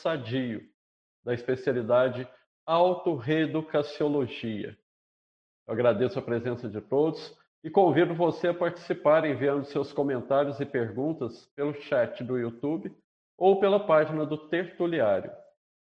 sadio, 0.00 0.68
da 1.24 1.32
especialidade 1.34 2.28
autorreeducaciologia. 2.66 4.76
Eu 5.66 5.74
agradeço 5.74 6.18
a 6.18 6.22
presença 6.22 6.68
de 6.68 6.80
todos 6.80 7.38
e 7.62 7.70
convido 7.70 8.14
você 8.14 8.48
a 8.48 8.54
participar 8.54 9.24
enviando 9.24 9.64
seus 9.64 9.92
comentários 9.92 10.58
e 10.60 10.66
perguntas 10.66 11.46
pelo 11.54 11.74
chat 11.74 12.24
do 12.24 12.38
YouTube 12.38 12.92
ou 13.36 13.60
pela 13.60 13.86
página 13.86 14.24
do 14.24 14.48
Tertuliário, 14.48 15.30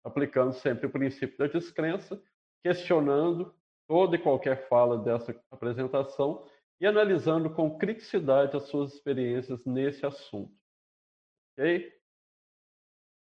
aplicando 0.04 0.52
sempre 0.54 0.88
o 0.88 0.92
princípio 0.92 1.38
da 1.38 1.48
descrença, 1.48 2.22
questionando 2.64 3.56
toda 3.88 4.16
e 4.16 4.20
qualquer 4.20 4.68
fala 4.68 4.98
dessa 4.98 5.34
apresentação 5.52 6.46
e 6.80 6.88
analisando 6.88 7.54
com 7.54 7.78
criticidade 7.78 8.58
as 8.58 8.68
suas 8.70 8.94
experiências 8.94 9.64
nesse 9.66 10.06
assunto. 10.06 10.54
Ok? 11.54 12.01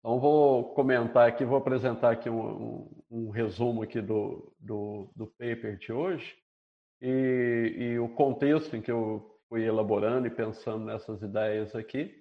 Então, 0.01 0.21
vou 0.21 0.75
comentar 0.75 1.29
aqui, 1.29 1.45
vou 1.45 1.59
apresentar 1.59 2.13
aqui 2.13 2.31
um, 2.31 2.41
um, 2.41 3.03
um 3.11 3.31
resumo 3.31 3.83
aqui 3.83 4.01
do, 4.01 4.53
do, 4.61 5.11
do, 5.15 5.27
paper 5.27 5.77
de 5.77 5.93
hoje 5.93 6.37
e, 7.03 7.75
e, 7.77 7.99
o 7.99 8.09
contexto 8.09 8.77
em 8.77 8.81
que 8.81 8.93
eu 8.93 9.39
fui 9.49 9.65
elaborando 9.65 10.27
e 10.27 10.31
pensando 10.31 10.85
nessas 10.85 11.21
ideias 11.21 11.75
aqui. 11.75 12.15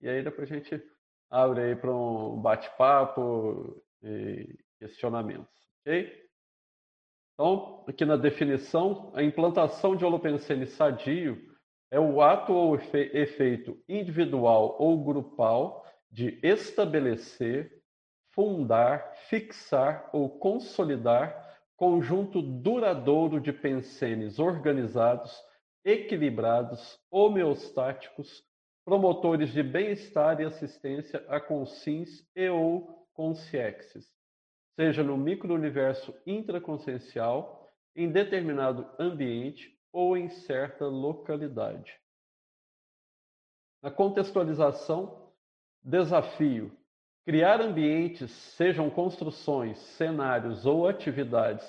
E 0.00 0.08
aí 0.08 0.22
depois 0.22 0.50
a 0.50 0.54
gente 0.54 0.80
abre 1.28 1.60
aí 1.62 1.76
para 1.76 1.92
um 1.92 2.40
bate-papo 2.40 3.82
e 4.02 4.56
questionamentos, 4.78 5.52
ok? 5.80 6.28
Então, 7.34 7.84
aqui 7.88 8.04
na 8.04 8.16
definição, 8.16 9.12
a 9.14 9.22
implantação 9.22 9.96
de 9.96 10.04
holopensene 10.04 10.66
sadio 10.66 11.36
é 11.90 11.98
o 11.98 12.20
ato 12.20 12.52
ou 12.52 12.76
efeito 12.76 13.76
individual 13.88 14.76
ou 14.78 15.02
grupal 15.02 15.84
de 16.10 16.38
estabelecer, 16.42 17.82
fundar, 18.32 19.14
fixar 19.28 20.08
ou 20.12 20.38
consolidar 20.38 21.46
conjunto 21.76 22.42
duradouro 22.42 23.40
de 23.40 23.52
pensenes 23.52 24.38
organizados, 24.38 25.40
equilibrados, 25.84 26.98
homeostáticos, 27.10 28.44
promotores 28.84 29.52
de 29.52 29.62
bem-estar 29.62 30.40
e 30.40 30.44
assistência 30.44 31.24
a 31.28 31.40
consins 31.40 32.26
e 32.34 32.48
ou 32.48 33.06
consiexes, 33.14 34.08
seja 34.74 35.02
no 35.02 35.16
microuniverso 35.16 36.14
intraconsciencial, 36.26 37.68
em 37.94 38.10
determinado 38.10 38.88
ambiente 38.98 39.76
ou 39.92 40.16
em 40.16 40.28
certa 40.28 40.86
localidade. 40.86 41.92
Na 43.82 43.90
contextualização, 43.90 45.27
desafio: 45.82 46.72
criar 47.24 47.60
ambientes, 47.60 48.30
sejam 48.30 48.88
construções, 48.90 49.78
cenários 49.78 50.66
ou 50.66 50.86
atividades 50.86 51.66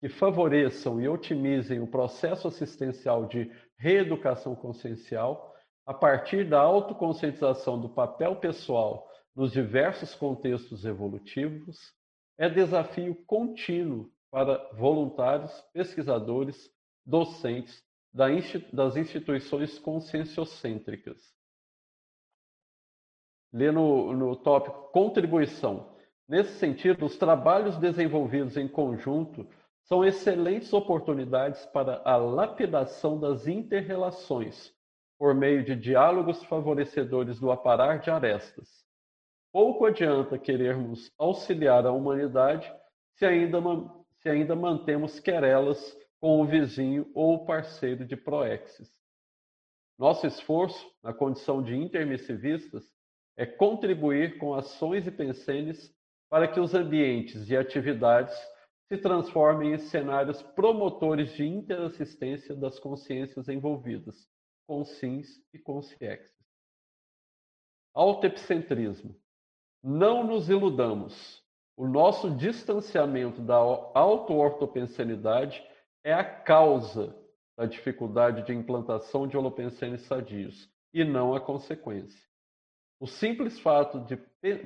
que 0.00 0.08
favoreçam 0.08 1.00
e 1.00 1.08
otimizem 1.08 1.80
o 1.80 1.86
processo 1.86 2.48
assistencial 2.48 3.26
de 3.26 3.50
reeducação 3.78 4.54
consciencial 4.54 5.54
a 5.86 5.94
partir 5.94 6.48
da 6.48 6.60
autoconscientização 6.60 7.80
do 7.80 7.88
papel 7.88 8.36
pessoal 8.36 9.08
nos 9.34 9.52
diversos 9.52 10.14
contextos 10.14 10.84
evolutivos, 10.84 11.78
é 12.38 12.48
desafio 12.48 13.14
contínuo 13.26 14.10
para 14.30 14.58
voluntários, 14.74 15.52
pesquisadores, 15.72 16.70
docentes 17.04 17.84
das 18.72 18.96
instituições 18.96 19.78
conscienciocêntricas. 19.78 21.35
Lê 23.56 23.72
no, 23.72 24.12
no 24.12 24.36
tópico 24.36 24.90
Contribuição. 24.92 25.88
Nesse 26.28 26.58
sentido, 26.58 27.06
os 27.06 27.16
trabalhos 27.16 27.78
desenvolvidos 27.78 28.56
em 28.56 28.68
conjunto 28.68 29.46
são 29.84 30.04
excelentes 30.04 30.72
oportunidades 30.72 31.64
para 31.66 32.02
a 32.04 32.16
lapidação 32.16 33.18
das 33.18 33.46
interrelações, 33.46 34.72
por 35.18 35.34
meio 35.34 35.64
de 35.64 35.74
diálogos 35.74 36.44
favorecedores 36.44 37.40
do 37.40 37.50
aparar 37.50 38.00
de 38.00 38.10
arestas, 38.10 38.86
Pouco 39.56 39.86
adianta 39.86 40.38
querermos 40.38 41.10
auxiliar 41.18 41.86
a 41.86 41.90
humanidade 41.90 42.70
se 43.14 43.24
ainda, 43.24 43.58
se 44.18 44.28
ainda 44.28 44.54
mantemos 44.54 45.18
querelas 45.18 45.96
com 46.20 46.42
o 46.42 46.44
vizinho 46.44 47.10
ou 47.14 47.46
parceiro 47.46 48.04
de 48.04 48.18
proexis. 48.18 48.92
Nosso 49.98 50.26
esforço, 50.26 50.86
na 51.02 51.14
condição 51.14 51.62
de 51.62 51.74
intermissivistas, 51.74 52.84
é 53.36 53.44
contribuir 53.44 54.38
com 54.38 54.54
ações 54.54 55.06
e 55.06 55.10
pensenes 55.10 55.94
para 56.30 56.48
que 56.48 56.58
os 56.58 56.74
ambientes 56.74 57.48
e 57.48 57.56
atividades 57.56 58.34
se 58.88 58.96
transformem 58.96 59.74
em 59.74 59.78
cenários 59.78 60.42
promotores 60.42 61.32
de 61.32 61.44
interassistência 61.44 62.54
das 62.54 62.78
consciências 62.78 63.48
envolvidas, 63.48 64.28
consins 64.66 65.42
e 65.52 65.58
consciexes. 65.58 66.34
Autoepicentrismo. 67.94 69.14
Não 69.82 70.24
nos 70.24 70.48
iludamos. 70.48 71.44
O 71.76 71.86
nosso 71.86 72.34
distanciamento 72.36 73.42
da 73.42 73.56
auto-ortopensenidade 73.56 75.62
é 76.02 76.12
a 76.12 76.24
causa 76.24 77.14
da 77.56 77.66
dificuldade 77.66 78.44
de 78.44 78.52
implantação 78.52 79.26
de 79.26 79.36
holopensenes 79.36 80.02
sadios 80.02 80.70
e 80.92 81.04
não 81.04 81.34
a 81.34 81.40
consequência. 81.40 82.25
O 82.98 83.06
simples 83.06 83.60
fato 83.60 84.00
de 84.00 84.16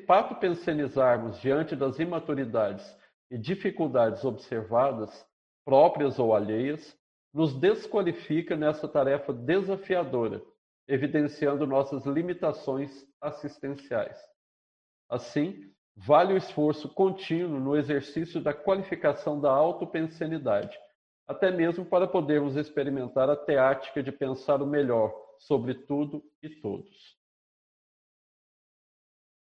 patopensenizarmos 0.06 1.40
diante 1.40 1.74
das 1.74 1.98
imaturidades 1.98 2.86
e 3.28 3.36
dificuldades 3.36 4.24
observadas, 4.24 5.26
próprias 5.64 6.18
ou 6.18 6.34
alheias, 6.34 6.96
nos 7.34 7.54
desqualifica 7.54 8.56
nessa 8.56 8.88
tarefa 8.88 9.32
desafiadora, 9.32 10.42
evidenciando 10.86 11.66
nossas 11.66 12.06
limitações 12.06 13.04
assistenciais. 13.20 14.18
Assim, 15.08 15.72
vale 15.96 16.34
o 16.34 16.36
esforço 16.36 16.88
contínuo 16.88 17.58
no 17.58 17.76
exercício 17.76 18.40
da 18.40 18.54
qualificação 18.54 19.40
da 19.40 19.50
autopensenidade, 19.50 20.78
até 21.26 21.50
mesmo 21.50 21.84
para 21.84 22.06
podermos 22.06 22.56
experimentar 22.56 23.28
a 23.28 23.36
teática 23.36 24.02
de 24.02 24.12
pensar 24.12 24.62
o 24.62 24.66
melhor 24.66 25.12
sobre 25.38 25.74
tudo 25.74 26.22
e 26.42 26.48
todos. 26.48 27.19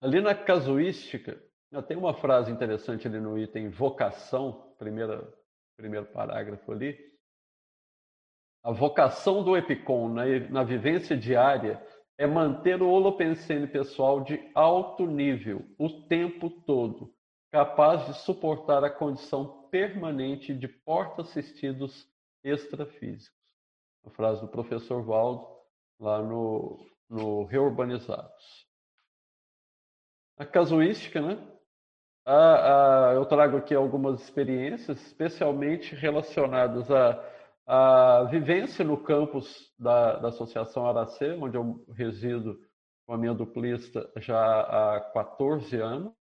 Ali 0.05 0.21
na 0.21 0.35
casuística, 0.35 1.43
tem 1.89 1.97
uma 1.97 2.13
frase 2.13 2.53
interessante 2.53 3.09
ali 3.09 3.19
no 3.19 3.39
item 3.39 3.71
vocação, 3.71 4.75
primeira, 4.77 5.27
primeiro 5.79 6.05
parágrafo 6.05 6.71
ali. 6.71 6.95
A 8.63 8.71
vocação 8.71 9.43
do 9.43 9.57
Epicom 9.57 10.11
na, 10.11 10.25
na 10.51 10.63
vivência 10.63 11.17
diária 11.17 11.83
é 12.19 12.27
manter 12.27 12.83
o 12.83 12.91
holopensene 12.91 13.67
pessoal 13.67 14.21
de 14.23 14.39
alto 14.55 15.07
nível 15.07 15.65
o 15.79 15.89
tempo 16.03 16.51
todo, 16.51 17.11
capaz 17.51 18.05
de 18.05 18.13
suportar 18.19 18.85
a 18.85 18.91
condição 18.91 19.67
permanente 19.71 20.53
de 20.53 20.69
porta-assistidos 20.69 22.07
extrafísicos. 22.45 23.41
A 24.05 24.11
frase 24.11 24.43
do 24.43 24.49
professor 24.49 25.03
Valdo, 25.03 25.49
lá 25.99 26.21
no, 26.21 26.79
no 27.09 27.45
Reurbanizados. 27.45 28.74
A 30.37 30.45
casuística, 30.45 31.21
né? 31.21 31.39
A, 32.27 33.11
a, 33.11 33.15
eu 33.15 33.25
trago 33.27 33.57
aqui 33.57 33.75
algumas 33.75 34.21
experiências, 34.23 35.01
especialmente 35.07 35.95
relacionadas 35.95 36.89
a 37.67 38.25
vivência 38.25 38.85
no 38.85 39.03
campus 39.03 39.73
da, 39.79 40.19
da 40.19 40.29
Associação 40.29 40.87
Aracê, 40.87 41.33
onde 41.33 41.57
eu 41.57 41.85
resido 41.95 42.59
com 43.07 43.15
a 43.15 43.19
minha 43.19 43.35
duplista 43.35 44.11
já 44.19 44.37
há 44.97 45.01
14 45.13 45.77
anos. 45.81 46.13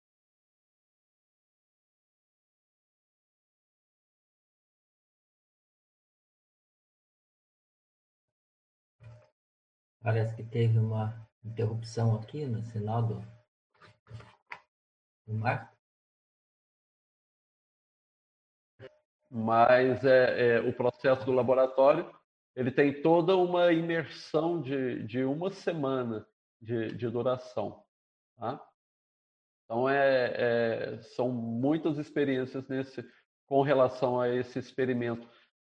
Parece 10.00 10.34
que 10.36 10.42
teve 10.44 10.78
uma 10.78 11.28
interrupção 11.44 12.16
aqui 12.16 12.44
no 12.44 12.62
sinal 12.64 13.02
do 13.02 13.41
Mas 19.30 20.04
é, 20.04 20.56
é, 20.56 20.60
o 20.60 20.72
processo 20.74 21.24
do 21.24 21.32
laboratório 21.32 22.12
ele 22.54 22.70
tem 22.70 23.00
toda 23.00 23.34
uma 23.34 23.72
imersão 23.72 24.60
de, 24.60 25.02
de 25.04 25.24
uma 25.24 25.50
semana 25.50 26.26
de, 26.60 26.94
de 26.94 27.08
duração. 27.08 27.82
Tá? 28.36 28.62
Então, 29.64 29.88
é, 29.88 30.34
é, 30.36 31.02
são 31.14 31.30
muitas 31.30 31.96
experiências 31.96 32.68
nesse, 32.68 33.02
com 33.46 33.62
relação 33.62 34.20
a 34.20 34.28
esse 34.28 34.58
experimento. 34.58 35.26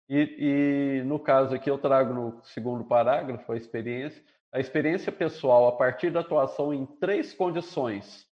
E, 0.09 1.01
e, 1.01 1.03
no 1.03 1.19
caso 1.19 1.53
aqui, 1.53 1.69
eu 1.69 1.77
trago 1.77 2.13
no 2.13 2.43
segundo 2.43 2.83
parágrafo 2.83 3.51
a 3.51 3.57
experiência, 3.57 4.23
a 4.51 4.59
experiência 4.59 5.11
pessoal 5.11 5.67
a 5.67 5.77
partir 5.77 6.09
da 6.09 6.21
atuação 6.21 6.73
em 6.73 6.85
três 6.85 7.31
condições 7.31 8.27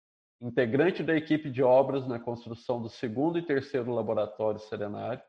integrante 0.42 1.02
da 1.04 1.16
equipe 1.16 1.50
de 1.50 1.64
obras 1.64 2.08
na 2.08 2.20
construção 2.20 2.82
do 2.82 2.90
segundo 2.90 3.40
e 3.40 3.46
terceiro 3.46 3.94
laboratório 3.94 4.60
serenário, 4.60 5.22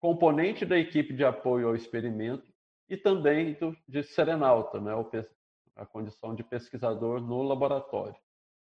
componente 0.00 0.64
da 0.64 0.78
equipe 0.78 1.14
de 1.14 1.24
apoio 1.24 1.68
ao 1.68 1.74
experimento 1.74 2.52
e 2.88 2.96
também 2.96 3.54
do, 3.54 3.76
de 3.88 4.02
serenauta, 4.02 4.80
né, 4.80 4.92
a 5.74 5.84
condição 5.84 6.34
de 6.34 6.42
pesquisador 6.42 7.20
no 7.20 7.42
laboratório. 7.42 8.16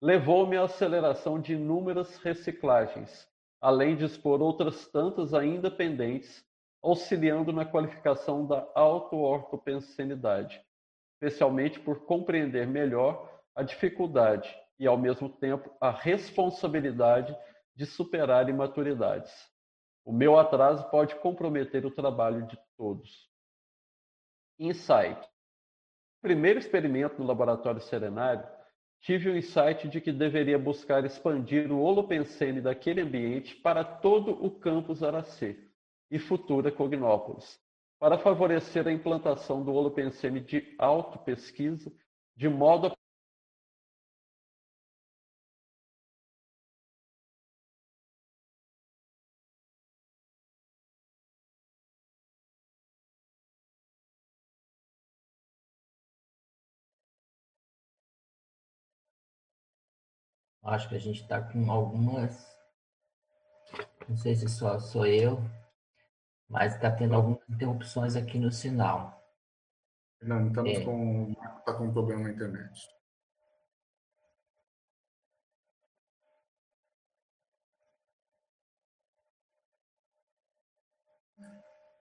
Levou-me 0.02 0.56
à 0.56 0.64
aceleração 0.64 1.40
de 1.40 1.54
inúmeras 1.54 2.16
reciclagens, 2.18 3.28
além 3.60 3.96
de 3.96 4.04
expor 4.04 4.40
outras 4.40 4.86
tantas 4.88 5.34
ainda 5.34 5.70
pendentes, 5.70 6.44
auxiliando 6.82 7.52
na 7.52 7.64
qualificação 7.64 8.46
da 8.46 8.66
auto-ortopensenidade, 8.74 10.62
especialmente 11.14 11.78
por 11.78 12.06
compreender 12.06 12.66
melhor 12.66 13.42
a 13.54 13.62
dificuldade 13.62 14.54
e, 14.80 14.86
ao 14.86 14.96
mesmo 14.96 15.28
tempo, 15.28 15.70
a 15.78 15.90
responsabilidade 15.90 17.36
de 17.76 17.84
superar 17.84 18.48
imaturidades. 18.48 19.30
O 20.02 20.10
meu 20.10 20.38
atraso 20.38 20.88
pode 20.90 21.14
comprometer 21.16 21.84
o 21.84 21.90
trabalho 21.90 22.46
de 22.46 22.58
todos. 22.78 23.28
Insight. 24.58 25.20
Primeiro 26.22 26.58
experimento 26.58 27.20
no 27.20 27.26
laboratório 27.26 27.80
serenário, 27.82 28.46
tive 29.02 29.28
o 29.28 29.36
insight 29.36 29.86
de 29.86 30.00
que 30.00 30.12
deveria 30.12 30.58
buscar 30.58 31.04
expandir 31.04 31.70
o 31.70 31.80
holopensene 31.80 32.62
daquele 32.62 33.02
ambiente 33.02 33.54
para 33.56 33.84
todo 33.84 34.32
o 34.44 34.50
campus 34.50 35.02
Aracê 35.02 35.58
e 36.10 36.18
futura 36.18 36.72
Cognópolis, 36.72 37.60
para 37.98 38.18
favorecer 38.18 38.88
a 38.88 38.92
implantação 38.92 39.62
do 39.62 39.72
holopensene 39.72 40.40
de 40.40 40.74
autopesquisa, 40.78 41.92
de 42.34 42.48
modo 42.48 42.86
a 42.86 42.99
Acho 60.70 60.88
que 60.88 60.94
a 60.94 61.00
gente 61.00 61.20
está 61.22 61.42
com 61.42 61.68
algumas. 61.68 62.48
Não 64.08 64.16
sei 64.16 64.36
se 64.36 64.48
só 64.48 64.78
sou 64.78 65.04
eu, 65.04 65.42
mas 66.48 66.74
está 66.76 66.92
tendo 66.92 67.16
algumas 67.16 67.40
interrupções 67.48 68.14
aqui 68.14 68.38
no 68.38 68.52
sinal. 68.52 69.20
Não, 70.22 70.46
estamos 70.46 70.70
é. 70.70 70.84
com. 70.84 71.32
Está 71.58 71.74
com 71.74 71.86
um 71.86 71.92
problema 71.92 72.22
na 72.22 72.30
internet. 72.30 72.88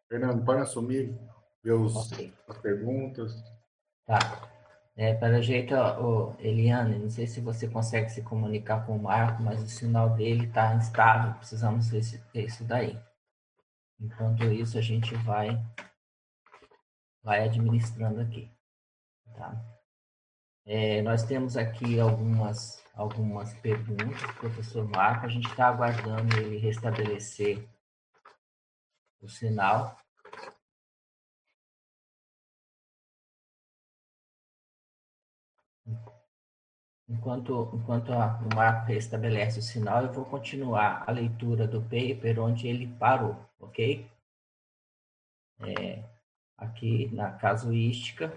Fernando, 0.07 0.45
pode 0.45 0.61
assumir, 0.61 1.19
ver 1.63 1.73
os, 1.73 1.95
okay. 2.11 2.31
as 2.47 2.57
perguntas. 2.59 3.33
Tá. 4.05 4.48
É, 5.01 5.13
pelo 5.13 5.41
jeito, 5.41 5.73
Eliane, 6.39 6.99
não 6.99 7.09
sei 7.09 7.25
se 7.25 7.39
você 7.39 7.69
consegue 7.69 8.09
se 8.09 8.21
comunicar 8.21 8.85
com 8.85 8.97
o 8.97 9.01
Marco, 9.01 9.41
mas 9.41 9.63
o 9.63 9.67
sinal 9.69 10.09
dele 10.09 10.47
está 10.47 10.75
instável, 10.75 11.35
precisamos 11.35 11.89
ver 11.89 12.01
isso 12.33 12.65
daí. 12.65 12.99
Enquanto 13.97 14.43
isso, 14.51 14.77
a 14.77 14.81
gente 14.81 15.15
vai, 15.15 15.57
vai 17.23 17.45
administrando 17.45 18.19
aqui. 18.19 18.51
Tá? 19.33 19.65
É, 20.65 21.01
nós 21.01 21.23
temos 21.23 21.55
aqui 21.55 21.97
algumas, 21.97 22.83
algumas 22.93 23.53
perguntas, 23.53 24.21
professor 24.35 24.85
Marco, 24.85 25.27
a 25.27 25.29
gente 25.29 25.47
está 25.47 25.69
aguardando 25.69 26.35
ele 26.35 26.57
restabelecer 26.57 27.65
o 29.21 29.29
sinal. 29.29 29.95
Enquanto, 37.09 37.71
enquanto 37.73 38.13
a, 38.13 38.37
o 38.37 38.55
Marco 38.55 38.87
restabelece 38.87 39.57
o 39.57 39.63
sinal, 39.63 40.03
eu 40.03 40.13
vou 40.13 40.25
continuar 40.25 41.03
a 41.07 41.11
leitura 41.11 41.67
do 41.67 41.81
paper 41.81 42.39
onde 42.39 42.67
ele 42.67 42.85
parou, 42.99 43.35
ok? 43.59 44.07
É, 45.59 46.03
aqui 46.55 47.09
na 47.11 47.31
casuística, 47.31 48.31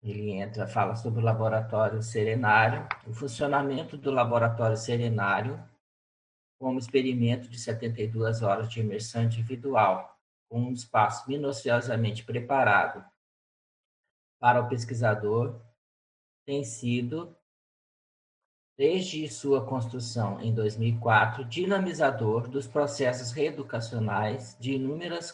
ele 0.00 0.30
entra, 0.30 0.68
fala 0.68 0.94
sobre 0.94 1.20
o 1.20 1.24
laboratório 1.24 2.00
serenário, 2.02 2.86
o 3.04 3.12
funcionamento 3.12 3.96
do 3.96 4.12
laboratório 4.12 4.76
serenário 4.76 5.60
como 6.60 6.78
experimento 6.78 7.48
de 7.48 7.58
72 7.58 8.42
horas 8.42 8.70
de 8.70 8.78
imersão 8.78 9.24
individual, 9.24 10.16
com 10.48 10.60
um 10.60 10.72
espaço 10.72 11.28
minuciosamente 11.28 12.24
preparado 12.24 13.04
para 14.38 14.60
o 14.60 14.68
pesquisador, 14.68 15.60
tem 16.46 16.62
sido 16.62 17.35
desde 18.76 19.26
sua 19.28 19.64
construção 19.64 20.38
em 20.40 20.52
2004, 20.52 21.44
dinamizador 21.44 22.46
dos 22.46 22.66
processos 22.66 23.32
reeducacionais 23.32 24.56
de 24.60 24.74
inúmeras 24.74 25.32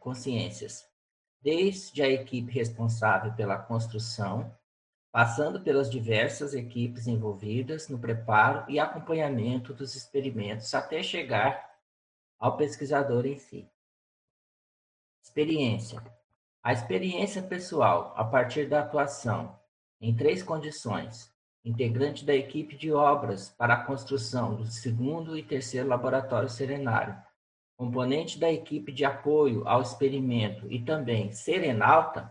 consciências, 0.00 0.88
desde 1.42 2.02
a 2.02 2.08
equipe 2.08 2.50
responsável 2.50 3.34
pela 3.34 3.58
construção, 3.58 4.50
passando 5.12 5.60
pelas 5.60 5.90
diversas 5.90 6.54
equipes 6.54 7.06
envolvidas 7.06 7.88
no 7.88 7.98
preparo 7.98 8.64
e 8.68 8.80
acompanhamento 8.80 9.74
dos 9.74 9.94
experimentos 9.94 10.72
até 10.74 11.02
chegar 11.02 11.70
ao 12.38 12.56
pesquisador 12.56 13.26
em 13.26 13.38
si. 13.38 13.68
Experiência. 15.22 16.02
A 16.62 16.72
experiência 16.72 17.42
pessoal, 17.42 18.14
a 18.16 18.24
partir 18.24 18.68
da 18.68 18.80
atuação, 18.80 19.58
em 20.00 20.16
três 20.16 20.42
condições: 20.42 21.33
integrante 21.64 22.24
da 22.24 22.34
equipe 22.34 22.76
de 22.76 22.92
obras 22.92 23.48
para 23.48 23.74
a 23.74 23.84
construção 23.84 24.54
do 24.54 24.66
segundo 24.66 25.38
e 25.38 25.42
terceiro 25.42 25.88
laboratório 25.88 26.48
serenário, 26.48 27.16
componente 27.76 28.38
da 28.38 28.52
equipe 28.52 28.92
de 28.92 29.04
apoio 29.04 29.66
ao 29.66 29.80
experimento 29.80 30.70
e 30.70 30.84
também 30.84 31.32
serenalta, 31.32 32.30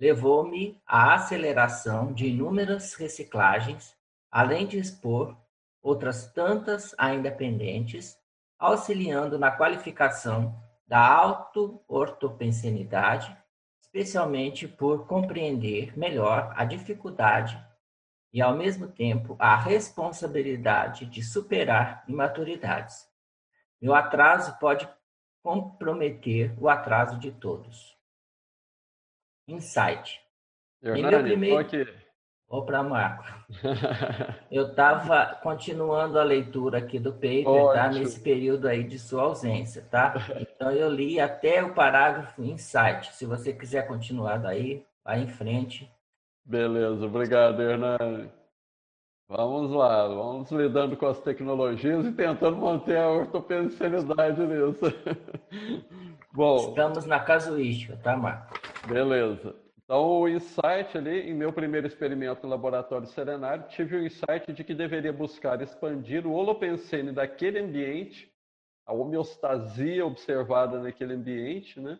levou-me 0.00 0.80
à 0.86 1.14
aceleração 1.14 2.12
de 2.12 2.26
inúmeras 2.28 2.94
reciclagens, 2.94 3.94
além 4.30 4.66
de 4.66 4.78
expor 4.78 5.36
outras 5.82 6.32
tantas 6.32 6.94
ainda 6.96 7.30
pendentes, 7.30 8.16
auxiliando 8.58 9.38
na 9.38 9.50
qualificação 9.50 10.58
da 10.86 11.06
auto-ortopensenidade, 11.06 13.36
especialmente 13.80 14.66
por 14.66 15.06
compreender 15.06 15.94
melhor 15.96 16.52
a 16.56 16.64
dificuldade 16.64 17.62
e, 18.34 18.42
ao 18.42 18.56
mesmo 18.56 18.88
tempo, 18.88 19.36
a 19.38 19.54
responsabilidade 19.54 21.06
de 21.06 21.22
superar 21.22 22.02
imaturidades. 22.08 23.08
Meu 23.80 23.94
atraso 23.94 24.58
pode 24.58 24.88
comprometer 25.40 26.52
o 26.60 26.68
atraso 26.68 27.16
de 27.16 27.30
todos. 27.30 27.96
Insight. 29.46 30.20
Hernani, 30.82 31.00
em 31.00 31.10
meu 31.10 31.22
primeiro... 31.22 31.58
aqui. 31.58 32.04
Opa, 32.48 32.82
Marco. 32.82 33.24
Eu 34.50 34.70
estava 34.70 35.38
continuando 35.40 36.18
a 36.18 36.24
leitura 36.24 36.78
aqui 36.78 36.98
do 36.98 37.12
paper, 37.12 37.72
tá? 37.72 37.88
Nesse 37.88 38.20
período 38.20 38.66
aí 38.66 38.82
de 38.82 38.98
sua 38.98 39.22
ausência, 39.22 39.86
tá? 39.90 40.14
Então 40.40 40.70
eu 40.72 40.90
li 40.90 41.18
até 41.18 41.62
o 41.62 41.72
parágrafo 41.72 42.42
insight. 42.42 43.14
Se 43.14 43.24
você 43.26 43.52
quiser 43.52 43.86
continuar 43.86 44.38
daí, 44.38 44.84
vai 45.04 45.20
em 45.20 45.28
frente. 45.28 45.90
Beleza, 46.44 47.06
obrigado, 47.06 47.62
Hernani. 47.62 48.30
Vamos 49.26 49.70
lá, 49.70 50.06
vamos 50.06 50.50
lidando 50.50 50.96
com 50.96 51.06
as 51.06 51.18
tecnologias 51.20 52.04
e 52.04 52.12
tentando 52.12 52.58
manter 52.58 52.98
a 52.98 53.08
ortopenicilidade 53.08 54.40
nisso. 54.46 54.80
Bom. 56.30 56.68
Estamos 56.68 57.06
na 57.06 57.18
casuística, 57.20 57.96
tá, 57.96 58.16
Marco? 58.16 58.54
Beleza. 58.86 59.56
Então, 59.84 60.20
o 60.20 60.28
insight 60.28 60.96
ali, 60.96 61.30
em 61.30 61.34
meu 61.34 61.52
primeiro 61.52 61.86
experimento 61.86 62.42
no 62.42 62.50
laboratório 62.50 63.06
serenário, 63.06 63.68
tive 63.68 63.96
o 63.96 64.04
insight 64.04 64.52
de 64.52 64.64
que 64.64 64.74
deveria 64.74 65.12
buscar 65.12 65.60
expandir 65.62 66.26
o 66.26 66.32
holopensene 66.32 67.12
daquele 67.12 67.60
ambiente, 67.60 68.30
a 68.86 68.92
homeostasia 68.92 70.04
observada 70.04 70.78
naquele 70.78 71.14
ambiente, 71.14 71.80
né? 71.80 71.98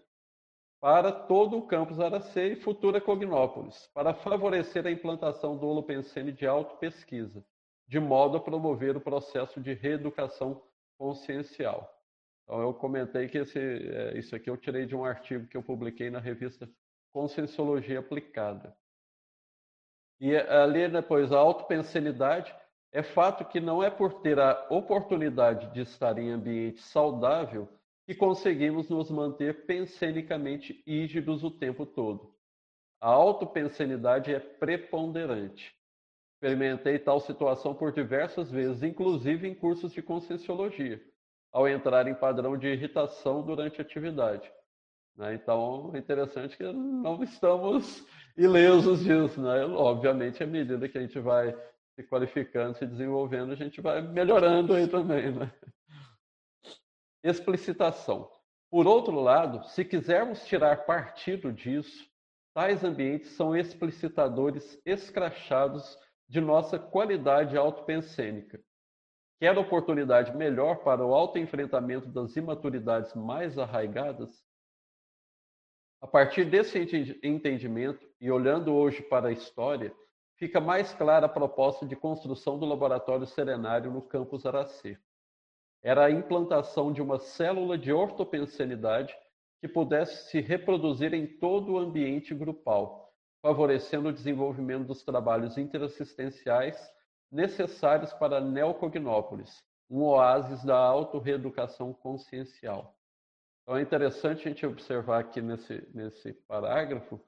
Para 0.85 1.11
todo 1.11 1.57
o 1.57 1.67
campus 1.67 1.99
Aracê 1.99 2.49
e 2.49 2.57
futura 2.57 3.01
Cognópolis, 3.01 3.91
para 3.95 4.13
favorecer 4.13 4.87
a 4.87 4.91
implantação 4.91 5.57
do 5.57 5.67
holopensene 5.67 6.31
de 6.31 6.47
autopesquisa, 6.47 7.43
de 7.89 7.99
modo 7.99 8.37
a 8.37 8.41
promover 8.41 8.95
o 8.95 9.01
processo 9.01 9.63
de 9.63 9.73
reeducação 9.73 10.63
consciencial. 10.99 11.91
Então, 12.43 12.61
eu 12.61 12.75
comentei 12.75 13.29
que 13.29 13.39
esse, 13.39 13.59
é, 13.59 14.19
isso 14.19 14.37
aqui 14.37 14.51
eu 14.51 14.59
tirei 14.59 14.85
de 14.85 14.95
um 14.95 15.07
artigo 15.07 15.47
que 15.47 15.57
eu 15.57 15.63
publiquei 15.63 16.11
na 16.11 16.19
revista 16.19 16.69
Conscienciologia 17.15 18.01
Aplicada. 18.01 18.77
E 20.21 20.37
ali, 20.37 20.87
depois, 20.87 21.33
a 21.33 21.39
autopensenidade 21.39 22.55
é 22.93 23.03
fato 23.03 23.43
que 23.47 23.59
não 23.59 23.83
é 23.83 23.89
por 23.89 24.21
ter 24.21 24.39
a 24.39 24.67
oportunidade 24.69 25.73
de 25.73 25.81
estar 25.81 26.19
em 26.19 26.31
ambiente 26.31 26.83
saudável 26.83 27.67
que 28.07 28.15
conseguimos 28.15 28.89
nos 28.89 29.11
manter 29.11 29.67
pensenicamente 29.67 30.83
rígidos 30.87 31.43
o 31.43 31.51
tempo 31.51 31.87
todo. 31.87 32.35
A 33.01 33.09
autopensenidade 33.09 34.33
é 34.33 34.39
preponderante. 34.39 35.75
Experimentei 36.35 36.99
tal 36.99 37.21
situação 37.21 37.75
por 37.75 37.93
diversas 37.93 38.51
vezes, 38.51 38.83
inclusive 38.83 39.49
em 39.49 39.55
cursos 39.55 39.93
de 39.93 40.03
conscienciologia, 40.03 41.03
ao 41.53 41.67
entrar 41.67 42.07
em 42.07 42.15
padrão 42.15 42.59
de 42.59 42.67
irritação 42.67 43.43
durante 43.43 43.81
a 43.81 43.85
atividade. 43.85 44.51
Né? 45.17 45.35
Então, 45.35 45.91
é 45.95 45.99
interessante 45.99 46.57
que 46.57 46.65
não 46.65 47.23
estamos 47.23 48.07
ilesos 48.37 49.05
disso. 49.05 49.41
Né? 49.41 49.65
Obviamente, 49.65 50.43
à 50.43 50.47
medida 50.47 50.89
que 50.89 50.99
a 50.99 51.01
gente 51.01 51.19
vai 51.19 51.57
se 51.95 52.03
qualificando, 52.03 52.77
se 52.77 52.87
desenvolvendo, 52.87 53.53
a 53.53 53.57
gente 53.57 53.81
vai 53.81 54.03
melhorando 54.03 54.75
aí 54.75 54.87
também. 54.87 55.33
Né? 55.33 55.51
Explicitação. 57.25 58.31
Por 58.71 58.87
outro 58.87 59.19
lado, 59.19 59.67
se 59.71 59.83
quisermos 59.83 60.45
tirar 60.45 60.85
partido 60.85 61.51
disso, 61.51 62.07
tais 62.53 62.85
ambientes 62.85 63.31
são 63.31 63.57
explicitadores 63.57 64.79
escrachados 64.85 65.99
de 66.29 66.39
nossa 66.39 66.79
qualidade 66.79 67.57
autopensênica. 67.57 68.63
Quer 69.41 69.57
oportunidade 69.57 70.37
melhor 70.37 70.85
para 70.85 71.03
o 71.03 71.15
autoenfrentamento 71.15 72.09
das 72.09 72.37
imaturidades 72.37 73.15
mais 73.15 73.59
arraigadas? 73.59 74.45
A 76.03 76.07
partir 76.07 76.45
desse 76.45 76.79
entendimento, 77.23 78.07
e 78.21 78.31
olhando 78.31 78.75
hoje 78.75 79.03
para 79.03 79.29
a 79.29 79.33
história, 79.33 79.97
fica 80.37 80.61
mais 80.61 80.93
clara 80.93 81.25
a 81.25 81.31
proposta 81.31 81.87
de 81.87 81.97
construção 81.97 82.59
do 82.59 82.67
laboratório 82.67 83.27
serenário 83.27 83.91
no 83.91 84.03
campus 84.03 84.45
Aracê. 84.45 84.99
Era 85.85 86.07
a 86.07 86.11
implantação 86.11 86.91
de 86.91 87.03
uma 87.03 87.19
célula 87.19 87.77
de 87.77 87.93
ortopensenidade 87.93 89.15
que 89.61 89.69
pudesse 89.69 90.31
se 90.31 90.41
reproduzir 90.41 91.13
em 91.13 91.27
todo 91.27 91.73
o 91.73 91.79
ambiente 91.79 92.35
grupal, 92.35 93.13
favorecendo 93.43 94.09
o 94.09 94.13
desenvolvimento 94.13 94.87
dos 94.87 95.03
trabalhos 95.03 95.59
interassistenciais 95.59 96.75
necessários 97.31 98.15
para 98.15 98.41
Neocognópolis, 98.41 99.63
um 99.91 100.03
oásis 100.05 100.65
da 100.65 100.79
autorreeducação 100.79 101.93
consciencial. 101.93 102.97
Então 103.63 103.77
é 103.77 103.83
interessante 103.83 104.41
a 104.41 104.51
gente 104.51 104.65
observar 104.65 105.21
aqui 105.21 105.43
nesse, 105.43 105.87
nesse 105.93 106.33
parágrafo, 106.49 107.21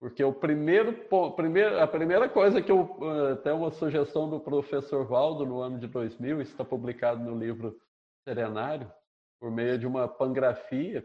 porque 0.00 0.24
o 0.24 0.32
primeiro, 0.32 0.94
primeiro, 1.36 1.78
a 1.78 1.86
primeira 1.86 2.26
coisa 2.26 2.62
que 2.62 2.72
eu, 2.72 2.96
eh, 3.02 3.32
até 3.32 3.52
uma 3.52 3.70
sugestão 3.70 4.30
do 4.30 4.40
professor 4.40 5.04
Valdo 5.04 5.44
no 5.44 5.60
ano 5.60 5.78
de 5.78 5.88
2000, 5.88 6.40
está 6.40 6.64
publicado 6.64 7.22
no 7.22 7.36
livro 7.36 7.78
Serenário, 8.28 8.92
por 9.40 9.50
meio 9.50 9.78
de 9.78 9.86
uma 9.86 10.06
pangrafia, 10.06 11.02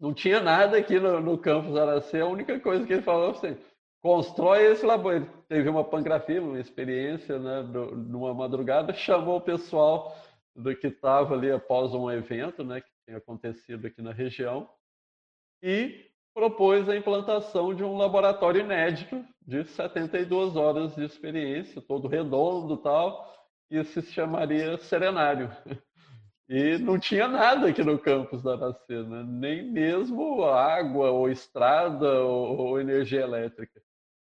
não 0.00 0.12
tinha 0.12 0.40
nada 0.40 0.76
aqui 0.76 0.98
no, 0.98 1.20
no 1.20 1.38
campus 1.38 1.76
Aracê, 1.76 2.20
a 2.20 2.26
única 2.26 2.58
coisa 2.58 2.84
que 2.84 2.94
ele 2.94 3.02
falou 3.02 3.30
assim, 3.30 3.56
constrói 4.02 4.72
esse 4.72 4.84
laboratório. 4.84 5.32
Teve 5.48 5.68
uma 5.68 5.84
pangrafia, 5.84 6.42
uma 6.42 6.58
experiência, 6.58 7.38
né, 7.38 7.62
do, 7.62 7.94
numa 7.94 8.34
madrugada, 8.34 8.92
chamou 8.92 9.36
o 9.36 9.40
pessoal 9.40 10.16
do 10.52 10.74
que 10.74 10.88
estava 10.88 11.34
ali 11.34 11.52
após 11.52 11.94
um 11.94 12.10
evento, 12.10 12.64
né, 12.64 12.80
que 12.80 12.90
tinha 13.06 13.18
acontecido 13.18 13.86
aqui 13.86 14.02
na 14.02 14.12
região, 14.12 14.68
e 15.62 16.10
propôs 16.34 16.88
a 16.88 16.96
implantação 16.96 17.72
de 17.72 17.84
um 17.84 17.96
laboratório 17.96 18.62
inédito 18.62 19.24
de 19.46 19.64
72 19.64 20.56
horas 20.56 20.96
de 20.96 21.04
experiência, 21.04 21.80
todo 21.80 22.08
redondo 22.08 22.76
tal, 22.78 23.32
e 23.70 23.82
se 23.84 24.02
chamaria 24.02 24.76
Serenário. 24.78 25.50
E 26.48 26.78
não 26.78 26.98
tinha 26.98 27.26
nada 27.26 27.68
aqui 27.68 27.82
no 27.82 27.98
campus 27.98 28.42
da 28.42 28.54
Aracena, 28.54 29.24
nem 29.24 29.64
mesmo 29.70 30.44
água, 30.44 31.10
ou 31.10 31.28
estrada, 31.28 32.20
ou, 32.20 32.58
ou 32.58 32.80
energia 32.80 33.22
elétrica. 33.22 33.82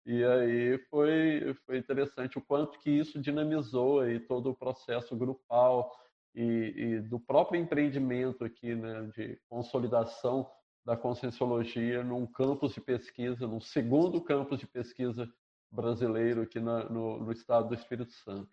E 0.05 0.23
aí 0.23 0.77
foi, 0.89 1.55
foi 1.65 1.77
interessante 1.77 2.37
o 2.37 2.41
quanto 2.41 2.79
que 2.79 2.89
isso 2.89 3.19
dinamizou 3.19 3.99
aí 3.99 4.19
todo 4.19 4.49
o 4.49 4.55
processo 4.55 5.15
grupal, 5.15 5.91
e, 6.33 6.73
e 6.77 6.99
do 7.01 7.19
próprio 7.19 7.59
empreendimento 7.59 8.43
aqui, 8.45 8.75
né, 8.75 9.09
de 9.15 9.39
consolidação 9.49 10.49
da 10.85 10.95
conscienciologia 10.95 12.03
num 12.03 12.25
campus 12.25 12.73
de 12.73 12.81
pesquisa, 12.81 13.45
num 13.45 13.59
segundo 13.59 14.21
campus 14.21 14.59
de 14.59 14.67
pesquisa 14.67 15.31
brasileiro 15.71 16.41
aqui 16.41 16.59
na, 16.59 16.85
no, 16.85 17.19
no, 17.19 17.31
estado 17.31 17.69
do 17.69 17.75
Espírito 17.75 18.11
Santo. 18.11 18.49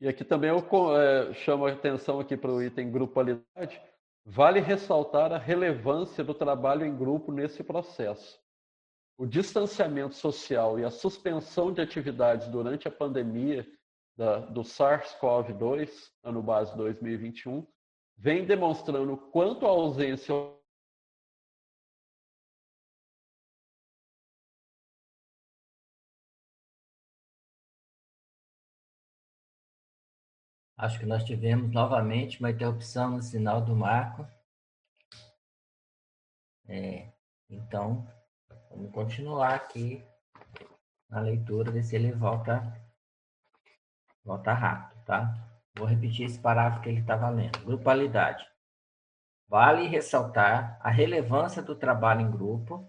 E 0.00 0.08
aqui 0.08 0.24
também 0.24 0.50
eu 0.50 0.58
é, 0.96 1.32
chamo 1.34 1.66
a 1.66 1.72
atenção 1.72 2.20
aqui 2.20 2.36
para 2.36 2.50
o 2.50 2.62
item 2.62 2.90
grupalidade. 2.90 3.80
Vale 4.26 4.60
ressaltar 4.60 5.32
a 5.32 5.38
relevância 5.38 6.24
do 6.24 6.34
trabalho 6.34 6.84
em 6.84 6.96
grupo 6.96 7.30
nesse 7.30 7.62
processo. 7.62 8.38
O 9.16 9.26
distanciamento 9.26 10.14
social 10.14 10.78
e 10.78 10.84
a 10.84 10.90
suspensão 10.90 11.72
de 11.72 11.80
atividades 11.80 12.48
durante 12.48 12.88
a 12.88 12.90
pandemia 12.90 13.66
da, 14.16 14.38
do 14.38 14.62
SARS-CoV-2, 14.62 16.10
ano 16.22 16.42
base 16.42 16.76
2021, 16.76 17.66
vem 18.16 18.44
demonstrando 18.44 19.16
quanto 19.16 19.66
a 19.66 19.70
ausência 19.70 20.34
Acho 30.84 30.98
que 30.98 31.06
nós 31.06 31.24
tivemos 31.24 31.72
novamente 31.72 32.38
uma 32.40 32.50
interrupção 32.50 33.12
no 33.12 33.22
sinal 33.22 33.62
do 33.62 33.74
Marco. 33.74 34.28
É, 36.68 37.10
então, 37.48 38.06
vamos 38.68 38.92
continuar 38.92 39.54
aqui 39.54 40.04
na 41.08 41.20
leitura, 41.20 41.72
ver 41.72 41.82
se 41.84 41.96
ele 41.96 42.12
volta 42.12 42.62
Volta 44.22 44.52
rápido, 44.52 45.02
tá? 45.06 45.34
Vou 45.74 45.86
repetir 45.86 46.26
esse 46.26 46.38
parágrafo 46.38 46.82
que 46.82 46.90
ele 46.90 47.00
estava 47.00 47.30
lendo. 47.30 47.64
Grupalidade. 47.64 48.46
Vale 49.48 49.88
ressaltar 49.88 50.78
a 50.82 50.90
relevância 50.90 51.62
do 51.62 51.74
trabalho 51.74 52.20
em 52.20 52.30
grupo 52.30 52.86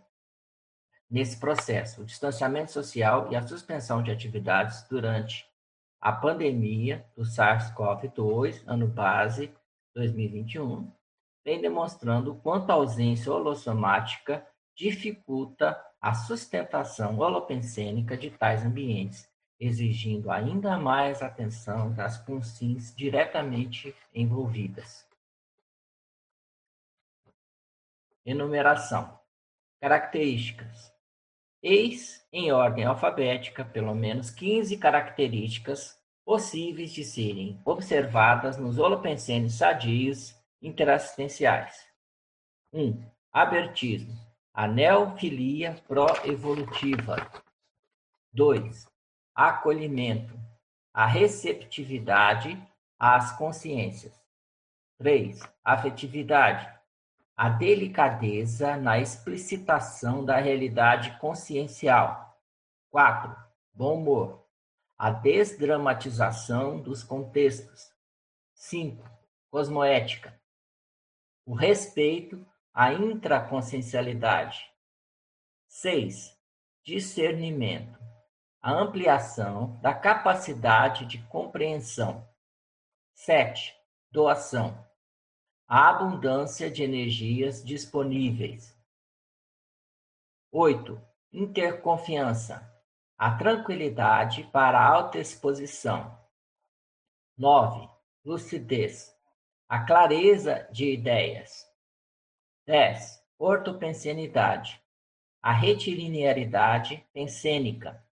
nesse 1.10 1.40
processo, 1.40 2.02
o 2.02 2.06
distanciamento 2.06 2.74
social 2.74 3.32
e 3.32 3.38
a 3.38 3.48
suspensão 3.48 4.04
de 4.04 4.12
atividades 4.12 4.86
durante 4.90 5.46
a 6.00 6.12
pandemia 6.12 7.06
do 7.16 7.24
SARS-CoV-2, 7.24 8.64
ano 8.66 8.88
base 8.88 9.54
2021, 9.96 10.92
vem 11.44 11.62
demonstrando 11.62 12.32
o 12.32 12.36
quanto 12.36 12.70
a 12.70 12.74
ausência 12.74 13.32
holossomática 13.32 14.46
dificulta 14.76 15.80
a 16.02 16.14
sustentação 16.14 17.18
holopensênica 17.18 18.18
de 18.18 18.30
tais 18.30 18.66
ambientes 18.66 19.30
exigindo 19.60 20.30
ainda 20.30 20.78
mais 20.78 21.22
atenção 21.22 21.94
das 21.94 22.18
consins 22.18 22.94
diretamente 22.96 23.96
envolvidas. 24.14 25.08
Enumeração. 28.26 29.20
Características. 29.80 30.95
Eis, 31.68 32.24
em 32.32 32.52
ordem 32.52 32.86
alfabética, 32.86 33.66
pelo 33.66 33.96
menos 33.96 34.30
15 34.30 34.78
características 34.78 36.00
possíveis 36.24 36.92
de 36.92 37.04
serem 37.04 37.60
observadas 37.66 38.56
nos 38.56 38.78
holopensenes 38.78 39.56
sadios 39.56 40.40
interassistenciais. 40.62 41.88
1. 42.72 42.84
Um, 42.84 43.04
abertismo. 43.34 44.14
Anelfilia 44.54 45.76
pró-evolutiva. 45.88 47.16
2 48.32 48.86
acolhimento, 49.34 50.40
a 50.94 51.06
receptividade 51.06 52.58
às 52.98 53.36
consciências. 53.38 54.14
3. 54.98 55.42
Afetividade, 55.62 56.75
a 57.36 57.50
delicadeza 57.50 58.78
na 58.78 58.98
explicitação 58.98 60.24
da 60.24 60.38
realidade 60.38 61.18
consciencial. 61.20 62.40
4. 62.90 63.36
Bom 63.74 63.96
humor, 63.96 64.48
a 64.98 65.12
desdramatização 65.12 66.82
dos 66.82 67.04
contextos. 67.04 67.94
5. 68.54 69.04
Cosmoética, 69.52 70.40
o 71.46 71.54
respeito 71.54 72.46
à 72.74 72.94
intraconsciencialidade. 72.94 74.72
6. 75.68 76.40
Discernimento, 76.84 78.00
a 78.62 78.72
ampliação 78.72 79.78
da 79.82 79.94
capacidade 79.94 81.06
de 81.06 81.22
compreensão. 81.28 82.26
7. 83.14 83.76
Doação. 84.10 84.85
A 85.68 85.90
abundância 85.90 86.70
de 86.70 86.84
energias 86.84 87.66
disponíveis. 87.66 88.78
8. 90.52 91.02
Interconfiança. 91.34 92.72
A 93.18 93.36
tranquilidade 93.36 94.44
para 94.54 94.80
alta 94.80 95.18
exposição. 95.18 96.16
9. 97.36 97.90
Lucidez. 98.24 99.12
A 99.68 99.84
clareza 99.84 100.70
de 100.72 100.94
ideias. 100.94 101.68
10. 102.68 103.26
Ortopensenidade. 103.40 104.80
A 105.42 105.52
retilinearidade 105.52 107.04
pensênica. 107.12 108.06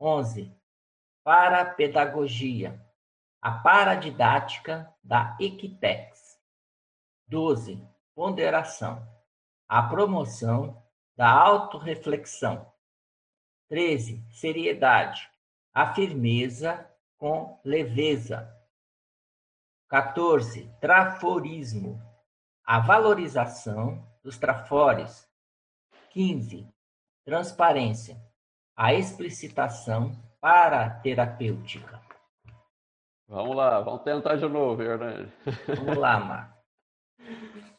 11. 0.00 0.50
Parapedagogia. 1.22 2.82
A 3.42 3.52
paradidática 3.52 4.90
da 5.04 5.36
Equitex. 5.38 6.17
12. 7.28 7.86
Ponderação. 8.14 9.06
A 9.68 9.82
promoção 9.82 10.82
da 11.14 11.30
autorreflexão. 11.30 12.72
13. 13.68 14.24
Seriedade. 14.30 15.28
A 15.74 15.94
firmeza 15.94 16.90
com 17.18 17.60
leveza. 17.62 18.50
14. 19.88 20.70
Traforismo. 20.80 22.00
A 22.64 22.80
valorização 22.80 24.06
dos 24.22 24.38
trafores. 24.38 25.28
15. 26.10 26.66
Transparência. 27.24 28.18
A 28.74 28.94
explicitação 28.94 30.16
paraterapêutica. 30.40 32.00
Vamos 33.28 33.54
lá, 33.54 33.80
vamos 33.80 34.02
tentar 34.02 34.36
de 34.36 34.48
novo, 34.48 34.82
Hernani. 34.82 35.30
Vamos 35.76 35.98
lá, 35.98 36.18
Marco. 36.18 36.57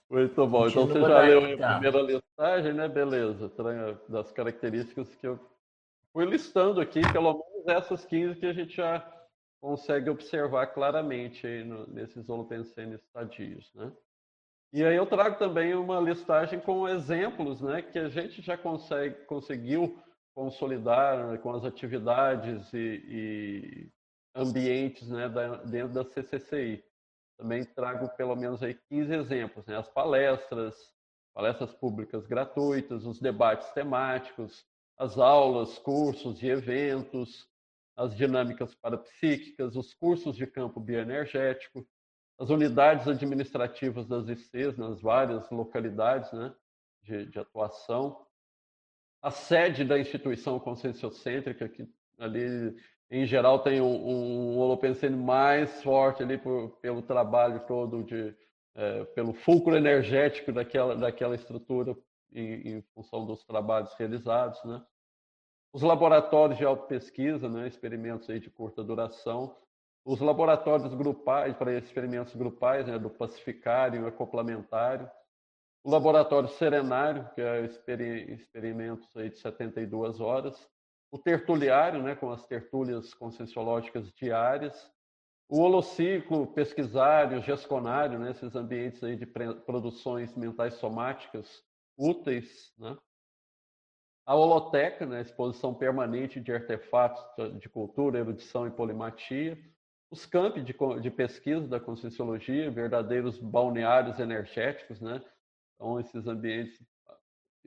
Muito 0.09 0.47
bom. 0.47 0.67
Então 0.67 0.87
você 0.87 0.99
já 0.99 1.21
leu 1.21 1.45
a 1.45 1.51
então. 1.51 1.71
primeira 1.71 2.01
listagem, 2.01 2.73
né? 2.73 2.87
Beleza. 2.87 3.51
Das 4.07 4.31
características 4.31 5.13
que 5.15 5.27
eu 5.27 5.39
fui 6.11 6.25
listando 6.25 6.81
aqui, 6.81 7.01
pelo 7.11 7.33
menos 7.33 7.67
essas 7.67 8.05
15 8.05 8.39
que 8.39 8.45
a 8.45 8.53
gente 8.53 8.75
já 8.75 9.05
consegue 9.61 10.09
observar 10.09 10.67
claramente 10.67 11.45
aí 11.45 11.63
no, 11.63 11.85
nesses 11.87 12.27
holopensenes 12.29 13.01
estadios, 13.01 13.71
né? 13.75 13.91
E 14.71 14.83
aí 14.83 14.95
eu 14.95 15.05
trago 15.05 15.37
também 15.37 15.73
uma 15.73 15.99
listagem 15.99 16.59
com 16.59 16.87
exemplos, 16.87 17.59
né, 17.59 17.81
que 17.81 17.97
a 17.97 18.07
gente 18.07 18.39
já 18.39 18.55
consegue, 18.55 19.25
conseguiu 19.25 19.97
consolidar 20.35 21.27
né, 21.27 21.37
com 21.39 21.51
as 21.51 21.65
atividades 21.65 22.71
e, 22.71 23.03
e 23.07 23.89
ambientes, 24.35 25.09
né, 25.09 25.27
da, 25.27 25.57
dentro 25.63 25.93
da 25.93 26.05
CCCI. 26.05 26.83
Também 27.39 27.63
trago 27.63 28.10
pelo 28.17 28.36
menos 28.36 28.62
aí 28.62 28.74
15 28.89 29.13
exemplos, 29.13 29.65
né, 29.65 29.77
as 29.77 29.88
palestras, 29.88 30.75
palestras 31.34 31.74
públicas 31.74 32.27
gratuitas, 32.27 33.05
os 33.05 33.17
debates 33.17 33.72
temáticos, 33.72 34.67
as 34.98 35.17
aulas, 35.17 35.79
cursos 35.79 36.43
e 36.43 36.48
eventos, 36.48 37.48
as 37.96 38.13
dinâmicas 38.13 38.75
parapsíquicas, 38.75 39.77
os 39.77 39.93
cursos 39.93 40.36
de 40.36 40.46
campo 40.46 40.81
bioenergético, 40.81 41.88
as 42.38 42.50
unidades 42.50 43.08
administrativas 43.08 44.05
das 44.05 44.27
ICs 44.27 44.77
nas 44.77 45.01
várias 45.01 45.50
localidades 45.50 46.29
né, 46.34 46.53
de, 47.03 47.25
de 47.25 47.39
atuação, 47.39 48.27
a 49.22 49.31
sede 49.31 49.86
da 49.86 49.98
instituição 49.98 50.60
conscienciocêntrica, 50.60 51.69
que 51.69 51.89
ali, 52.17 52.75
em 53.11 53.25
geral, 53.25 53.59
tem 53.59 53.81
um, 53.81 54.60
um 54.60 55.17
mais 55.17 55.81
forte 55.81 56.21
ali 56.21 56.38
por, 56.38 56.69
pelo 56.81 57.01
trabalho 57.01 57.60
todo, 57.62 58.03
de, 58.03 58.36
é, 58.75 59.03
pelo 59.05 59.34
fulcro 59.34 59.75
energético 59.75 60.51
daquela, 60.51 60.95
daquela 60.95 61.36
estrutura 61.36 61.97
em, 62.31 62.75
em 62.75 62.81
função 62.93 63.25
dos 63.25 63.43
trabalhos 63.43 63.93
realizados, 63.95 64.63
né? 64.63 64.81
Os 65.71 65.81
laboratórios 65.81 66.57
de 66.57 66.65
autopesquisa, 66.65 67.47
né, 67.47 67.67
experimentos 67.67 68.27
aí 68.27 68.39
de 68.39 68.49
curta 68.49 68.84
duração, 68.84 69.55
os 70.03 70.19
laboratórios 70.19 70.91
grupais 70.95 71.55
para 71.55 71.77
experimentos 71.77 72.36
grupais, 72.36 72.88
né, 72.88 72.97
do 72.97 73.10
pacificário 73.10 74.03
e 74.03 74.07
acoplamentário, 74.07 75.10
o 75.84 75.91
laboratório 75.91 76.49
serenário, 76.49 77.29
que 77.36 77.41
é 77.41 77.63
experimentos 77.63 79.15
aí 79.15 79.29
de 79.29 79.38
72 79.38 80.19
horas, 80.19 80.67
o 81.12 81.17
tertuliário, 81.17 82.04
né, 82.04 82.15
com 82.15 82.32
as 82.32 82.45
tertúlias 82.45 83.13
conscienciológicas 83.13 84.12
diárias, 84.13 84.91
o 85.48 85.62
holociclo 85.62 86.48
pesquisário, 86.54 87.41
gesconário, 87.41 88.19
né, 88.19 88.32
esses 88.32 88.56
ambientes 88.56 89.04
aí 89.04 89.15
de 89.15 89.26
produções 89.26 90.36
mentais 90.36 90.76
somáticas 90.76 91.63
úteis, 91.98 92.74
né, 92.78 92.98
a 94.26 94.36
holoteca, 94.36 95.08
né, 95.08 95.22
exposição 95.22 95.74
permanente 95.74 96.39
de 96.39 96.54
artefatos 96.54 97.60
de 97.60 97.67
cultura, 97.67 98.19
erudição 98.19 98.67
e 98.67 98.72
polimatia, 98.72 99.58
os 100.12 100.24
campi 100.26 100.62
de, 100.62 100.76
de 101.02 101.10
pesquisa 101.10 101.67
da 101.67 101.80
conscienciologia, 101.80 102.69
verdadeiros 102.69 103.39
balneários 103.39 104.19
energéticos, 104.19 105.00
né? 105.02 105.24
Então, 105.76 106.00
esses 106.00 106.28
ambientes, 106.28 106.80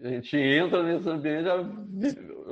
a 0.00 0.08
gente 0.08 0.36
entra 0.36 0.82
nesse 0.82 1.08
ambiente 1.08 1.44
já 1.44 1.56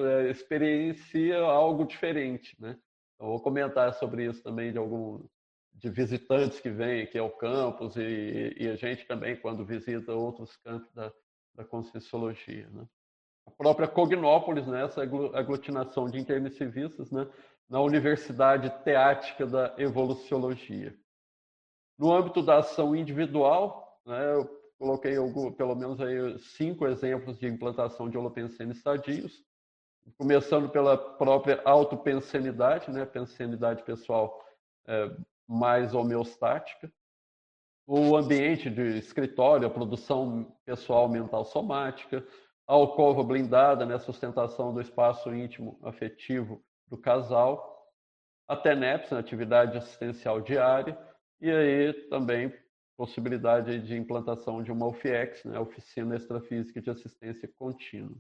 é, 0.04 0.30
experiencia 0.30 1.38
algo 1.38 1.84
diferente, 1.84 2.56
né? 2.60 2.78
Então, 3.14 3.28
vou 3.28 3.40
comentar 3.40 3.92
sobre 3.94 4.26
isso 4.26 4.42
também 4.42 4.72
de 4.72 4.78
algum 4.78 5.22
de 5.74 5.88
visitantes 5.88 6.60
que 6.60 6.70
vêm 6.70 7.02
aqui 7.02 7.18
ao 7.18 7.30
campus 7.30 7.96
e, 7.96 8.54
e 8.58 8.68
a 8.68 8.76
gente 8.76 9.06
também 9.06 9.36
quando 9.36 9.64
visita 9.64 10.12
outros 10.12 10.56
campos 10.58 10.92
da, 10.92 11.12
da 11.54 11.64
conscienciologia, 11.64 12.68
né? 12.70 12.86
a 13.46 13.50
própria 13.50 13.88
Cognópolis, 13.88 14.66
né, 14.66 14.84
essa 14.84 15.02
aglutinação 15.02 16.06
de 16.06 16.18
intermissivistas, 16.18 17.10
né, 17.10 17.28
na 17.68 17.80
Universidade 17.80 18.70
Teática 18.84 19.46
da 19.46 19.74
Evoluciologia. 19.76 20.96
No 21.98 22.12
âmbito 22.12 22.42
da 22.42 22.58
ação 22.58 22.94
individual, 22.94 24.00
né, 24.06 24.34
eu 24.34 24.59
coloquei 24.80 25.14
algum, 25.18 25.52
pelo 25.52 25.74
menos 25.76 26.00
aí 26.00 26.38
cinco 26.38 26.86
exemplos 26.86 27.38
de 27.38 27.46
implantação 27.46 28.08
de 28.08 28.16
holopensene 28.16 28.74
sadios, 28.74 29.44
começando 30.16 30.70
pela 30.70 30.96
própria 30.96 31.60
autopensenidade, 31.66 32.90
né, 32.90 33.04
pensenidade 33.04 33.82
pessoal 33.82 34.42
é, 34.88 35.14
mais 35.46 35.94
homeostática, 35.94 36.90
o 37.86 38.16
ambiente 38.16 38.70
de 38.70 38.96
escritório, 38.96 39.66
a 39.66 39.70
produção 39.70 40.56
pessoal 40.64 41.10
mental 41.10 41.44
somática, 41.44 42.26
a 42.66 42.72
alcova 42.72 43.22
blindada, 43.22 43.84
né, 43.84 43.98
sustentação 43.98 44.72
do 44.72 44.80
espaço 44.80 45.34
íntimo 45.34 45.78
afetivo 45.82 46.64
do 46.86 46.96
casal, 46.96 47.86
a 48.48 48.56
TENEPS, 48.56 49.10
né, 49.10 49.18
atividade 49.18 49.76
assistencial 49.76 50.40
diária, 50.40 50.98
e 51.38 51.50
aí 51.50 51.92
também 52.08 52.50
possibilidade 53.00 53.80
de 53.80 53.96
implantação 53.96 54.62
de 54.62 54.70
uma 54.70 54.86
UFIEX, 54.86 55.42
né, 55.46 55.58
Oficina 55.58 56.16
Extrafísica 56.16 56.82
de 56.82 56.90
Assistência 56.90 57.50
Contínua. 57.58 58.14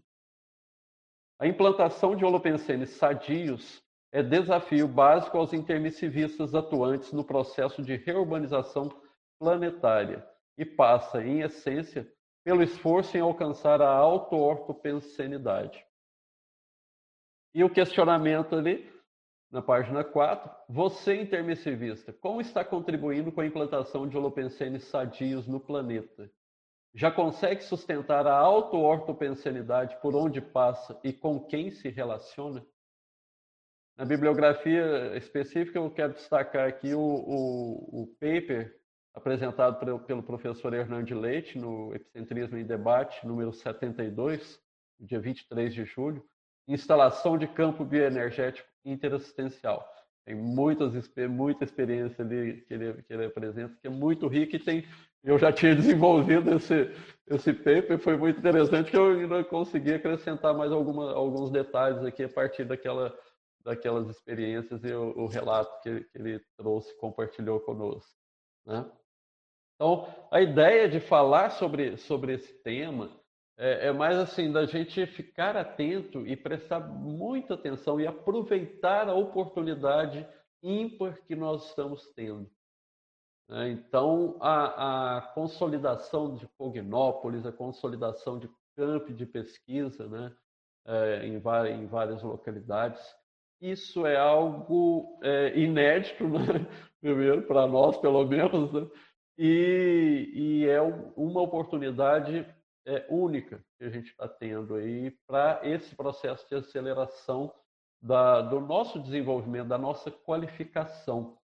A 1.38 1.46
implantação 1.46 2.16
de 2.16 2.24
holopensenes 2.24 2.88
sadios 2.88 3.84
é 4.10 4.22
desafio 4.22 4.88
básico 4.88 5.36
aos 5.36 5.52
intermissivistas 5.52 6.54
atuantes 6.54 7.12
no 7.12 7.22
processo 7.22 7.82
de 7.82 7.96
reurbanização 7.96 8.88
planetária 9.38 10.26
e 10.56 10.64
passa, 10.64 11.22
em 11.22 11.40
essência, 11.42 12.10
pelo 12.42 12.62
esforço 12.62 13.18
em 13.18 13.20
alcançar 13.20 13.82
a 13.82 13.90
auto-ortopensenidade. 13.90 15.84
E 17.54 17.62
o 17.62 17.68
questionamento 17.68 18.56
ali, 18.56 18.90
na 19.50 19.60
página 19.60 20.04
4, 20.04 20.50
você 20.68 21.20
intermissivista, 21.20 22.12
como 22.12 22.40
está 22.40 22.64
contribuindo 22.64 23.32
com 23.32 23.40
a 23.40 23.46
implantação 23.46 24.08
de 24.08 24.16
holopensenes 24.16 24.84
sadios 24.84 25.46
no 25.48 25.58
planeta? 25.58 26.30
Já 26.94 27.10
consegue 27.10 27.62
sustentar 27.62 28.26
a 28.26 28.36
auto-ortopensenidade 28.36 29.96
por 30.00 30.14
onde 30.14 30.40
passa 30.40 30.98
e 31.04 31.12
com 31.12 31.40
quem 31.40 31.70
se 31.70 31.88
relaciona? 31.88 32.64
Na 33.96 34.04
bibliografia 34.04 35.16
específica, 35.16 35.78
eu 35.78 35.90
quero 35.90 36.14
destacar 36.14 36.68
aqui 36.68 36.94
o, 36.94 37.00
o, 37.00 38.02
o 38.02 38.06
paper 38.18 38.80
apresentado 39.12 40.00
pelo 40.06 40.22
professor 40.22 40.72
Hernande 40.72 41.14
Leite 41.14 41.58
no 41.58 41.94
Epicentrismo 41.94 42.56
em 42.56 42.64
Debate, 42.64 43.26
número 43.26 43.52
72, 43.52 44.60
dia 44.98 45.20
23 45.20 45.74
de 45.74 45.84
julho, 45.84 46.24
instalação 46.72 47.36
de 47.36 47.46
campo 47.46 47.84
bioenergético 47.84 48.68
interassistencial. 48.84 49.86
Tem 50.24 50.34
muitas, 50.34 50.92
muita 51.28 51.64
experiência 51.64 52.24
ali 52.24 52.62
que 52.62 52.74
ele, 52.74 53.02
que 53.02 53.12
ele 53.12 53.26
apresenta, 53.26 53.76
que 53.80 53.86
é 53.86 53.90
muito 53.90 54.28
rica 54.28 54.56
e 54.56 54.60
tem, 54.60 54.86
eu 55.24 55.38
já 55.38 55.52
tinha 55.52 55.74
desenvolvido 55.76 56.54
esse, 56.54 56.90
esse 57.26 57.52
paper, 57.52 57.98
foi 57.98 58.16
muito 58.16 58.38
interessante 58.38 58.90
que 58.90 58.96
eu 58.96 59.44
consegui 59.46 59.94
acrescentar 59.94 60.54
mais 60.54 60.70
alguma, 60.70 61.12
alguns 61.12 61.50
detalhes 61.50 62.04
aqui 62.04 62.24
a 62.24 62.28
partir 62.28 62.64
daquela, 62.64 63.16
daquelas 63.64 64.08
experiências 64.08 64.84
e 64.84 64.92
o, 64.92 65.18
o 65.18 65.26
relato 65.26 65.80
que, 65.82 66.00
que 66.04 66.18
ele 66.18 66.40
trouxe, 66.56 66.96
compartilhou 66.98 67.58
conosco. 67.60 68.12
Né? 68.66 68.88
Então, 69.74 70.06
a 70.30 70.40
ideia 70.42 70.88
de 70.88 71.00
falar 71.00 71.50
sobre, 71.50 71.96
sobre 71.96 72.34
esse 72.34 72.52
tema 72.62 73.10
É, 73.62 73.88
é 73.88 73.92
mais 73.92 74.16
assim, 74.16 74.50
da 74.50 74.64
gente 74.64 75.04
ficar 75.04 75.54
atento 75.54 76.26
e 76.26 76.34
prestar 76.34 76.80
muita 76.80 77.52
atenção 77.52 78.00
e 78.00 78.06
aproveitar 78.06 79.06
a 79.06 79.14
oportunidade 79.14 80.26
ímpar 80.62 81.20
que 81.26 81.36
nós 81.36 81.68
estamos 81.68 82.10
tendo. 82.14 82.50
Né? 83.46 83.72
Então, 83.72 84.38
a, 84.40 85.18
a, 85.18 85.22
consolidação 85.34 86.36
de 86.36 86.48
Cognópolis, 86.56 87.44
a 87.44 87.52
consolidação 87.52 88.38
de 88.38 88.48
campo 88.74 89.12
de 89.12 89.26
pesquisa 89.26 90.08
né? 90.08 90.32
É, 90.86 91.26
em, 91.26 91.34
em, 91.34 91.86
várias 91.86 92.22
localidades, 92.22 93.14
isso 93.60 94.06
é 94.06 94.16
algo 94.16 95.20
é, 95.22 95.58
inédito, 95.58 96.24
né? 96.32 96.66
primeiro, 96.98 97.42
para 97.42 97.66
nós, 97.66 97.98
pelo 97.98 98.24
menos, 98.24 98.72
né? 98.72 98.88
e, 99.36 100.30
e, 100.32 100.66
é 100.66 100.80
uma 100.80 101.42
oportunidade 101.42 102.46
é, 102.86 103.06
única 103.08 103.62
que 103.78 103.84
a 103.84 103.90
gente 103.90 104.10
está 104.10 104.28
tendo 104.28 104.74
aí 104.74 105.10
para 105.26 105.60
esse 105.64 105.94
processo 105.94 106.48
de 106.48 106.56
aceleração 106.56 107.52
da, 108.00 108.40
do 108.40 108.60
nosso 108.60 108.98
desenvolvimento, 108.98 109.68
da 109.68 109.78
nossa 109.78 110.10
qualificação. 110.10 111.36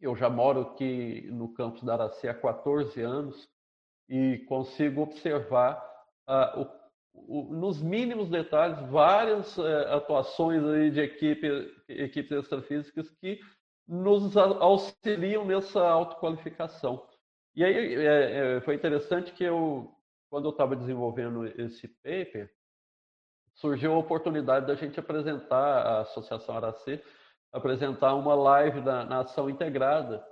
Eu 0.00 0.14
já 0.14 0.28
moro 0.28 0.60
aqui 0.60 1.28
no 1.32 1.52
campus 1.54 1.82
da 1.82 1.94
Araci 1.94 2.28
há 2.28 2.34
14 2.34 3.00
anos 3.00 3.48
e 4.08 4.38
consigo 4.48 5.02
observar 5.02 5.82
uh, 6.28 6.60
o, 7.14 7.50
o, 7.50 7.54
nos 7.54 7.82
mínimos 7.82 8.28
detalhes 8.28 8.78
várias 8.90 9.56
uh, 9.58 9.62
atuações 9.90 10.62
aí 10.64 10.90
de 10.90 11.00
equipe, 11.00 11.74
equipes 11.88 12.32
extrafísicas 12.32 13.10
que 13.10 13.40
nos 13.88 14.36
auxiliam 14.36 15.44
nessa 15.44 15.80
autoqualificação. 15.80 17.06
E 17.56 17.64
aí 17.64 17.94
é, 17.94 18.56
é, 18.56 18.60
foi 18.60 18.74
interessante 18.74 19.32
que 19.32 19.42
eu, 19.42 19.92
quando 20.30 20.46
eu 20.46 20.50
estava 20.50 20.76
desenvolvendo 20.76 21.46
esse 21.46 21.88
paper, 21.88 22.50
surgiu 23.54 23.94
a 23.94 23.98
oportunidade 23.98 24.66
da 24.66 24.74
gente 24.74 25.00
apresentar, 25.00 25.82
a 25.86 26.00
Associação 26.00 26.56
Aracê, 26.56 27.02
apresentar 27.52 28.14
uma 28.14 28.34
live 28.34 28.80
na, 28.80 29.04
na 29.04 29.20
Ação 29.20 29.48
Integrada. 29.50 30.24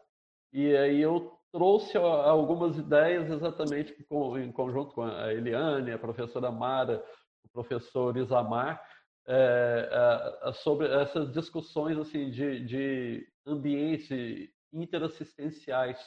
E 0.53 0.77
aí 0.77 1.01
eu 1.01 1.37
trouxe 1.51 1.97
algumas 1.97 2.77
ideias 2.77 3.31
exatamente 3.31 3.93
com, 4.05 4.39
em 4.39 4.53
conjunto 4.53 4.95
com 4.95 5.03
a 5.03 5.33
Eliane, 5.33 5.93
a 5.93 5.99
professora 5.99 6.51
Mara, 6.51 7.05
o 7.45 7.49
professor 7.49 8.17
Isamar, 8.17 8.83
é, 9.27 9.89
é, 10.43 10.53
sobre 10.53 10.87
essas 10.87 11.33
discussões 11.33 11.99
assim 11.99 12.31
de, 12.31 12.65
de 12.65 13.29
ambientes 13.47 14.49
interassistenciais. 14.73 15.99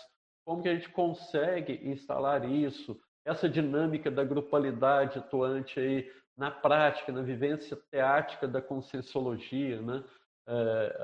Como 0.46 0.62
que 0.62 0.70
a 0.70 0.76
gente 0.76 0.90
consegue 0.90 1.82
instalar 1.90 2.50
isso, 2.50 3.00
essa 3.26 3.50
dinâmica 3.50 4.10
da 4.10 4.24
grupalidade 4.24 5.20
atuante 5.20 5.80
aí 5.80 6.12
na 6.38 6.50
prática, 6.50 7.12
na 7.12 7.22
vivência 7.22 7.78
teática 7.92 8.48
da 8.48 8.62
conscienciologia, 8.62 9.82
né? 9.82 10.04
É, 10.48 10.98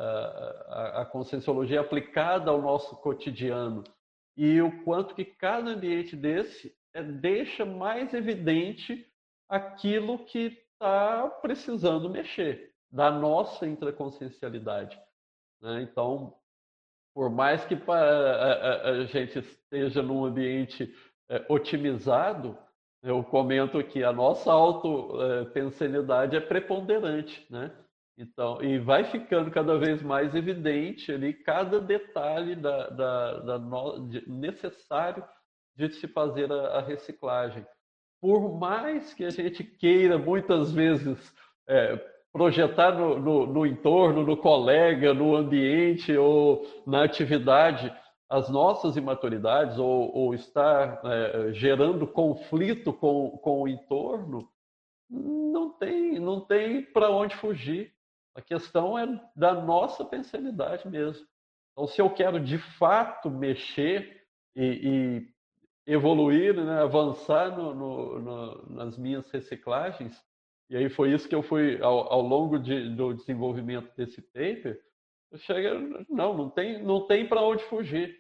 a, 0.70 1.02
a 1.02 1.06
conscienciologia 1.06 1.80
aplicada 1.80 2.50
ao 2.50 2.60
nosso 2.60 2.96
cotidiano 2.96 3.84
e 4.36 4.60
o 4.60 4.84
quanto 4.84 5.14
que 5.14 5.24
cada 5.24 5.70
ambiente 5.70 6.16
desse 6.16 6.76
é, 6.96 7.04
deixa 7.04 7.64
mais 7.64 8.12
evidente 8.14 9.08
aquilo 9.48 10.26
que 10.26 10.58
está 10.74 11.30
precisando 11.42 12.10
mexer 12.10 12.74
da 12.92 13.12
nossa 13.12 13.68
intraconsciencialidade. 13.68 15.00
Né? 15.62 15.84
Então, 15.84 16.36
por 17.14 17.30
mais 17.30 17.64
que 17.66 17.76
a, 17.76 17.94
a, 17.94 18.90
a 18.90 19.06
gente 19.06 19.40
esteja 19.40 20.02
num 20.02 20.26
ambiente 20.26 20.94
é, 21.30 21.46
otimizado, 21.50 22.58
eu 23.04 23.24
comento 23.24 23.84
que 23.84 24.04
a 24.04 24.12
nossa 24.12 24.52
autopensanidade 24.52 26.36
é 26.36 26.40
preponderante, 26.40 27.46
né? 27.50 27.72
Então, 28.18 28.64
e 28.64 28.80
vai 28.80 29.04
ficando 29.04 29.52
cada 29.52 29.78
vez 29.78 30.02
mais 30.02 30.34
evidente 30.34 31.12
ali 31.12 31.34
cada 31.34 31.82
detalhe 31.82 32.56
da, 32.56 32.90
da, 32.90 33.40
da 33.40 33.60
no, 33.60 34.08
de, 34.08 34.28
necessário 34.30 35.24
de 35.76 35.90
se 35.90 36.08
fazer 36.08 36.52
a, 36.52 36.78
a, 36.78 36.82
reciclagem. 36.82 37.66
Por 38.22 38.58
mais 38.58 39.14
que 39.14 39.26
a 39.26 39.30
gente 39.30 39.64
queira 39.64 40.18
muitas 40.18 40.72
vezes 40.72 41.36
é, 41.68 41.98
projetar 42.32 42.92
no, 42.94 43.20
no, 43.20 43.46
no 43.46 43.66
entorno, 43.66 44.24
no 44.24 44.38
colega, 44.38 45.14
no 45.14 45.36
ambiente 45.36 46.16
ou 46.16 46.66
na 46.88 47.04
atividade, 47.04 47.94
as 48.30 48.50
nossas 48.50 48.98
imaturidades 48.98 49.78
ou, 49.78 50.16
ou 50.16 50.34
estar 50.34 51.00
é, 51.04 51.54
gerando 51.54 52.08
conflito 52.08 52.92
com, 52.92 53.32
com 53.38 53.62
o 53.62 53.68
entorno, 53.68 54.50
não 55.10 55.70
tem, 55.72 56.20
não 56.20 56.42
tem 56.42 56.82
para 56.82 57.12
onde 57.12 57.36
fugir. 57.36 57.94
A 58.34 58.42
questão 58.42 58.98
é 58.98 59.08
da 59.36 59.54
nossa 59.54 60.04
pensanidade 60.04 60.88
mesmo. 60.90 61.26
Então, 61.72 61.88
se 61.88 62.02
eu 62.02 62.10
quero 62.10 62.40
de 62.40 62.58
fato 62.58 63.30
mexer 63.30 64.24
e, 64.56 65.28
e 65.86 65.92
evoluir, 65.92 66.56
né, 66.56 66.82
avançar 66.82 67.56
no, 67.56 67.74
no, 67.74 68.20
no, 68.20 68.70
nas 68.70 68.98
minhas 68.98 69.30
reciclagens, 69.30 70.22
e 70.70 70.76
aí 70.76 70.90
foi 70.90 71.14
isso 71.14 71.30
que 71.30 71.36
eu 71.36 71.44
fui, 71.44 71.80
ao, 71.82 72.12
ao 72.12 72.22
longo 72.22 72.58
de, 72.58 72.90
do 72.96 73.14
desenvolvimento 73.14 73.96
desse 73.96 74.22
paper, 74.22 74.82
chega, 75.38 75.80
não, 76.10 76.36
não 76.36 76.50
tem, 76.50 76.82
não 76.84 77.08
tem 77.08 77.28
para 77.28 77.42
onde 77.42 77.64
fugir. 77.66 78.16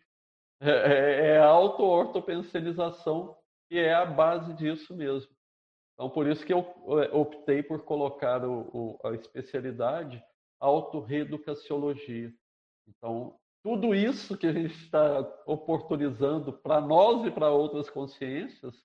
É, 0.61 0.69
é, 0.69 1.27
é 1.27 1.39
a 1.39 1.47
auto-ortopenselização 1.47 3.35
que 3.67 3.77
é 3.77 3.93
a 3.93 4.05
base 4.05 4.53
disso 4.53 4.95
mesmo. 4.95 5.33
Então, 5.93 6.09
por 6.09 6.27
isso 6.27 6.45
que 6.45 6.53
eu 6.53 6.65
é, 7.01 7.15
optei 7.15 7.63
por 7.63 7.83
colocar 7.83 8.43
o, 8.45 8.69
o, 8.73 8.99
a 9.07 9.13
especialidade 9.13 10.23
autorreeducaciologia. 10.59 12.31
Então, 12.87 13.37
tudo 13.63 13.95
isso 13.95 14.37
que 14.37 14.47
a 14.47 14.53
gente 14.53 14.75
está 14.75 15.19
oportunizando 15.45 16.53
para 16.53 16.79
nós 16.79 17.25
e 17.25 17.31
para 17.31 17.49
outras 17.49 17.89
consciências 17.89 18.75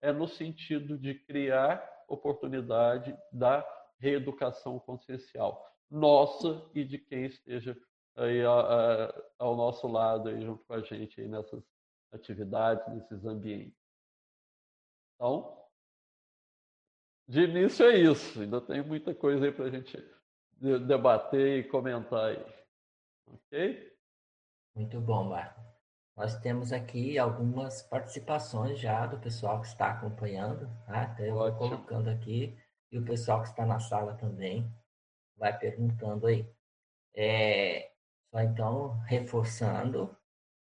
é 0.00 0.12
no 0.12 0.28
sentido 0.28 0.96
de 0.96 1.14
criar 1.14 1.84
oportunidade 2.08 3.16
da 3.32 3.66
reeducação 3.98 4.78
consciencial 4.78 5.68
nossa 5.90 6.68
e 6.74 6.84
de 6.84 6.98
quem 6.98 7.26
esteja 7.26 7.76
aí 8.16 8.44
a, 8.44 8.50
a, 8.50 9.22
ao 9.38 9.56
nosso 9.56 9.86
lado 9.86 10.28
aí 10.28 10.40
junto 10.40 10.64
com 10.64 10.74
a 10.74 10.80
gente 10.80 11.20
aí 11.20 11.28
nessas 11.28 11.62
atividades, 12.12 12.86
nesses 12.88 13.24
ambientes. 13.24 13.78
Então, 15.14 15.56
de 17.28 17.42
início 17.42 17.86
é 17.86 17.98
isso. 17.98 18.40
Ainda 18.40 18.60
tem 18.60 18.82
muita 18.82 19.14
coisa 19.14 19.44
aí 19.44 19.52
para 19.52 19.66
a 19.66 19.70
gente 19.70 19.96
debater 20.86 21.58
e 21.58 21.68
comentar 21.68 22.30
aí. 22.30 22.44
Ok? 23.26 23.96
Muito 24.74 25.00
bom, 25.00 25.24
Marco. 25.24 25.60
Nós 26.16 26.36
temos 26.40 26.72
aqui 26.72 27.16
algumas 27.18 27.82
participações 27.82 28.80
já 28.80 29.06
do 29.06 29.18
pessoal 29.20 29.60
que 29.60 29.68
está 29.68 29.92
acompanhando, 29.92 30.68
tá? 30.84 31.04
Então 31.04 31.26
eu 31.26 31.34
vou 31.34 31.54
colocando 31.54 32.08
aqui 32.08 32.58
e 32.90 32.98
o 32.98 33.04
pessoal 33.04 33.42
que 33.42 33.48
está 33.48 33.64
na 33.64 33.78
sala 33.78 34.14
também 34.14 34.68
vai 35.38 35.56
perguntando 35.56 36.26
aí. 36.26 36.48
É, 37.14 37.90
só 38.30 38.40
então, 38.40 38.98
reforçando, 39.06 40.14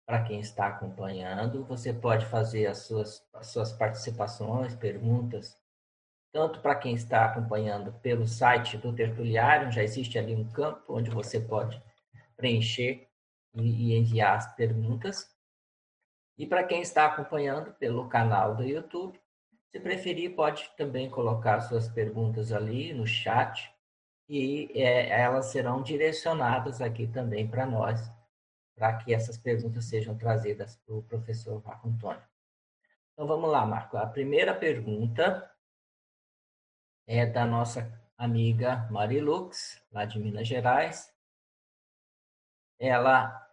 para 0.05 0.23
quem 0.23 0.39
está 0.39 0.67
acompanhando, 0.67 1.65
você 1.65 1.93
pode 1.93 2.25
fazer 2.27 2.67
as 2.67 2.79
suas, 2.79 3.27
as 3.33 3.47
suas 3.47 3.71
participações, 3.71 4.75
perguntas, 4.75 5.57
tanto 6.31 6.59
para 6.59 6.75
quem 6.75 6.93
está 6.93 7.25
acompanhando 7.25 7.93
pelo 8.01 8.27
site 8.27 8.77
do 8.77 8.93
Tertuliário, 8.93 9.71
já 9.71 9.81
existe 9.81 10.19
ali 10.19 10.35
um 10.35 10.47
campo 10.51 10.95
onde 10.95 11.09
você 11.09 11.39
pode 11.39 11.81
preencher 12.37 13.07
e, 13.55 13.93
e 13.93 13.97
enviar 13.97 14.37
as 14.37 14.55
perguntas, 14.55 15.33
e 16.37 16.45
para 16.45 16.65
quem 16.65 16.81
está 16.81 17.05
acompanhando 17.05 17.73
pelo 17.75 18.09
canal 18.09 18.55
do 18.55 18.63
YouTube, 18.63 19.19
se 19.71 19.79
preferir, 19.79 20.35
pode 20.35 20.69
também 20.77 21.09
colocar 21.09 21.61
suas 21.61 21.87
perguntas 21.87 22.51
ali 22.51 22.93
no 22.93 23.07
chat, 23.07 23.73
e 24.27 24.71
é, 24.73 25.09
elas 25.21 25.47
serão 25.47 25.81
direcionadas 25.81 26.81
aqui 26.81 27.07
também 27.07 27.47
para 27.47 27.65
nós, 27.65 28.11
para 28.75 28.97
que 28.97 29.13
essas 29.13 29.37
perguntas 29.37 29.85
sejam 29.85 30.17
trazidas 30.17 30.77
para 30.77 30.95
o 30.95 31.03
professor 31.03 31.63
Marco 31.63 31.87
Antônio. 31.87 32.23
Então 33.13 33.27
vamos 33.27 33.49
lá, 33.49 33.65
Marco. 33.65 33.97
A 33.97 34.07
primeira 34.07 34.53
pergunta 34.53 35.49
é 37.07 37.25
da 37.25 37.45
nossa 37.45 37.89
amiga 38.17 38.87
Marilux, 38.91 39.81
lá 39.91 40.05
de 40.05 40.19
Minas 40.19 40.47
Gerais. 40.47 41.13
Ela 42.79 43.49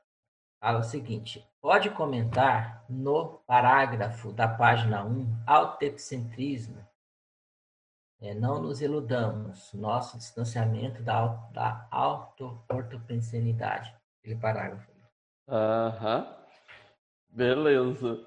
fala 0.60 0.80
o 0.80 0.84
seguinte: 0.84 1.46
pode 1.60 1.90
comentar 1.90 2.84
no 2.88 3.38
parágrafo 3.46 4.32
da 4.32 4.48
página 4.48 5.04
1, 5.04 5.44
autoexcentrismo, 5.46 6.84
é, 8.22 8.34
não 8.34 8.62
nos 8.62 8.80
iludamos, 8.80 9.72
nosso 9.74 10.16
distanciamento 10.16 11.02
da, 11.02 11.26
da 11.52 11.86
auto-ortopensenidade. 11.90 13.92
Aquele 14.20 14.38
parágrafo. 14.38 14.90
Aham. 15.48 16.36
Beleza. 17.28 18.24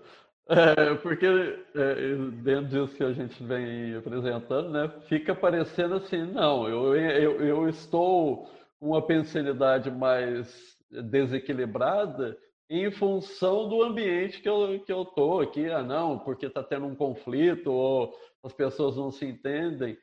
É, 0.47 0.93
porque 0.95 1.25
é, 1.25 2.15
dentro 2.43 2.67
disso 2.67 2.95
que 2.95 3.03
a 3.03 3.13
gente 3.13 3.41
vem 3.43 3.95
apresentando, 3.95 4.69
né, 4.69 4.89
fica 5.08 5.34
parecendo 5.34 5.95
assim, 5.95 6.23
não, 6.23 6.67
eu, 6.67 6.95
eu, 6.95 7.41
eu 7.41 7.69
estou 7.69 8.47
com 8.79 8.89
uma 8.89 9.01
pensilidade 9.01 9.89
mais 9.89 10.77
desequilibrada 10.91 12.38
em 12.69 12.91
função 12.91 13.67
do 13.67 13.81
ambiente 13.81 14.39
que 14.41 14.49
eu 14.49 14.79
que 14.79 14.91
eu 14.91 15.05
tô 15.05 15.39
aqui, 15.39 15.69
ah 15.69 15.81
não, 15.81 16.19
porque 16.19 16.47
está 16.47 16.63
tendo 16.63 16.86
um 16.86 16.95
conflito 16.95 17.71
ou 17.71 18.13
as 18.45 18.53
pessoas 18.53 18.95
não 18.95 19.12
se 19.12 19.25
entendem 19.25 19.97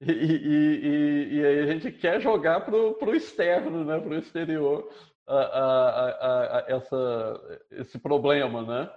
e, 0.00 0.12
e, 0.12 0.86
e, 0.86 1.34
e 1.34 1.46
aí 1.46 1.60
a 1.60 1.66
gente 1.66 1.90
quer 1.92 2.20
jogar 2.20 2.60
para 2.60 2.76
o 2.76 3.14
externo, 3.14 3.84
né, 3.84 3.98
para 3.98 4.10
o 4.10 4.18
exterior, 4.18 4.90
a, 5.26 5.36
a, 5.36 6.58
a, 6.58 6.64
essa, 6.68 7.60
esse 7.70 7.98
problema, 7.98 8.62
né? 8.62 8.92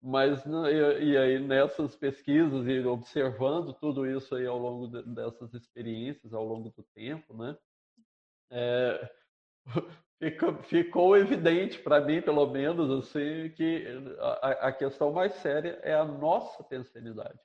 Mas 0.00 0.44
e, 0.44 1.16
aí 1.16 1.38
nessas 1.38 1.96
pesquisas 1.96 2.66
e 2.66 2.80
observando 2.86 3.72
tudo 3.74 4.06
isso 4.06 4.34
aí 4.34 4.46
ao 4.46 4.58
longo 4.58 4.88
de, 4.88 5.02
dessas 5.14 5.54
experiências, 5.54 6.32
ao 6.32 6.44
longo 6.44 6.70
do 6.70 6.82
tempo, 6.94 7.34
né? 7.34 7.56
É, 8.50 9.10
ficou, 10.20 10.54
ficou 10.64 11.16
evidente 11.16 11.78
para 11.78 12.00
mim, 12.00 12.20
pelo 12.20 12.46
menos, 12.46 12.90
assim, 12.90 13.50
que 13.50 13.86
a, 14.18 14.68
a, 14.68 14.72
questão 14.72 15.12
mais 15.12 15.34
séria 15.34 15.80
é 15.82 15.94
a 15.94 16.04
nossa 16.04 16.62
pensanidade. 16.64 17.38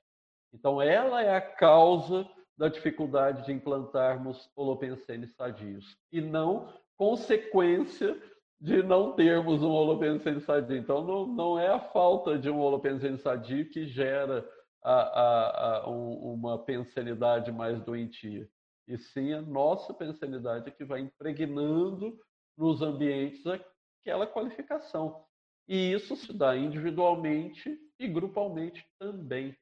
Então, 0.52 0.80
ela 0.80 1.22
é 1.22 1.36
a 1.36 1.40
causa 1.40 2.28
da 2.56 2.68
dificuldade 2.68 3.46
de 3.46 3.52
implantarmos 3.52 4.50
holopensenes 4.56 5.34
sadios 5.34 5.96
e 6.10 6.20
não 6.20 6.72
consequência 6.96 8.20
de 8.60 8.82
não 8.82 9.12
termos 9.12 9.62
um 9.62 9.70
holopensene 9.70 10.40
sadio. 10.40 10.76
Então, 10.76 11.04
não, 11.04 11.26
não 11.26 11.58
é 11.58 11.68
a 11.68 11.78
falta 11.78 12.36
de 12.36 12.50
um 12.50 12.58
holopensene 12.58 13.18
sadio 13.18 13.70
que 13.70 13.86
gera 13.86 14.48
a, 14.82 14.92
a, 14.92 15.76
a, 15.76 15.90
um, 15.90 16.34
uma 16.34 16.58
pensanidade 16.58 17.52
mais 17.52 17.80
doentia, 17.80 18.48
e 18.86 18.96
sim 18.96 19.32
a 19.32 19.42
nossa 19.42 19.92
pensanidade 19.92 20.70
que 20.72 20.84
vai 20.84 21.00
impregnando 21.00 22.18
nos 22.56 22.82
ambientes 22.82 23.44
aquela 23.46 24.26
qualificação. 24.26 25.24
E 25.68 25.92
isso 25.92 26.16
se 26.16 26.32
dá 26.32 26.56
individualmente 26.56 27.78
e 27.98 28.08
grupalmente 28.08 28.84
também. 28.98 29.56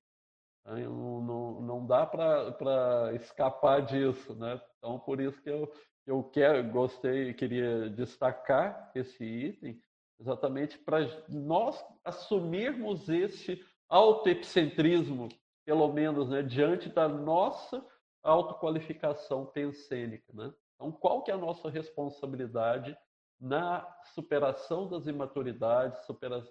Não, 0.66 1.20
não, 1.20 1.60
não 1.60 1.86
dá 1.86 2.04
para 2.04 3.12
escapar 3.14 3.82
disso. 3.82 4.34
Né? 4.34 4.60
Então, 4.78 4.98
por 4.98 5.20
isso 5.20 5.40
que 5.40 5.50
eu, 5.50 5.72
eu 6.06 6.24
quero, 6.24 6.68
gostei, 6.70 7.32
queria 7.34 7.88
destacar 7.90 8.90
esse 8.94 9.24
item, 9.24 9.80
exatamente 10.18 10.78
para 10.78 10.98
nós 11.28 11.84
assumirmos 12.04 13.08
esse 13.08 13.64
autoepicentrismo, 13.88 15.28
pelo 15.64 15.92
menos, 15.92 16.28
né, 16.28 16.42
diante 16.42 16.88
da 16.88 17.08
nossa 17.08 17.84
autoqualificação 18.22 19.46
pensênica. 19.46 20.32
Né? 20.32 20.52
Então, 20.74 20.90
qual 20.90 21.22
que 21.22 21.30
é 21.30 21.34
a 21.34 21.38
nossa 21.38 21.70
responsabilidade 21.70 22.96
na 23.40 23.86
superação 24.14 24.88
das 24.88 25.06
imaturidades 25.06 26.00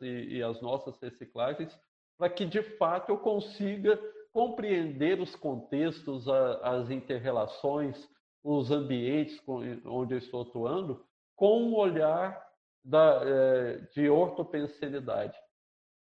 e, 0.01 0.37
e 0.37 0.43
as 0.43 0.61
nossas 0.61 0.99
reciclagens, 0.99 1.77
para 2.17 2.29
que, 2.29 2.45
de 2.45 2.61
fato, 2.77 3.11
eu 3.11 3.17
consiga 3.17 3.99
compreender 4.33 5.19
os 5.19 5.35
contextos, 5.35 6.27
as 6.61 6.89
interrelações, 6.89 8.09
os 8.43 8.69
ambientes 8.69 9.41
onde 9.85 10.13
eu 10.13 10.17
estou 10.17 10.41
atuando 10.41 11.05
com 11.35 11.63
um 11.63 11.75
olhar 11.75 12.45
da, 12.83 13.21
é, 13.23 13.77
de 13.93 14.09
ortopensenidade. 14.09 15.37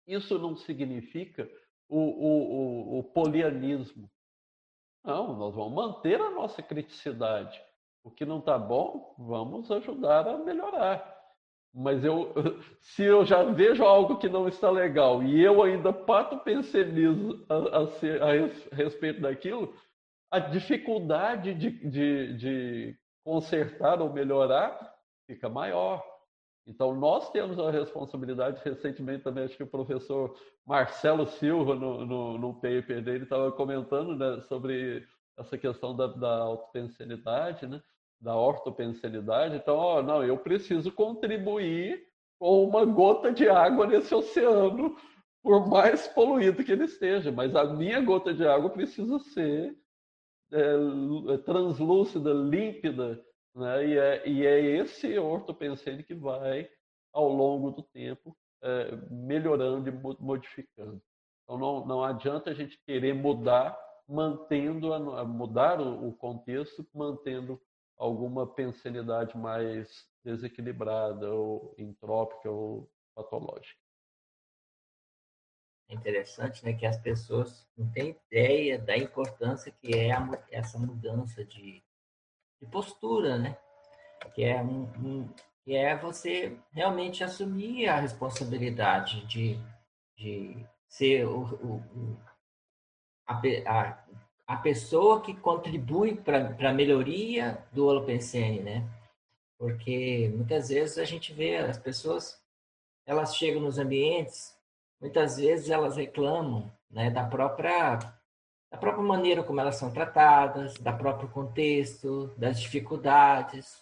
Isso 0.06 0.38
não 0.38 0.56
significa 0.56 1.48
o, 1.88 1.98
o, 1.98 2.96
o, 2.96 2.98
o 2.98 3.04
polianismo. 3.04 4.10
Não, 5.04 5.36
nós 5.36 5.54
vamos 5.54 5.74
manter 5.74 6.20
a 6.20 6.30
nossa 6.30 6.62
criticidade. 6.62 7.62
O 8.02 8.10
que 8.10 8.24
não 8.24 8.38
está 8.38 8.58
bom, 8.58 9.14
vamos 9.18 9.70
ajudar 9.70 10.26
a 10.28 10.38
melhorar. 10.38 11.13
Mas 11.74 12.04
eu, 12.04 12.32
se 12.80 13.02
eu 13.02 13.24
já 13.24 13.42
vejo 13.42 13.82
algo 13.82 14.16
que 14.18 14.28
não 14.28 14.46
está 14.46 14.70
legal 14.70 15.22
e 15.22 15.42
eu 15.42 15.62
ainda 15.62 15.92
pato 15.92 16.38
pensenizo 16.38 17.44
a, 17.48 17.54
a, 17.54 17.82
a, 17.82 18.76
respeito 18.76 19.20
daquilo, 19.20 19.74
a 20.30 20.38
dificuldade 20.38 21.52
de, 21.54 21.70
de, 21.70 22.36
de 22.36 22.98
consertar 23.24 24.00
ou 24.00 24.12
melhorar 24.12 24.94
fica 25.26 25.48
maior. 25.48 26.02
Então, 26.66 26.94
nós 26.94 27.30
temos 27.30 27.58
a 27.58 27.70
responsabilidade, 27.70 28.60
recentemente 28.64 29.22
também, 29.22 29.44
acho 29.44 29.56
que 29.56 29.62
o 29.62 29.66
professor 29.66 30.34
Marcelo 30.66 31.26
Silva, 31.26 31.74
no, 31.74 32.06
no, 32.06 32.38
no 32.38 32.54
paper 32.54 33.02
dele, 33.02 33.24
estava 33.24 33.52
comentando 33.52 34.16
né, 34.16 34.40
sobre 34.42 35.06
essa 35.38 35.58
questão 35.58 35.94
da, 35.94 36.06
da 36.06 36.38
autopensenidade, 36.38 37.66
né, 37.66 37.82
da 38.20 38.36
ortopensenidade. 38.36 39.56
Então, 39.56 39.76
ó, 39.76 40.02
não, 40.02 40.24
eu 40.24 40.38
preciso 40.38 40.90
contribuir 40.92 42.06
com 42.38 42.64
uma 42.64 42.84
gota 42.84 43.32
de 43.32 43.48
água 43.48 43.86
nesse 43.86 44.14
oceano, 44.14 44.96
por 45.42 45.68
mais 45.68 46.08
poluído 46.08 46.64
que 46.64 46.72
ele 46.72 46.84
esteja, 46.84 47.30
mas 47.30 47.54
a 47.54 47.64
minha 47.64 48.00
gota 48.00 48.32
de 48.32 48.46
água 48.46 48.70
precisa 48.70 49.18
ser 49.18 49.76
é, 50.52 51.34
é, 51.34 51.38
translúcida, 51.38 52.32
límpida, 52.32 53.22
né? 53.54 53.86
e, 53.86 53.98
é, 53.98 54.28
e 54.28 54.46
é 54.46 54.60
esse 54.60 55.18
ortopensene 55.18 56.02
que 56.02 56.14
vai, 56.14 56.68
ao 57.12 57.28
longo 57.28 57.70
do 57.70 57.82
tempo, 57.82 58.36
é, 58.62 58.96
melhorando 59.10 59.88
e 59.88 59.92
modificando. 60.22 61.02
Então, 61.42 61.58
não, 61.58 61.86
não 61.86 62.02
adianta 62.02 62.50
a 62.50 62.54
gente 62.54 62.78
querer 62.86 63.14
mudar, 63.14 63.78
mantendo, 64.08 64.94
a, 64.94 65.24
mudar 65.24 65.80
o 65.80 66.12
contexto, 66.12 66.86
mantendo 66.94 67.60
alguma 67.96 68.46
pensenidade 68.46 69.36
mais 69.36 70.06
desequilibrada, 70.24 71.32
ou 71.32 71.74
entrópica, 71.78 72.50
ou 72.50 72.90
patológica. 73.14 73.78
É 75.88 75.94
interessante, 75.94 76.64
né, 76.64 76.72
que 76.72 76.86
as 76.86 76.98
pessoas 76.98 77.68
não 77.76 77.90
têm 77.90 78.16
ideia 78.30 78.78
da 78.78 78.96
importância 78.96 79.70
que 79.70 79.94
é 79.94 80.12
a, 80.12 80.26
essa 80.50 80.78
mudança 80.78 81.44
de, 81.44 81.82
de, 82.60 82.66
postura, 82.70 83.36
né? 83.38 83.58
Que 84.34 84.44
é 84.44 84.62
um, 84.62 84.84
um, 84.98 85.34
que 85.62 85.76
é 85.76 85.94
você 85.94 86.58
realmente 86.72 87.22
assumir 87.22 87.86
a 87.86 88.00
responsabilidade 88.00 89.26
de, 89.26 89.58
de 90.16 90.66
ser 90.88 91.26
o, 91.26 91.42
o, 91.42 91.74
o 91.76 92.20
a, 93.26 93.40
a, 93.66 94.03
a, 94.46 94.56
pessoa 94.56 95.20
que 95.20 95.34
contribui 95.34 96.16
para 96.16 96.70
a 96.70 96.72
melhoria 96.72 97.64
do 97.72 97.86
holopensene, 97.86 98.60
né? 98.60 98.88
Porque 99.58 100.30
muitas 100.34 100.68
vezes 100.68 100.98
a 100.98 101.04
gente 101.04 101.32
vê 101.32 101.56
as 101.56 101.78
pessoas, 101.78 102.40
elas 103.06 103.36
chegam 103.36 103.60
nos 103.62 103.78
ambientes 103.78 104.54
muitas 105.04 105.36
vezes 105.36 105.68
elas 105.68 105.96
reclamam 105.96 106.72
né, 106.90 107.10
da 107.10 107.26
própria 107.26 107.98
da 108.70 108.78
própria 108.78 109.04
maneira 109.04 109.44
como 109.44 109.60
elas 109.60 109.76
são 109.76 109.92
tratadas, 109.92 110.74
da 110.78 110.92
próprio 110.92 111.28
contexto, 111.28 112.34
das 112.36 112.58
dificuldades. 112.60 113.80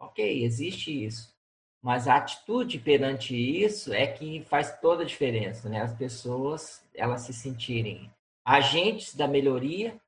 Ok, 0.00 0.42
existe 0.42 1.04
isso. 1.04 1.34
Mas 1.82 2.08
a 2.08 2.16
atitude 2.16 2.78
perante 2.78 3.36
isso 3.36 3.92
é 3.92 4.06
que 4.06 4.42
faz 4.44 4.80
toda 4.80 5.02
a 5.02 5.06
diferença, 5.06 5.68
né? 5.68 5.82
As 5.82 5.92
pessoas, 5.92 6.82
elas 6.94 7.22
se 7.22 7.34
sentirem 7.34 8.10
agentes 8.46 9.12
da 9.12 9.26
melhoria 9.26 10.00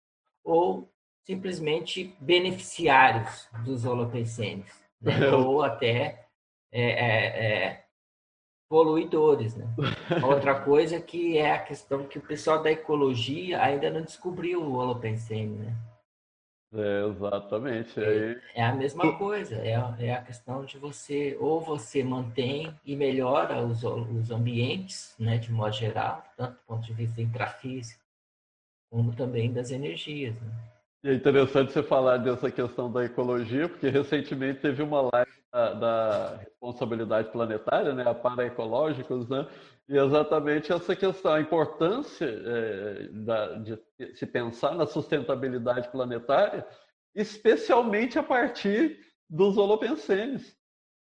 ou 0.44 0.88
simplesmente 1.24 2.14
beneficiários 2.20 3.48
dos 3.64 3.84
holopensenes, 3.84 4.72
né? 5.02 5.12
ou 5.34 5.62
até 5.62 6.26
é, 6.70 6.82
é, 6.82 7.26
é, 7.46 7.84
poluidores, 8.68 9.56
né? 9.56 9.66
Outra 10.24 10.60
coisa 10.60 11.00
que 11.00 11.36
é 11.36 11.52
a 11.52 11.58
questão 11.58 12.06
que 12.06 12.18
o 12.18 12.22
pessoal 12.22 12.62
da 12.62 12.70
ecologia 12.70 13.60
ainda 13.60 13.90
não 13.90 14.02
descobriu 14.02 14.62
o 14.62 14.76
holopensene, 14.76 15.58
né? 15.58 15.76
É, 16.72 17.06
exatamente. 17.08 17.98
É, 17.98 18.40
é, 18.54 18.64
a 18.64 18.74
mesma 18.74 19.16
coisa, 19.16 19.56
é, 19.56 19.72
é 19.98 20.14
a 20.14 20.22
questão 20.22 20.64
de 20.64 20.78
você, 20.78 21.36
ou 21.40 21.60
você 21.60 22.04
mantém 22.04 22.78
e 22.84 22.94
melhora 22.94 23.64
os, 23.64 23.82
os 23.82 24.30
ambientes, 24.30 25.14
né, 25.18 25.38
de 25.38 25.50
modo 25.50 25.72
geral, 25.72 26.22
tanto 26.36 26.52
do 26.52 26.66
ponto 26.66 26.82
de 26.82 26.92
vista 26.92 27.22
intrafísico, 27.22 28.07
como 28.90 29.14
também 29.14 29.52
das 29.52 29.70
energias. 29.70 30.34
Né? 30.34 30.50
E 31.04 31.08
é 31.10 31.14
interessante 31.14 31.72
você 31.72 31.82
falar 31.82 32.16
dessa 32.16 32.50
questão 32.50 32.90
da 32.90 33.04
ecologia, 33.04 33.68
porque 33.68 33.88
recentemente 33.88 34.60
teve 34.60 34.82
uma 34.82 35.02
live 35.12 35.30
da, 35.52 35.72
da 35.74 36.36
responsabilidade 36.38 37.30
planetária, 37.30 37.94
né, 37.94 38.04
a 38.06 38.14
paraecológicos, 38.14 39.28
né, 39.28 39.46
e 39.88 39.96
exatamente 39.96 40.72
essa 40.72 40.96
questão, 40.96 41.32
a 41.32 41.40
importância 41.40 42.26
é, 42.26 43.08
da, 43.12 43.54
de 43.54 43.78
se 44.14 44.26
pensar 44.26 44.74
na 44.74 44.86
sustentabilidade 44.86 45.88
planetária, 45.88 46.66
especialmente 47.14 48.18
a 48.18 48.22
partir 48.22 48.98
dos 49.30 49.56
holopensenes. 49.56 50.56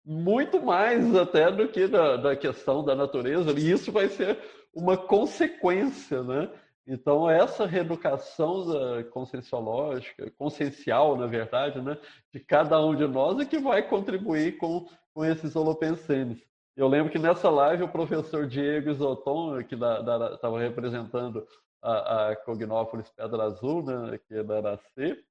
Muito 0.05 0.61
mais 0.61 1.15
até 1.15 1.53
do 1.53 1.69
que 1.69 1.87
da, 1.87 2.17
da 2.17 2.35
questão 2.35 2.85
da 2.85 2.95
natureza, 2.95 3.53
e 3.53 3.71
isso 3.71 3.93
vai 3.93 4.09
ser 4.09 4.39
uma 4.75 4.97
consequência, 4.97 6.23
né? 6.23 6.51
Então, 6.87 7.31
essa 7.31 7.65
reeducação 7.65 8.65
conscienciológica, 9.11 10.31
consciencial, 10.33 11.17
na 11.17 11.27
verdade, 11.27 11.81
né, 11.81 11.97
de 12.33 12.41
cada 12.41 12.85
um 12.85 12.95
de 12.95 13.07
nós 13.07 13.39
é 13.39 13.45
que 13.45 13.59
vai 13.59 13.83
contribuir 13.83 14.57
com, 14.59 14.89
com 15.15 15.25
esses 15.25 15.55
holopensenes. 15.55 16.43
Eu 16.77 16.89
lembro 16.89 17.13
que 17.13 17.19
nessa 17.19 17.51
live 17.51 17.85
o 17.85 17.89
professor 17.89 18.47
Diego 18.47 18.91
Isoton, 18.91 19.63
que 19.63 19.75
estava 19.75 20.59
representando 20.59 21.47
a, 21.81 22.31
a 22.31 22.37
Cognópolis 22.37 23.11
Pedra 23.11 23.45
Azul, 23.45 23.85
né, 23.85 24.19
é 24.31 24.43
da 24.43 24.57
Aracê, 24.57 25.23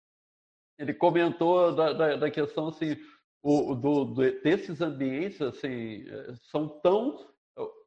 ele 0.78 0.94
comentou 0.94 1.76
da, 1.76 1.92
da, 1.92 2.16
da 2.16 2.32
questão 2.32 2.70
assim, 2.70 2.96
o, 3.44 3.76
do, 3.76 4.06
do, 4.06 4.42
desses 4.42 4.80
ambientes 4.82 5.42
assim, 5.42 6.06
são 6.50 6.68
tão 6.68 7.28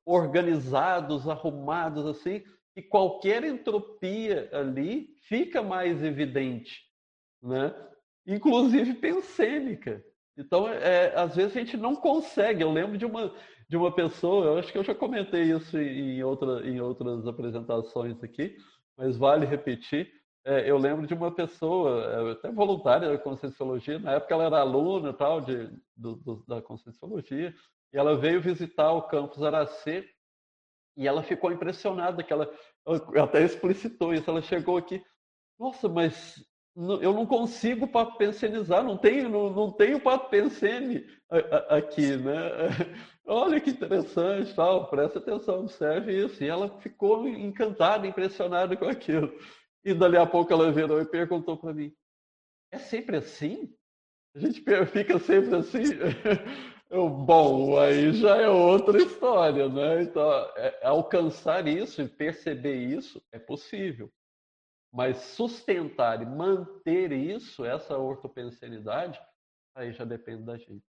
organizados, 0.05 1.29
arrumados 1.29 2.07
assim, 2.07 2.43
que 2.75 2.83
qualquer 2.83 3.45
entropia 3.45 4.49
ali 4.53 5.15
fica 5.29 5.63
mais 5.63 6.03
evidente, 6.03 6.83
né? 7.43 7.75
inclusive 8.27 8.95
pensênica. 8.95 10.05
Então, 10.37 10.69
é, 10.69 11.15
às 11.15 11.37
vezes 11.37 11.57
a 11.57 11.61
gente 11.61 11.77
não 11.77 11.95
consegue. 11.95 12.63
Eu 12.63 12.73
lembro 12.73 12.99
de 12.99 13.07
uma, 13.07 13.33
de 13.69 13.77
uma 13.77 13.95
pessoa, 13.95 14.47
eu 14.47 14.59
acho 14.59 14.73
que 14.73 14.79
eu 14.79 14.85
já 14.85 14.95
comentei 14.95 15.43
isso 15.43 15.79
em, 15.79 16.23
outra, 16.25 16.67
em 16.67 16.81
outras 16.81 17.27
apresentações 17.27 18.23
aqui, 18.23 18.57
mas 18.97 19.17
vale 19.17 19.47
repetir. 19.47 20.11
É, 20.47 20.69
eu 20.69 20.77
lembro 20.77 21.07
de 21.07 21.15
uma 21.15 21.31
pessoa, 21.31 22.05
é, 22.05 22.33
até 22.33 22.51
voluntária 22.51 23.09
da 23.09 23.17
Conscienciologia, 23.17 23.99
na 23.99 24.13
época 24.13 24.35
ela 24.35 24.45
era 24.45 24.61
aluna 24.61 25.13
tal, 25.13 25.41
de, 25.41 25.71
do, 25.97 26.17
do, 26.17 26.45
da 26.47 26.61
Conscienciologia, 26.61 27.55
e 27.93 27.97
ela 27.97 28.17
veio 28.17 28.43
visitar 28.43 28.93
o 28.93 29.03
campus 29.03 29.43
Aracê, 29.43 30.07
e 30.97 31.07
ela 31.07 31.23
ficou 31.23 31.53
impressionada, 31.53 32.23
que 32.23 32.33
ela, 32.33 32.53
ela 32.87 33.25
até 33.25 33.43
explicitou 33.43 34.15
isso, 34.15 34.31
ela 34.31 34.43
chegou 34.43 34.77
aqui, 34.77 35.03
nossa, 35.59 35.89
mas 35.89 36.35
eu 36.77 37.13
não 37.13 37.25
consigo 37.25 37.87
papensenizar, 37.87 38.83
não 38.83 38.99
tenho, 38.99 39.29
não, 39.29 39.51
não 39.51 39.71
tenho 39.71 40.01
papensene 40.01 41.07
aqui, 41.69 42.17
né? 42.17 42.35
Olha 43.27 43.61
que 43.61 43.71
interessante, 43.71 44.55
tal, 44.55 44.89
presta 44.91 45.19
atenção, 45.19 45.61
observe 45.61 46.25
isso. 46.25 46.43
E 46.43 46.49
ela 46.49 46.69
ficou 46.81 47.29
encantada, 47.29 48.07
impressionada 48.07 48.77
com 48.77 48.87
aquilo. 48.87 49.33
E 49.85 49.95
dali 49.95 50.17
a 50.17 50.27
pouco 50.27 50.53
ela 50.53 50.73
virou 50.73 51.01
e 51.01 51.07
perguntou 51.07 51.57
para 51.57 51.73
mim: 51.73 51.95
é 52.73 52.79
sempre 52.79 53.17
assim? 53.17 53.73
A 54.35 54.41
gente 54.41 54.65
fica 54.91 55.19
sempre 55.21 55.55
assim? 55.55 55.85
Bom, 56.97 57.77
aí 57.77 58.13
já 58.13 58.37
é 58.37 58.49
outra 58.49 58.97
história, 58.99 59.69
né? 59.69 60.03
Então, 60.03 60.31
é, 60.57 60.87
alcançar 60.87 61.67
isso 61.67 62.01
e 62.01 62.09
perceber 62.09 62.77
isso 62.77 63.21
é 63.33 63.39
possível. 63.39 64.13
Mas 64.93 65.17
sustentar 65.17 66.23
e 66.23 66.27
manter 66.27 67.11
isso, 67.11 67.65
essa 67.65 67.99
ortopensenidade, 67.99 69.21
aí 69.75 69.93
já 69.93 70.05
depende 70.05 70.45
da 70.45 70.57
gente. 70.57 70.85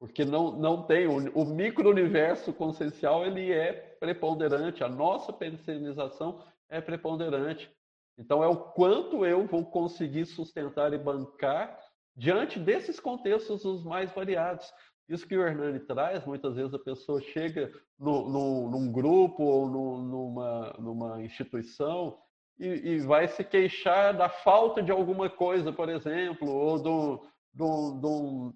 Porque 0.00 0.24
não, 0.24 0.52
não 0.52 0.86
tem, 0.86 1.06
o, 1.06 1.42
o 1.42 1.44
micro-universo 1.44 2.50
consciencial 2.54 3.26
ele 3.26 3.52
é 3.52 3.74
preponderante, 4.00 4.82
a 4.82 4.88
nossa 4.88 5.30
pensenização 5.30 6.42
é 6.70 6.80
preponderante. 6.80 7.70
Então 8.16 8.42
é 8.42 8.48
o 8.48 8.56
quanto 8.56 9.26
eu 9.26 9.46
vou 9.46 9.66
conseguir 9.66 10.24
sustentar 10.24 10.94
e 10.94 10.98
bancar 10.98 11.78
diante 12.16 12.58
desses 12.58 12.98
contextos 12.98 13.66
os 13.66 13.84
mais 13.84 14.10
variados. 14.12 14.72
Isso 15.08 15.26
que 15.26 15.36
o 15.36 15.46
Hernani 15.46 15.80
traz, 15.80 16.24
muitas 16.26 16.54
vezes 16.54 16.74
a 16.74 16.78
pessoa 16.78 17.20
chega 17.20 17.72
no, 17.98 18.28
no, 18.28 18.70
num 18.70 18.92
grupo 18.92 19.42
ou 19.42 19.68
no, 19.68 20.02
numa, 20.02 20.76
numa 20.78 21.22
instituição 21.22 22.18
e, 22.58 22.66
e, 22.66 22.98
vai 23.00 23.26
se 23.28 23.42
queixar 23.42 24.14
da 24.14 24.28
falta 24.28 24.82
de 24.82 24.90
alguma 24.90 25.30
coisa, 25.30 25.72
por 25.72 25.88
exemplo, 25.88 26.50
ou 26.50 26.82
do, 26.82 27.26
do, 27.54 27.92
do, 27.92 28.54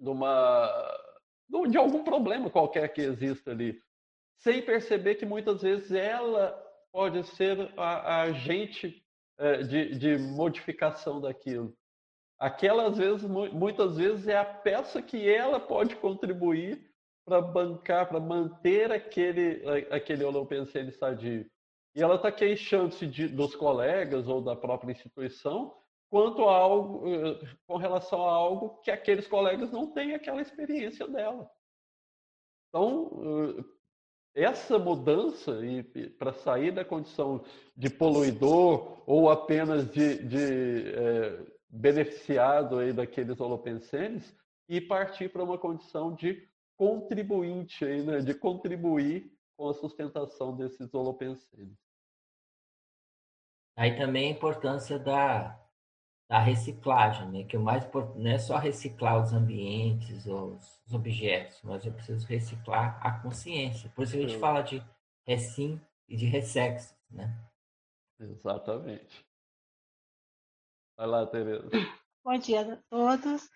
de, 0.00 0.08
uma, 0.08 0.98
de 1.68 1.76
algum 1.76 2.02
problema 2.02 2.50
qualquer 2.50 2.88
que 2.92 3.02
exista 3.02 3.50
ali, 3.50 3.78
sem 4.38 4.62
perceber 4.62 5.14
que 5.14 5.26
muitas 5.26 5.62
vezes 5.62 5.92
ela 5.92 6.52
pode 6.90 7.22
ser 7.36 7.72
a, 7.76 7.82
a 7.82 8.22
agente 8.22 9.04
é, 9.38 9.62
de, 9.62 9.96
de 9.96 10.18
modificação 10.18 11.20
daquilo. 11.20 11.76
Aquela, 12.38 12.88
às 12.88 12.98
vezes, 12.98 13.22
muitas 13.22 13.96
vezes, 13.96 14.26
é 14.26 14.36
a 14.36 14.44
peça 14.44 15.00
que 15.00 15.28
ela 15.28 15.60
pode 15.60 15.96
contribuir 15.96 16.90
para 17.24 17.40
bancar, 17.40 18.08
para 18.08 18.20
manter 18.20 18.92
aquele, 18.92 19.62
aquele 19.90 20.24
holopensene 20.24 20.92
sadio. 20.92 21.48
E 21.94 22.02
ela 22.02 22.16
está 22.16 22.30
queixando-se 22.30 23.06
dos 23.28 23.54
colegas 23.54 24.28
ou 24.28 24.42
da 24.42 24.56
própria 24.56 24.92
instituição 24.92 25.74
quanto 26.10 26.44
a 26.48 26.56
algo, 26.56 27.08
eh, 27.08 27.40
com 27.66 27.76
relação 27.76 28.24
a 28.24 28.32
algo 28.32 28.80
que 28.82 28.90
aqueles 28.90 29.26
colegas 29.26 29.72
não 29.72 29.90
têm 29.90 30.14
aquela 30.14 30.40
experiência 30.40 31.08
dela. 31.08 31.50
Então, 32.68 33.10
eh, 33.58 33.64
essa 34.34 34.78
mudança 34.78 35.58
para 36.18 36.32
sair 36.32 36.72
da 36.72 36.84
condição 36.84 37.44
de 37.76 37.88
poluidor 37.88 39.02
ou 39.06 39.30
apenas 39.30 39.88
de, 39.90 40.24
de 40.24 40.92
é, 40.92 41.46
beneficiado 41.74 42.78
aí 42.78 42.92
daqueles 42.92 43.40
holopensenes 43.40 44.34
e 44.68 44.80
partir 44.80 45.28
para 45.28 45.42
uma 45.42 45.58
condição 45.58 46.14
de 46.14 46.48
contribuinte, 46.76 47.84
aí, 47.84 48.02
né, 48.02 48.20
de 48.20 48.34
contribuir 48.34 49.32
com 49.56 49.68
a 49.68 49.74
sustentação 49.74 50.56
desses 50.56 50.92
holopensenes. 50.94 51.76
Aí 53.76 53.96
também 53.96 54.28
a 54.28 54.36
importância 54.36 54.98
da, 54.98 55.60
da 56.28 56.38
reciclagem, 56.38 57.28
né? 57.30 57.44
que 57.44 57.56
o 57.56 57.60
mais 57.60 57.84
importante 57.84 58.18
não 58.18 58.30
é 58.30 58.38
só 58.38 58.56
reciclar 58.56 59.20
os 59.20 59.32
ambientes, 59.32 60.26
os, 60.26 60.80
os 60.86 60.94
objetos, 60.94 61.60
mas 61.62 61.84
eu 61.84 61.92
preciso 61.92 62.26
reciclar 62.26 63.04
a 63.04 63.20
consciência. 63.20 63.90
Por 63.90 64.04
isso 64.04 64.16
a 64.16 64.20
gente 64.20 64.38
fala 64.38 64.62
de 64.62 64.82
recim 65.26 65.80
e 66.08 66.16
de 66.16 66.26
ressexo, 66.26 66.94
né? 67.10 67.36
Exatamente. 68.20 69.24
Vai 70.96 71.06
lá, 71.06 71.26
Tereza. 71.26 71.68
Bom 72.24 72.38
dia 72.38 72.60
a 72.60 72.76
todos. 72.88 73.48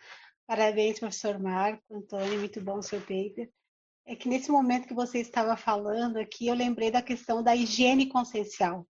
Parabéns, 0.46 0.98
professor 0.98 1.38
Marco, 1.38 1.82
Antônio, 1.90 2.38
muito 2.38 2.60
bom 2.60 2.78
o 2.78 2.82
seu 2.82 3.00
paper. 3.00 3.50
É 4.06 4.16
que 4.16 4.28
nesse 4.28 4.50
momento 4.50 4.88
que 4.88 4.94
você 4.94 5.18
estava 5.18 5.56
falando 5.56 6.16
aqui, 6.16 6.46
eu 6.46 6.54
lembrei 6.54 6.90
da 6.90 7.02
questão 7.02 7.42
da 7.42 7.54
higiene 7.54 8.08
consciencial 8.08 8.86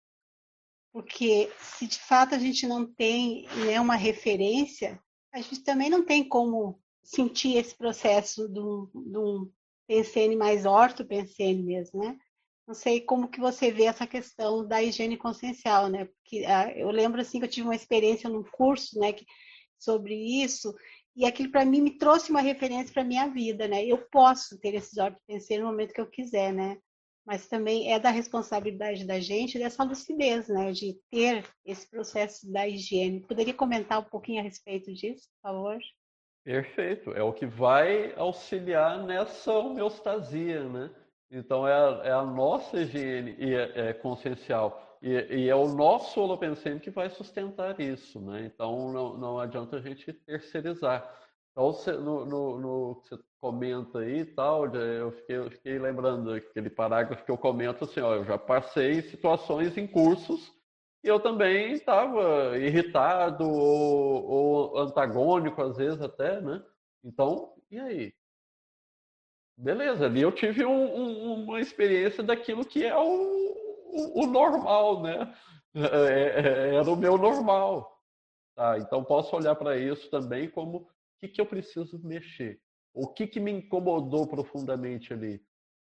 porque 0.92 1.50
se 1.60 1.86
de 1.86 1.98
fato 1.98 2.34
a 2.34 2.38
gente 2.38 2.66
não 2.66 2.86
tem 2.86 3.46
né, 3.66 3.80
uma 3.80 3.94
referência, 3.94 5.00
a 5.32 5.40
gente 5.40 5.62
também 5.62 5.90
não 5.90 6.04
tem 6.04 6.26
como 6.26 6.80
sentir 7.04 7.56
esse 7.56 7.76
processo 7.76 8.48
de 8.48 8.60
um, 8.60 9.50
pensene 9.86 10.36
mais 10.36 10.66
orto-pensene 10.66 11.62
mesmo, 11.62 12.00
né? 12.00 12.18
Não 12.68 12.74
sei 12.74 13.00
como 13.00 13.30
que 13.30 13.40
você 13.40 13.72
vê 13.72 13.84
essa 13.84 14.06
questão 14.06 14.64
da 14.64 14.82
higiene 14.82 15.16
consciencial, 15.16 15.88
né? 15.88 16.04
Porque 16.04 16.44
ah, 16.44 16.70
eu 16.76 16.90
lembro 16.90 17.18
assim 17.18 17.38
que 17.38 17.46
eu 17.46 17.50
tive 17.50 17.66
uma 17.66 17.74
experiência 17.74 18.28
num 18.28 18.44
curso, 18.44 18.98
né, 19.00 19.14
que, 19.14 19.24
sobre 19.78 20.14
isso, 20.14 20.74
e 21.16 21.24
aquilo 21.24 21.50
para 21.50 21.64
mim 21.64 21.80
me 21.80 21.96
trouxe 21.96 22.30
uma 22.30 22.42
referência 22.42 22.92
para 22.92 23.02
minha 23.02 23.26
vida, 23.28 23.66
né? 23.66 23.82
Eu 23.86 23.96
posso 24.10 24.60
ter 24.60 24.74
esses 24.74 24.98
orto-pensene 24.98 25.62
no 25.62 25.68
momento 25.68 25.94
que 25.94 26.00
eu 26.00 26.10
quiser, 26.10 26.52
né? 26.52 26.76
mas 27.28 27.46
também 27.46 27.92
é 27.92 27.98
da 27.98 28.08
responsabilidade 28.08 29.06
da 29.06 29.20
gente 29.20 29.58
dessa 29.58 29.84
lucidez, 29.84 30.48
né, 30.48 30.72
de 30.72 30.98
ter 31.10 31.44
esse 31.62 31.86
processo 31.90 32.50
da 32.50 32.66
higiene. 32.66 33.20
Poderia 33.20 33.52
comentar 33.52 34.00
um 34.00 34.04
pouquinho 34.04 34.40
a 34.40 34.42
respeito 34.42 34.90
disso, 34.94 35.28
por 35.34 35.50
favor? 35.50 35.78
Perfeito, 36.42 37.12
é 37.12 37.22
o 37.22 37.34
que 37.34 37.44
vai 37.44 38.14
auxiliar 38.14 39.04
nessa 39.04 39.52
homeostasia, 39.52 40.66
né? 40.70 40.90
Então 41.30 41.66
é 41.66 41.72
a, 41.72 42.00
é 42.04 42.12
a 42.12 42.24
nossa 42.24 42.80
higiene 42.80 43.36
e 43.38 43.54
é, 43.54 43.88
é 43.88 43.92
consciencial 43.92 44.98
e, 45.00 45.10
e, 45.10 45.48
é 45.48 45.54
o 45.54 45.68
nosso 45.68 46.20
holopensene 46.20 46.80
que 46.80 46.90
vai 46.90 47.08
sustentar 47.10 47.78
isso, 47.80 48.20
né? 48.20 48.46
Então 48.46 48.92
não, 48.92 49.16
não 49.16 49.38
adianta 49.38 49.76
a 49.76 49.80
gente 49.80 50.12
terceirizar. 50.12 51.08
Então, 51.52 51.72
no, 52.00 52.24
no, 52.24 52.58
no, 52.58 52.94
você 52.94 53.18
comenta 53.40 54.00
aí 54.00 54.24
tal, 54.24 54.66
eu 54.74 55.12
fiquei, 55.12 55.36
eu 55.36 55.50
fiquei 55.50 55.78
lembrando 55.78 56.32
aquele 56.32 56.70
parágrafo 56.70 57.24
que 57.24 57.30
eu 57.30 57.38
comento 57.38 57.84
assim, 57.84 58.00
ó, 58.00 58.14
eu 58.14 58.24
já 58.24 58.38
passei 58.38 59.02
situações 59.02 59.76
em 59.76 59.86
cursos 59.86 60.52
e 61.02 61.08
eu 61.08 61.20
também 61.20 61.72
estava 61.72 62.58
irritado 62.58 63.44
ou, 63.48 64.24
ou, 64.24 64.78
antagônico, 64.78 65.62
às 65.62 65.76
vezes 65.76 66.00
até, 66.00 66.40
né? 66.40 66.62
Então, 67.04 67.54
e 67.70 67.78
aí? 67.78 68.17
Beleza, 69.60 70.06
ali 70.06 70.22
eu 70.22 70.30
tive 70.30 70.64
um, 70.64 70.70
um, 70.70 71.44
uma 71.44 71.60
experiência 71.60 72.22
daquilo 72.22 72.64
que 72.64 72.84
é 72.84 72.96
o, 72.96 73.02
o, 73.02 74.22
o 74.22 74.26
normal, 74.26 75.02
né? 75.02 75.34
É, 75.74 75.80
é, 75.80 76.74
era 76.76 76.88
o 76.88 76.96
meu 76.96 77.18
normal. 77.18 78.00
Tá, 78.54 78.78
então 78.78 79.02
posso 79.02 79.34
olhar 79.34 79.56
para 79.56 79.76
isso 79.76 80.08
também 80.10 80.48
como 80.48 80.88
que, 81.18 81.26
que 81.26 81.40
eu 81.40 81.46
preciso 81.46 81.98
mexer? 82.04 82.60
O 82.94 83.08
que, 83.08 83.26
que 83.26 83.40
me 83.40 83.50
incomodou 83.50 84.28
profundamente 84.28 85.12
ali? 85.12 85.44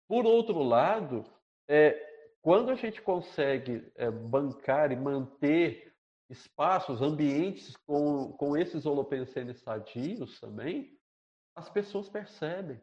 Por 0.09 0.25
outro 0.25 0.61
lado, 0.61 1.23
é, 1.67 1.97
quando 2.41 2.69
a 2.69 2.75
gente 2.75 3.01
consegue 3.01 3.89
é, 3.95 4.11
bancar 4.11 4.91
e 4.91 4.95
manter 4.97 5.93
espaços, 6.29 7.01
ambientes 7.01 7.77
com, 7.85 8.33
com 8.33 8.57
esses 8.57 8.85
holopensenes 8.85 9.61
sadios 9.61 10.39
também, 10.41 10.97
as 11.55 11.69
pessoas 11.69 12.09
percebem. 12.09 12.81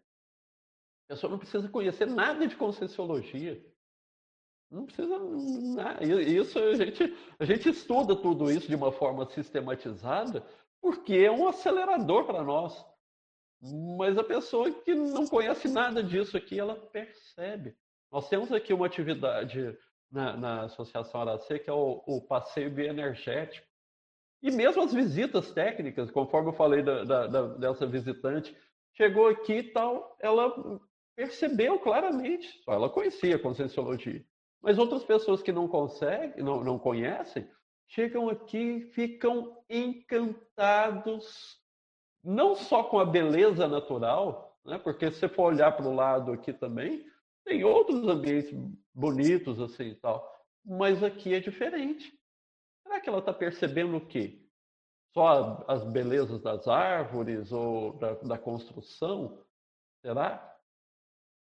A 1.11 1.15
pessoa 1.15 1.31
não 1.33 1.39
precisa 1.41 1.69
conhecer 1.69 2.07
nada 2.07 2.47
de 2.47 2.55
conscienciologia. 2.55 3.61
Não 4.71 4.87
precisa. 4.87 5.19
Isso 6.25 6.57
a 6.57 6.75
gente, 6.77 7.17
a 7.37 7.45
gente 7.45 7.69
estuda 7.69 8.15
tudo 8.15 8.49
isso 8.49 8.69
de 8.69 8.77
uma 8.77 8.93
forma 8.93 9.29
sistematizada 9.29 10.47
porque 10.81 11.15
é 11.15 11.31
um 11.31 11.49
acelerador 11.49 12.27
para 12.27 12.45
nós. 12.45 12.87
Mas 13.99 14.17
a 14.17 14.23
pessoa 14.23 14.71
que 14.71 14.95
não 14.95 15.27
conhece 15.27 15.67
nada 15.67 16.01
disso 16.01 16.37
aqui, 16.37 16.61
ela 16.61 16.77
percebe. 16.77 17.77
Nós 18.13 18.29
temos 18.29 18.53
aqui 18.53 18.73
uma 18.73 18.87
atividade 18.87 19.77
na, 20.13 20.37
na 20.37 20.63
Associação 20.67 21.23
Aracê, 21.23 21.59
que 21.59 21.69
é 21.69 21.73
o, 21.73 22.05
o, 22.07 22.23
passeio 22.23 22.71
bioenergético. 22.71 23.67
E 24.41 24.53
mesmo 24.53 24.81
as 24.81 24.95
visitas 24.95 25.51
técnicas, 25.51 26.09
conforme 26.09 26.51
eu 26.51 26.55
falei 26.55 26.85
da, 26.85 27.03
da, 27.03 27.27
da, 27.27 27.47
dessa 27.49 27.85
visitante, 27.85 28.57
chegou 28.95 29.27
aqui 29.27 29.55
e 29.55 29.73
tal, 29.73 30.17
ela 30.21 30.81
percebeu 31.17 31.79
claramente, 31.79 32.49
só 32.65 32.73
ela 32.73 32.89
conhecia 32.89 33.37
a 33.37 33.39
Conscienciologia. 33.39 34.25
Mas 34.63 34.79
outras 34.79 35.05
pessoas 35.05 35.43
que 35.43 35.53
não 35.53 35.67
conseguem, 35.67 36.43
não, 36.43 36.63
não 36.63 36.79
conhecem, 36.79 37.49
chegam 37.89 38.29
aqui 38.29 38.83
ficam 38.93 39.57
encantados, 39.69 41.59
não 42.23 42.55
só 42.55 42.85
com 42.85 42.99
a 42.99 43.05
beleza 43.05 43.67
natural, 43.67 44.59
né? 44.65 44.79
porque 44.79 45.11
se 45.11 45.19
você 45.19 45.29
for 45.29 45.53
olhar 45.53 45.73
para 45.73 45.89
o 45.89 45.95
lado 45.95 46.33
aqui 46.33 46.53
também, 46.53 47.05
tem 47.45 47.65
outros 47.65 48.07
ambientes 48.07 48.53
bonitos 48.95 49.61
assim 49.61 49.89
e 49.89 49.95
tal, 49.95 50.31
mas 50.65 51.03
aqui 51.03 51.35
é 51.35 51.41
diferente. 51.41 52.13
Será 52.83 53.01
que 53.01 53.09
ela 53.09 53.21
está 53.21 53.33
percebendo 53.33 53.97
o 53.97 54.07
quê? 54.07 54.45
Só 55.13 55.65
as 55.67 55.83
belezas 55.85 56.41
das 56.43 56.69
árvores 56.69 57.51
ou 57.51 57.99
da, 57.99 58.15
da 58.15 58.39
construção? 58.39 59.43
Será? 60.05 60.50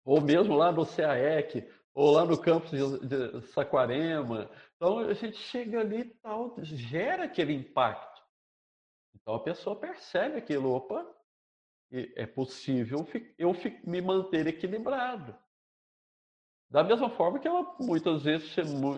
Ou 0.06 0.22
mesmo 0.22 0.56
lá 0.56 0.72
no 0.72 0.86
CAEC, 0.86 1.68
ou 1.94 2.12
lá 2.12 2.24
no 2.24 2.38
campus 2.38 2.72
de, 2.72 3.42
Saquarema. 3.48 4.50
Então 4.76 5.00
a 5.00 5.14
gente 5.14 5.38
chega 5.38 5.80
ali 5.80 6.02
e 6.02 6.14
tal, 6.22 6.56
gera 6.62 7.24
aquele 7.24 7.54
impacto. 7.54 8.22
Então 9.16 9.34
a 9.34 9.44
pessoa 9.44 9.76
percebe 9.76 10.38
aquilo, 10.38 10.72
opa, 10.72 11.06
é 11.92 12.26
possível 12.26 13.08
eu 13.38 13.56
me 13.84 14.02
manter 14.02 14.46
equilibrado. 14.46 15.36
Da 16.70 16.84
mesma 16.84 17.10
forma 17.10 17.40
que 17.40 17.48
ela 17.48 17.76
muitas 17.80 18.24
vezes 18.24 18.54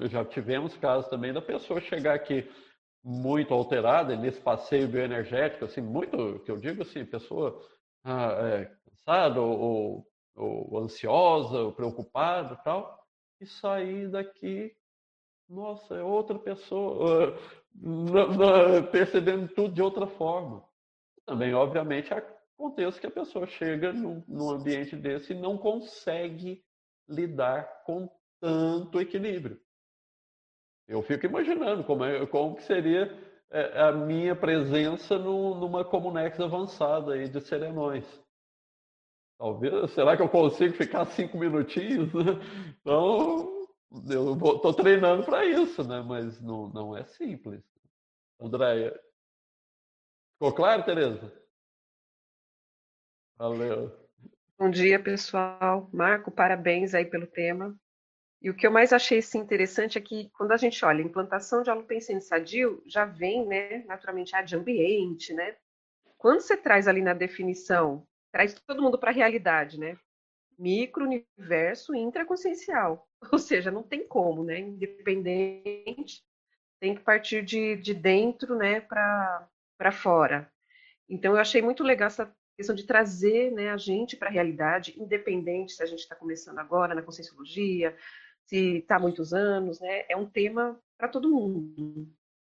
já 0.10 0.26
tivemos 0.26 0.76
casos 0.78 1.10
também 1.10 1.32
da 1.32 1.42
pessoa 1.42 1.80
chegar 1.80 2.16
aqui 2.16 2.50
muito 3.04 3.54
alterada 3.54 4.16
nesse 4.16 4.42
passeio 4.42 4.88
bioenergético, 4.88 5.66
assim, 5.66 5.82
muito 5.82 6.40
que 6.40 6.52
eu 6.52 6.58
digo 6.58 6.82
assim, 6.82 7.06
pessoa 7.06 7.62
ah, 8.04 8.32
é, 8.32 8.66
cansada 8.66 9.40
ou, 9.40 9.60
ou 9.60 10.08
ansiosa, 10.80 11.60
ou 11.60 11.72
preocupada 11.72 12.56
tal, 12.58 13.04
e 13.40 13.46
sair 13.46 14.10
daqui, 14.10 14.76
nossa, 15.50 15.96
é 15.96 16.04
outra 16.04 16.38
pessoa, 16.38 17.38
percebendo 18.92 19.48
tudo 19.50 19.74
de 19.74 19.82
outra 19.82 20.08
forma. 20.08 20.64
Também, 21.26 21.54
obviamente, 21.54 22.14
acontece 22.14 23.00
que 23.00 23.08
a 23.08 23.12
pessoa 23.12 23.48
chega 23.48 23.94
num, 23.94 24.24
num 24.28 24.50
ambiente 24.50 24.96
desse 24.96 25.34
e 25.34 25.40
não 25.40 25.58
consegue 25.58 26.64
lidar 27.08 27.84
com 27.86 28.10
tanto 28.40 29.00
equilíbrio. 29.00 29.60
Eu 30.88 31.02
fico 31.02 31.26
imaginando 31.26 31.84
como, 31.84 32.06
é, 32.06 32.26
como 32.28 32.56
que 32.56 32.64
seria 32.64 33.12
é, 33.52 33.82
a 33.82 33.92
minha 33.92 34.36
presença 34.36 35.18
no, 35.18 35.56
numa 35.56 35.84
Comunex 35.84 36.40
avançada 36.40 37.14
aí 37.14 37.28
de 37.28 37.42
serenões. 37.42 38.06
Talvez, 39.38 39.92
será 39.92 40.18
que 40.18 40.24
eu 40.24 40.30
consigo 40.30 40.74
ficar 40.74 41.06
cinco 41.06 41.38
minutinhos? 41.38 42.10
Então, 42.82 43.68
eu 44.10 44.34
estou 44.34 44.74
treinando 44.74 45.24
para 45.24 45.46
isso, 45.46 45.84
né? 45.84 46.02
Mas 46.02 46.42
não, 46.42 46.70
não 46.70 46.98
é 46.98 47.04
simples. 47.04 47.62
Andréia, 48.40 48.98
ficou 50.34 50.54
claro, 50.54 50.84
Tereza? 50.84 51.34
Valeu. 53.38 53.96
Bom 54.58 54.70
dia, 54.70 55.00
pessoal. 55.00 55.90
Marco, 55.94 56.32
parabéns 56.32 56.94
aí 56.94 57.06
pelo 57.06 57.28
tema. 57.28 57.78
E 58.42 58.50
o 58.50 58.56
que 58.56 58.66
eu 58.66 58.72
mais 58.72 58.94
achei 58.94 59.20
assim, 59.20 59.40
interessante 59.40 59.98
é 59.98 60.02
que 60.02 60.30
quando 60.30 60.52
a 60.52 60.58
gente 60.58 60.84
olha 60.84 61.02
implantação 61.02 61.62
de 61.62 61.70
alopensene 61.70 62.22
sadio, 62.22 62.82
já 62.86 63.06
vem, 63.06 63.46
né, 63.46 63.84
naturalmente, 63.86 64.36
a 64.36 64.42
de 64.42 64.56
ambiente, 64.56 65.34
né? 65.34 65.56
Quando 66.18 66.42
você 66.42 66.56
traz 66.56 66.88
ali 66.88 67.02
na 67.02 67.14
definição 67.14 68.08
traz 68.32 68.54
todo 68.66 68.82
mundo 68.82 68.98
para 68.98 69.12
a 69.12 69.14
realidade, 69.14 69.80
né? 69.80 69.98
Micro-universo 70.58 71.96
intraconsciencial. 71.96 73.08
Ou 73.32 73.40
seja, 73.40 73.72
não 73.72 73.84
tem 73.84 74.08
como, 74.08 74.44
né? 74.44 74.60
Independente, 74.60 76.24
tem 76.80 76.96
que 76.96 77.02
partir 77.02 77.44
de, 77.44 77.76
de 77.76 77.94
dentro, 77.94 78.56
né, 78.56 78.82
para 78.82 79.92
fora. 79.92 80.52
Então, 81.10 81.34
eu 81.34 81.40
achei 81.40 81.62
muito 81.62 81.84
legal 81.84 82.08
essa 82.08 82.32
questão 82.56 82.76
de 82.76 82.86
trazer 82.86 83.52
né, 83.52 83.70
a 83.70 83.78
gente 83.78 84.16
para 84.16 84.30
a 84.30 84.32
realidade, 84.32 84.96
independente 84.98 85.74
se 85.74 85.84
a 85.84 85.86
gente 85.86 86.00
está 86.00 86.16
começando 86.16 86.60
agora 86.60 86.94
na 86.94 87.02
conscienciologia, 87.02 87.96
se 88.46 88.78
está 88.78 88.96
há 88.96 89.00
muitos 89.00 89.34
anos, 89.34 89.80
né? 89.80 90.06
É 90.10 90.16
um 90.16 90.26
tema 90.26 90.80
para 90.98 91.08
todo 91.08 91.30
mundo, 91.30 92.08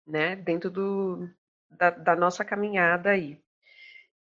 né? 0.06 0.36
Dentro 0.36 0.70
do, 0.70 1.28
da, 1.70 1.90
da 1.90 2.16
nossa 2.16 2.44
caminhada 2.44 3.10
aí. 3.10 3.40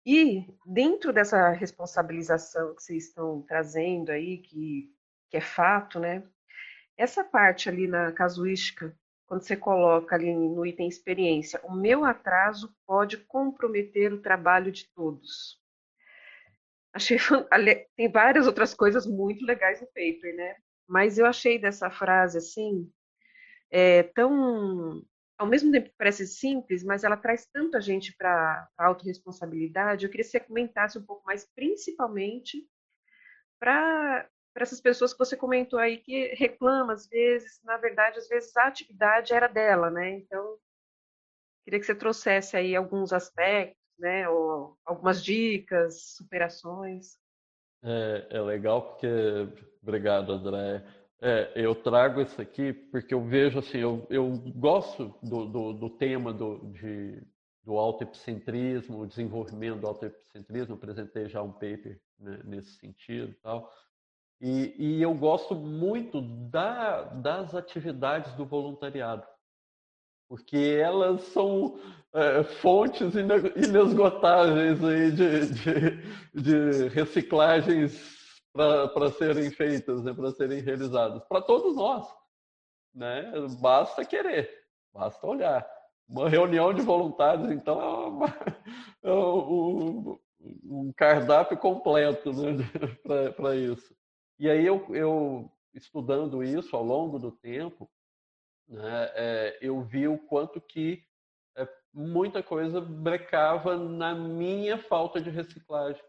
E 0.06 0.46
dentro 0.66 1.12
dessa 1.12 1.50
responsabilização 1.50 2.76
que 2.76 2.84
vocês 2.84 3.08
estão 3.08 3.42
trazendo 3.42 4.12
aí, 4.12 4.38
que, 4.38 4.94
que 5.32 5.38
é 5.38 5.42
fato, 5.42 6.00
né? 6.00 6.24
Essa 6.96 7.24
parte 7.24 7.68
ali 7.68 7.88
na 7.88 8.12
casuística, 8.12 8.96
quando 9.26 9.42
você 9.42 9.58
coloca 9.58 10.16
ali 10.16 10.34
no 10.34 10.66
item 10.66 10.88
experiência, 10.88 11.60
o 11.64 11.74
meu 11.74 12.06
atraso 12.06 12.74
pode 12.86 13.18
comprometer 13.18 14.14
o 14.14 14.22
trabalho 14.22 14.72
de 14.72 14.88
todos. 14.94 15.60
Achei 16.94 17.18
tem 17.98 18.10
várias 18.12 18.46
outras 18.46 18.74
coisas 18.74 19.08
muito 19.08 19.44
legais 19.44 19.82
no 19.82 19.88
paper, 19.88 20.36
né? 20.36 20.56
Mas 20.88 21.18
eu 21.18 21.26
achei 21.26 21.58
dessa 21.58 21.90
frase 21.90 22.38
assim 22.38 22.90
é, 23.72 24.04
tão 24.04 25.04
ao 25.38 25.48
mesmo 25.48 25.72
tempo 25.72 25.90
que 25.90 25.96
parece 25.98 26.26
simples, 26.28 26.84
mas 26.84 27.04
ela 27.04 27.18
traz 27.18 27.46
tanta 27.46 27.82
gente 27.82 28.16
para 28.16 28.68
a 28.78 28.86
autorresponsabilidade. 28.86 30.06
Eu 30.06 30.10
queria 30.10 30.24
que 30.24 30.32
você 30.32 30.40
comentasse 30.40 30.98
um 30.98 31.06
pouco 31.06 31.24
mais, 31.26 31.46
principalmente 31.54 32.68
para 33.60 34.30
essas 34.56 34.80
pessoas 34.80 35.12
que 35.12 35.20
você 35.20 35.36
comentou 35.36 35.78
aí 35.80 35.98
que 35.98 36.34
reclamam 36.36 36.92
às 36.92 37.08
vezes, 37.08 37.60
na 37.64 37.78
verdade, 37.78 38.18
às 38.18 38.28
vezes 38.28 38.56
a 38.56 38.68
atividade 38.68 39.34
era 39.34 39.48
dela, 39.48 39.90
né? 39.90 40.12
Então, 40.12 40.58
queria 41.64 41.80
que 41.80 41.86
você 41.86 41.96
trouxesse 41.96 42.56
aí 42.56 42.76
alguns 42.76 43.12
aspectos, 43.12 43.78
né? 44.00 44.30
Ou 44.30 44.78
algumas 44.86 45.24
dicas, 45.24 46.16
superações. 46.16 47.18
É, 47.84 48.28
é 48.38 48.42
legal 48.42 48.90
porque, 48.90 49.08
obrigado, 49.82 50.32
André. 50.32 50.84
É, 51.28 51.54
eu 51.56 51.74
trago 51.74 52.22
isso 52.22 52.40
aqui 52.40 52.72
porque 52.72 53.12
eu 53.12 53.24
vejo 53.24 53.58
assim, 53.58 53.80
eu, 53.80 54.06
eu 54.12 54.38
gosto 54.56 55.12
do, 55.24 55.48
do, 55.48 55.74
do 55.74 55.90
tema 55.90 56.32
do, 56.32 56.72
de, 56.72 57.20
do 57.64 57.80
autoepicentrismo, 57.80 59.00
o 59.00 59.08
desenvolvimento 59.08 59.80
do 59.80 59.88
autoepicentrismo, 59.88 60.76
apresentei 60.76 61.28
já 61.28 61.42
um 61.42 61.52
paper 61.52 62.00
né, 62.20 62.42
nesse 62.44 62.78
sentido 62.78 63.32
e 63.32 63.42
tal. 63.42 63.74
E, 64.40 64.76
e 64.78 65.02
eu 65.02 65.16
gosto 65.16 65.56
muito 65.56 66.22
da, 66.22 67.06
das 67.06 67.56
atividades 67.56 68.32
do 68.34 68.46
voluntariado, 68.46 69.26
porque 70.30 70.78
elas 70.80 71.24
são 71.24 71.80
é, 72.14 72.44
fontes 72.44 73.16
inesgotáveis 73.16 74.80
de, 74.80 75.48
de, 75.48 76.40
de 76.40 76.88
reciclagens 76.90 78.15
para 78.56 79.12
serem 79.12 79.52
feitas, 79.52 80.02
né, 80.02 80.14
para 80.14 80.32
serem 80.32 80.62
realizadas, 80.62 81.22
para 81.26 81.42
todos 81.42 81.76
nós. 81.76 82.08
Né? 82.94 83.30
Basta 83.60 84.06
querer, 84.06 84.50
basta 84.94 85.28
olhar. 85.28 85.70
Uma 86.08 86.30
reunião 86.30 86.74
de 86.74 86.82
voluntários, 86.82 87.52
então, 87.52 87.82
é, 87.82 88.08
uma, 88.08 88.28
é 89.04 89.12
um, 89.12 90.18
um, 90.64 90.94
cardápio 90.96 91.58
completo 91.58 92.32
né, 92.32 92.64
para 93.36 93.56
isso. 93.56 93.94
E 94.40 94.50
aí, 94.50 94.66
eu, 94.66 94.86
eu, 94.96 95.52
estudando 95.74 96.44
isso 96.44 96.76
ao 96.76 96.84
longo 96.84 97.20
do 97.20 97.32
tempo, 97.32 97.90
né, 98.68 99.12
é, 99.16 99.58
eu 99.62 99.82
vi 99.82 100.08
o 100.08 100.18
quanto 100.18 100.62
que 100.62 101.04
é, 101.58 101.68
muita 101.92 102.42
coisa 102.42 102.80
brecava 102.80 103.76
na 103.76 104.16
minha 104.16 104.78
falta 104.78 105.20
de 105.20 105.30
reciclagem. 105.30 106.02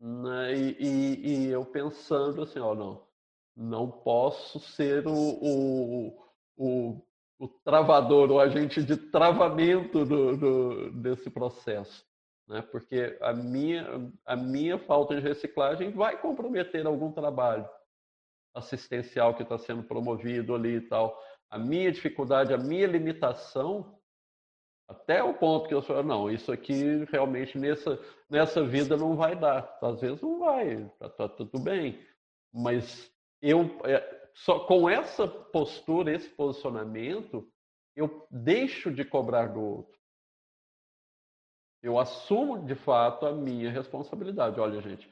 Né? 0.00 0.54
E, 0.54 0.76
e, 0.78 1.46
e, 1.46 1.50
eu 1.50 1.64
pensando 1.64 2.42
assim, 2.42 2.58
ó, 2.58 2.74
não, 2.74 3.06
Não 3.56 3.90
posso 3.90 4.60
ser 4.60 5.06
o, 5.06 5.12
o, 5.12 6.18
o, 6.56 7.02
o 7.38 7.48
travador, 7.64 8.30
o 8.30 8.40
agente 8.40 8.82
de 8.82 8.96
travamento 8.96 10.04
do, 10.04 10.36
do, 10.36 10.90
desse 10.92 11.30
processo. 11.30 12.04
Né? 12.46 12.62
Porque 12.62 13.16
a 13.20 13.32
minha, 13.32 14.12
a 14.24 14.36
minha 14.36 14.78
falta 14.78 15.14
de 15.14 15.20
reciclagem 15.20 15.90
vai 15.90 16.20
comprometer 16.20 16.86
algum 16.86 17.10
trabalho 17.12 17.68
assistencial 18.54 19.34
que 19.34 19.42
está 19.42 19.58
sendo 19.58 19.82
promovido 19.82 20.54
ali 20.54 20.76
e 20.76 20.80
tal. 20.80 21.18
A 21.50 21.58
minha 21.58 21.92
dificuldade, 21.92 22.54
a 22.54 22.58
minha 22.58 22.86
limitação, 22.86 23.95
até 24.88 25.22
o 25.22 25.34
ponto 25.34 25.68
que 25.68 25.74
eu 25.74 25.82
falo, 25.82 26.02
não, 26.04 26.30
isso 26.30 26.52
aqui 26.52 27.04
realmente 27.10 27.58
nessa, 27.58 27.98
nessa 28.30 28.64
vida 28.64 28.96
não 28.96 29.16
vai 29.16 29.34
dar. 29.34 29.78
Às 29.82 30.00
vezes 30.00 30.20
não 30.20 30.38
vai, 30.38 30.84
tá, 30.98 31.08
tá 31.08 31.28
tudo 31.28 31.58
bem. 31.58 32.00
Mas 32.52 33.12
eu, 33.42 33.62
é, 33.84 34.30
só 34.32 34.60
com 34.60 34.88
essa 34.88 35.26
postura, 35.26 36.14
esse 36.14 36.28
posicionamento, 36.28 37.50
eu 37.96 38.26
deixo 38.30 38.90
de 38.92 39.04
cobrar 39.04 39.46
do 39.46 39.60
outro. 39.60 39.96
Eu 41.82 41.98
assumo 41.98 42.64
de 42.64 42.74
fato 42.74 43.26
a 43.26 43.32
minha 43.32 43.70
responsabilidade. 43.70 44.60
Olha, 44.60 44.80
gente, 44.80 45.10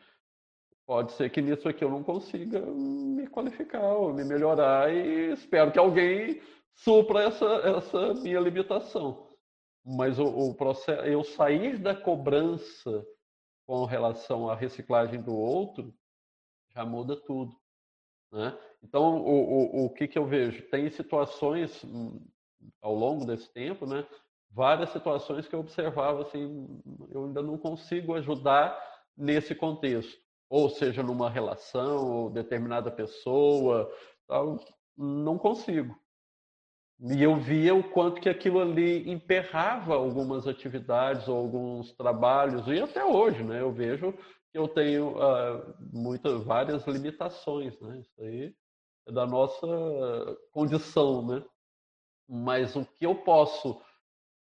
pode 0.86 1.12
ser 1.12 1.30
que 1.30 1.42
nisso 1.42 1.68
aqui 1.68 1.84
eu 1.84 1.90
não 1.90 2.02
consiga 2.02 2.60
me 2.60 3.26
qualificar 3.26 3.92
ou 3.94 4.12
me 4.12 4.24
melhorar 4.24 4.92
e 4.92 5.32
espero 5.32 5.72
que 5.72 5.78
alguém 5.78 6.40
supra 6.74 7.24
essa, 7.24 7.46
essa 7.46 8.14
minha 8.14 8.40
limitação. 8.40 9.33
Mas 9.84 10.18
o, 10.18 10.24
o 10.24 10.54
processo, 10.54 11.02
eu 11.02 11.22
sair 11.22 11.78
da 11.78 11.94
cobrança 11.94 13.06
com 13.66 13.84
relação 13.84 14.48
à 14.48 14.54
reciclagem 14.54 15.20
do 15.20 15.36
outro 15.36 15.94
já 16.74 16.84
muda 16.84 17.16
tudo. 17.16 17.54
Né? 18.32 18.58
Então, 18.82 19.22
o, 19.22 19.82
o, 19.82 19.84
o 19.86 19.90
que, 19.90 20.08
que 20.08 20.18
eu 20.18 20.26
vejo? 20.26 20.62
Tem 20.70 20.90
situações 20.90 21.84
hum, 21.84 22.20
ao 22.80 22.94
longo 22.94 23.24
desse 23.24 23.52
tempo, 23.52 23.86
né? 23.86 24.06
várias 24.54 24.90
situações 24.90 25.48
que 25.48 25.54
eu 25.54 25.60
observava 25.60 26.22
assim, 26.22 26.80
eu 27.10 27.24
ainda 27.24 27.42
não 27.42 27.58
consigo 27.58 28.14
ajudar 28.14 28.80
nesse 29.16 29.54
contexto, 29.54 30.16
ou 30.48 30.70
seja, 30.70 31.02
numa 31.02 31.28
relação, 31.28 32.22
ou 32.22 32.30
determinada 32.30 32.90
pessoa, 32.90 33.90
tal, 34.26 34.58
não 34.96 35.36
consigo. 35.36 35.98
E 37.06 37.22
eu 37.22 37.36
via 37.36 37.74
o 37.74 37.84
quanto 37.90 38.18
que 38.18 38.30
aquilo 38.30 38.60
ali 38.60 39.10
emperrava 39.10 39.94
algumas 39.94 40.48
atividades 40.48 41.28
ou 41.28 41.36
alguns 41.36 41.92
trabalhos, 41.92 42.66
e 42.66 42.80
até 42.80 43.04
hoje, 43.04 43.44
né? 43.44 43.60
Eu 43.60 43.70
vejo 43.70 44.12
que 44.50 44.58
eu 44.58 44.66
tenho 44.66 45.10
uh, 45.18 45.74
muitas, 45.92 46.42
várias 46.44 46.86
limitações, 46.86 47.78
né? 47.80 48.00
Isso 48.00 48.22
aí 48.22 48.54
é 49.06 49.12
da 49.12 49.26
nossa 49.26 49.66
condição, 50.50 51.26
né? 51.26 51.44
Mas 52.26 52.74
o 52.74 52.86
que 52.86 53.04
eu 53.04 53.16
posso 53.16 53.78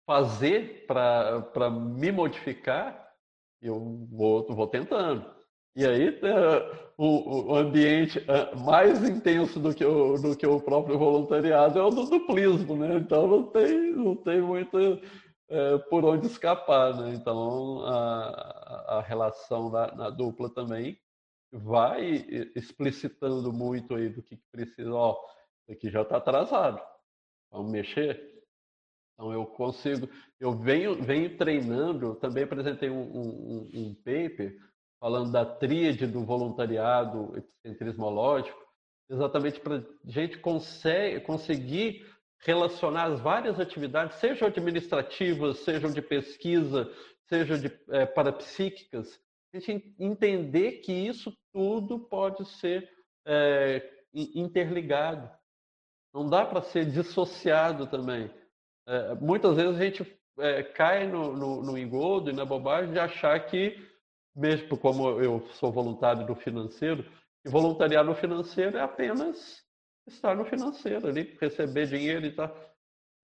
fazer 0.05 0.85
para 0.87 1.69
me 1.69 2.13
modificar, 2.13 3.13
eu 3.61 4.07
vou, 4.09 4.47
vou 4.47 4.67
tentando. 4.67 5.29
E 5.75 5.85
aí 5.87 6.09
uh, 6.09 6.93
o, 6.97 7.51
o, 7.51 7.55
ambiente 7.55 8.19
uh, 8.19 8.59
mais 8.59 9.03
intenso 9.03 9.59
do 9.59 9.73
que, 9.73 9.83
o, 9.83 10.17
do 10.17 10.37
que 10.37 10.45
o 10.45 10.61
próprio 10.61 10.99
voluntariado 10.99 11.79
é 11.79 11.81
o 11.81 11.89
do 11.89 12.05
duplismo, 12.05 12.75
né? 12.75 12.97
Então 12.97 13.27
não 13.27 13.43
tem, 13.47 13.91
não 13.91 14.15
tem 14.15 14.39
muito 14.39 14.77
uh, 14.77 15.79
por 15.89 16.05
onde 16.05 16.27
escapar, 16.27 16.95
né? 16.95 17.15
Então 17.15 17.83
a, 17.85 18.97
a 18.99 19.01
relação 19.01 19.71
na, 19.71 19.95
na, 19.95 20.09
dupla 20.11 20.47
também 20.47 20.99
vai 21.51 22.23
explicitando 22.55 23.51
muito 23.51 23.95
aí 23.95 24.09
do 24.09 24.21
que, 24.21 24.37
que 24.37 24.47
precisa. 24.51 24.93
Ó, 24.93 25.17
isso 25.63 25.71
aqui 25.71 25.89
já 25.89 26.03
está 26.03 26.17
atrasado, 26.17 26.79
vamos 27.51 27.71
mexer. 27.71 28.31
Então 29.15 29.33
eu 29.33 29.45
consigo, 29.45 30.07
eu 30.39 30.55
venho, 30.55 31.01
venho 31.01 31.35
treinando, 31.35 32.15
também 32.15 32.43
apresentei 32.43 32.91
um, 32.91 33.01
um, 33.01 33.69
um 33.73 33.95
paper 33.95 34.55
falando 35.03 35.33
da 35.33 35.45
tríade 35.45 36.07
do 36.07 36.23
voluntariado 36.23 37.33
epicentrismológico, 37.35 38.57
exatamente 39.09 39.59
para 39.59 39.79
a 39.79 39.83
gente 40.05 40.37
consegue, 40.37 41.19
conseguir 41.25 42.09
relacionar 42.39 43.07
as 43.07 43.19
várias 43.19 43.59
atividades, 43.59 44.15
sejam 44.19 44.47
administrativas, 44.47 45.59
sejam 45.59 45.91
de 45.91 46.01
pesquisa, 46.01 46.89
sejam 47.27 47.59
de 47.59 47.69
é, 47.89 48.05
parapsíquicas, 48.05 49.19
a 49.53 49.59
gente 49.59 49.93
entender 49.99 50.79
que 50.79 50.93
isso 50.93 51.33
tudo 51.51 51.99
pode 51.99 52.45
ser 52.45 52.89
é, 53.27 53.85
interligado. 54.13 55.29
Não 56.13 56.29
dá 56.29 56.45
para 56.45 56.61
ser 56.61 56.85
dissociado 56.85 57.87
também. 57.87 58.33
É, 58.87 59.15
muitas 59.15 59.57
vezes 59.57 59.75
a 59.75 59.83
gente 59.83 60.19
é, 60.39 60.63
cai 60.63 61.07
no, 61.07 61.35
no, 61.35 61.61
no, 61.61 61.77
engodo 61.77 62.29
e 62.29 62.33
na 62.33 62.45
bobagem 62.45 62.93
de 62.93 62.99
achar 62.99 63.37
que, 63.47 63.77
mesmo 64.35 64.77
como 64.77 65.21
eu 65.21 65.47
sou 65.53 65.71
voluntário 65.71 66.25
do 66.25 66.35
financeiro, 66.35 67.03
que 67.43 67.49
voluntariar 67.49 68.03
no 68.03 68.15
financeiro 68.15 68.77
é 68.77 68.81
apenas 68.81 69.63
estar 70.07 70.35
no 70.35 70.45
financeiro 70.45 71.07
ali, 71.07 71.37
receber 71.39 71.87
dinheiro 71.87 72.25
e 72.25 72.31
tal. 72.31 72.53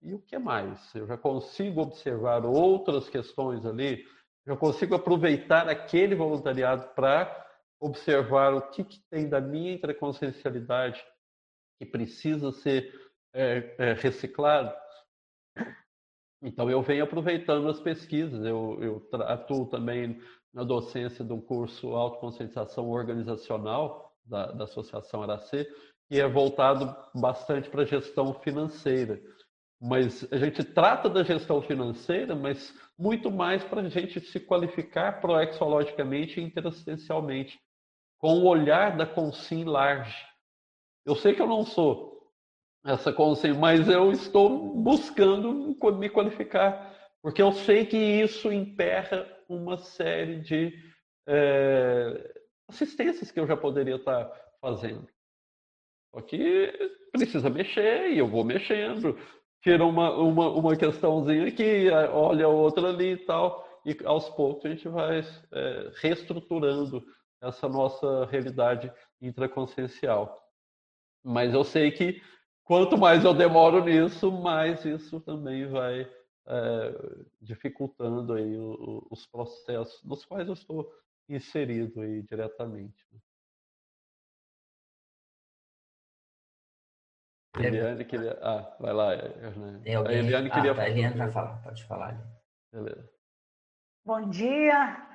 E 0.02 0.14
o 0.14 0.20
que 0.20 0.38
mais? 0.38 0.94
Eu 0.94 1.06
já 1.06 1.16
consigo 1.16 1.82
observar 1.82 2.44
outras 2.44 3.08
questões 3.08 3.66
ali, 3.66 4.04
já 4.46 4.56
consigo 4.56 4.94
aproveitar 4.94 5.68
aquele 5.68 6.14
voluntariado 6.14 6.88
para 6.94 7.46
observar 7.80 8.54
o 8.54 8.70
que, 8.70 8.84
que, 8.84 9.00
tem 9.10 9.28
da 9.28 9.40
minha 9.40 9.72
intraconsciencialidade 9.72 11.02
que 11.78 11.86
precisa 11.86 12.52
ser 12.52 12.92
é, 13.34 13.74
é, 13.78 13.92
reciclado. 13.94 14.74
Então, 16.42 16.70
eu 16.70 16.82
venho 16.82 17.04
aproveitando 17.04 17.68
as 17.68 17.80
pesquisas, 17.80 18.44
eu, 18.44 18.78
eu 18.82 19.22
atuo 19.22 19.66
também 19.68 20.18
na 20.52 20.64
docência 20.64 21.24
de 21.24 21.32
um 21.32 21.40
curso 21.40 21.94
Autoconscientização 21.94 22.88
Organizacional 22.90 24.12
da, 24.24 24.52
da 24.52 24.64
Associação 24.64 25.22
Aracê, 25.22 25.68
que 26.08 26.20
é 26.20 26.28
voltado 26.28 26.94
bastante 27.14 27.70
para 27.70 27.82
a 27.82 27.86
gestão 27.86 28.34
financeira. 28.34 29.20
Mas 29.80 30.30
a 30.32 30.36
gente 30.36 30.62
trata 30.62 31.08
da 31.08 31.22
gestão 31.22 31.62
financeira, 31.62 32.34
mas 32.34 32.74
muito 32.98 33.30
mais 33.30 33.64
para 33.64 33.80
a 33.80 33.88
gente 33.88 34.20
se 34.20 34.38
qualificar 34.40 35.20
proexologicamente 35.20 36.38
e 36.38 36.42
interassistencialmente, 36.42 37.58
com 38.18 38.40
o 38.40 38.46
olhar 38.46 38.96
da 38.96 39.06
consim 39.06 39.64
large. 39.64 40.14
Eu 41.06 41.14
sei 41.16 41.34
que 41.34 41.40
eu 41.40 41.46
não 41.46 41.64
sou 41.64 42.10
essa 42.84 43.12
consciência, 43.12 43.58
mas 43.58 43.88
eu 43.88 44.10
estou 44.10 44.74
buscando 44.74 45.76
me 45.98 46.10
qualificar, 46.10 46.94
porque 47.22 47.40
eu 47.40 47.52
sei 47.52 47.86
que 47.86 47.96
isso 47.96 48.52
emperra 48.52 49.26
uma 49.54 49.76
série 49.78 50.40
de 50.40 50.72
é, 51.26 52.40
assistências 52.68 53.30
que 53.30 53.40
eu 53.40 53.46
já 53.46 53.56
poderia 53.56 53.96
estar 53.96 54.30
fazendo. 54.60 55.08
Só 56.14 56.20
que 56.22 56.72
precisa 57.12 57.50
mexer 57.50 58.10
e 58.10 58.18
eu 58.18 58.28
vou 58.28 58.44
mexendo. 58.44 59.18
Tira 59.62 59.84
uma, 59.84 60.16
uma, 60.16 60.48
uma 60.48 60.76
questãozinha 60.76 61.46
aqui, 61.46 61.90
olha 62.12 62.48
outra 62.48 62.88
ali 62.88 63.12
e 63.12 63.16
tal, 63.18 63.68
e 63.84 63.96
aos 64.04 64.28
poucos 64.30 64.64
a 64.64 64.70
gente 64.70 64.88
vai 64.88 65.20
é, 65.20 65.92
reestruturando 65.96 67.04
essa 67.42 67.68
nossa 67.68 68.26
realidade 68.26 68.92
intraconsciencial. 69.20 70.38
Mas 71.22 71.52
eu 71.52 71.64
sei 71.64 71.90
que 71.90 72.22
quanto 72.64 72.96
mais 72.96 73.24
eu 73.24 73.34
demoro 73.34 73.84
nisso, 73.84 74.32
mais 74.32 74.84
isso 74.84 75.20
também 75.20 75.66
vai 75.66 76.08
é, 76.50 77.24
dificultando 77.40 78.34
aí 78.34 78.56
o, 78.56 79.06
os 79.08 79.24
processos 79.26 80.02
nos 80.02 80.24
quais 80.24 80.48
eu 80.48 80.54
estou 80.54 80.92
inserido 81.28 82.00
aí 82.00 82.22
diretamente. 82.22 83.06
Né? 83.12 83.20
Eliane 87.58 88.04
queria. 88.04 88.38
Ah, 88.42 88.76
vai 88.80 88.92
lá, 88.92 89.14
Hernani. 89.14 89.88
A 89.88 90.12
Eliane 90.12 90.50
queria. 90.50 90.72
Ah, 90.72 90.74
tá, 90.74 90.82
a 90.82 90.90
Eliane 90.90 91.16
vai 91.16 91.30
falar, 91.30 91.62
pode 91.62 91.84
falar. 91.84 92.18
Beleza. 92.72 93.08
Bom 94.04 94.28
dia, 94.28 95.10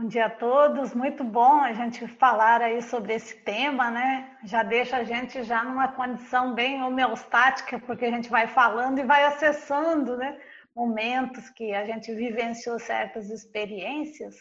Bom 0.00 0.06
dia 0.06 0.26
a 0.26 0.30
todos, 0.30 0.94
muito 0.94 1.24
bom 1.24 1.60
a 1.60 1.72
gente 1.72 2.06
falar 2.06 2.62
aí 2.62 2.80
sobre 2.80 3.14
esse 3.14 3.36
tema, 3.42 3.90
né? 3.90 4.38
Já 4.44 4.62
deixa 4.62 4.98
a 4.98 5.02
gente 5.02 5.42
já 5.42 5.64
numa 5.64 5.88
condição 5.88 6.54
bem 6.54 6.80
homeostática, 6.84 7.80
porque 7.80 8.04
a 8.04 8.10
gente 8.12 8.30
vai 8.30 8.46
falando 8.46 9.00
e 9.00 9.04
vai 9.04 9.24
acessando, 9.24 10.16
né? 10.16 10.38
Momentos 10.78 11.50
que 11.50 11.74
a 11.74 11.84
gente 11.84 12.14
vivenciou 12.14 12.78
certas 12.78 13.30
experiências 13.30 14.36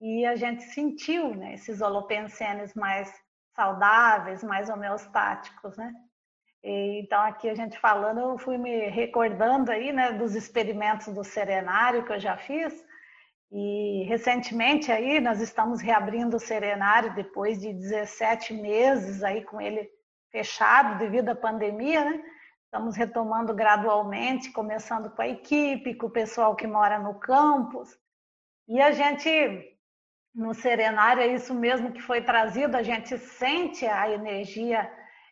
e 0.00 0.26
a 0.26 0.36
gente 0.36 0.62
sentiu, 0.62 1.34
né? 1.34 1.54
Esses 1.54 1.80
holopensenes 1.80 2.74
mais 2.74 3.10
saudáveis, 3.56 4.44
mais 4.44 4.68
homeostáticos, 4.68 5.76
né? 5.76 5.92
E, 6.62 7.00
então 7.02 7.20
aqui 7.22 7.48
a 7.48 7.54
gente 7.54 7.78
falando, 7.78 8.20
eu 8.20 8.38
fui 8.38 8.58
me 8.58 8.88
recordando 8.88 9.70
aí, 9.70 9.90
né? 9.90 10.12
Dos 10.12 10.34
experimentos 10.34 11.14
do 11.14 11.24
serenário 11.24 12.04
que 12.04 12.12
eu 12.12 12.20
já 12.20 12.36
fiz 12.36 12.72
e 13.50 14.04
recentemente 14.06 14.92
aí 14.92 15.20
nós 15.20 15.40
estamos 15.40 15.80
reabrindo 15.80 16.36
o 16.36 16.40
Serenário 16.40 17.14
depois 17.14 17.58
de 17.58 17.72
17 17.72 18.52
meses 18.52 19.22
aí 19.22 19.42
com 19.42 19.58
ele 19.58 19.88
fechado 20.30 20.98
devido 20.98 21.30
à 21.30 21.34
pandemia, 21.34 22.04
né? 22.04 22.22
Estamos 22.68 22.96
retomando 22.96 23.54
gradualmente, 23.54 24.52
começando 24.52 25.08
com 25.08 25.22
a 25.22 25.26
equipe, 25.26 25.94
com 25.94 26.06
o 26.06 26.10
pessoal 26.10 26.54
que 26.54 26.66
mora 26.66 26.98
no 26.98 27.18
campus. 27.18 27.98
E 28.68 28.78
a 28.78 28.92
gente, 28.92 29.30
no 30.34 30.52
serenário, 30.52 31.22
é 31.22 31.28
isso 31.28 31.54
mesmo 31.54 31.92
que 31.92 32.02
foi 32.02 32.20
trazido, 32.20 32.76
a 32.76 32.82
gente 32.82 33.16
sente 33.16 33.86
a 33.86 34.10
energia, 34.10 34.86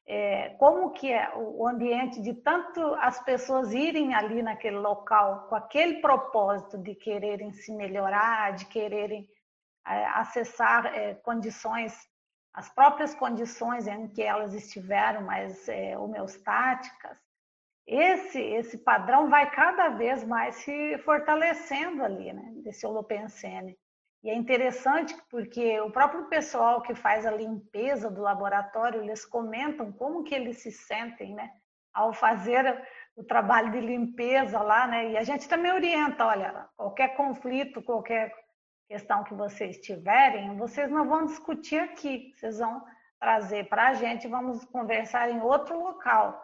é, 0.07 0.57
como 0.59 0.93
que 0.93 1.12
é 1.12 1.30
o 1.37 1.68
ambiente 1.68 2.22
de 2.22 2.32
tanto 2.32 2.80
as 2.95 3.22
pessoas 3.22 3.70
irem 3.70 4.14
ali 4.14 4.43
naquele 4.43 4.78
local 4.78 5.47
com 5.51 5.57
aquele 5.57 6.01
propósito 6.01 6.78
de 6.78 6.95
quererem 6.95 7.53
se 7.53 7.70
melhorar, 7.70 8.55
de 8.55 8.64
quererem 8.64 9.28
é, 9.87 10.07
acessar 10.07 10.87
é, 10.87 11.12
condições 11.16 11.93
as 12.57 12.70
próprias 12.70 13.14
condições 13.14 13.87
em 13.87 14.09
que 14.09 14.22
elas 14.22 14.55
estiveram 14.55 15.20
mais 15.20 15.68
é, 15.68 15.97
homeostáticas, 15.99 17.20
esse, 17.87 18.41
esse 18.41 18.78
padrão 18.78 19.30
vai 19.30 19.49
cada 19.51 19.91
vez 19.91 20.24
mais 20.24 20.57
se 20.57 20.99
fortalecendo 20.99 22.03
ali, 22.03 22.32
né, 22.32 22.53
desse 22.57 22.84
holopensene. 22.84 23.78
E 24.24 24.30
é 24.30 24.34
interessante 24.34 25.16
porque 25.30 25.80
o 25.80 25.91
próprio 25.91 26.24
pessoal 26.24 26.82
que 26.82 26.95
faz 26.95 27.24
a 27.24 27.30
limpeza 27.30 28.11
do 28.11 28.22
laboratório, 28.22 29.03
eles 29.03 29.24
comentam 29.24 29.93
como 29.93 30.24
que 30.24 30.34
eles 30.34 30.59
se 30.59 30.72
sentem, 30.72 31.34
né, 31.34 31.53
ao 31.95 32.12
fazer 32.12 32.84
o 33.14 33.22
trabalho 33.22 33.70
de 33.70 33.80
limpeza 33.80 34.61
lá, 34.61 34.87
né, 34.87 35.12
e 35.12 35.16
a 35.16 35.22
gente 35.22 35.49
também 35.49 35.72
orienta, 35.72 36.26
olha, 36.26 36.68
qualquer 36.76 37.16
conflito, 37.16 37.80
qualquer 37.82 38.34
questão 38.89 39.22
que 39.22 39.34
vocês 39.34 39.78
tiverem, 39.78 40.57
vocês 40.57 40.91
não 40.91 41.09
vão 41.09 41.26
discutir 41.26 41.78
aqui, 41.78 42.32
vocês 42.34 42.59
vão 42.59 42.84
trazer 43.18 43.68
para 43.68 43.89
a 43.89 43.95
gente, 43.95 44.28
vamos 44.28 44.64
conversar 44.66 45.30
em 45.30 45.41
outro 45.41 45.78
local. 45.78 46.43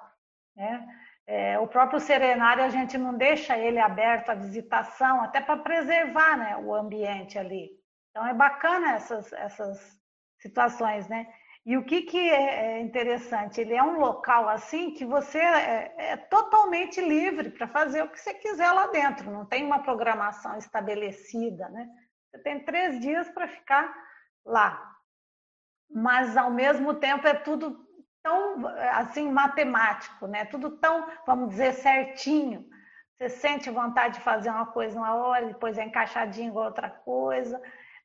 Né? 0.57 0.87
É, 1.27 1.59
o 1.59 1.69
próprio 1.69 2.01
serenário 2.01 2.65
a 2.65 2.69
gente 2.69 2.99
não 2.99 3.15
deixa 3.15 3.57
ele 3.57 3.79
aberto 3.79 4.31
à 4.31 4.35
visitação, 4.35 5.23
até 5.23 5.41
para 5.41 5.57
preservar 5.57 6.37
né, 6.37 6.57
o 6.57 6.75
ambiente 6.75 7.39
ali. 7.39 7.71
Então 8.11 8.27
é 8.27 8.35
bacana 8.35 8.95
essas, 8.95 9.33
essas 9.33 9.79
situações, 10.39 11.09
né? 11.09 11.27
E 11.65 11.77
o 11.77 11.85
que, 11.85 12.03
que 12.03 12.19
é, 12.19 12.77
é 12.77 12.81
interessante? 12.81 13.61
Ele 13.61 13.75
é 13.75 13.83
um 13.83 14.01
local 14.01 14.49
assim 14.49 14.93
que 14.93 15.05
você 15.05 15.39
é, 15.39 15.95
é 15.97 16.17
totalmente 16.17 17.01
livre 17.01 17.51
para 17.51 17.69
fazer 17.69 18.03
o 18.03 18.09
que 18.09 18.21
você 18.21 18.35
quiser 18.35 18.73
lá 18.73 18.89
dentro, 18.89 19.31
não 19.31 19.47
tem 19.47 19.65
uma 19.65 19.81
programação 19.81 20.59
estabelecida, 20.59 21.69
né? 21.69 21.89
Você 22.29 22.43
tem 22.43 22.65
três 22.65 22.99
dias 22.99 23.29
para 23.31 23.47
ficar 23.47 23.95
lá. 24.45 24.91
Mas, 25.89 26.37
ao 26.37 26.51
mesmo 26.51 26.95
tempo, 26.95 27.29
é 27.29 27.35
tudo 27.35 27.87
tão, 28.23 28.67
assim, 28.95 29.31
matemático, 29.31 30.27
né? 30.27 30.45
Tudo 30.45 30.71
tão, 30.79 31.07
vamos 31.27 31.51
dizer, 31.51 31.73
certinho. 31.75 32.65
Você 33.17 33.29
sente 33.29 33.71
vontade 33.71 34.15
de 34.15 34.21
fazer 34.21 34.51
uma 34.51 34.67
coisa 34.67 34.99
uma 34.99 35.15
hora, 35.15 35.47
depois 35.47 35.79
é 35.79 35.85
encaixadinho 35.85 36.53
com 36.53 36.59
outra 36.59 36.91
coisa. 36.91 37.61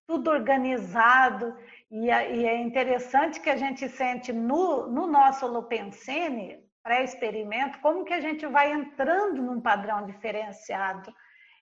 Tudo 0.06 0.30
organizado. 0.30 1.58
E 1.90 2.10
é 2.10 2.58
interessante 2.58 3.40
que 3.40 3.50
a 3.50 3.56
gente 3.56 3.88
sente 3.90 4.32
no, 4.34 4.88
no 4.88 5.08
nosso 5.08 5.46
Holopensene, 5.46 6.64
pré-experimento, 6.84 7.80
como 7.80 8.06
que 8.06 8.14
a 8.14 8.22
gente 8.22 8.46
vai 8.46 8.72
entrando 8.72 9.42
num 9.42 9.60
padrão 9.60 10.06
diferenciado 10.06 11.14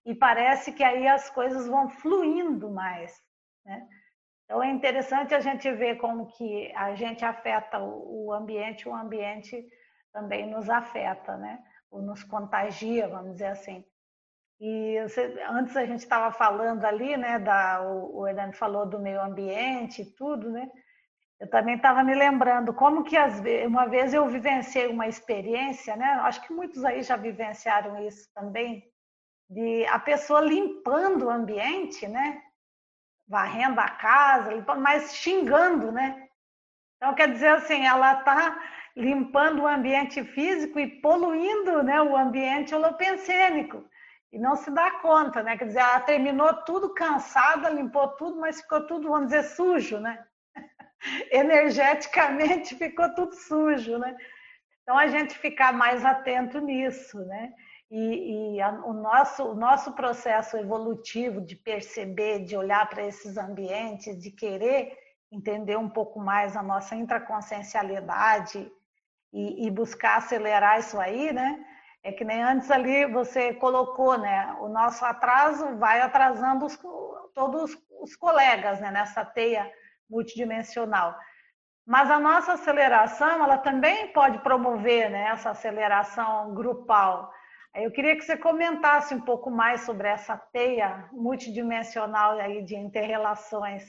e 0.06 0.14
parece 0.14 0.72
que 0.72 0.84
aí 0.84 1.08
as 1.08 1.30
coisas 1.32 1.68
vão 1.68 1.90
fluindo 1.90 2.70
mais. 2.70 3.20
Né? 3.66 3.88
Então 4.46 4.62
é 4.62 4.70
interessante 4.70 5.34
a 5.34 5.40
gente 5.40 5.72
ver 5.72 5.98
como 5.98 6.28
que 6.28 6.72
a 6.76 6.94
gente 6.94 7.26
afeta 7.26 7.80
o 7.82 8.32
ambiente, 8.32 8.88
o 8.88 8.96
ambiente 8.96 9.68
também 10.14 10.48
nos 10.50 10.70
afeta, 10.70 11.36
né? 11.36 11.60
Ou 11.92 12.02
nos 12.02 12.24
contagia, 12.24 13.08
vamos 13.08 13.34
dizer 13.34 13.48
assim. 13.48 13.84
E 14.60 15.02
você, 15.02 15.44
antes 15.50 15.76
a 15.76 15.86
gente 15.86 16.00
estava 16.00 16.32
falando 16.32 16.86
ali, 16.86 17.18
né? 17.18 17.40
Da, 17.40 17.82
o, 17.82 18.20
o 18.20 18.28
Hernando 18.28 18.54
falou 18.54 18.86
do 18.86 19.00
meio 19.00 19.22
ambiente 19.22 20.04
e 20.04 20.12
tudo, 20.16 20.50
né? 20.52 20.70
Eu 21.40 21.50
também 21.50 21.76
estava 21.76 22.04
me 22.04 22.16
lembrando 22.16 22.74
como 22.74 23.04
que 23.04 23.18
as, 23.18 23.42
uma 23.68 23.88
vez 23.88 24.14
eu 24.14 24.28
vivenciei 24.28 24.88
uma 24.88 25.08
experiência, 25.08 25.96
né? 25.96 26.06
Acho 26.22 26.42
que 26.42 26.54
muitos 26.54 26.86
aí 26.86 27.02
já 27.02 27.18
vivenciaram 27.18 28.08
isso 28.08 28.30
também, 28.34 28.84
de 29.50 29.86
a 29.88 30.00
pessoa 30.00 30.40
limpando 30.40 31.26
o 31.26 31.30
ambiente, 31.30 32.08
né? 32.08 32.42
Varrendo 33.28 33.80
a 33.80 33.90
casa, 33.90 34.52
mas 34.78 35.16
xingando, 35.16 35.92
né? 35.92 36.28
Então, 36.98 37.14
quer 37.14 37.32
dizer 37.32 37.50
assim, 37.50 37.86
ela 37.86 38.20
está 38.20 38.60
limpando 38.96 39.64
o 39.64 39.68
ambiente 39.68 40.24
físico 40.24 40.80
e 40.80 41.02
poluindo 41.02 41.84
né, 41.84 42.02
o 42.02 42.16
ambiente 42.16 42.74
holopensênico. 42.74 43.84
E 44.32 44.40
não 44.40 44.56
se 44.56 44.72
dá 44.72 44.92
conta, 45.00 45.44
né? 45.44 45.58
Quer 45.58 45.66
dizer, 45.66 45.80
ela 45.80 46.00
terminou 46.02 46.54
tudo 46.64 46.94
cansada, 46.94 47.70
limpou 47.70 48.08
tudo, 48.10 48.40
mas 48.40 48.62
ficou 48.62 48.86
tudo, 48.86 49.10
vamos 49.10 49.28
dizer, 49.28 49.44
sujo, 49.44 50.00
né? 50.00 50.26
Energeticamente 51.32 52.76
ficou 52.76 53.14
tudo 53.16 53.34
sujo, 53.34 53.98
né? 53.98 54.16
Então, 54.82 54.98
a 54.98 55.08
gente 55.08 55.38
ficar 55.38 55.74
mais 55.74 56.06
atento 56.06 56.60
nisso, 56.60 57.20
né? 57.26 57.54
E, 57.92 58.56
e 58.56 58.62
a, 58.62 58.72
o, 58.72 58.94
nosso, 58.94 59.44
o 59.44 59.56
nosso 59.56 59.94
processo 59.94 60.58
evolutivo 60.58 61.40
de 61.42 61.56
perceber, 61.56 62.44
de 62.44 62.58
olhar 62.58 62.88
para 62.90 63.06
esses 63.06 63.38
ambientes, 63.38 64.22
de 64.22 64.32
querer 64.32 64.98
entender 65.32 65.78
um 65.78 65.90
pouco 65.90 66.20
mais 66.20 66.56
a 66.56 66.64
nossa 66.64 66.96
intraconsciencialidade 66.96 68.72
e, 69.34 69.68
e 69.68 69.72
buscar 69.72 70.18
acelerar 70.18 70.80
isso 70.80 71.00
aí, 71.00 71.32
né? 71.34 71.64
É 72.04 72.12
que 72.12 72.24
nem 72.24 72.42
antes 72.42 72.70
ali 72.70 73.06
você 73.06 73.54
colocou, 73.54 74.18
né? 74.18 74.56
O 74.60 74.68
nosso 74.68 75.04
atraso 75.04 75.76
vai 75.78 76.02
atrasando 76.02 76.66
os, 76.66 76.80
todos 77.34 77.78
os 78.02 78.16
colegas 78.16 78.80
né? 78.80 78.92
nessa 78.92 79.26
teia 79.26 79.70
multidimensional. 80.10 81.16
Mas 81.86 82.10
a 82.10 82.20
nossa 82.20 82.54
aceleração, 82.54 83.44
ela 83.44 83.58
também 83.58 84.08
pode 84.14 84.40
promover 84.40 85.10
né? 85.12 85.30
essa 85.32 85.52
aceleração 85.52 86.54
grupal. 86.56 87.32
Eu 87.76 87.92
queria 87.92 88.16
que 88.16 88.22
você 88.24 88.38
comentasse 88.38 89.14
um 89.14 89.20
pouco 89.20 89.52
mais 89.52 89.82
sobre 89.82 90.08
essa 90.08 90.38
teia 90.38 91.10
multidimensional 91.12 92.38
aí 92.40 92.64
de 92.64 92.74
interrelações. 92.74 93.84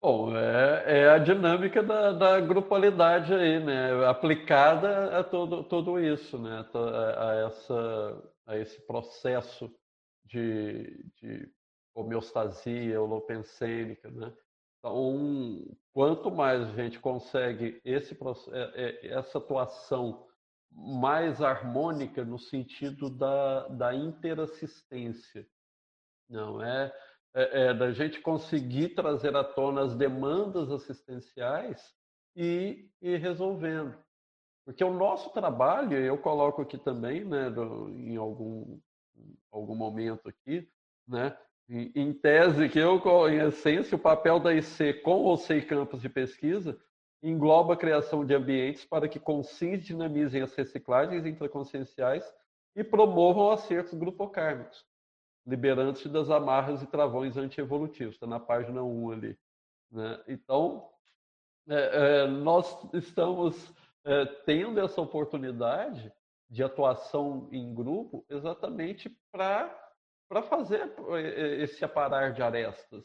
Bom, 0.00 0.34
é, 0.36 1.00
é 1.00 1.10
a 1.10 1.18
dinâmica 1.18 1.82
da, 1.82 2.12
da, 2.12 2.40
grupalidade 2.40 3.34
aí, 3.34 3.62
né? 3.62 4.06
Aplicada 4.06 5.18
a 5.18 5.24
todo, 5.24 5.64
tudo 5.64 5.98
isso, 5.98 6.38
né? 6.38 6.64
A, 7.18 7.34
essa, 7.46 8.32
a 8.46 8.56
esse 8.56 8.80
processo 8.86 9.70
de, 10.24 11.04
de 11.16 11.52
homeostasia 11.92 13.02
holopensênica, 13.02 14.08
né? 14.10 14.32
Então, 14.78 15.76
quanto 15.92 16.30
mais 16.30 16.62
a 16.62 16.72
gente 16.72 17.00
consegue 17.00 17.80
esse, 17.84 18.16
é, 18.52 18.72
é, 18.74 19.06
essa 19.08 19.38
atuação 19.38 20.26
mais 20.72 21.42
harmônica 21.42 22.24
no 22.24 22.38
sentido 22.38 23.10
da, 23.10 23.68
da 23.68 23.94
interassistência. 23.94 25.46
Não 26.28 26.62
é, 26.62 26.92
é, 27.34 27.66
é 27.66 27.74
da 27.74 27.92
gente 27.92 28.20
conseguir 28.20 28.90
trazer 28.90 29.34
à 29.36 29.42
tona 29.42 29.82
as 29.82 29.94
demandas 29.94 30.70
assistenciais 30.70 31.94
e 32.36 32.88
ir 33.02 33.18
resolvendo. 33.18 33.96
Porque 34.64 34.84
o 34.84 34.92
nosso 34.92 35.30
trabalho, 35.30 35.98
eu 35.98 36.16
coloco 36.16 36.62
aqui 36.62 36.78
também, 36.78 37.24
né, 37.24 37.48
em 37.90 38.16
algum, 38.16 38.78
algum 39.50 39.74
momento 39.74 40.28
aqui, 40.28 40.68
né, 41.08 41.36
em, 41.68 41.90
em 41.94 42.12
tese 42.12 42.68
que 42.68 42.78
eu, 42.78 43.00
em 43.28 43.38
essência, 43.48 43.96
o 43.96 44.00
papel 44.00 44.38
da 44.38 44.54
IC 44.54 44.94
com 45.02 45.22
ou 45.22 45.36
sem 45.36 45.60
campos 45.60 46.00
de 46.00 46.08
pesquisa 46.08 46.78
engloba 47.22 47.74
a 47.74 47.76
criação 47.76 48.24
de 48.24 48.34
ambientes 48.34 48.84
para 48.84 49.08
que 49.08 49.20
conscientes 49.20 49.86
dinamizem 49.86 50.42
as 50.42 50.54
reciclagens 50.54 51.26
intraconscienciais 51.26 52.24
e 52.74 52.82
promovam 52.82 53.50
acertos 53.50 53.94
grupocármicos, 53.94 54.84
liberando-se 55.46 56.08
das 56.08 56.30
amarras 56.30 56.82
e 56.82 56.86
travões 56.86 57.36
antievolutivos. 57.36 58.14
Está 58.14 58.26
na 58.26 58.40
página 58.40 58.82
1 58.82 59.10
ali. 59.10 59.38
Né? 59.90 60.22
Então, 60.28 60.88
é, 61.68 61.74
é, 62.22 62.26
nós 62.26 62.66
estamos 62.94 63.72
é, 64.04 64.24
tendo 64.46 64.80
essa 64.80 65.00
oportunidade 65.00 66.12
de 66.48 66.62
atuação 66.62 67.48
em 67.52 67.72
grupo 67.74 68.24
exatamente 68.28 69.08
para 69.30 70.42
fazer 70.48 70.92
é, 71.10 71.62
esse 71.62 71.84
aparar 71.84 72.32
de 72.32 72.42
arestas. 72.42 73.04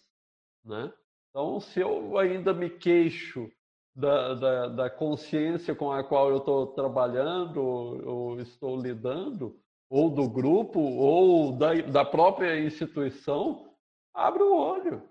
Né? 0.64 0.92
Então, 1.30 1.60
se 1.60 1.80
eu 1.82 2.18
ainda 2.18 2.54
me 2.54 2.70
queixo 2.70 3.52
da, 3.96 4.34
da, 4.34 4.68
da, 4.68 4.90
consciência 4.90 5.74
com 5.74 5.92
a 5.92 6.04
qual 6.04 6.30
eu 6.30 6.38
estou 6.38 6.68
trabalhando 6.68 7.64
ou, 7.64 8.08
ou, 8.08 8.40
estou 8.42 8.80
lidando, 8.80 9.58
ou 9.90 10.10
do 10.10 10.30
grupo, 10.30 10.80
ou 10.80 11.54
da, 11.54 11.74
da 11.76 12.04
própria 12.04 12.60
instituição, 12.60 13.74
abre 14.14 14.44
o 14.44 14.54
olho. 14.54 15.10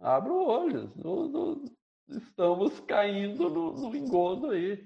Abre 0.00 0.32
o 0.32 0.44
olho. 0.44 0.92
Não, 0.96 1.28
não, 1.28 1.64
estamos 2.08 2.80
caindo 2.80 3.48
no, 3.48 3.72
no 3.72 3.96
engodo 3.96 4.50
aí. 4.50 4.84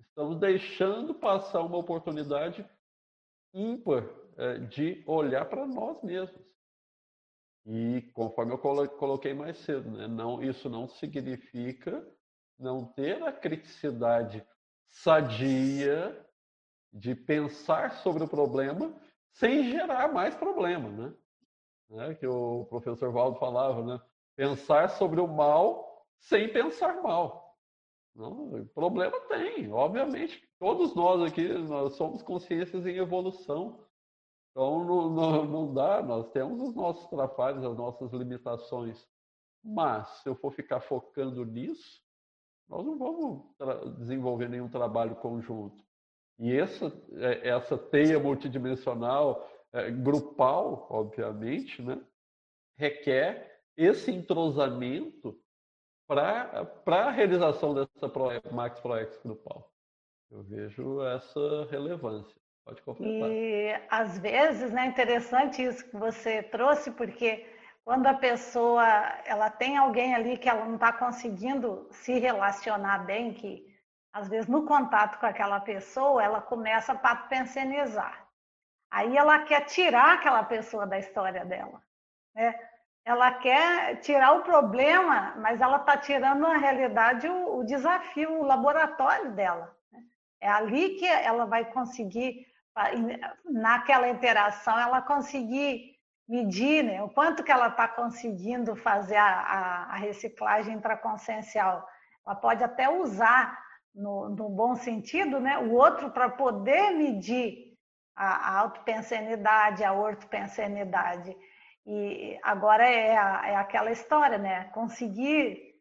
Estamos 0.00 0.38
deixando 0.38 1.14
passar 1.14 1.60
uma 1.60 1.76
oportunidade 1.76 2.66
ímpar 3.52 4.08
é, 4.38 4.58
de 4.58 5.04
olhar 5.06 5.44
para 5.44 5.66
nós 5.66 6.02
mesmos. 6.02 6.48
E 7.66 8.00
conforme 8.14 8.54
eu 8.54 8.88
coloquei 8.88 9.34
mais 9.34 9.58
cedo, 9.58 9.90
né, 9.90 10.06
não, 10.06 10.42
isso 10.42 10.70
não 10.70 10.88
significa 10.88 12.02
não 12.58 12.84
ter 12.84 13.22
a 13.22 13.32
criticidade 13.32 14.44
sadia 14.88 16.26
de 16.92 17.14
pensar 17.14 17.92
sobre 17.98 18.24
o 18.24 18.28
problema 18.28 18.92
sem 19.32 19.70
gerar 19.70 20.12
mais 20.12 20.34
problema, 20.34 20.88
né? 20.88 21.14
né? 21.90 22.14
Que 22.14 22.26
o 22.26 22.64
professor 22.64 23.12
Valdo 23.12 23.38
falava, 23.38 23.84
né? 23.84 24.00
Pensar 24.34 24.90
sobre 24.90 25.20
o 25.20 25.26
mal 25.26 26.06
sem 26.18 26.52
pensar 26.52 27.00
mal. 27.02 27.56
Não, 28.14 28.66
problema 28.74 29.20
tem, 29.28 29.72
obviamente. 29.72 30.42
Todos 30.58 30.94
nós 30.94 31.22
aqui 31.22 31.46
nós 31.46 31.94
somos 31.94 32.22
consciências 32.22 32.84
em 32.84 32.96
evolução. 32.96 33.84
Então 34.50 34.84
não, 34.84 35.10
não, 35.10 35.44
não 35.44 35.74
dá, 35.74 36.02
nós 36.02 36.28
temos 36.30 36.60
os 36.60 36.74
nossos 36.74 37.06
trapalhos, 37.08 37.64
as 37.64 37.76
nossas 37.76 38.12
limitações. 38.12 39.06
Mas 39.62 40.08
se 40.20 40.28
eu 40.28 40.34
for 40.34 40.52
ficar 40.52 40.80
focando 40.80 41.44
nisso, 41.44 42.02
nós 42.68 42.84
não 42.84 42.98
vamos 42.98 43.42
desenvolver 43.98 44.48
nenhum 44.48 44.68
trabalho 44.68 45.16
conjunto. 45.16 45.82
E 46.38 46.56
essa, 46.56 46.92
é, 47.16 47.48
essa 47.48 47.76
teia 47.76 48.18
multidimensional, 48.18 49.48
é, 49.72 49.90
grupal, 49.90 50.86
obviamente, 50.90 51.82
né, 51.82 52.00
requer 52.76 53.62
esse 53.76 54.10
entrosamento 54.10 55.36
para 56.06 56.68
a 56.86 57.10
realização 57.10 57.74
dessa 57.74 58.10
Max 58.52 58.80
ProEx 58.80 59.18
grupal. 59.22 59.70
Eu 60.30 60.42
vejo 60.42 61.02
essa 61.02 61.66
relevância. 61.70 62.36
Pode 62.64 62.82
completar. 62.82 63.30
E 63.30 63.80
às 63.90 64.18
vezes, 64.18 64.70
né, 64.72 64.86
interessante 64.86 65.62
isso 65.62 65.88
que 65.88 65.96
você 65.96 66.42
trouxe, 66.42 66.90
porque 66.90 67.46
quando 67.88 68.06
a 68.06 68.12
pessoa 68.12 68.84
ela 69.24 69.48
tem 69.48 69.78
alguém 69.78 70.14
ali 70.14 70.36
que 70.36 70.46
ela 70.46 70.66
não 70.66 70.74
está 70.74 70.92
conseguindo 70.92 71.88
se 71.90 72.18
relacionar 72.18 72.98
bem, 73.06 73.32
que 73.32 73.64
às 74.12 74.28
vezes 74.28 74.46
no 74.46 74.66
contato 74.66 75.18
com 75.18 75.24
aquela 75.24 75.58
pessoa 75.58 76.22
ela 76.22 76.42
começa 76.42 76.92
a 76.92 76.98
papensenizar. 76.98 78.28
Aí 78.90 79.16
ela 79.16 79.38
quer 79.38 79.62
tirar 79.62 80.16
aquela 80.16 80.44
pessoa 80.44 80.86
da 80.86 80.98
história 80.98 81.46
dela. 81.46 81.82
Né? 82.34 82.60
Ela 83.06 83.32
quer 83.32 83.96
tirar 84.00 84.32
o 84.32 84.42
problema, 84.42 85.32
mas 85.38 85.62
ela 85.62 85.78
está 85.78 85.96
tirando 85.96 86.40
na 86.40 86.58
realidade 86.58 87.26
o, 87.26 87.60
o, 87.60 87.64
desafio, 87.64 88.38
o 88.38 88.44
laboratório 88.44 89.32
dela. 89.32 89.74
Né? 89.90 90.02
É 90.42 90.50
ali 90.50 90.96
que 90.96 91.06
ela 91.06 91.46
vai 91.46 91.64
conseguir, 91.64 92.46
naquela 93.46 94.10
interação, 94.10 94.78
ela 94.78 95.00
conseguir 95.00 95.97
medir 96.28 96.84
né, 96.84 97.02
o 97.02 97.08
quanto 97.08 97.42
que 97.42 97.50
ela 97.50 97.68
está 97.68 97.88
conseguindo 97.88 98.76
fazer 98.76 99.16
a, 99.16 99.40
a, 99.40 99.82
a 99.94 99.96
reciclagem 99.96 100.74
intraconsciencial. 100.74 101.86
Ela 102.26 102.36
pode 102.36 102.62
até 102.62 102.88
usar 102.90 103.58
no, 103.94 104.28
no 104.28 104.48
bom 104.48 104.76
sentido, 104.76 105.40
né? 105.40 105.58
O 105.58 105.72
outro 105.72 106.10
para 106.10 106.28
poder 106.28 106.90
medir 106.90 107.74
a, 108.14 108.50
a 108.50 108.58
autopensenidade, 108.60 109.82
a 109.82 109.92
ortopensenidade. 109.92 111.34
E 111.86 112.38
agora 112.42 112.86
é, 112.86 113.14
é 113.14 113.56
aquela 113.56 113.90
história, 113.90 114.36
né? 114.36 114.64
Conseguir 114.74 115.74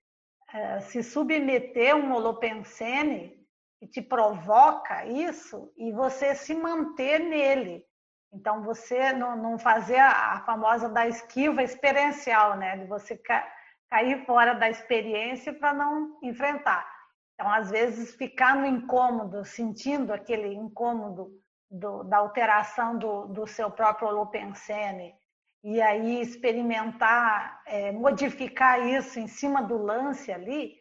é, 0.53 0.79
se 0.79 1.03
submeter 1.03 1.93
a 1.93 1.97
um 1.97 2.13
holopensene 2.13 3.37
que 3.79 3.87
te 3.87 4.01
provoca 4.01 5.05
isso 5.05 5.71
e 5.77 5.91
você 5.91 6.33
se 6.33 6.55
manter 6.55 7.19
nele. 7.19 7.85
Então, 8.33 8.61
você 8.61 9.13
não, 9.13 9.35
não 9.35 9.57
fazer 9.57 9.99
a, 9.99 10.43
famosa 10.45 10.89
da 10.89 11.07
esquiva 11.07 11.63
experiencial, 11.63 12.57
né? 12.57 12.77
De 12.77 12.85
você 12.85 13.17
ca, 13.17 13.47
cair 13.89 14.25
fora 14.25 14.53
da 14.53 14.69
experiência 14.69 15.53
para 15.53 15.73
não 15.73 16.19
enfrentar. 16.21 16.85
Então, 17.33 17.49
às 17.49 17.69
vezes, 17.69 18.15
ficar 18.15 18.55
no 18.55 18.65
incômodo, 18.65 19.45
sentindo 19.45 20.11
aquele 20.11 20.53
incômodo 20.53 21.31
do, 21.69 22.03
da 22.03 22.17
alteração 22.17 22.97
do, 22.97 23.27
do 23.27 23.47
seu 23.47 23.69
próprio 23.69 24.07
holopensene, 24.07 25.15
e 25.63 25.81
aí 25.81 26.21
experimentar, 26.21 27.61
é, 27.65 27.91
modificar 27.91 28.87
isso 28.87 29.19
em 29.19 29.27
cima 29.27 29.61
do 29.61 29.77
lance 29.77 30.31
ali, 30.31 30.75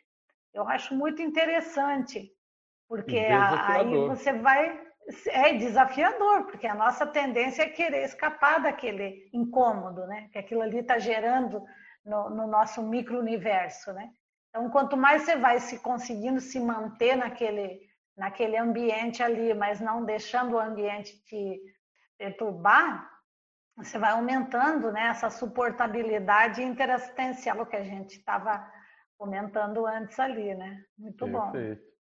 eu 0.54 0.66
acho 0.68 0.94
muito 0.94 1.20
interessante, 1.20 2.30
porque 2.88 3.18
aí 3.18 3.94
você 4.06 4.32
vai. 4.32 4.85
É 5.28 5.52
desafiador, 5.52 6.46
porque 6.46 6.66
a 6.66 6.74
nossa 6.74 7.06
tendência 7.06 7.62
é 7.62 7.68
querer 7.68 8.04
escapar 8.04 8.60
daquele 8.60 9.30
incômodo, 9.32 10.04
né? 10.06 10.28
Que 10.32 10.38
aquilo 10.38 10.62
ali 10.62 10.78
está 10.78 10.98
gerando 10.98 11.64
no, 12.04 12.30
no 12.30 12.46
nosso 12.46 12.82
micro-universo, 12.82 13.92
né? 13.92 14.10
Então, 14.48 14.68
quanto 14.70 14.96
mais 14.96 15.22
você 15.22 15.36
vai 15.36 15.60
se 15.60 15.78
conseguindo 15.78 16.40
se 16.40 16.58
manter 16.58 17.14
naquele, 17.14 17.80
naquele 18.16 18.56
ambiente 18.56 19.22
ali, 19.22 19.54
mas 19.54 19.80
não 19.80 20.04
deixando 20.04 20.54
o 20.54 20.58
ambiente 20.58 21.22
te 21.24 21.60
perturbar, 22.18 23.08
você 23.76 23.98
vai 23.98 24.12
aumentando 24.12 24.90
né, 24.90 25.08
essa 25.08 25.28
suportabilidade 25.28 26.62
interassistencial 26.62 27.66
que 27.66 27.76
a 27.76 27.84
gente 27.84 28.16
estava 28.16 28.66
comentando 29.18 29.86
antes 29.86 30.18
ali, 30.18 30.54
né? 30.54 30.82
Muito 30.98 31.26
Perfeito. 31.26 31.82
bom. 31.82 31.95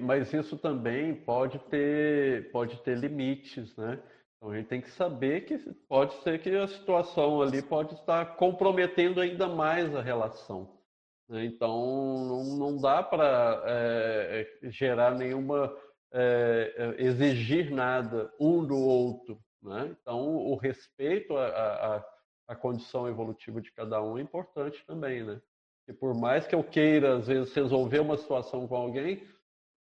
Mas 0.00 0.32
isso 0.32 0.56
também 0.56 1.14
pode 1.14 1.58
ter, 1.70 2.50
pode 2.50 2.76
ter 2.82 2.96
limites, 2.96 3.74
né? 3.76 3.98
Então 4.36 4.50
a 4.50 4.56
gente 4.56 4.66
tem 4.66 4.80
que 4.80 4.90
saber 4.90 5.42
que 5.42 5.56
pode 5.88 6.14
ser 6.22 6.40
que 6.40 6.50
a 6.50 6.66
situação 6.66 7.40
ali 7.40 7.62
pode 7.62 7.94
estar 7.94 8.36
comprometendo 8.36 9.20
ainda 9.20 9.46
mais 9.46 9.94
a 9.94 10.02
relação. 10.02 10.82
Né? 11.28 11.44
Então, 11.44 12.58
não, 12.58 12.76
dá 12.76 13.02
para 13.02 13.62
é, 13.64 14.48
é, 14.62 14.70
gerar 14.70 15.14
nenhuma. 15.14 15.74
É, 16.14 16.74
é, 16.76 17.02
exigir 17.02 17.70
nada 17.70 18.30
um 18.38 18.66
do 18.66 18.76
outro. 18.76 19.40
Né? 19.62 19.96
Então, 19.98 20.36
o 20.36 20.56
respeito 20.56 21.34
à, 21.34 22.04
à, 22.46 22.54
condição 22.54 23.08
evolutiva 23.08 23.62
de 23.62 23.72
cada 23.72 24.02
um 24.02 24.18
é 24.18 24.20
importante 24.20 24.84
também. 24.86 25.24
Né? 25.24 25.40
E 25.88 25.92
por 25.92 26.14
mais 26.14 26.46
que 26.46 26.54
eu 26.54 26.62
queira, 26.62 27.16
às 27.16 27.28
vezes, 27.28 27.54
resolver 27.54 28.00
uma 28.00 28.18
situação 28.18 28.68
com 28.68 28.76
alguém, 28.76 29.26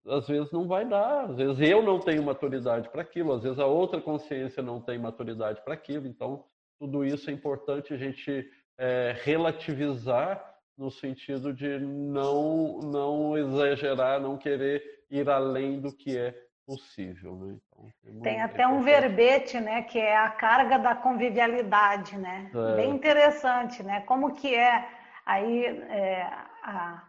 às 0.10 0.28
vezes 0.28 0.52
não 0.52 0.68
vai 0.68 0.86
dar. 0.86 1.26
Às 1.26 1.38
vezes 1.38 1.60
eu 1.60 1.82
não 1.82 2.00
tenho 2.00 2.24
maturidade 2.24 2.90
para 2.90 3.02
aquilo, 3.02 3.34
às 3.34 3.44
vezes 3.44 3.60
a 3.60 3.66
outra 3.66 4.02
consciência 4.02 4.64
não 4.64 4.82
tem 4.82 4.98
maturidade 4.98 5.62
para 5.64 5.74
aquilo. 5.74 6.08
Então, 6.08 6.46
tudo 6.80 7.04
isso 7.04 7.30
é 7.30 7.34
importante 7.34 7.94
a 7.94 7.98
gente 7.98 8.50
é, 8.78 9.16
relativizar 9.24 10.56
no 10.78 10.92
sentido 10.92 11.52
de 11.52 11.80
não, 11.80 12.80
não 12.84 13.38
exagerar, 13.38 14.22
não 14.22 14.38
querer 14.38 14.84
ir 15.10 15.28
além 15.28 15.80
do 15.80 15.92
que 15.92 16.18
é 16.18 16.36
possível. 16.66 17.36
Né? 17.36 17.58
Então, 18.06 18.22
tem 18.22 18.42
até 18.42 18.68
um 18.68 18.82
verbete, 18.82 19.60
né, 19.60 19.82
que 19.84 19.98
é 19.98 20.16
a 20.16 20.30
carga 20.30 20.78
da 20.78 20.94
convivialidade, 20.94 22.18
né? 22.18 22.52
É. 22.54 22.76
Bem 22.76 22.92
interessante, 22.92 23.82
né? 23.82 24.02
Como 24.02 24.34
que 24.34 24.54
é 24.54 24.88
aí 25.26 25.66
é, 25.66 26.24
a, 26.64 27.04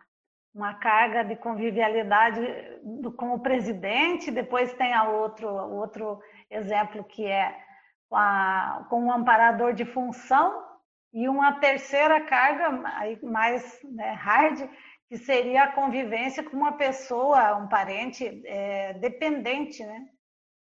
uma 0.55 0.75
carga 0.75 1.25
de 1.25 1.37
convivialidade 1.37 2.41
do, 2.83 3.13
com 3.13 3.35
o 3.35 3.41
presidente, 3.41 4.31
depois 4.31 4.73
tem 4.75 4.93
a 4.93 5.09
outro, 5.09 5.49
outro 5.49 6.21
exemplo 6.51 7.05
que 7.05 7.27
é 7.27 7.57
com, 8.09 8.17
a, 8.17 8.87
com 8.89 9.07
o 9.07 9.13
amparador 9.13 9.73
de 9.75 9.85
função, 9.85 10.67
e 11.13 11.29
uma 11.29 11.59
terceira 11.59 12.21
carga 12.21 12.71
mais 13.23 13.83
né, 13.83 14.13
hard, 14.13 14.69
que 15.09 15.17
seria 15.17 15.65
a 15.65 15.73
convivência 15.73 16.43
com 16.43 16.57
uma 16.57 16.73
pessoa, 16.73 17.57
um 17.57 17.69
parente 17.69 18.43
é, 18.45 18.93
dependente, 18.95 19.85
né? 19.85 20.07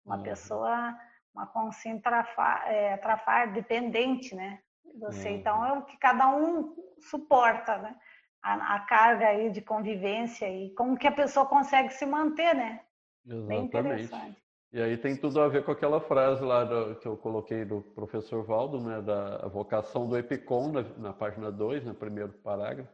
Uma 0.04 0.16
uhum. 0.16 0.22
pessoa, 0.22 0.98
uma 1.34 1.46
consciência 1.46 2.02
trafar, 2.02 2.66
é, 2.66 2.96
trafar 2.96 3.52
dependente, 3.52 4.34
né? 4.34 4.58
Você, 5.00 5.28
uhum. 5.28 5.34
então, 5.36 5.66
é 5.66 5.72
o 5.74 5.82
que 5.82 5.98
cada 5.98 6.28
um 6.28 6.74
suporta, 7.10 7.76
né? 7.76 7.94
A, 8.42 8.76
a, 8.76 8.80
carga 8.80 9.26
aí 9.26 9.50
de 9.50 9.60
convivência 9.60 10.48
e 10.48 10.70
como 10.70 10.96
que 10.96 11.06
a 11.06 11.12
pessoa 11.12 11.46
consegue 11.46 11.90
se 11.90 12.06
manter, 12.06 12.54
né? 12.54 12.80
Exatamente. 13.26 14.38
E 14.70 14.82
aí 14.82 14.98
tem 14.98 15.16
tudo 15.16 15.40
a 15.40 15.48
ver 15.48 15.64
com 15.64 15.72
aquela 15.72 16.00
frase 16.00 16.42
lá 16.44 16.62
do, 16.62 16.94
que 16.96 17.08
eu 17.08 17.16
coloquei 17.16 17.64
do 17.64 17.80
professor 17.80 18.44
Valdo, 18.44 18.78
né, 18.80 19.00
da 19.00 19.48
vocação 19.48 20.06
do 20.06 20.16
Epicom, 20.16 20.70
na, 20.70 20.82
na 20.98 21.12
página 21.12 21.50
2, 21.50 21.84
no 21.84 21.94
primeiro 21.94 22.32
parágrafo. 22.32 22.92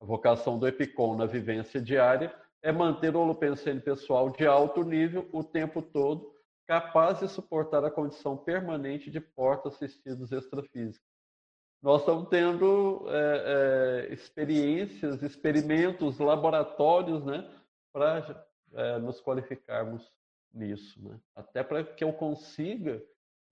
A 0.00 0.04
vocação 0.04 0.58
do 0.58 0.68
Epicom 0.68 1.16
na 1.16 1.26
vivência 1.26 1.80
diária 1.80 2.34
é 2.62 2.70
manter 2.70 3.14
o 3.14 3.20
holopensene 3.20 3.80
pessoal 3.80 4.30
de 4.30 4.46
alto 4.46 4.84
nível 4.84 5.28
o 5.32 5.42
tempo 5.42 5.82
todo, 5.82 6.32
capaz 6.66 7.18
de 7.18 7.28
suportar 7.28 7.84
a 7.84 7.90
condição 7.90 8.36
permanente 8.36 9.10
de 9.10 9.20
porta 9.20 9.68
assistidos 9.68 10.30
extrafísicos. 10.30 11.05
Nós 11.82 12.00
estamos 12.00 12.28
tendo 12.28 13.06
é, 13.08 14.06
é, 14.08 14.12
experiências, 14.12 15.22
experimentos, 15.22 16.18
laboratórios, 16.18 17.24
né, 17.24 17.48
para 17.92 18.46
é, 18.74 18.98
nos 18.98 19.20
qualificarmos 19.20 20.10
nisso, 20.52 21.00
né? 21.02 21.18
Até 21.34 21.62
para 21.62 21.84
que 21.84 22.02
eu 22.02 22.12
consiga, 22.12 23.02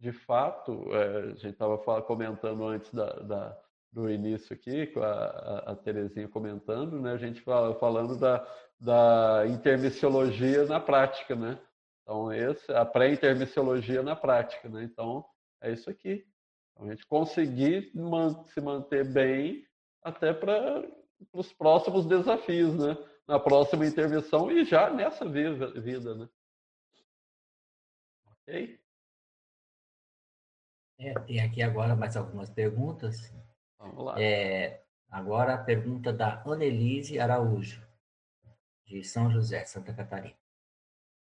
de 0.00 0.12
fato, 0.12 0.86
é, 0.94 1.18
a 1.18 1.34
gente 1.34 1.50
estava 1.50 1.78
comentando 2.02 2.66
antes 2.66 2.92
da, 2.92 3.12
da, 3.20 3.58
do 3.92 4.10
início 4.10 4.54
aqui, 4.54 4.86
com 4.88 5.00
a, 5.00 5.06
a, 5.06 5.72
a 5.72 5.76
Terezinha 5.76 6.28
comentando, 6.28 7.00
né? 7.00 7.12
A 7.12 7.18
gente 7.18 7.40
fala, 7.42 7.74
falando 7.76 8.18
da, 8.18 8.46
da 8.80 9.44
intermissiologia 9.46 10.64
na 10.64 10.80
prática, 10.80 11.36
né? 11.36 11.58
Então, 12.02 12.32
esse, 12.32 12.72
a 12.72 12.84
pré-intermissiologia 12.84 14.02
na 14.02 14.16
prática, 14.16 14.68
né? 14.68 14.82
Então, 14.82 15.24
é 15.62 15.72
isso 15.72 15.88
aqui. 15.88 16.26
Então, 16.74 16.86
a 16.86 16.90
gente 16.90 17.06
conseguir 17.06 17.90
man 17.94 18.44
se 18.46 18.60
manter 18.60 19.04
bem 19.04 19.66
até 20.02 20.34
para 20.34 20.84
os 21.32 21.52
próximos 21.52 22.04
desafios, 22.04 22.74
né? 22.76 22.96
Na 23.26 23.40
próxima 23.40 23.86
intervenção 23.86 24.50
e 24.50 24.64
já 24.64 24.90
nessa 24.90 25.26
vida, 25.26 25.80
vida 25.80 26.14
né? 26.14 26.28
Ok? 28.26 28.80
É, 30.98 31.14
tem 31.20 31.40
aqui 31.40 31.62
agora 31.62 31.96
mais 31.96 32.16
algumas 32.16 32.50
perguntas. 32.50 33.32
Vamos 33.78 34.04
lá. 34.04 34.20
É, 34.20 34.84
agora 35.10 35.54
a 35.54 35.58
pergunta 35.58 36.12
da 36.12 36.42
Annelise 36.44 37.18
Araújo, 37.18 37.82
de 38.86 39.02
São 39.02 39.30
José, 39.30 39.64
Santa 39.64 39.94
Catarina. 39.94 40.36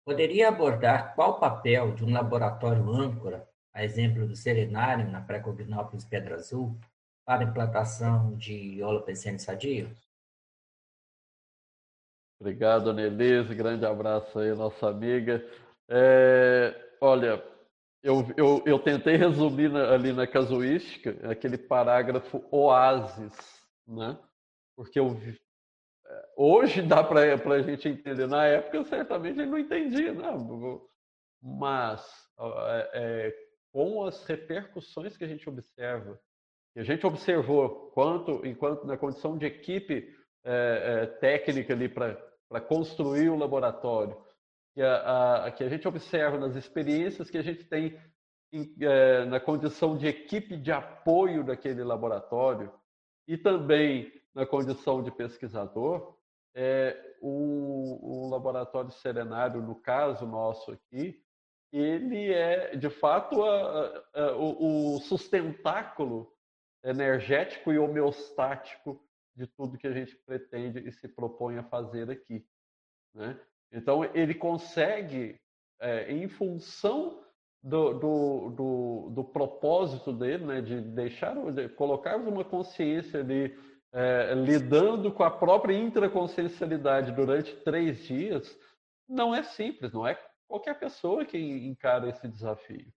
Poderia 0.04 0.48
abordar 0.48 1.14
qual 1.14 1.30
o 1.30 1.40
papel 1.40 1.94
de 1.94 2.04
um 2.04 2.12
laboratório 2.12 2.90
âncora, 2.90 3.48
a 3.74 3.84
exemplo 3.84 4.26
do 4.26 4.36
Serenário, 4.36 5.10
na 5.10 5.20
pré-Cognópolis 5.20 6.04
Pedra 6.04 6.36
Azul, 6.36 6.78
para 7.26 7.42
implantação 7.42 8.36
de 8.36 8.82
holopensene 8.82 9.38
sadio? 9.38 9.90
Obrigado, 12.40 12.90
Annelise. 12.90 13.54
Grande 13.54 13.84
abraço 13.84 14.38
aí, 14.38 14.54
nossa 14.54 14.88
amiga. 14.88 15.44
É, 15.88 16.74
olha, 17.00 17.42
eu, 18.02 18.26
eu, 18.36 18.62
eu 18.66 18.78
tentei 18.78 19.16
resumir 19.16 19.70
na, 19.70 19.90
ali 19.90 20.12
na 20.12 20.26
casuística 20.26 21.16
aquele 21.28 21.56
parágrafo 21.56 22.44
oásis, 22.50 23.32
né? 23.88 24.18
Porque 24.76 25.00
eu, 25.00 25.16
hoje 26.36 26.82
dá 26.82 27.02
para 27.02 27.22
a 27.22 27.62
gente 27.62 27.88
entender. 27.88 28.26
Na 28.26 28.44
época, 28.44 28.84
certamente, 28.84 29.40
ele 29.40 29.50
não 29.50 29.58
entendia, 29.58 30.12
né? 30.12 30.28
Mas, 31.42 32.06
é, 32.38 32.90
é, 32.94 33.43
com 33.74 34.04
as 34.04 34.24
repercussões 34.24 35.16
que 35.16 35.24
a 35.24 35.26
gente 35.26 35.48
observa, 35.48 36.16
que 36.72 36.78
a 36.78 36.84
gente 36.84 37.04
observou 37.04 37.90
quanto, 37.92 38.46
enquanto 38.46 38.86
na 38.86 38.96
condição 38.96 39.36
de 39.36 39.46
equipe 39.46 40.14
é, 40.44 41.02
é, 41.02 41.06
técnica 41.06 41.72
ali 41.72 41.88
para 41.88 42.60
construir 42.68 43.30
o 43.30 43.36
laboratório, 43.36 44.16
que 44.72 44.80
a, 44.80 45.46
a, 45.46 45.50
que 45.50 45.64
a 45.64 45.68
gente 45.68 45.88
observa 45.88 46.38
nas 46.38 46.54
experiências 46.54 47.28
que 47.28 47.36
a 47.36 47.42
gente 47.42 47.64
tem 47.64 48.00
em, 48.52 48.76
é, 48.80 49.24
na 49.24 49.40
condição 49.40 49.96
de 49.96 50.06
equipe 50.06 50.56
de 50.56 50.70
apoio 50.70 51.42
daquele 51.42 51.82
laboratório 51.82 52.72
e 53.26 53.36
também 53.36 54.12
na 54.32 54.46
condição 54.46 55.02
de 55.02 55.10
pesquisador, 55.10 56.16
é, 56.54 56.96
o, 57.20 58.26
o 58.26 58.30
laboratório 58.30 58.92
serenário, 58.92 59.60
no 59.60 59.74
caso 59.74 60.24
nosso 60.24 60.70
aqui, 60.70 61.23
ele 61.76 62.32
é, 62.32 62.76
de 62.76 62.88
fato, 62.88 63.42
a, 63.42 64.04
a, 64.14 64.36
o, 64.36 64.94
o 64.94 65.00
sustentáculo 65.00 66.32
energético 66.84 67.72
e 67.72 67.78
homeostático 67.78 69.02
de 69.34 69.46
tudo 69.46 69.76
que 69.76 69.86
a 69.86 69.92
gente 69.92 70.14
pretende 70.24 70.86
e 70.86 70.92
se 70.92 71.08
propõe 71.08 71.58
a 71.58 71.64
fazer 71.64 72.08
aqui. 72.10 72.46
Né? 73.12 73.36
Então, 73.72 74.04
ele 74.14 74.34
consegue, 74.34 75.40
é, 75.80 76.12
em 76.12 76.28
função 76.28 77.24
do, 77.60 77.94
do, 77.94 78.50
do, 78.50 79.10
do, 79.10 79.24
propósito 79.24 80.12
dele, 80.12 80.44
né, 80.44 80.60
de 80.60 80.80
deixar, 80.80 81.34
de 81.50 81.68
colocarmos 81.70 82.28
uma 82.28 82.44
consciência 82.44 83.20
ali, 83.20 83.58
é, 83.92 84.34
lidando 84.34 85.10
com 85.10 85.24
a 85.24 85.30
própria 85.30 85.74
intraconsciencialidade 85.74 87.10
durante 87.10 87.56
três 87.62 87.98
dias, 88.04 88.56
não 89.08 89.34
é 89.34 89.42
simples, 89.42 89.92
não 89.92 90.06
é 90.06 90.14
qualquer 90.48 90.78
pessoa 90.78 91.24
que 91.24 91.38
encara 91.38 92.08
esse 92.08 92.28
desafio. 92.28 92.92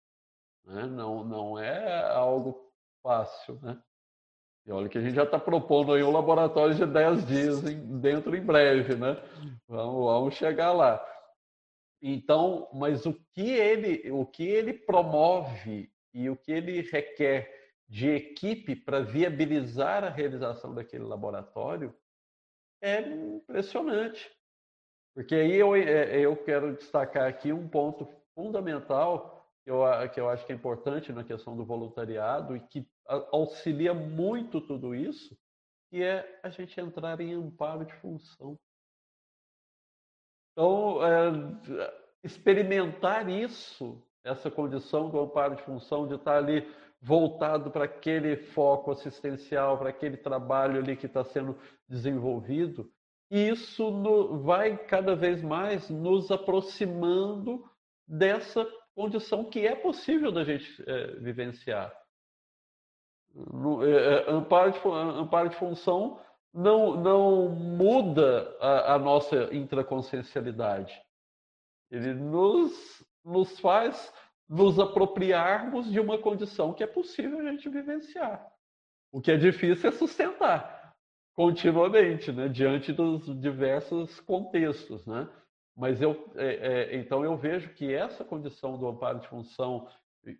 Né? 0.64 0.86
Não, 0.86 1.24
não 1.24 1.58
é 1.58 2.04
algo 2.12 2.72
fácil. 3.02 3.58
Né? 3.62 3.80
E 4.66 4.72
olha 4.72 4.88
que 4.88 4.98
a 4.98 5.00
gente 5.00 5.14
já 5.14 5.22
está 5.22 5.38
propondo 5.38 5.92
aí 5.92 6.02
um 6.02 6.10
laboratório 6.10 6.74
de 6.74 6.84
10 6.84 7.26
dias 7.26 7.64
em, 7.64 8.00
dentro 8.00 8.36
em 8.36 8.44
breve, 8.44 8.96
né? 8.96 9.16
Vamos, 9.68 10.04
vamos 10.04 10.34
chegar 10.34 10.72
lá. 10.72 11.04
Então, 12.02 12.68
mas 12.72 13.06
o 13.06 13.14
que 13.32 13.48
ele, 13.48 14.10
o 14.10 14.26
que 14.26 14.44
ele 14.44 14.74
promove 14.74 15.90
e 16.12 16.28
o 16.28 16.36
que 16.36 16.50
ele 16.50 16.80
requer 16.82 17.54
de 17.88 18.10
equipe 18.10 18.74
para 18.74 19.00
viabilizar 19.00 20.02
a 20.02 20.10
realização 20.10 20.74
daquele 20.74 21.04
laboratório 21.04 21.94
é 22.82 23.00
impressionante. 23.00 24.35
Porque 25.16 25.34
aí 25.34 25.54
eu, 25.54 25.74
é, 25.74 26.20
eu 26.20 26.36
quero 26.36 26.76
destacar 26.76 27.26
aqui 27.26 27.50
um 27.50 27.66
ponto 27.66 28.06
fundamental 28.34 29.50
que 29.64 29.70
eu, 29.70 29.80
que 30.12 30.20
eu 30.20 30.28
acho 30.28 30.44
que 30.44 30.52
é 30.52 30.54
importante 30.54 31.10
na 31.10 31.24
questão 31.24 31.56
do 31.56 31.64
voluntariado 31.64 32.54
e 32.54 32.60
que 32.60 32.86
auxilia 33.32 33.94
muito 33.94 34.60
tudo 34.60 34.94
isso, 34.94 35.34
que 35.88 36.02
é 36.02 36.38
a 36.42 36.50
gente 36.50 36.78
entrar 36.78 37.18
em 37.22 37.32
amparo 37.32 37.86
de 37.86 37.94
função. 37.94 38.58
Então, 40.52 40.98
é, 41.02 41.94
experimentar 42.22 43.26
isso, 43.30 44.06
essa 44.22 44.50
condição 44.50 45.08
do 45.08 45.18
amparo 45.18 45.56
de 45.56 45.62
função, 45.62 46.06
de 46.06 46.16
estar 46.16 46.36
ali 46.36 46.70
voltado 47.00 47.70
para 47.70 47.86
aquele 47.86 48.36
foco 48.36 48.90
assistencial, 48.90 49.78
para 49.78 49.88
aquele 49.88 50.18
trabalho 50.18 50.78
ali 50.78 50.94
que 50.94 51.06
está 51.06 51.24
sendo 51.24 51.58
desenvolvido, 51.88 52.92
isso 53.30 53.90
no, 53.90 54.42
vai 54.42 54.76
cada 54.76 55.16
vez 55.16 55.42
mais 55.42 55.90
nos 55.90 56.30
aproximando 56.30 57.64
dessa 58.06 58.66
condição 58.94 59.44
que 59.44 59.66
é 59.66 59.74
possível 59.74 60.30
da 60.30 60.44
gente 60.44 60.82
é, 60.86 61.06
vivenciar. 61.16 61.92
No, 63.34 63.84
é, 63.84 64.30
amparo, 64.30 64.72
de, 64.72 64.78
amparo 64.88 65.48
de 65.50 65.56
função 65.56 66.20
não, 66.54 66.96
não 66.96 67.48
muda 67.48 68.56
a, 68.60 68.94
a 68.94 68.98
nossa 68.98 69.54
intraconsciencialidade. 69.54 70.98
Ele 71.90 72.14
nos, 72.14 73.04
nos 73.24 73.58
faz 73.60 74.12
nos 74.48 74.78
apropriarmos 74.78 75.90
de 75.90 75.98
uma 75.98 76.18
condição 76.18 76.72
que 76.72 76.82
é 76.82 76.86
possível 76.86 77.40
a 77.40 77.50
gente 77.50 77.68
vivenciar. 77.68 78.46
O 79.12 79.20
que 79.20 79.32
é 79.32 79.36
difícil 79.36 79.88
é 79.88 79.92
sustentar 79.92 80.75
continuamente, 81.36 82.32
né, 82.32 82.48
diante 82.48 82.92
dos 82.92 83.38
diversos 83.38 84.18
contextos, 84.20 85.06
né? 85.06 85.28
Mas 85.76 86.00
eu, 86.00 86.32
é, 86.36 86.46
é, 86.46 86.96
então 86.96 87.22
eu 87.22 87.36
vejo 87.36 87.74
que 87.74 87.92
essa 87.92 88.24
condição 88.24 88.78
do 88.78 88.88
amparo 88.88 89.20
de 89.20 89.28
função 89.28 89.86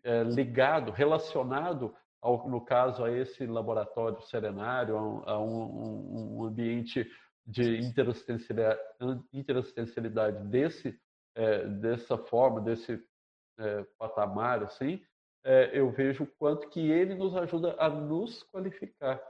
é, 0.03 0.23
ligado, 0.23 0.91
relacionado 0.91 1.95
ao, 2.23 2.49
no 2.49 2.65
caso 2.65 3.05
a 3.05 3.13
esse 3.13 3.45
laboratório 3.47 4.19
serenário, 4.23 4.97
a 5.27 5.39
um, 5.39 5.63
um, 5.63 6.39
um 6.39 6.45
ambiente 6.45 7.07
de 7.47 7.79
interassistencialidade 7.79 10.43
desse, 10.49 10.99
é, 11.35 11.67
dessa 11.67 12.17
forma, 12.17 12.63
desse 12.63 12.99
é, 13.59 13.85
patamar, 13.99 14.63
assim, 14.63 15.03
é, 15.45 15.79
eu 15.79 15.91
vejo 15.91 16.25
o 16.25 16.33
quanto 16.39 16.71
que 16.71 16.91
ele 16.91 17.15
nos 17.15 17.37
ajuda 17.37 17.77
a 17.79 17.91
nos 17.91 18.43
qualificar. 18.45 19.21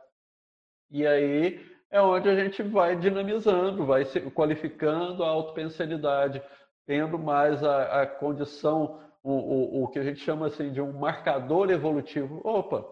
E 0.91 1.07
aí 1.07 1.61
é 1.91 2.01
onde 2.01 2.28
a 2.28 2.34
gente 2.34 2.62
vai 2.62 2.97
dinamizando, 2.97 3.87
vai 3.87 4.05
se 4.05 4.20
qualificando 4.30 5.24
a 5.24 5.28
autopensalidade, 5.28 6.43
tendo 6.87 7.18
mais 7.18 7.62
a, 7.62 8.03
a 8.03 8.07
condição, 8.07 9.03
o, 9.22 9.32
o, 9.32 9.84
o, 9.84 9.89
que 9.89 9.99
a 9.99 10.03
gente 10.03 10.20
chama 10.20 10.47
assim 10.47 10.72
de 10.72 10.80
um 10.80 10.93
marcador 10.93 11.70
evolutivo. 11.70 12.41
Opa, 12.45 12.87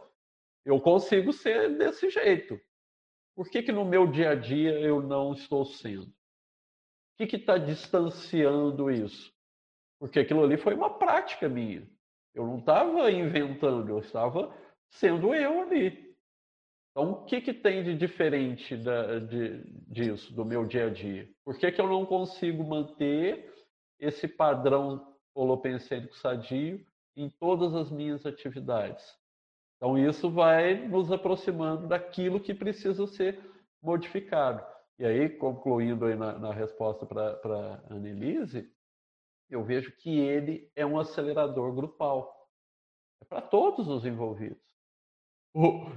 eu 0.64 0.80
consigo 0.80 1.32
ser 1.32 1.76
desse 1.76 2.10
jeito. 2.10 2.60
Por 3.36 3.48
que, 3.48 3.62
que 3.62 3.72
no 3.72 3.84
meu 3.84 4.06
dia 4.06 4.30
a 4.30 4.34
dia 4.34 4.78
eu 4.80 5.02
não 5.02 5.32
estou 5.32 5.64
sendo? 5.64 6.06
O 6.06 7.26
que 7.26 7.36
está 7.36 7.58
distanciando 7.58 8.90
isso? 8.90 9.32
Porque 10.00 10.20
aquilo 10.20 10.42
ali 10.42 10.56
foi 10.56 10.74
uma 10.74 10.98
prática 10.98 11.48
minha. 11.48 11.88
Eu 12.34 12.46
não 12.46 12.58
estava 12.58 13.10
inventando, 13.10 13.88
eu 13.88 14.00
estava 14.00 14.52
sendo 14.90 15.34
eu 15.34 15.62
ali. 15.62 16.03
Então, 16.94 17.10
o 17.10 17.24
que, 17.24 17.40
que 17.40 17.52
tem 17.52 17.82
de 17.82 17.96
diferente 17.96 18.76
da, 18.76 19.18
de, 19.18 19.64
disso, 19.88 20.32
do 20.32 20.44
meu 20.44 20.64
dia 20.64 20.86
a 20.86 20.90
dia? 20.90 21.28
Por 21.44 21.58
que, 21.58 21.72
que 21.72 21.80
eu 21.80 21.88
não 21.88 22.06
consigo 22.06 22.62
manter 22.62 23.52
esse 23.98 24.28
padrão 24.28 25.12
holopensênico 25.34 26.16
sadio 26.16 26.86
em 27.16 27.28
todas 27.28 27.74
as 27.74 27.90
minhas 27.90 28.24
atividades? 28.24 29.04
Então, 29.76 29.98
isso 29.98 30.30
vai 30.30 30.86
nos 30.86 31.10
aproximando 31.10 31.88
daquilo 31.88 32.38
que 32.38 32.54
precisa 32.54 33.08
ser 33.08 33.40
modificado. 33.82 34.64
E 34.96 35.04
aí, 35.04 35.28
concluindo 35.28 36.04
aí 36.04 36.14
na, 36.14 36.38
na 36.38 36.52
resposta 36.52 37.04
para 37.04 37.82
a 37.90 37.92
Annelise, 37.92 38.72
eu 39.50 39.64
vejo 39.64 39.90
que 39.96 40.16
ele 40.16 40.70
é 40.76 40.86
um 40.86 40.96
acelerador 40.96 41.74
grupal. 41.74 42.48
É 43.20 43.24
para 43.24 43.42
todos 43.42 43.88
os 43.88 44.06
envolvidos. 44.06 44.62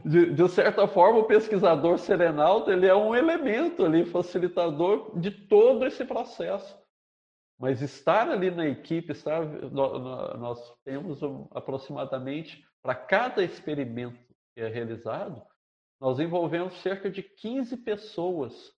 De, 0.05 0.33
de, 0.33 0.49
certa 0.49 0.87
forma, 0.87 1.19
o 1.19 1.25
pesquisador 1.25 1.97
serenalto 1.97 2.71
ele 2.71 2.85
é 2.85 2.95
um 2.95 3.15
elemento 3.15 3.83
ali, 3.83 4.05
facilitador 4.05 5.19
de 5.19 5.31
todo 5.31 5.85
esse 5.85 6.05
processo. 6.05 6.77
Mas 7.59 7.81
estar 7.81 8.29
ali 8.29 8.51
na 8.51 8.67
equipe, 8.67 9.13
nós 9.71 10.73
temos 10.83 11.19
aproximadamente, 11.51 12.63
para 12.83 12.93
cada 12.93 13.43
experimento 13.43 14.19
que 14.53 14.61
é 14.61 14.67
realizado, 14.67 15.41
nós 15.99 16.19
envolvemos 16.19 16.79
cerca 16.81 17.09
de 17.09 17.23
15 17.23 17.77
pessoas. 17.77 18.71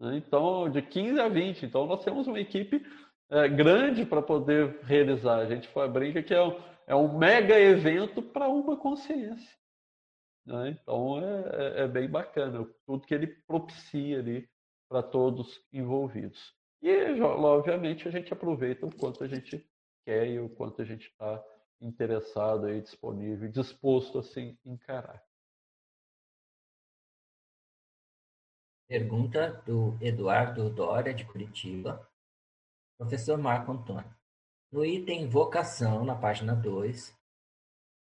Né? 0.00 0.16
Então, 0.16 0.68
de 0.68 0.82
15 0.82 1.20
a 1.20 1.28
20. 1.28 1.66
Então, 1.66 1.86
nós 1.86 2.04
temos 2.04 2.26
uma 2.26 2.40
equipe 2.40 2.84
é, 3.30 3.48
grande 3.48 4.04
para 4.04 4.20
poder 4.20 4.80
realizar. 4.82 5.38
A 5.38 5.46
gente 5.46 5.70
brinca 5.92 6.24
que 6.24 6.34
é 6.34 6.42
um, 6.42 6.60
é 6.86 6.94
um 6.94 7.16
mega 7.16 7.58
evento 7.58 8.22
para 8.22 8.48
uma 8.48 8.76
consciência. 8.76 9.56
Né? 10.44 10.70
Então, 10.70 11.18
é, 11.18 11.80
é, 11.80 11.84
é 11.84 11.88
bem 11.88 12.08
bacana 12.08 12.66
tudo 12.86 13.06
que 13.06 13.14
ele 13.14 13.26
propicia 13.26 14.18
ali 14.18 14.48
para 14.88 15.02
todos 15.02 15.64
envolvidos. 15.72 16.54
E, 16.82 17.20
obviamente, 17.22 18.06
a 18.06 18.10
gente 18.10 18.32
aproveita 18.32 18.84
o 18.86 18.94
quanto 18.94 19.24
a 19.24 19.26
gente 19.26 19.66
quer 20.04 20.28
e 20.28 20.38
o 20.38 20.50
quanto 20.50 20.82
a 20.82 20.84
gente 20.84 21.08
está 21.08 21.42
interessado 21.80 22.68
e 22.68 22.80
disponível, 22.80 23.50
disposto 23.50 24.18
a 24.18 24.68
encarar. 24.68 25.22
Pergunta 28.86 29.62
do 29.66 29.96
Eduardo 30.00 30.68
Dória, 30.68 31.14
de 31.14 31.24
Curitiba. 31.24 32.06
Professor 32.98 33.36
Marco 33.38 33.72
Antônio, 33.72 34.14
no 34.74 34.84
item 34.84 35.28
vocação, 35.28 36.04
na 36.04 36.16
página 36.16 36.52
2, 36.52 37.16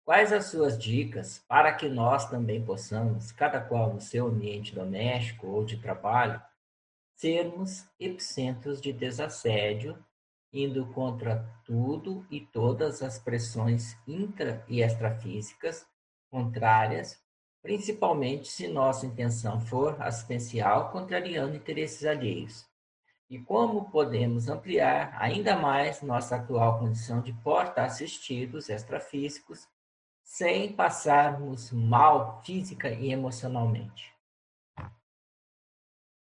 quais 0.02 0.32
as 0.32 0.46
suas 0.46 0.78
dicas 0.78 1.44
para 1.46 1.70
que 1.74 1.90
nós 1.90 2.30
também 2.30 2.64
possamos, 2.64 3.30
cada 3.30 3.60
qual 3.60 3.92
no 3.92 4.00
seu 4.00 4.28
ambiente 4.28 4.74
doméstico 4.74 5.46
ou 5.46 5.62
de 5.62 5.76
trabalho, 5.76 6.40
sermos 7.16 7.86
epicentros 8.00 8.80
de 8.80 8.94
desassédio, 8.94 10.02
indo 10.50 10.86
contra 10.94 11.46
tudo 11.66 12.26
e 12.30 12.40
todas 12.40 13.02
as 13.02 13.18
pressões 13.18 13.94
intra 14.08 14.64
e 14.66 14.80
extrafísicas 14.80 15.86
contrárias, 16.30 17.22
principalmente 17.60 18.48
se 18.48 18.68
nossa 18.68 19.04
intenção 19.04 19.60
for 19.60 20.00
assistencial, 20.00 20.90
contrariando 20.90 21.56
interesses 21.56 22.06
alheios. 22.06 22.66
E 23.30 23.38
como 23.38 23.90
podemos 23.90 24.48
ampliar 24.48 25.16
ainda 25.18 25.56
mais 25.56 26.02
nossa 26.02 26.36
atual 26.36 26.78
condição 26.78 27.20
de 27.20 27.32
porta-assistidos 27.32 28.68
extrafísicos 28.68 29.66
sem 30.22 30.72
passarmos 30.72 31.72
mal 31.72 32.42
física 32.42 32.90
e 32.90 33.10
emocionalmente? 33.10 34.12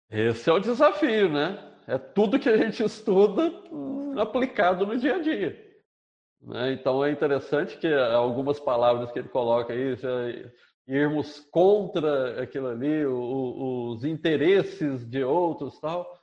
Esse 0.09 0.49
é 0.49 0.53
o 0.53 0.59
desafio, 0.59 1.29
né? 1.29 1.73
É 1.87 1.97
tudo 1.97 2.39
que 2.39 2.49
a 2.49 2.57
gente 2.57 2.83
estuda 2.83 3.49
hum, 3.71 4.19
aplicado 4.19 4.85
no 4.85 4.97
dia 4.97 5.15
a 5.15 5.21
dia. 5.21 5.71
Né? 6.41 6.73
Então 6.73 7.03
é 7.03 7.11
interessante 7.11 7.77
que 7.77 7.87
algumas 7.93 8.59
palavras 8.59 9.11
que 9.11 9.19
ele 9.19 9.29
coloca 9.29 9.71
aí, 9.71 9.95
irmos 10.87 11.39
contra 11.51 12.41
aquilo 12.41 12.67
ali, 12.67 13.05
os 13.05 14.03
interesses 14.03 15.07
de 15.09 15.23
outros 15.23 15.79
tal. 15.79 16.20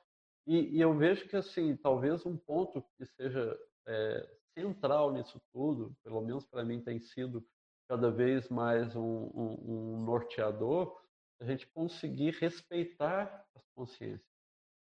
E, 0.48 0.78
e 0.78 0.80
eu 0.80 0.96
vejo 0.96 1.28
que 1.28 1.36
assim, 1.36 1.76
talvez 1.76 2.24
um 2.24 2.34
ponto 2.34 2.82
que 2.96 3.04
seja 3.04 3.54
é, 3.86 4.38
central 4.54 5.12
nisso 5.12 5.38
tudo, 5.52 5.94
pelo 6.02 6.22
menos 6.22 6.46
para 6.46 6.64
mim 6.64 6.80
tem 6.80 6.98
sido 6.98 7.46
cada 7.86 8.10
vez 8.10 8.48
mais 8.48 8.96
um, 8.96 9.02
um, 9.02 9.98
um 9.98 10.04
norteador, 10.04 10.98
a 11.38 11.44
gente 11.44 11.66
conseguir 11.66 12.30
respeitar 12.40 13.46
as 13.54 13.62
consciências, 13.74 14.26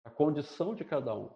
a 0.05 0.11
condição 0.11 0.73
de 0.73 0.85
cada 0.85 1.15
um. 1.17 1.35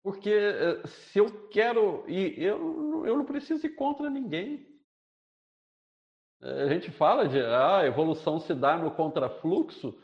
Porque 0.00 0.30
eh, 0.30 0.86
se 0.86 1.18
eu 1.18 1.48
quero 1.48 2.08
ir, 2.08 2.40
eu, 2.40 3.04
eu 3.04 3.16
não 3.16 3.24
preciso 3.24 3.66
ir 3.66 3.74
contra 3.74 4.08
ninguém. 4.08 4.64
A 6.40 6.68
gente 6.68 6.92
fala 6.92 7.28
de 7.28 7.40
ah, 7.40 7.80
a 7.80 7.86
evolução 7.86 8.38
se 8.38 8.54
dá 8.54 8.78
no 8.78 8.92
contrafluxo. 8.94 10.00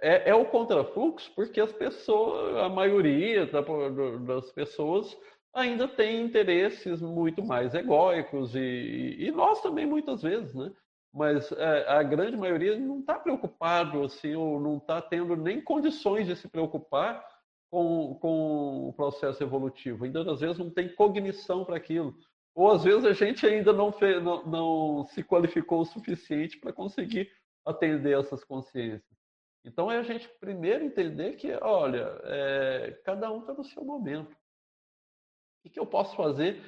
É, 0.00 0.30
é 0.30 0.34
o 0.34 0.46
contrafluxo 0.46 1.32
porque 1.34 1.60
as 1.60 1.72
pessoas, 1.72 2.56
a 2.56 2.68
maioria 2.68 3.46
das 3.46 4.50
pessoas 4.52 5.16
ainda 5.54 5.86
tem 5.86 6.22
interesses 6.22 7.00
muito 7.00 7.44
mais 7.44 7.74
egóicos 7.74 8.54
e, 8.54 9.16
e 9.18 9.30
nós 9.30 9.60
também 9.60 9.86
muitas 9.86 10.22
vezes, 10.22 10.54
né? 10.54 10.72
mas 11.12 11.52
é, 11.52 11.88
a 11.88 12.02
grande 12.02 12.36
maioria 12.36 12.78
não 12.78 13.00
está 13.00 13.18
preocupado 13.18 14.02
assim, 14.02 14.34
ou 14.34 14.58
não 14.58 14.78
está 14.78 15.00
tendo 15.02 15.36
nem 15.36 15.60
condições 15.60 16.26
de 16.26 16.34
se 16.34 16.48
preocupar 16.48 17.22
com, 17.70 18.18
com 18.20 18.88
o 18.88 18.92
processo 18.94 19.42
evolutivo. 19.42 20.04
Ainda 20.04 20.30
às 20.30 20.40
vezes 20.40 20.58
não 20.58 20.70
tem 20.70 20.94
cognição 20.94 21.64
para 21.64 21.76
aquilo. 21.76 22.14
Ou 22.54 22.70
às 22.70 22.84
vezes 22.84 23.04
a 23.04 23.12
gente 23.12 23.46
ainda 23.46 23.72
não, 23.72 23.92
fez, 23.92 24.22
não, 24.22 24.44
não 24.44 25.06
se 25.08 25.22
qualificou 25.22 25.80
o 25.80 25.86
suficiente 25.86 26.58
para 26.58 26.72
conseguir 26.72 27.30
atender 27.64 28.18
essas 28.18 28.42
consciências. 28.44 29.21
Então 29.64 29.90
é 29.90 29.98
a 29.98 30.02
gente 30.02 30.28
primeiro 30.40 30.84
entender 30.84 31.36
que, 31.36 31.52
olha, 31.62 32.20
é, 32.24 33.00
cada 33.04 33.30
um 33.30 33.40
está 33.40 33.54
no 33.54 33.64
seu 33.64 33.84
momento. 33.84 34.36
O 35.64 35.70
que, 35.70 35.78
eu 35.78 35.86
posso 35.86 36.16
fazer 36.16 36.60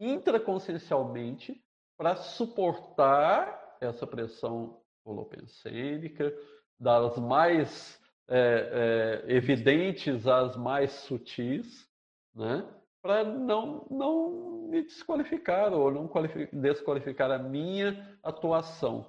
intraconsciencialmente 0.00 1.62
para 1.96 2.16
suportar 2.16 3.78
essa 3.80 4.06
pressão 4.06 4.82
holopensênica, 5.04 6.34
das 6.78 7.16
mais 7.16 8.02
é, 8.28 9.22
é, 9.28 9.32
evidentes 9.32 10.26
às 10.26 10.56
mais 10.56 10.90
sutis, 10.92 11.88
né? 12.34 12.68
para 13.00 13.22
não, 13.22 13.86
não 13.88 14.66
me 14.68 14.82
desqualificar 14.82 15.72
ou 15.72 15.92
não 15.92 16.10
desqualificar 16.52 17.30
a 17.30 17.38
minha 17.38 18.18
atuação. 18.20 19.08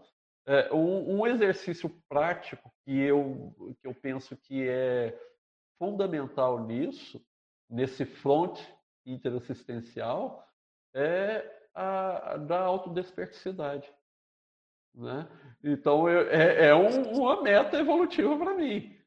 É, 0.50 0.74
um, 0.74 1.20
um, 1.20 1.28
exercício 1.28 1.90
prático 2.08 2.72
que 2.86 2.98
eu, 2.98 3.54
que 3.82 3.86
eu 3.86 3.94
penso 3.94 4.38
que 4.38 4.66
é 4.66 5.14
fundamental 5.78 6.66
nisso, 6.66 7.22
nesse 7.70 8.06
front 8.06 8.58
interassistencial, 9.06 10.48
é 10.96 11.46
a, 11.76 12.32
a 12.34 12.38
da 12.38 12.62
autodesperticidade. 12.62 13.94
Né? 14.96 15.28
Então, 15.62 16.08
eu, 16.08 16.30
é, 16.30 16.68
é 16.68 16.76
um, 16.76 17.18
uma 17.18 17.42
meta 17.44 17.78
evolutiva 17.78 18.38
para 18.38 18.56
mim. 18.56 18.98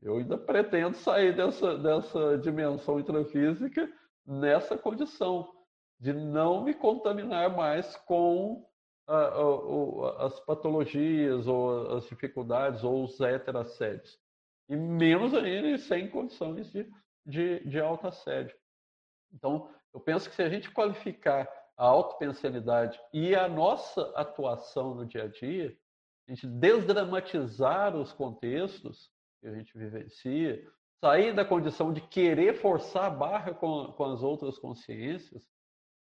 Eu 0.00 0.16
ainda 0.16 0.38
pretendo 0.38 0.96
sair 0.96 1.36
dessa, 1.36 1.76
dessa 1.76 2.38
dimensão 2.38 2.98
intrafísica 2.98 3.92
nessa 4.26 4.78
condição 4.78 5.54
de 5.98 6.14
não 6.14 6.64
me 6.64 6.72
contaminar 6.72 7.54
mais 7.54 7.96
com 7.96 8.66
a, 9.10 10.26
as 10.26 10.38
patologias 10.40 11.46
ou 11.46 11.96
as 11.96 12.06
dificuldades 12.06 12.84
ou 12.84 13.04
os 13.04 13.20
heterassédios. 13.20 14.18
E 14.68 14.76
menos 14.76 15.34
ainda 15.34 15.76
sem 15.78 16.08
condições 16.08 16.70
de, 16.70 16.88
de, 17.26 17.60
de 17.68 17.80
alta 17.80 18.08
assédio. 18.08 18.56
Então, 19.32 19.68
eu 19.92 20.00
penso 20.00 20.28
que 20.28 20.36
se 20.36 20.42
a 20.42 20.48
gente 20.48 20.70
qualificar 20.70 21.48
a 21.76 21.84
autopensialidade 21.86 23.00
e 23.12 23.34
a 23.34 23.48
nossa 23.48 24.02
atuação 24.14 24.94
no 24.94 25.06
dia 25.06 25.24
a 25.24 25.28
dia, 25.28 25.76
a 26.28 26.32
gente 26.32 26.46
desdramatizar 26.46 27.96
os 27.96 28.12
contextos 28.12 29.10
que 29.40 29.48
a 29.48 29.54
gente 29.54 29.76
vivencia, 29.76 30.64
sair 31.02 31.34
da 31.34 31.44
condição 31.44 31.92
de 31.92 32.00
querer 32.02 32.60
forçar 32.60 33.06
a 33.06 33.10
barra 33.10 33.54
com, 33.54 33.92
com 33.92 34.04
as 34.04 34.22
outras 34.22 34.58
consciências, 34.58 35.48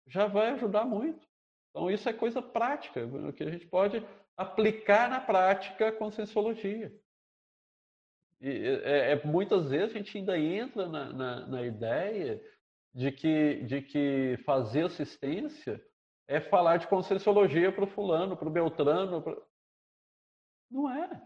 já 0.05 0.27
vai 0.27 0.49
ajudar 0.49 0.85
muito. 0.85 1.30
Então, 1.71 1.89
isso 1.89 2.07
é 2.07 2.13
coisa 2.13 2.41
prática, 2.41 3.01
que 3.35 3.43
a 3.43 3.49
gente 3.49 3.65
pode 3.65 4.05
aplicar 4.37 5.09
na 5.09 5.19
prática 5.19 5.87
a 5.87 5.91
conscienciologia. 5.91 6.93
E, 8.41 8.49
é, 8.83 9.11
é, 9.11 9.23
muitas 9.25 9.69
vezes 9.69 9.95
a 9.95 9.97
gente 9.97 10.17
ainda 10.17 10.37
entra 10.37 10.87
na, 10.87 11.13
na, 11.13 11.47
na 11.47 11.65
ideia 11.65 12.41
de 12.93 13.11
que, 13.11 13.63
de 13.63 13.81
que 13.81 14.37
fazer 14.45 14.85
assistência 14.85 15.81
é 16.27 16.39
falar 16.41 16.77
de 16.77 16.87
conscienciologia 16.87 17.71
para 17.71 17.83
o 17.83 17.87
fulano, 17.87 18.35
para 18.35 18.47
o 18.47 18.51
Beltrano. 18.51 19.21
Pra... 19.21 19.37
Não 20.69 20.89
é. 20.89 21.21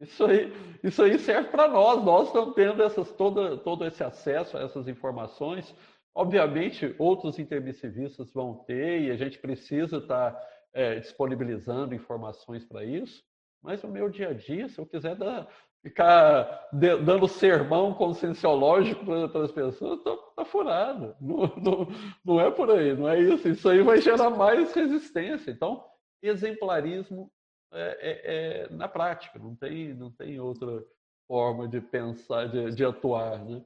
Isso 0.00 0.24
aí, 0.24 0.52
isso 0.82 1.02
aí 1.02 1.18
serve 1.18 1.50
para 1.50 1.68
nós. 1.68 2.04
Nós 2.04 2.28
estamos 2.28 2.54
tendo 2.54 2.82
essas, 2.82 3.10
todo 3.12 3.84
esse 3.86 4.02
acesso 4.02 4.56
a 4.56 4.62
essas 4.62 4.88
informações. 4.88 5.74
Obviamente, 6.16 6.94
outros 6.98 7.38
intermissivistas 7.38 8.32
vão 8.32 8.54
ter 8.64 9.02
e 9.02 9.10
a 9.10 9.16
gente 9.16 9.38
precisa 9.38 9.98
estar 9.98 10.30
tá 10.30 10.48
é, 10.72 10.98
disponibilizando 10.98 11.94
informações 11.94 12.64
para 12.64 12.82
isso, 12.82 13.22
mas 13.62 13.82
no 13.82 13.90
meu 13.90 14.08
dia 14.08 14.30
a 14.30 14.32
dia, 14.32 14.66
se 14.66 14.78
eu 14.78 14.86
quiser 14.86 15.14
dar, 15.14 15.46
ficar 15.82 16.68
de, 16.72 16.96
dando 17.02 17.28
sermão 17.28 17.92
conscienciológico 17.92 19.04
para 19.04 19.44
as 19.44 19.52
pessoas, 19.52 20.02
tá 20.34 20.44
furado. 20.46 21.14
Não, 21.20 21.54
não, 21.58 21.88
não 22.24 22.40
é 22.40 22.50
por 22.50 22.70
aí, 22.70 22.96
não 22.96 23.08
é 23.08 23.20
isso. 23.20 23.48
Isso 23.48 23.68
aí 23.68 23.82
vai 23.82 24.00
gerar 24.00 24.30
mais 24.30 24.72
resistência. 24.72 25.50
Então, 25.50 25.84
exemplarismo 26.22 27.30
é, 27.72 27.98
é, 28.00 28.64
é 28.64 28.68
na 28.70 28.88
prática, 28.88 29.38
não 29.38 29.54
tem, 29.54 29.92
não 29.92 30.10
tem 30.10 30.40
outra 30.40 30.82
forma 31.26 31.68
de 31.68 31.80
pensar, 31.80 32.48
de, 32.48 32.74
de 32.74 32.84
atuar. 32.84 33.44
Né? 33.44 33.62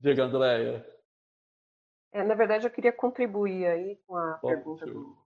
Diga, 0.00 0.24
Andréia. 0.24 0.93
É, 2.14 2.22
na 2.22 2.36
verdade, 2.36 2.64
eu 2.64 2.70
queria 2.70 2.92
contribuir 2.92 3.66
aí 3.66 3.96
com 4.06 4.16
a 4.16 4.38
Bom, 4.40 4.48
pergunta 4.48 4.86
do, 4.86 5.18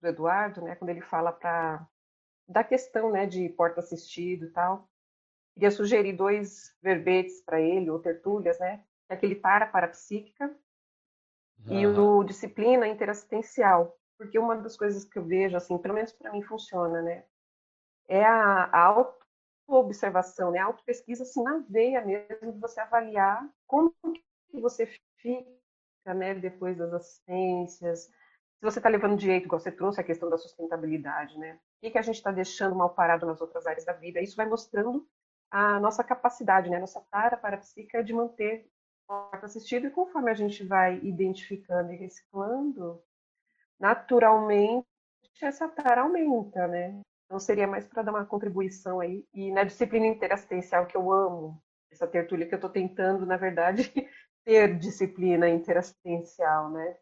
do, 0.00 0.06
Eduardo, 0.08 0.62
né, 0.62 0.76
quando 0.76 0.90
ele 0.90 1.00
fala 1.00 1.32
para 1.32 1.84
da 2.48 2.62
questão 2.62 3.10
né, 3.10 3.26
de 3.26 3.48
porta 3.50 3.80
assistido 3.80 4.46
e 4.46 4.50
tal. 4.50 4.88
Queria 5.52 5.72
sugerir 5.72 6.12
dois 6.12 6.72
verbetes 6.80 7.42
para 7.42 7.60
ele, 7.60 7.90
ou 7.90 7.98
tertúlias, 7.98 8.56
né? 8.60 8.84
É 9.08 9.14
aquele 9.14 9.34
para 9.34 9.66
parapsíquica 9.66 10.56
e 11.66 11.84
o 11.84 12.22
disciplina 12.22 12.86
interassistencial. 12.86 13.98
Porque 14.16 14.38
uma 14.38 14.56
das 14.56 14.76
coisas 14.76 15.04
que 15.04 15.18
eu 15.18 15.24
vejo, 15.24 15.56
assim, 15.56 15.76
pelo 15.76 15.94
menos 15.94 16.12
para 16.12 16.30
mim 16.30 16.42
funciona, 16.42 17.02
né? 17.02 17.24
É 18.06 18.24
a, 18.24 18.64
a 18.64 18.80
auto-observação, 18.84 20.52
né? 20.52 20.60
A 20.60 20.66
auto-pesquisa, 20.66 21.24
assim, 21.24 21.42
na 21.42 21.58
veia 21.68 22.04
mesmo, 22.04 22.52
de 22.52 22.60
você 22.60 22.80
avaliar 22.80 23.44
como 23.66 23.92
que 24.02 24.60
você 24.60 24.86
fica, 25.16 25.57
né? 26.14 26.34
Depois 26.34 26.76
das 26.76 26.92
assistências, 26.92 28.00
se 28.58 28.62
você 28.62 28.78
está 28.78 28.88
levando 28.88 29.16
direito, 29.16 29.44
igual 29.44 29.60
você 29.60 29.70
trouxe 29.70 30.00
a 30.00 30.04
questão 30.04 30.28
da 30.28 30.36
sustentabilidade, 30.36 31.38
né? 31.38 31.54
O 31.54 31.80
que, 31.80 31.90
que 31.90 31.98
a 31.98 32.02
gente 32.02 32.16
está 32.16 32.32
deixando 32.32 32.74
mal 32.74 32.90
parado 32.90 33.24
nas 33.24 33.40
outras 33.40 33.66
áreas 33.66 33.84
da 33.84 33.92
vida? 33.92 34.20
Isso 34.20 34.36
vai 34.36 34.46
mostrando 34.46 35.06
a 35.50 35.80
nossa 35.80 36.04
capacidade, 36.04 36.68
né, 36.68 36.76
a 36.76 36.80
nossa 36.80 37.00
tara 37.10 37.36
parapsíquica 37.36 38.04
de 38.04 38.12
manter 38.12 38.68
o 39.08 39.44
assistido 39.44 39.86
e 39.86 39.90
conforme 39.90 40.30
a 40.30 40.34
gente 40.34 40.64
vai 40.64 40.98
identificando 40.98 41.92
e 41.92 41.96
reciclando, 41.96 43.02
naturalmente 43.80 44.84
essa 45.40 45.68
tara 45.68 46.02
aumenta, 46.02 46.66
né? 46.66 47.00
Então 47.24 47.38
seria 47.38 47.66
mais 47.66 47.86
para 47.86 48.02
dar 48.02 48.12
uma 48.12 48.26
contribuição 48.26 49.00
aí 49.00 49.24
e 49.32 49.52
na 49.52 49.64
disciplina 49.64 50.06
interassistencial 50.06 50.86
que 50.86 50.96
eu 50.96 51.12
amo, 51.12 51.62
essa 51.90 52.06
tertúlia 52.06 52.46
que 52.46 52.54
eu 52.54 52.58
estou 52.58 52.70
tentando, 52.70 53.24
na 53.24 53.36
verdade, 53.36 53.92
ter 54.48 54.78
disciplina 54.78 55.46
interassistencial, 55.46 56.70
né? 56.70 56.96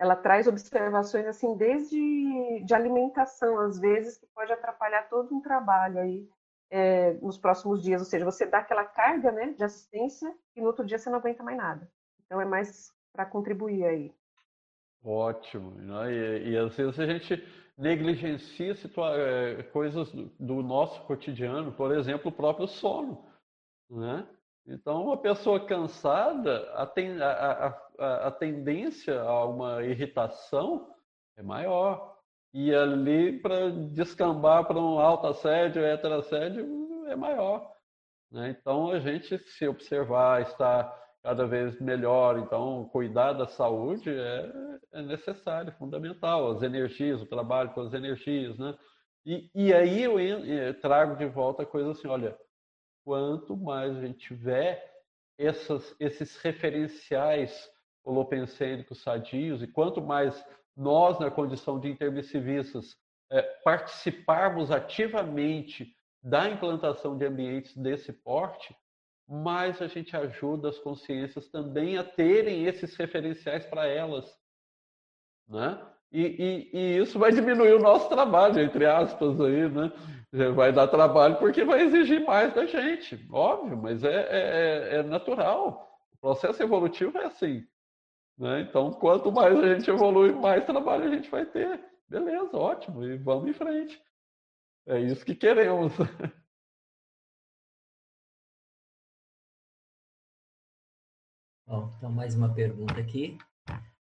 Ela 0.00 0.16
traz 0.16 0.48
observações 0.48 1.24
assim 1.26 1.56
desde 1.56 2.64
de 2.64 2.74
alimentação 2.74 3.60
às 3.60 3.78
vezes 3.78 4.18
que 4.18 4.26
pode 4.34 4.52
atrapalhar 4.52 5.08
todo 5.08 5.32
um 5.32 5.40
trabalho 5.40 6.00
aí 6.00 6.28
é, 6.68 7.12
nos 7.22 7.38
próximos 7.38 7.84
dias, 7.84 8.00
ou 8.00 8.04
seja, 8.04 8.24
você 8.24 8.44
dá 8.46 8.58
aquela 8.58 8.84
carga 8.84 9.30
né, 9.30 9.52
de 9.52 9.62
assistência 9.62 10.34
e 10.56 10.60
no 10.60 10.66
outro 10.66 10.84
dia 10.84 10.98
você 10.98 11.08
não 11.08 11.20
aguenta 11.20 11.44
mais 11.44 11.56
nada. 11.56 11.88
Então 12.26 12.40
é 12.40 12.44
mais 12.44 12.92
para 13.12 13.26
contribuir 13.26 13.84
aí. 13.84 14.12
Ótimo. 15.04 15.70
Né? 15.76 16.12
E, 16.12 16.50
e, 16.50 16.58
às 16.58 16.74
vezes 16.74 16.98
a 16.98 17.06
gente 17.06 17.46
negligencia 17.78 18.74
é, 19.16 19.62
coisas 19.64 20.10
do 20.40 20.62
nosso 20.64 21.00
cotidiano, 21.02 21.70
por 21.70 21.94
exemplo, 21.94 22.28
o 22.28 22.34
próprio 22.34 22.66
sono. 22.66 23.24
Né? 23.88 24.26
Então, 24.66 25.04
uma 25.04 25.16
pessoa 25.16 25.64
cansada, 25.64 26.70
a, 26.74 26.86
ten, 26.86 27.20
a, 27.20 27.76
a, 27.98 28.28
a 28.28 28.30
tendência 28.30 29.20
a 29.20 29.44
uma 29.44 29.82
irritação 29.82 30.88
é 31.36 31.42
maior. 31.42 32.16
E 32.54 32.72
ali, 32.74 33.40
para 33.40 33.70
descambar 33.70 34.64
para 34.66 34.78
um 34.78 35.00
alto 35.00 35.26
assédio, 35.26 35.82
assédio 36.18 37.06
é 37.08 37.16
maior. 37.16 37.72
Né? 38.30 38.56
Então, 38.58 38.90
a 38.90 39.00
gente 39.00 39.38
se 39.38 39.66
observar, 39.66 40.42
estar 40.42 41.02
cada 41.22 41.46
vez 41.46 41.80
melhor, 41.80 42.38
então, 42.38 42.88
cuidar 42.92 43.32
da 43.32 43.46
saúde 43.46 44.10
é, 44.10 44.52
é 44.92 45.02
necessário, 45.02 45.72
fundamental. 45.72 46.50
As 46.50 46.62
energias, 46.62 47.20
o 47.22 47.26
trabalho 47.26 47.70
com 47.70 47.80
as 47.80 47.92
energias, 47.92 48.58
né? 48.58 48.76
E, 49.24 49.48
e 49.54 49.72
aí 49.72 50.02
eu, 50.02 50.18
eu 50.18 50.80
trago 50.80 51.16
de 51.16 51.26
volta 51.26 51.62
a 51.62 51.66
coisa 51.66 51.92
assim, 51.92 52.08
olha, 52.08 52.36
quanto 53.04 53.56
mais 53.56 53.96
a 53.96 54.00
gente 54.00 54.18
tiver 54.18 54.92
essas, 55.38 55.94
esses 55.98 56.36
referenciais 56.36 57.70
holopensênicos 58.04 59.02
sadios, 59.02 59.62
e 59.62 59.66
quanto 59.66 60.00
mais 60.00 60.44
nós, 60.76 61.18
na 61.18 61.30
condição 61.30 61.78
de 61.78 61.88
intermissivistas, 61.88 62.96
é, 63.30 63.42
participarmos 63.64 64.70
ativamente 64.70 65.94
da 66.22 66.48
implantação 66.48 67.16
de 67.16 67.24
ambientes 67.24 67.76
desse 67.76 68.12
porte, 68.12 68.76
mais 69.28 69.80
a 69.80 69.86
gente 69.86 70.16
ajuda 70.16 70.68
as 70.68 70.78
consciências 70.78 71.48
também 71.48 71.96
a 71.96 72.04
terem 72.04 72.66
esses 72.66 72.94
referenciais 72.96 73.64
para 73.66 73.86
elas. 73.86 74.38
Né? 75.48 75.91
E, 76.12 76.20
e, 76.22 76.70
e, 76.78 76.98
isso 76.98 77.18
vai 77.18 77.32
diminuir 77.32 77.72
o 77.72 77.80
nosso 77.80 78.08
trabalho, 78.08 78.60
entre 78.60 78.84
aspas, 78.84 79.40
aí, 79.40 79.68
né? 79.68 79.90
Vai 80.54 80.72
dar 80.72 80.88
trabalho 80.88 81.36
porque 81.38 81.64
vai 81.64 81.82
exigir 81.82 82.24
mais 82.24 82.54
da 82.54 82.64
gente, 82.66 83.26
óbvio, 83.30 83.76
mas 83.76 84.02
é, 84.04 84.28
é, 84.30 84.96
é 84.96 85.02
natural. 85.02 85.90
O 86.14 86.16
processo 86.18 86.62
evolutivo 86.62 87.18
é 87.18 87.26
assim. 87.26 87.66
Né? 88.38 88.62
Então, 88.62 88.92
quanto 88.92 89.30
mais 89.30 89.58
a 89.58 89.74
gente 89.74 89.90
evolui, 89.90 90.32
mais 90.32 90.64
trabalho 90.64 91.04
a 91.04 91.14
gente 91.14 91.30
vai 91.30 91.44
ter. 91.46 91.84
Beleza, 92.08 92.56
ótimo, 92.56 93.04
e 93.04 93.16
vamos 93.18 93.48
em 93.48 93.52
frente. 93.52 94.00
É 94.86 94.98
isso 95.00 95.24
que 95.24 95.34
queremos. 95.34 95.92
Bom, 101.66 101.90
então 101.96 102.10
mais 102.10 102.34
uma 102.34 102.52
pergunta 102.52 103.00
aqui. 103.00 103.38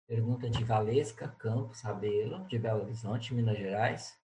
Pergunta 0.06 0.48
de 0.48 0.62
Valesca 0.64 1.28
Campos 1.28 1.80
Rabelo, 1.80 2.46
de 2.46 2.58
Belo 2.58 2.82
Horizonte, 2.82 3.34
Minas 3.34 3.58
Gerais. 3.58 4.18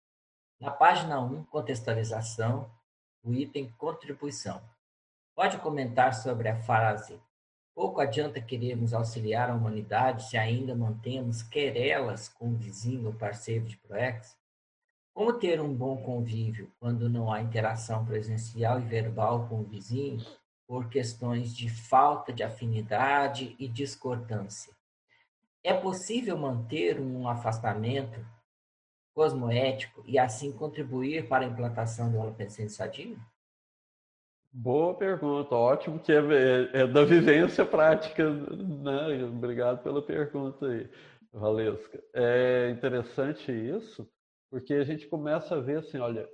Na 0.60 0.70
página 0.70 1.20
1, 1.20 1.44
contextualização, 1.44 2.70
o 3.22 3.32
item 3.32 3.72
contribuição. 3.78 4.62
Pode 5.34 5.58
comentar 5.58 6.14
sobre 6.14 6.48
a 6.48 6.56
frase 6.62 7.20
Pouco 7.78 8.00
adianta 8.00 8.40
querermos 8.40 8.92
auxiliar 8.92 9.48
a 9.48 9.54
humanidade 9.54 10.28
se 10.28 10.36
ainda 10.36 10.74
mantemos 10.74 11.44
querelas 11.44 12.28
com 12.28 12.48
o 12.48 12.56
vizinho 12.56 13.06
ou 13.06 13.14
parceiro 13.14 13.66
de 13.66 13.76
ProEx. 13.76 14.36
Como 15.14 15.32
ter 15.34 15.60
um 15.60 15.72
bom 15.72 15.96
convívio 16.02 16.72
quando 16.80 17.08
não 17.08 17.32
há 17.32 17.40
interação 17.40 18.04
presencial 18.04 18.80
e 18.80 18.84
verbal 18.84 19.46
com 19.48 19.60
o 19.60 19.64
vizinho 19.64 20.20
por 20.66 20.88
questões 20.88 21.54
de 21.54 21.68
falta 21.70 22.32
de 22.32 22.42
afinidade 22.42 23.54
e 23.60 23.68
discordância? 23.68 24.74
É 25.64 25.74
possível 25.74 26.36
manter 26.36 27.00
um 27.00 27.28
afastamento 27.28 28.24
cosmoético 29.14 30.04
e 30.06 30.18
assim 30.18 30.52
contribuir 30.52 31.28
para 31.28 31.44
a 31.44 31.48
implantação 31.48 32.10
do 32.10 32.18
holopensene 32.18 32.70
sadio? 32.70 33.18
Boa 34.52 34.94
pergunta, 34.94 35.54
ótimo 35.54 35.98
que 35.98 36.12
é, 36.12 36.16
é, 36.16 36.80
é, 36.82 36.86
da 36.86 37.04
vivência 37.04 37.66
prática, 37.66 38.30
né? 38.30 39.24
Obrigado 39.24 39.82
pela 39.82 40.00
pergunta 40.00 40.66
aí, 40.66 40.88
Valesca. 41.32 42.02
É 42.14 42.70
interessante 42.70 43.52
isso, 43.52 44.08
porque 44.50 44.74
a 44.74 44.84
gente 44.84 45.06
começa 45.06 45.56
a 45.56 45.60
ver 45.60 45.78
assim, 45.78 45.98
olha, 45.98 46.28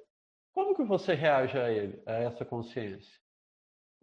como 0.55 0.77
que 0.77 0.85
você 0.85 1.15
reage 1.15 1.59
a 1.59 1.71
ele, 1.71 2.01
a 2.07 2.13
essa 2.13 2.45
consciência? 2.45 3.24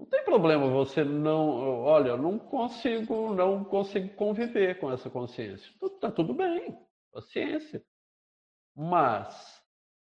Não 0.01 0.07
tem 0.07 0.23
problema 0.23 0.67
você 0.67 1.03
não, 1.03 1.83
olha, 1.83 2.17
não 2.17 2.39
consigo, 2.39 3.35
não 3.35 3.63
consigo 3.63 4.09
conviver 4.15 4.79
com 4.79 4.91
essa 4.91 5.11
consciência. 5.11 5.71
Tá 5.99 6.09
tudo 6.09 6.33
bem, 6.33 6.75
paciência. 7.13 7.85
Mas 8.75 9.63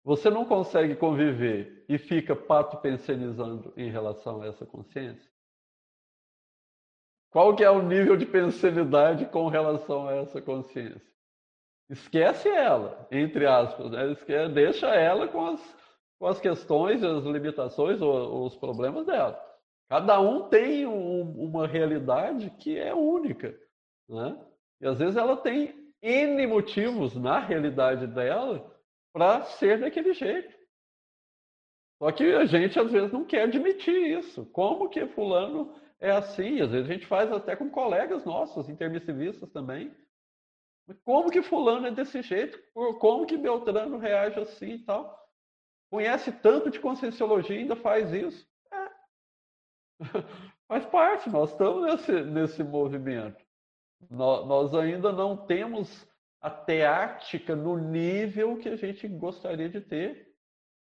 você 0.02 0.28
não 0.28 0.44
consegue 0.44 0.96
conviver 0.96 1.84
e 1.88 1.98
fica 1.98 2.34
pato 2.34 2.78
pensionizando 2.78 3.72
em 3.76 3.88
relação 3.88 4.42
a 4.42 4.46
essa 4.48 4.66
consciência? 4.66 5.30
Qual 7.30 7.54
que 7.54 7.62
é 7.62 7.70
o 7.70 7.80
nível 7.80 8.16
de 8.16 8.26
pensionidade 8.26 9.26
com 9.26 9.46
relação 9.46 10.08
a 10.08 10.16
essa 10.16 10.42
consciência? 10.42 11.14
Esquece 11.88 12.48
ela, 12.48 13.06
entre 13.12 13.46
aspas, 13.46 13.88
né? 13.92 14.10
Esquece, 14.10 14.52
deixa 14.52 14.88
ela 14.88 15.28
com 15.28 15.46
as, 15.46 15.76
com 16.18 16.26
as 16.26 16.40
questões, 16.40 17.04
as 17.04 17.22
limitações 17.22 18.02
ou, 18.02 18.46
os 18.46 18.56
problemas 18.56 19.06
dela. 19.06 19.46
Cada 19.88 20.20
um 20.20 20.48
tem 20.48 20.86
um, 20.86 21.22
uma 21.44 21.66
realidade 21.66 22.50
que 22.58 22.76
é 22.76 22.92
única, 22.92 23.58
né? 24.08 24.38
E 24.80 24.86
às 24.86 24.98
vezes 24.98 25.16
ela 25.16 25.36
tem 25.36 25.92
N 26.02 26.46
motivos 26.46 27.14
na 27.14 27.38
realidade 27.38 28.06
dela 28.06 28.74
para 29.12 29.42
ser 29.42 29.80
daquele 29.80 30.12
jeito. 30.12 30.54
Só 31.98 32.12
que 32.12 32.24
a 32.24 32.44
gente 32.44 32.78
às 32.78 32.90
vezes 32.90 33.12
não 33.12 33.24
quer 33.24 33.42
admitir 33.42 34.18
isso. 34.18 34.44
Como 34.46 34.88
que 34.88 35.06
fulano 35.06 35.74
é 35.98 36.10
assim? 36.10 36.60
Às 36.60 36.70
vezes 36.70 36.90
a 36.90 36.92
gente 36.92 37.06
faz 37.06 37.32
até 37.32 37.56
com 37.56 37.70
colegas 37.70 38.24
nossos, 38.24 38.68
intermissivistas 38.68 39.50
também. 39.50 39.94
Como 41.04 41.30
que 41.30 41.42
fulano 41.42 41.86
é 41.86 41.90
desse 41.90 42.22
jeito? 42.22 42.60
Como 43.00 43.26
que 43.26 43.36
Beltrano 43.36 43.98
reage 43.98 44.38
assim 44.38 44.72
e 44.72 44.84
tal? 44.84 45.16
Conhece 45.90 46.30
tanto 46.30 46.70
de 46.70 46.78
conscienciologia 46.78 47.56
e 47.56 47.60
ainda 47.60 47.76
faz 47.76 48.12
isso? 48.12 48.46
Faz 50.68 50.84
parte, 50.86 51.30
nós 51.30 51.50
estamos 51.52 51.84
nesse, 51.84 52.12
nesse 52.24 52.64
movimento. 52.64 53.44
Nós, 54.10 54.46
nós 54.46 54.74
ainda 54.74 55.12
não 55.12 55.36
temos 55.36 56.06
a 56.40 56.50
teática 56.50 57.56
no 57.56 57.76
nível 57.76 58.58
que 58.58 58.68
a 58.68 58.76
gente 58.76 59.08
gostaria 59.08 59.68
de 59.68 59.80
ter. 59.80 60.32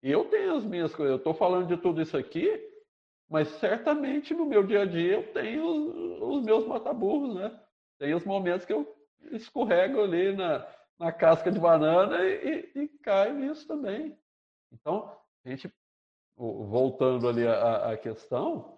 Eu 0.02 0.26
tenho 0.26 0.56
as 0.56 0.64
minhas 0.64 0.94
coisas, 0.94 1.12
eu 1.12 1.18
estou 1.18 1.34
falando 1.34 1.68
de 1.68 1.76
tudo 1.76 2.00
isso 2.00 2.16
aqui, 2.16 2.48
mas 3.28 3.48
certamente 3.58 4.34
no 4.34 4.46
meu 4.46 4.62
dia 4.62 4.82
a 4.82 4.84
dia 4.84 5.14
eu 5.14 5.32
tenho 5.32 5.64
os, 5.64 6.36
os 6.38 6.44
meus 6.44 6.66
mataburros, 6.66 7.34
né? 7.34 7.60
Tem 7.98 8.14
os 8.14 8.24
momentos 8.24 8.66
que 8.66 8.72
eu 8.72 8.86
escorrego 9.32 10.02
ali 10.02 10.36
na, 10.36 10.66
na 10.98 11.10
casca 11.10 11.50
de 11.50 11.58
banana 11.58 12.22
e, 12.22 12.70
e, 12.74 12.82
e 12.82 12.88
cai 12.98 13.32
nisso 13.32 13.66
também. 13.66 14.16
Então, 14.72 15.16
a 15.44 15.48
gente, 15.48 15.72
voltando 16.36 17.28
ali 17.28 17.46
à, 17.46 17.92
à 17.92 17.96
questão, 17.96 18.75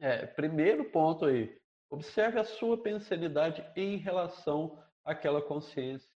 é, 0.00 0.26
primeiro 0.26 0.84
ponto 0.84 1.24
aí, 1.24 1.58
observe 1.90 2.38
a 2.38 2.44
sua 2.44 2.76
pensanidade 2.76 3.64
em 3.76 3.96
relação 3.96 4.78
àquela 5.04 5.42
consciência. 5.42 6.10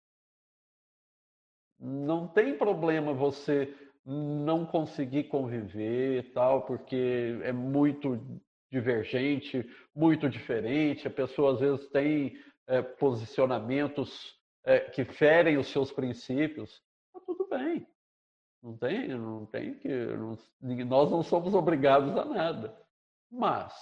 Não 1.78 2.28
tem 2.28 2.56
problema 2.56 3.12
você 3.12 3.74
não 4.04 4.64
conseguir 4.66 5.24
conviver 5.24 6.18
e 6.18 6.22
tal, 6.30 6.64
porque 6.64 7.38
é 7.42 7.52
muito 7.52 8.20
divergente, 8.70 9.68
muito 9.94 10.28
diferente. 10.28 11.06
A 11.06 11.10
pessoa 11.10 11.54
às 11.54 11.60
vezes 11.60 11.88
tem 11.88 12.36
é, 12.66 12.80
posicionamentos 12.82 14.38
é, 14.64 14.80
que 14.80 15.04
ferem 15.04 15.56
os 15.56 15.68
seus 15.68 15.92
princípios. 15.92 16.82
Tá 17.12 17.20
tudo 17.20 17.48
bem. 17.48 17.86
Não 18.62 18.76
tem, 18.76 19.08
não 19.08 19.46
tem 19.46 19.74
que. 19.74 19.88
Não, 19.88 20.38
nós 20.86 21.10
não 21.10 21.22
somos 21.22 21.52
obrigados 21.52 22.16
a 22.16 22.24
nada. 22.24 22.81
Mas 23.32 23.72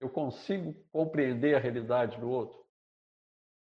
eu 0.00 0.08
consigo 0.08 0.74
compreender 0.90 1.54
a 1.54 1.58
realidade 1.58 2.18
do 2.18 2.30
outro. 2.30 2.58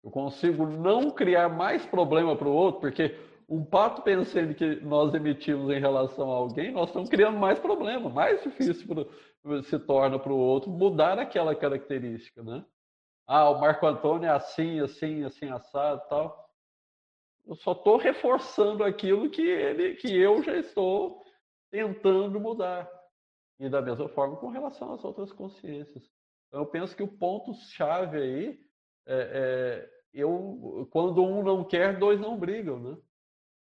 Eu 0.02 0.10
consigo 0.10 0.66
não 0.66 1.12
criar 1.12 1.48
mais 1.48 1.86
problema 1.86 2.36
para 2.36 2.48
o 2.48 2.52
outro, 2.52 2.80
porque 2.80 3.16
um 3.48 3.64
pato 3.64 4.02
pensando 4.02 4.54
que 4.54 4.76
nós 4.80 5.14
emitimos 5.14 5.70
em 5.70 5.78
relação 5.78 6.32
a 6.32 6.36
alguém, 6.36 6.72
nós 6.72 6.88
estamos 6.88 7.08
criando 7.08 7.38
mais 7.38 7.58
problema, 7.60 8.10
mais 8.10 8.42
difícil 8.42 8.86
pro, 8.88 9.62
se 9.62 9.78
torna 9.78 10.18
para 10.18 10.32
o 10.32 10.38
outro 10.38 10.70
mudar 10.70 11.18
aquela 11.18 11.54
característica, 11.54 12.42
né? 12.42 12.64
Ah, 13.26 13.50
o 13.50 13.60
Marco 13.60 13.86
Antônio 13.86 14.26
é 14.26 14.32
assim, 14.32 14.80
assim, 14.80 15.22
assim, 15.22 15.48
assado 15.50 16.02
tal. 16.08 16.50
Eu 17.46 17.54
só 17.56 17.72
estou 17.72 17.96
reforçando 17.96 18.82
aquilo 18.82 19.30
que, 19.30 19.42
ele, 19.42 19.94
que 19.94 20.12
eu 20.14 20.42
já 20.42 20.56
estou 20.56 21.22
tentando 21.70 22.40
mudar. 22.40 22.90
E 23.62 23.68
da 23.68 23.80
mesma 23.80 24.08
forma 24.08 24.36
com 24.38 24.48
relação 24.48 24.92
às 24.92 25.04
outras 25.04 25.30
consciências. 25.30 26.02
Então, 26.48 26.62
eu 26.62 26.66
penso 26.66 26.96
que 26.96 27.02
o 27.04 27.16
ponto-chave 27.16 28.16
aí 28.18 28.60
é, 29.06 29.86
é 29.86 29.90
eu, 30.12 30.88
quando 30.90 31.22
um 31.22 31.44
não 31.44 31.64
quer, 31.64 31.96
dois 31.96 32.20
não 32.20 32.36
brigam, 32.36 32.80
né? 32.80 32.98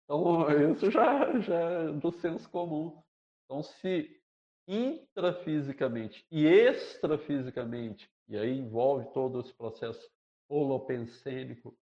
Então, 0.04 0.48
isso 0.74 0.92
já, 0.92 1.40
já 1.40 1.56
é 1.56 1.92
do 1.94 2.12
senso 2.12 2.50
comum. 2.50 3.02
Então, 3.46 3.64
se 3.64 4.22
intrafisicamente 4.68 6.28
e 6.30 6.46
extrafisicamente, 6.46 8.12
e 8.28 8.38
aí 8.38 8.60
envolve 8.60 9.06
todo 9.14 9.40
esse 9.40 9.54
processo 9.54 10.12
holopensênico, 10.50 11.74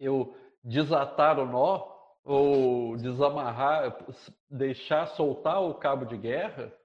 eu 0.00 0.36
desatar 0.64 1.38
o 1.38 1.46
nó, 1.46 1.96
ou 2.24 2.96
desamarrar, 2.96 4.04
deixar 4.50 5.06
soltar 5.06 5.62
o 5.62 5.74
cabo 5.74 6.04
de 6.04 6.16
guerra, 6.16 6.76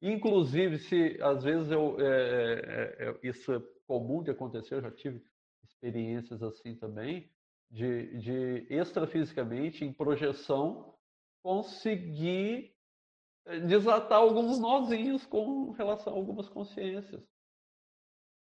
inclusive 0.00 0.78
se 0.78 1.18
às 1.22 1.42
vezes 1.42 1.70
eu, 1.70 2.00
é, 2.00 2.04
é, 2.06 3.08
é, 3.08 3.18
isso 3.22 3.52
é 3.52 3.60
comum 3.86 4.22
de 4.22 4.30
acontecer, 4.30 4.74
eu 4.74 4.82
já 4.82 4.90
tive 4.90 5.22
experiências 5.64 6.42
assim 6.42 6.74
também, 6.74 7.30
de, 7.70 8.16
de 8.18 8.66
extrafisicamente, 8.70 9.84
em 9.84 9.92
projeção, 9.92 10.94
conseguir 11.42 12.74
eh, 13.46 13.60
desatar 13.60 14.18
alguns 14.18 14.58
nozinhos 14.58 15.26
com 15.26 15.70
relação 15.72 16.12
a 16.12 16.16
algumas 16.16 16.48
consciências. 16.48 17.22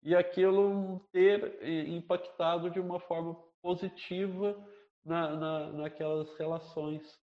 E 0.02 0.14
aquilo 0.14 1.00
ter 1.10 1.62
impactado 1.88 2.70
de 2.70 2.78
uma 2.78 3.00
forma 3.00 3.34
positiva 3.60 4.56
na, 5.04 5.34
na, 5.34 5.72
naquelas 5.72 6.32
relações. 6.36 7.18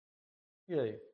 E 0.68 0.78
aí? 0.78 1.11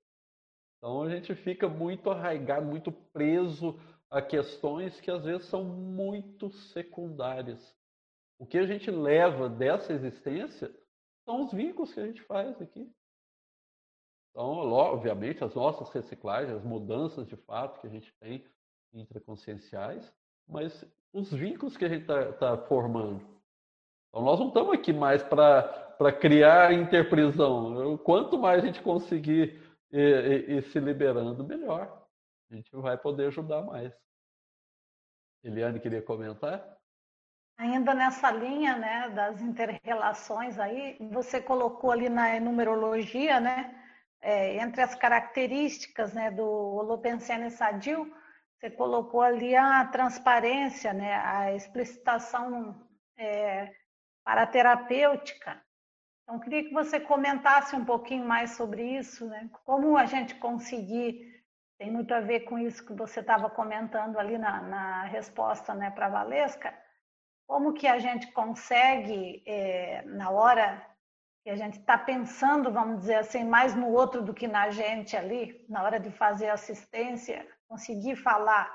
Então 0.79 1.03
a 1.03 1.11
gente 1.11 1.35
fica 1.35 1.69
muito 1.69 2.11
arraigado, 2.11 2.65
muito 2.65 2.93
preso 2.93 3.79
a 4.11 4.23
questões 4.23 5.01
que 5.01 5.11
às 5.11 5.25
vezes 5.25 5.47
são 5.47 5.65
muito 5.65 6.51
secundárias. 6.51 7.77
O 8.39 8.47
que 8.47 8.57
a 8.57 8.67
gente 8.67 8.91
leva 8.91 9.49
dessa 9.49 9.93
existência 9.93 10.71
são 11.25 11.43
os 11.43 11.53
vínculos 11.53 11.93
que 11.93 12.01
a 12.01 12.07
gente 12.07 12.23
faz 12.23 12.61
aqui. 12.63 12.91
Então, 14.31 14.47
obviamente, 14.71 15.43
as 15.43 15.55
nossas 15.55 15.91
reciclagens, 15.91 16.57
as 16.57 16.63
mudanças 16.63 17.27
de 17.27 17.37
fato 17.37 17.81
que 17.81 17.87
a 17.89 17.91
gente 17.91 18.15
tem 18.21 18.45
intraconscienciais, 18.95 20.15
mas 20.49 20.85
os 21.13 21.33
vínculos 21.33 21.77
que 21.77 21.85
a 21.85 21.89
gente 21.89 22.03
está 22.03 22.33
tá 22.33 22.57
formando. 22.57 23.21
Então, 24.09 24.25
nós 24.25 24.39
não 24.39 24.49
estamos 24.49 24.73
aqui 24.73 24.93
mais 24.93 25.23
para 25.23 26.13
criar 26.21 26.73
interprisão. 26.73 27.99
Quanto 27.99 28.39
mais 28.39 28.63
a 28.63 28.67
gente 28.67 28.81
conseguir 28.81 29.61
ir, 29.91 30.25
ir, 30.25 30.51
ir 30.51 30.63
se 30.65 30.81
liberando, 30.81 31.47
melhor. 31.47 32.07
A 32.51 32.55
gente 32.55 32.71
vai 32.77 32.97
poder 32.97 33.29
ajudar 33.29 33.63
mais. 33.63 33.93
Eliane 35.43 35.81
queria 35.81 36.03
comentar? 36.03 36.79
Ainda 37.59 37.93
nessa 37.93 38.31
linha 38.31 38.77
né, 38.77 39.09
das 39.11 39.41
interrelações 39.41 40.59
aí, 40.59 40.97
você 41.11 41.41
colocou 41.41 41.91
ali 41.91 42.09
na 42.09 42.39
numerologia, 42.39 43.41
né, 43.41 43.75
é, 44.21 44.57
entre 44.57 44.81
as 44.81 44.95
características 44.95 46.13
né, 46.15 46.31
do 46.31 46.45
Holopensene 46.45 47.51
sadio, 47.51 48.13
você 48.55 48.71
colocou 48.71 49.23
ali 49.23 49.55
a 49.55 49.85
transparência, 49.87 50.93
né, 50.93 51.15
a 51.15 51.53
explicitação 51.55 52.87
é, 53.17 53.73
paraterapêutica. 54.25 55.61
Então, 56.29 56.39
queria 56.41 56.63
que 56.63 56.75
você 56.75 57.01
comentasse 57.01 57.75
um 57.75 57.87
pouquinho 57.87 58.23
mais 58.23 58.51
sobre 58.51 58.83
isso, 58.99 59.27
né? 59.27 59.49
como 59.65 59.97
a 59.97 60.05
gente 60.05 60.35
conseguir, 60.35 61.43
tem 61.79 61.91
muito 61.91 62.13
a 62.13 62.21
ver 62.21 62.41
com 62.41 62.59
isso 62.59 62.85
que 62.85 62.93
você 62.93 63.21
estava 63.21 63.49
comentando 63.49 64.19
ali 64.19 64.37
na, 64.37 64.61
na 64.61 65.05
resposta 65.05 65.75
né, 65.75 65.91
para 65.91 66.05
a 66.05 66.11
Valesca, 66.11 66.79
como 67.47 67.73
que 67.73 67.87
a 67.87 67.99
gente 67.99 68.31
consegue, 68.33 69.43
é, 69.47 70.03
na 70.05 70.29
hora 70.29 70.87
que 71.43 71.49
a 71.49 71.57
gente 71.57 71.79
está 71.79 71.97
pensando, 71.97 72.71
vamos 72.71 73.01
dizer 73.01 73.15
assim, 73.15 73.43
mais 73.43 73.75
no 73.75 73.89
outro 73.89 74.21
do 74.21 74.35
que 74.35 74.47
na 74.47 74.69
gente 74.69 75.17
ali, 75.17 75.65
na 75.67 75.83
hora 75.83 75.99
de 75.99 76.11
fazer 76.11 76.51
assistência, 76.51 77.49
conseguir 77.67 78.17
falar 78.17 78.71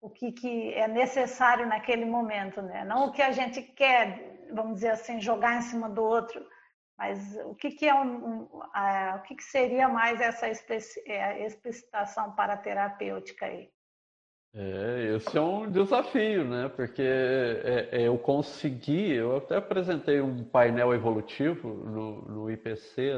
o 0.00 0.10
que, 0.10 0.32
que 0.32 0.74
é 0.74 0.88
necessário 0.88 1.68
naquele 1.68 2.04
momento, 2.04 2.60
né? 2.60 2.84
Não 2.84 3.06
o 3.06 3.12
que 3.12 3.22
a 3.22 3.30
gente 3.30 3.62
quer, 3.62 4.48
vamos 4.52 4.74
dizer 4.74 4.90
assim, 4.90 5.20
jogar 5.20 5.56
em 5.56 5.62
cima 5.62 5.88
do 5.88 6.02
outro, 6.02 6.44
mas 7.00 7.34
o 7.46 7.54
que, 7.54 7.70
que 7.70 7.88
é 7.88 7.94
um, 7.94 8.44
um 8.44 8.62
a, 8.74 9.16
o 9.18 9.22
que, 9.26 9.34
que 9.34 9.42
seria 9.42 9.88
mais 9.88 10.20
essa 10.20 10.46
é, 11.06 11.46
explicitação 11.46 12.32
paraterapêutica 12.32 13.46
aí? 13.46 13.70
É, 14.52 15.14
esse 15.16 15.38
é 15.38 15.40
um 15.40 15.70
desafio, 15.70 16.44
né? 16.44 16.68
Porque 16.68 17.00
é, 17.00 17.88
é, 17.90 18.02
eu 18.02 18.18
consegui, 18.18 19.14
eu 19.14 19.38
até 19.38 19.56
apresentei 19.56 20.20
um 20.20 20.44
painel 20.44 20.92
evolutivo 20.92 21.68
no, 21.68 22.20
no 22.28 22.50
IPC 22.50 23.12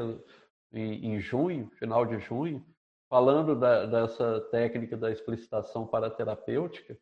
em, 0.71 1.15
em, 1.15 1.19
junho, 1.19 1.69
final 1.77 2.05
de 2.05 2.19
junho, 2.19 2.65
falando 3.09 3.53
da, 3.53 3.85
dessa 3.85 4.39
técnica 4.49 4.95
da 4.95 5.11
explicitação 5.11 5.85
paraterapêutica, 5.85 6.97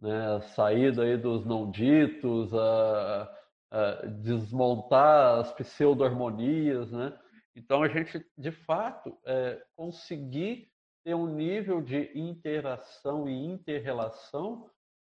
né? 0.00 0.36
A 0.36 0.40
saída 0.40 1.02
aí 1.02 1.18
dos 1.18 1.44
não 1.44 1.70
ditos, 1.70 2.54
a, 2.54 3.30
a 3.72 4.06
desmontar 4.06 5.40
as 5.40 5.52
pseudo-harmonias, 5.54 6.92
né? 6.92 7.18
Então 7.56 7.82
a 7.82 7.88
gente, 7.88 8.24
de 8.36 8.52
fato, 8.52 9.18
é, 9.24 9.62
conseguir 9.74 10.70
ter 11.02 11.14
um 11.14 11.26
nível 11.26 11.80
de 11.80 12.10
interação 12.14 13.26
e 13.26 13.32
interrelação 13.32 14.70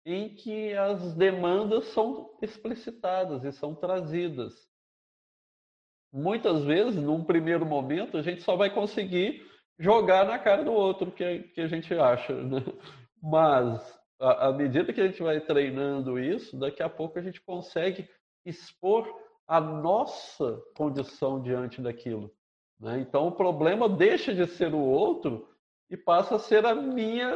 em 0.07 0.35
que 0.35 0.73
as 0.73 1.15
demandas 1.15 1.87
são 1.87 2.31
explicitadas 2.41 3.45
e 3.45 3.51
são 3.51 3.75
trazidas. 3.75 4.69
Muitas 6.13 6.65
vezes, 6.65 7.03
num 7.03 7.25
primeiro 7.25 7.67
momento, 7.67 8.17
a 8.17 8.23
gente 8.23 8.43
só 8.43 8.55
vai 8.55 8.73
conseguir 8.73 9.45
jogar 9.79 10.25
na 10.25 10.39
cara 10.39 10.63
do 10.63 10.73
outro 10.73 11.11
que, 11.11 11.41
que 11.55 11.61
a 11.61 11.67
gente 11.67 11.93
acha. 11.93 12.33
Né? 12.35 12.61
Mas, 13.21 13.99
à 14.21 14.53
medida 14.53 14.93
que 14.93 15.01
a 15.01 15.07
gente 15.09 15.23
vai 15.23 15.41
treinando 15.41 16.21
isso, 16.21 16.57
daqui 16.57 16.83
a 16.85 16.89
pouco 16.89 17.19
a 17.19 17.23
gente 17.23 17.41
consegue 17.41 18.09
expor 18.45 19.07
a 19.47 19.61
nossa 19.61 20.63
condição 20.75 21.41
diante 21.41 21.81
daquilo. 21.81 22.31
Né? 22.81 23.01
Então, 23.01 23.29
o 23.29 23.33
problema 23.33 23.89
deixa 23.89 24.35
de 24.35 24.47
ser 24.47 24.75
o 24.75 24.81
outro 24.81 25.49
e 25.91 25.97
passa 25.97 26.37
a 26.37 26.39
ser 26.39 26.65
a 26.65 26.75
minha 26.75 27.33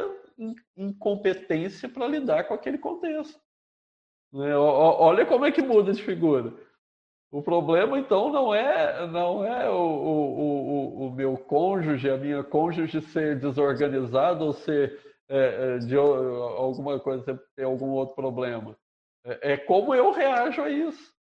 incompetência 0.75 1.87
para 1.89 2.07
lidar 2.07 2.45
com 2.45 2.53
aquele 2.53 2.77
contexto. 2.77 3.39
Né? 4.33 4.55
Olha 4.55 5.25
como 5.25 5.45
é 5.45 5.51
que 5.51 5.61
muda 5.61 5.93
de 5.93 6.01
figura. 6.01 6.53
O 7.31 7.43
problema, 7.43 7.99
então, 7.99 8.31
não 8.31 8.53
é, 8.53 9.05
não 9.07 9.45
é 9.45 9.69
o, 9.69 9.75
o, 9.75 10.39
o, 10.39 11.07
o 11.07 11.11
meu 11.11 11.37
cônjuge, 11.37 12.09
a 12.09 12.17
minha 12.17 12.43
cônjuge 12.43 13.01
ser 13.01 13.39
desorganizado 13.39 14.45
ou 14.45 14.53
ser 14.53 14.99
é, 15.27 15.75
é 15.75 15.77
de 15.77 15.95
alguma 15.95 16.99
coisa, 16.99 17.39
ter 17.55 17.63
algum 17.63 17.89
outro 17.89 18.15
problema. 18.15 18.75
É, 19.23 19.53
é 19.53 19.57
como 19.57 19.93
eu 19.93 20.11
reajo 20.11 20.61
a 20.61 20.69
isso. 20.69 21.13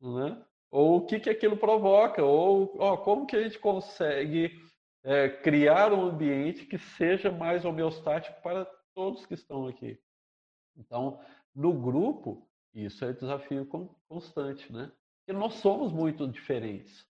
Né? 0.00 0.42
Ou 0.70 0.96
o 0.96 1.06
que, 1.06 1.20
que 1.20 1.30
aquilo 1.30 1.56
provoca, 1.56 2.22
ou 2.22 2.76
ó, 2.78 2.96
como 2.96 3.26
que 3.26 3.36
a 3.36 3.42
gente 3.42 3.58
consegue 3.58 4.60
é, 5.02 5.28
criar 5.28 5.92
um 5.92 6.06
ambiente 6.06 6.66
que 6.66 6.78
seja 6.78 7.30
mais 7.30 7.64
homeostático 7.64 8.40
para 8.42 8.64
todos 8.94 9.26
que 9.26 9.34
estão 9.34 9.66
aqui. 9.66 9.98
Então, 10.76 11.20
no 11.54 11.72
grupo, 11.72 12.48
isso 12.74 13.04
é 13.04 13.12
desafio 13.12 13.68
constante, 14.08 14.72
né? 14.72 14.90
E 15.28 15.32
nós 15.32 15.54
somos 15.54 15.92
muito 15.92 16.26
diferentes. 16.26 17.06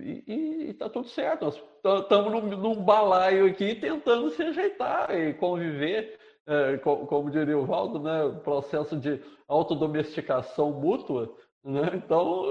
E 0.00 0.70
está 0.70 0.88
tudo 0.88 1.08
certo. 1.08 1.44
Nós 1.82 2.02
estamos 2.02 2.30
num, 2.30 2.56
num, 2.56 2.84
balaio 2.84 3.46
aqui 3.46 3.74
tentando 3.74 4.30
se 4.30 4.42
ajeitar 4.42 5.10
e 5.10 5.34
conviver, 5.34 6.18
é, 6.46 6.76
como, 6.78 7.30
diria 7.30 7.58
o 7.58 7.66
Valdo, 7.66 7.98
né? 8.00 8.40
processo 8.42 8.96
de 8.96 9.22
autodomesticação 9.46 10.72
mútua. 10.72 11.34
Né? 11.64 11.82
Então, 11.94 12.44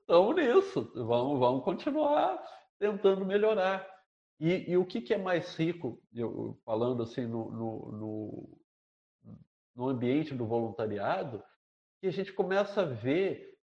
estamos 0.00 0.36
nisso. 0.36 0.90
Vamos, 0.94 1.38
vamos 1.38 1.64
continuar 1.64 2.42
tentando 2.78 3.24
melhorar. 3.24 3.86
E, 4.40 4.70
e 4.70 4.76
o 4.76 4.84
que, 4.84 5.00
que, 5.00 5.14
é 5.14 5.18
mais 5.18 5.54
rico, 5.56 6.00
eu, 6.14 6.56
falando 6.64 7.02
assim 7.02 7.26
no, 7.26 7.50
no, 7.50 7.92
no, 7.92 8.58
no 9.74 9.88
ambiente 9.88 10.32
do 10.34 10.46
voluntariado, 10.46 11.42
que 12.00 12.06
a 12.06 12.12
gente 12.12 12.32
começa 12.32 12.82
a 12.82 12.84
ver 12.84 13.58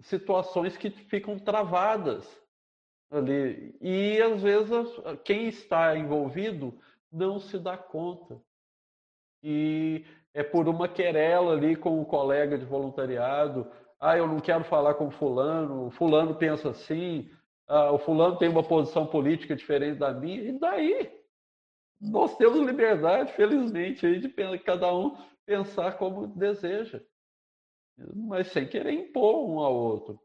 situações 0.00 0.76
que 0.76 0.90
ficam 0.90 1.38
travadas 1.38 2.26
ali. 3.10 3.76
E 3.80 4.20
às 4.20 4.42
vezes 4.42 4.88
quem 5.24 5.46
está 5.46 5.96
envolvido 5.96 6.76
não 7.10 7.38
se 7.38 7.58
dá 7.58 7.76
conta. 7.76 8.40
E 9.42 10.04
é 10.34 10.42
por 10.42 10.68
uma 10.68 10.88
querela 10.88 11.52
ali 11.52 11.76
com 11.76 11.90
o 11.90 12.00
um 12.02 12.04
colega 12.04 12.58
de 12.58 12.64
voluntariado. 12.64 13.70
Ah, 13.98 14.16
eu 14.16 14.26
não 14.26 14.40
quero 14.40 14.64
falar 14.64 14.94
com 14.94 15.10
fulano, 15.10 15.90
fulano 15.90 16.34
pensa 16.34 16.70
assim, 16.70 17.30
ah, 17.66 17.92
o 17.92 17.98
fulano 17.98 18.36
tem 18.36 18.48
uma 18.48 18.62
posição 18.62 19.06
política 19.06 19.56
diferente 19.56 19.98
da 19.98 20.12
minha, 20.12 20.42
e 20.42 20.58
daí? 20.58 21.10
Nós 22.00 22.36
temos 22.36 22.60
liberdade, 22.60 23.32
felizmente, 23.32 24.04
aí, 24.04 24.20
de 24.20 24.28
cada 24.58 24.94
um 24.94 25.16
pensar 25.46 25.96
como 25.96 26.26
deseja, 26.26 27.00
mas 28.14 28.48
sem 28.48 28.68
querer 28.68 28.92
impor 28.92 29.48
um 29.48 29.60
ao 29.60 29.74
outro. 29.74 30.20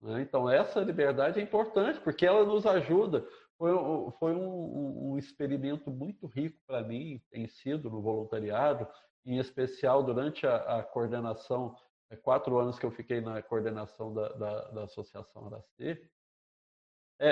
Né? 0.00 0.22
Então, 0.22 0.48
essa 0.48 0.80
liberdade 0.80 1.40
é 1.40 1.42
importante, 1.42 1.98
porque 2.00 2.24
ela 2.24 2.44
nos 2.44 2.64
ajuda. 2.66 3.26
Foi, 3.58 3.72
foi 4.18 4.34
um, 4.34 5.12
um 5.12 5.18
experimento 5.18 5.90
muito 5.90 6.26
rico 6.26 6.58
para 6.66 6.82
mim, 6.82 7.22
tem 7.30 7.46
sido 7.48 7.90
no 7.90 8.02
voluntariado, 8.02 8.86
em 9.24 9.38
especial 9.38 10.02
durante 10.02 10.46
a, 10.46 10.56
a 10.78 10.82
coordenação, 10.82 11.74
é, 12.10 12.16
quatro 12.16 12.58
anos 12.58 12.78
que 12.78 12.86
eu 12.86 12.90
fiquei 12.90 13.20
na 13.20 13.42
coordenação 13.42 14.12
da, 14.12 14.28
da, 14.28 14.70
da 14.70 14.84
Associação 14.84 15.46
Aracê, 15.46 16.08
é, 17.18 17.30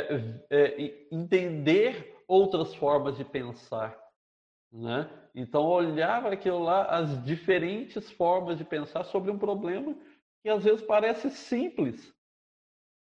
é, 0.51 1.07
entender 1.13 2.17
outras 2.27 2.75
formas 2.75 3.17
de 3.17 3.25
pensar. 3.25 4.03
Né? 4.73 5.09
Então, 5.35 5.65
olhar 5.67 6.27
aquilo 6.27 6.61
lá, 6.61 6.87
as 6.87 7.23
diferentes 7.25 8.11
formas 8.11 8.59
de 8.59 8.65
pensar 8.65 9.05
sobre 9.05 9.31
um 9.31 9.39
problema 9.39 9.95
que 10.43 10.49
às 10.49 10.65
vezes 10.65 10.83
parece 10.83 11.31
simples, 11.31 12.13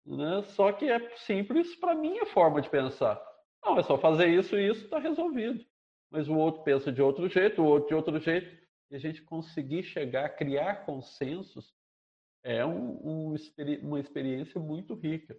né? 0.05 0.43
só 0.43 0.71
que 0.71 0.85
é 0.89 1.15
simples 1.17 1.75
para 1.75 1.95
minha 1.95 2.25
forma 2.27 2.61
de 2.61 2.69
pensar. 2.69 3.21
Não, 3.63 3.77
é 3.77 3.83
só 3.83 3.97
fazer 3.97 4.27
isso 4.27 4.57
e 4.57 4.69
isso 4.69 4.85
está 4.85 4.99
resolvido. 4.99 5.63
Mas 6.11 6.27
o 6.27 6.35
outro 6.35 6.63
pensa 6.63 6.91
de 6.91 7.01
outro 7.01 7.29
jeito, 7.29 7.61
o 7.61 7.65
outro 7.65 7.89
de 7.89 7.95
outro 7.95 8.19
jeito. 8.19 8.59
E 8.89 8.95
a 8.95 8.99
gente 8.99 9.21
conseguir 9.21 9.83
chegar 9.83 10.25
a 10.25 10.29
criar 10.29 10.85
consensos 10.85 11.73
é 12.43 12.65
um, 12.65 13.31
um, 13.31 13.35
uma 13.83 13.99
experiência 13.99 14.59
muito 14.59 14.95
rica. 14.95 15.37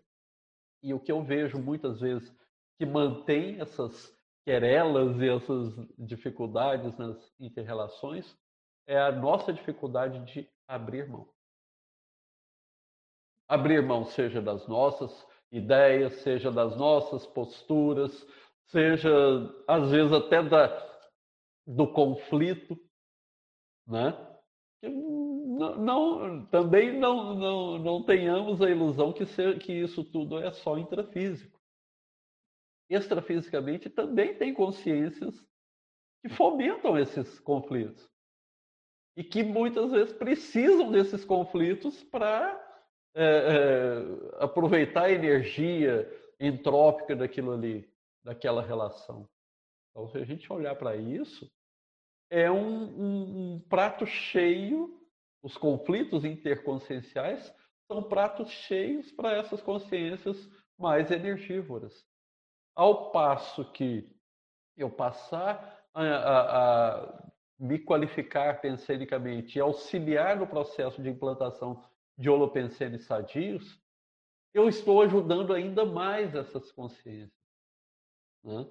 E 0.82 0.94
o 0.94 1.00
que 1.00 1.12
eu 1.12 1.22
vejo 1.22 1.58
muitas 1.58 2.00
vezes 2.00 2.34
que 2.78 2.86
mantém 2.86 3.60
essas 3.60 4.16
querelas 4.44 5.20
e 5.20 5.28
essas 5.28 5.74
dificuldades 5.98 6.96
nas 6.96 7.32
interrelações 7.38 8.36
é 8.86 8.98
a 8.98 9.12
nossa 9.12 9.52
dificuldade 9.52 10.18
de 10.32 10.48
abrir 10.66 11.08
mão. 11.08 11.31
Abrir 13.52 13.82
mão, 13.82 14.04
seja 14.04 14.40
das 14.40 14.66
nossas 14.66 15.26
ideias, 15.50 16.14
seja 16.22 16.50
das 16.50 16.74
nossas 16.76 17.26
posturas, 17.26 18.26
seja 18.68 19.10
às 19.68 19.90
vezes 19.90 20.10
até 20.10 20.42
da, 20.42 20.68
do 21.66 21.92
conflito, 21.92 22.78
né? 23.86 24.16
não, 24.82 25.76
não, 25.76 26.46
também 26.46 26.98
não, 26.98 27.34
não, 27.34 27.78
não 27.78 28.02
tenhamos 28.02 28.62
a 28.62 28.70
ilusão 28.70 29.12
que, 29.12 29.26
ser, 29.26 29.58
que 29.58 29.72
isso 29.72 30.02
tudo 30.02 30.38
é 30.38 30.50
só 30.52 30.78
intrafísico. 30.78 31.60
Extrafisicamente 32.88 33.90
também 33.90 34.34
tem 34.34 34.54
consciências 34.54 35.46
que 36.22 36.30
fomentam 36.30 36.98
esses 36.98 37.38
conflitos 37.40 38.08
e 39.16 39.22
que 39.22 39.42
muitas 39.42 39.90
vezes 39.90 40.12
precisam 40.14 40.90
desses 40.90 41.24
conflitos 41.24 42.02
para 42.04 42.61
é, 43.14 43.24
é, 43.24 44.44
aproveitar 44.44 45.04
a 45.04 45.12
energia 45.12 46.10
entrópica 46.40 47.14
daquilo 47.14 47.52
ali, 47.52 47.88
daquela 48.24 48.62
relação. 48.62 49.28
Então, 49.90 50.08
se 50.08 50.18
a 50.18 50.24
gente 50.24 50.50
olhar 50.52 50.74
para 50.76 50.96
isso, 50.96 51.50
é 52.30 52.50
um, 52.50 52.84
um, 52.84 53.54
um 53.54 53.60
prato 53.68 54.06
cheio 54.06 55.02
os 55.42 55.56
conflitos 55.56 56.24
interconscienciais 56.24 57.52
são 57.88 58.02
pratos 58.02 58.48
cheios 58.48 59.10
para 59.10 59.32
essas 59.32 59.60
consciências 59.60 60.48
mais 60.78 61.10
energívoras. 61.10 62.06
Ao 62.74 63.10
passo 63.10 63.70
que 63.72 64.08
eu 64.76 64.88
passar 64.88 65.84
a, 65.92 66.02
a, 66.02 67.00
a 67.00 67.32
me 67.58 67.78
qualificar 67.78 68.60
pensenicamente 68.60 69.58
e 69.58 69.60
auxiliar 69.60 70.36
no 70.36 70.46
processo 70.46 71.02
de 71.02 71.10
implantação 71.10 71.84
de 72.16 72.28
holopensenes 72.28 73.04
sadios, 73.04 73.80
eu 74.54 74.68
estou 74.68 75.02
ajudando 75.02 75.52
ainda 75.52 75.84
mais 75.84 76.34
essas 76.34 76.70
consciências. 76.72 77.32
Né? 78.44 78.66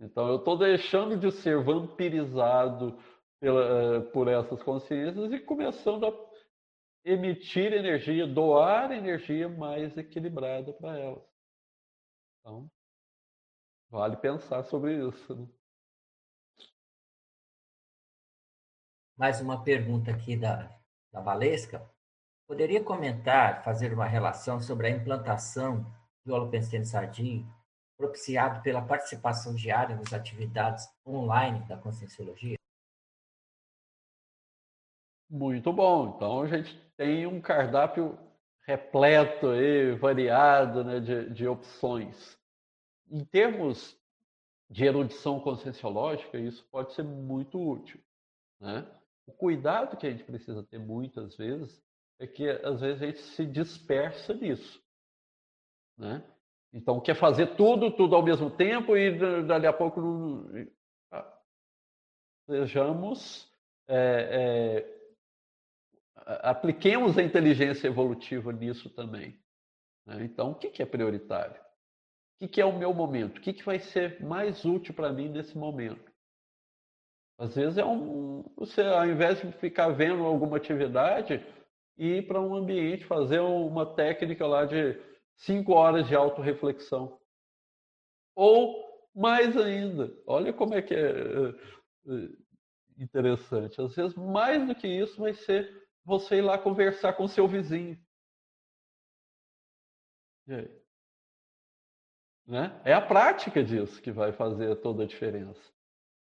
Então, 0.00 0.28
eu 0.28 0.36
estou 0.36 0.56
deixando 0.56 1.16
de 1.16 1.30
ser 1.32 1.62
vampirizado 1.62 2.98
pela, 3.40 3.96
eh, 3.96 4.00
por 4.12 4.28
essas 4.28 4.62
consciências 4.62 5.32
e 5.32 5.40
começando 5.40 6.06
a 6.06 6.28
emitir 7.04 7.72
energia, 7.72 8.26
doar 8.26 8.92
energia 8.92 9.48
mais 9.48 9.96
equilibrada 9.96 10.72
para 10.72 10.98
elas. 10.98 11.24
Então, 12.40 12.70
vale 13.90 14.16
pensar 14.16 14.62
sobre 14.64 15.08
isso. 15.08 15.34
Né? 15.34 15.48
Mais 19.16 19.40
uma 19.40 19.64
pergunta 19.64 20.12
aqui 20.12 20.36
da, 20.36 20.78
da 21.12 21.20
Valesca. 21.20 21.84
Poderia 22.48 22.82
comentar, 22.82 23.62
fazer 23.62 23.92
uma 23.92 24.06
relação 24.06 24.58
sobre 24.58 24.86
a 24.86 24.90
implantação 24.90 25.84
do 26.24 26.32
holopensene 26.32 26.86
sadio 26.86 27.46
propiciado 27.94 28.62
pela 28.62 28.80
participação 28.80 29.54
diária 29.54 29.94
nas 29.94 30.14
atividades 30.14 30.88
online 31.06 31.60
da 31.68 31.76
Conscienciologia? 31.76 32.56
Muito 35.28 35.70
bom. 35.74 36.14
Então 36.16 36.40
a 36.40 36.46
gente 36.46 36.74
tem 36.96 37.26
um 37.26 37.38
cardápio 37.38 38.18
repleto 38.66 39.52
e 39.52 39.94
variado 39.96 40.82
né, 40.82 41.00
de, 41.00 41.28
de 41.28 41.46
opções. 41.46 42.38
Em 43.10 43.26
termos 43.26 43.94
de 44.70 44.86
erudição 44.86 45.38
conscienciológica, 45.38 46.38
isso 46.38 46.66
pode 46.70 46.94
ser 46.94 47.02
muito 47.02 47.60
útil. 47.60 48.00
Né? 48.58 48.90
O 49.26 49.32
cuidado 49.32 49.98
que 49.98 50.06
a 50.06 50.10
gente 50.10 50.24
precisa 50.24 50.62
ter 50.62 50.78
muitas 50.78 51.36
vezes 51.36 51.86
é 52.18 52.26
que 52.26 52.48
às 52.48 52.80
vezes 52.80 53.02
a 53.02 53.06
gente 53.06 53.20
se 53.20 53.46
dispersa 53.46 54.34
nisso. 54.34 54.82
Né? 55.96 56.22
Então 56.72 57.00
quer 57.00 57.14
fazer 57.14 57.56
tudo, 57.56 57.90
tudo 57.90 58.14
ao 58.14 58.22
mesmo 58.22 58.50
tempo 58.50 58.96
e 58.96 59.44
dali 59.44 59.66
a 59.66 59.72
pouco 59.72 60.44
ah, 61.12 61.40
sejamos 62.46 63.48
é, 63.88 64.84
é, 64.84 64.98
apliquemos 66.42 67.16
a 67.16 67.22
inteligência 67.22 67.86
evolutiva 67.86 68.52
nisso 68.52 68.90
também. 68.90 69.38
Né? 70.06 70.24
Então, 70.24 70.50
o 70.50 70.54
que 70.54 70.82
é 70.82 70.86
prioritário? 70.86 71.60
O 72.40 72.48
que 72.48 72.60
é 72.60 72.64
o 72.64 72.78
meu 72.78 72.94
momento? 72.94 73.38
O 73.38 73.40
que 73.40 73.62
vai 73.64 73.78
ser 73.78 74.22
mais 74.22 74.64
útil 74.64 74.94
para 74.94 75.12
mim 75.12 75.28
nesse 75.28 75.56
momento? 75.56 76.12
Às 77.38 77.54
vezes 77.54 77.78
é 77.78 77.84
um. 77.84 78.42
Você, 78.56 78.82
ao 78.82 79.06
invés 79.06 79.40
de 79.40 79.50
ficar 79.58 79.88
vendo 79.90 80.24
alguma 80.24 80.56
atividade, 80.56 81.44
ir 81.98 82.26
para 82.26 82.40
um 82.40 82.54
ambiente, 82.54 83.04
fazer 83.04 83.40
uma 83.40 83.84
técnica 83.94 84.46
lá 84.46 84.64
de 84.64 84.98
cinco 85.36 85.72
horas 85.72 86.06
de 86.06 86.14
autorreflexão. 86.14 87.20
Ou 88.34 88.88
mais 89.14 89.56
ainda, 89.56 90.16
olha 90.26 90.52
como 90.52 90.74
é 90.74 90.82
que 90.82 90.94
é, 90.94 91.00
é, 91.00 91.48
é 92.06 93.02
interessante. 93.02 93.80
Às 93.80 93.94
vezes, 93.96 94.16
mais 94.16 94.66
do 94.66 94.74
que 94.74 94.86
isso, 94.86 95.20
vai 95.20 95.34
ser 95.34 95.88
você 96.04 96.36
ir 96.36 96.42
lá 96.42 96.56
conversar 96.56 97.14
com 97.14 97.26
seu 97.26 97.48
vizinho. 97.48 97.98
Né? 102.46 102.80
É 102.84 102.94
a 102.94 103.00
prática 103.00 103.62
disso 103.62 104.00
que 104.00 104.10
vai 104.10 104.32
fazer 104.32 104.76
toda 104.76 105.02
a 105.02 105.06
diferença. 105.06 105.60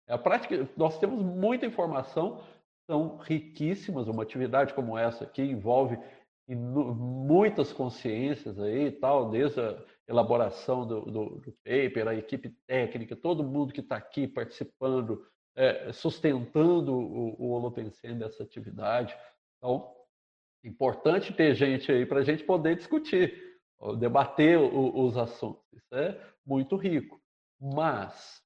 É 0.07 0.13
a 0.13 0.17
prática. 0.17 0.67
Nós 0.75 0.99
temos 0.99 1.23
muita 1.23 1.65
informação, 1.65 2.43
são 2.87 3.17
riquíssimas. 3.17 4.07
Uma 4.07 4.23
atividade 4.23 4.73
como 4.73 4.97
essa 4.97 5.25
aqui 5.25 5.41
envolve 5.41 5.99
muitas 6.47 7.73
consciências 7.73 8.57
aí, 8.57 8.91
tal, 8.91 9.29
desde 9.29 9.59
a 9.59 9.77
elaboração 10.07 10.87
do, 10.87 11.01
do, 11.01 11.25
do 11.41 11.51
paper, 11.63 12.07
a 12.07 12.15
equipe 12.15 12.49
técnica, 12.65 13.15
todo 13.15 13.43
mundo 13.43 13.73
que 13.73 13.81
está 13.81 13.97
aqui 13.97 14.25
participando, 14.25 15.25
é, 15.55 15.91
sustentando 15.91 16.93
o, 16.93 17.35
o 17.37 17.49
Holopensene 17.49 18.19
dessa 18.19 18.43
atividade. 18.43 19.13
Então, 19.57 19.93
importante 20.63 21.33
ter 21.33 21.53
gente 21.53 21.91
aí 21.91 22.05
para 22.05 22.19
a 22.19 22.23
gente 22.23 22.43
poder 22.43 22.77
discutir, 22.77 23.59
debater 23.99 24.57
o, 24.57 25.05
os 25.05 25.17
assuntos. 25.17 25.61
Isso 25.73 25.93
é 25.93 26.17
muito 26.45 26.77
rico. 26.77 27.19
Mas 27.59 28.41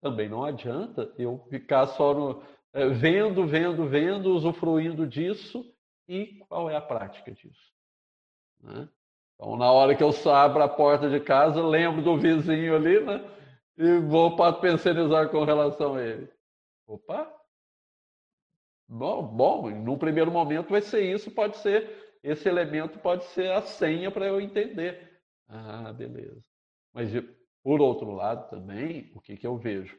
também 0.00 0.28
não 0.28 0.44
adianta 0.44 1.12
eu 1.18 1.38
ficar 1.48 1.86
só 1.86 2.14
no, 2.14 2.42
é, 2.42 2.63
vendo, 2.74 3.46
vendo, 3.46 3.86
vendo, 3.86 4.34
usufruindo 4.34 5.06
disso 5.06 5.64
e 6.08 6.38
qual 6.48 6.68
é 6.68 6.76
a 6.76 6.80
prática 6.80 7.30
disso. 7.30 7.72
Né? 8.60 8.88
Então, 9.34 9.56
na 9.56 9.70
hora 9.70 9.94
que 9.94 10.02
eu 10.02 10.10
abro 10.32 10.62
a 10.62 10.68
porta 10.68 11.08
de 11.08 11.20
casa, 11.20 11.64
lembro 11.64 12.02
do 12.02 12.16
vizinho 12.18 12.74
ali, 12.74 13.00
né? 13.00 13.30
E 13.76 13.98
vou 13.98 14.36
para 14.36 14.52
pensionizar 14.54 15.28
com 15.28 15.44
relação 15.44 15.94
a 15.94 16.02
ele. 16.02 16.28
Opa! 16.86 17.32
Bom, 18.88 19.22
bom, 19.22 19.70
num 19.70 19.98
primeiro 19.98 20.30
momento 20.30 20.70
vai 20.70 20.82
ser 20.82 21.02
isso, 21.02 21.30
pode 21.30 21.56
ser, 21.56 22.18
esse 22.22 22.48
elemento 22.48 22.98
pode 22.98 23.24
ser 23.24 23.50
a 23.50 23.62
senha 23.62 24.10
para 24.10 24.26
eu 24.26 24.40
entender. 24.40 25.20
Ah, 25.48 25.92
beleza. 25.92 26.44
Mas, 26.92 27.10
por 27.62 27.80
outro 27.80 28.12
lado, 28.12 28.48
também, 28.50 29.10
o 29.14 29.20
que, 29.20 29.36
que 29.36 29.46
eu 29.46 29.56
vejo? 29.56 29.98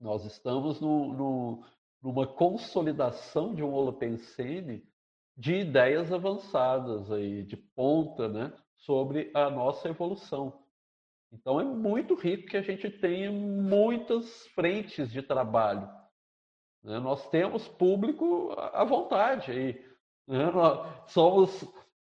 Nós 0.00 0.24
estamos 0.24 0.80
no, 0.80 1.14
no, 1.14 1.64
numa 2.02 2.26
consolidação 2.26 3.54
de 3.54 3.62
um 3.62 3.72
holopensene 3.72 4.84
de 5.36 5.54
ideias 5.54 6.12
avançadas 6.12 7.10
aí, 7.10 7.42
de 7.42 7.56
ponta, 7.56 8.28
né, 8.28 8.52
sobre 8.76 9.30
a 9.32 9.48
nossa 9.48 9.88
evolução. 9.88 10.62
Então 11.32 11.58
é 11.58 11.64
muito 11.64 12.14
rico 12.14 12.48
que 12.48 12.56
a 12.56 12.62
gente 12.62 12.90
tenha 12.90 13.30
muitas 13.30 14.46
frentes 14.48 15.10
de 15.10 15.22
trabalho. 15.22 15.88
Né? 16.82 16.98
Nós 16.98 17.28
temos 17.30 17.66
público 17.66 18.52
à 18.58 18.84
vontade 18.84 19.50
aí. 19.50 19.84
Né? 20.26 20.50
Nós 20.50 21.10
somos 21.10 21.64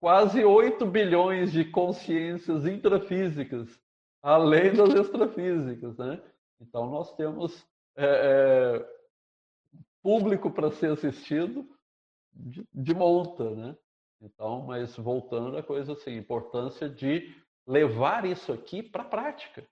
quase 0.00 0.44
8 0.44 0.84
bilhões 0.86 1.52
de 1.52 1.64
consciências 1.64 2.66
intrafísicas, 2.66 3.80
além 4.20 4.72
das 4.74 4.92
extrafísicas. 4.94 5.96
Né? 5.96 6.20
Então 6.60 6.90
nós 6.90 7.14
temos 7.14 7.64
é, 7.96 8.04
é, 8.04 8.94
público 10.04 10.50
para 10.50 10.70
ser 10.70 10.92
assistido 10.92 11.66
de, 12.30 12.62
de 12.74 12.94
monta, 12.94 13.48
né? 13.50 13.74
Então, 14.20 14.62
mas 14.62 14.94
voltando 14.96 15.56
à 15.56 15.62
coisa 15.62 15.94
assim, 15.94 16.14
importância 16.16 16.90
de 16.90 17.34
levar 17.66 18.26
isso 18.26 18.52
aqui 18.52 18.82
para 18.82 19.02
a 19.02 19.06
prática. 19.06 19.66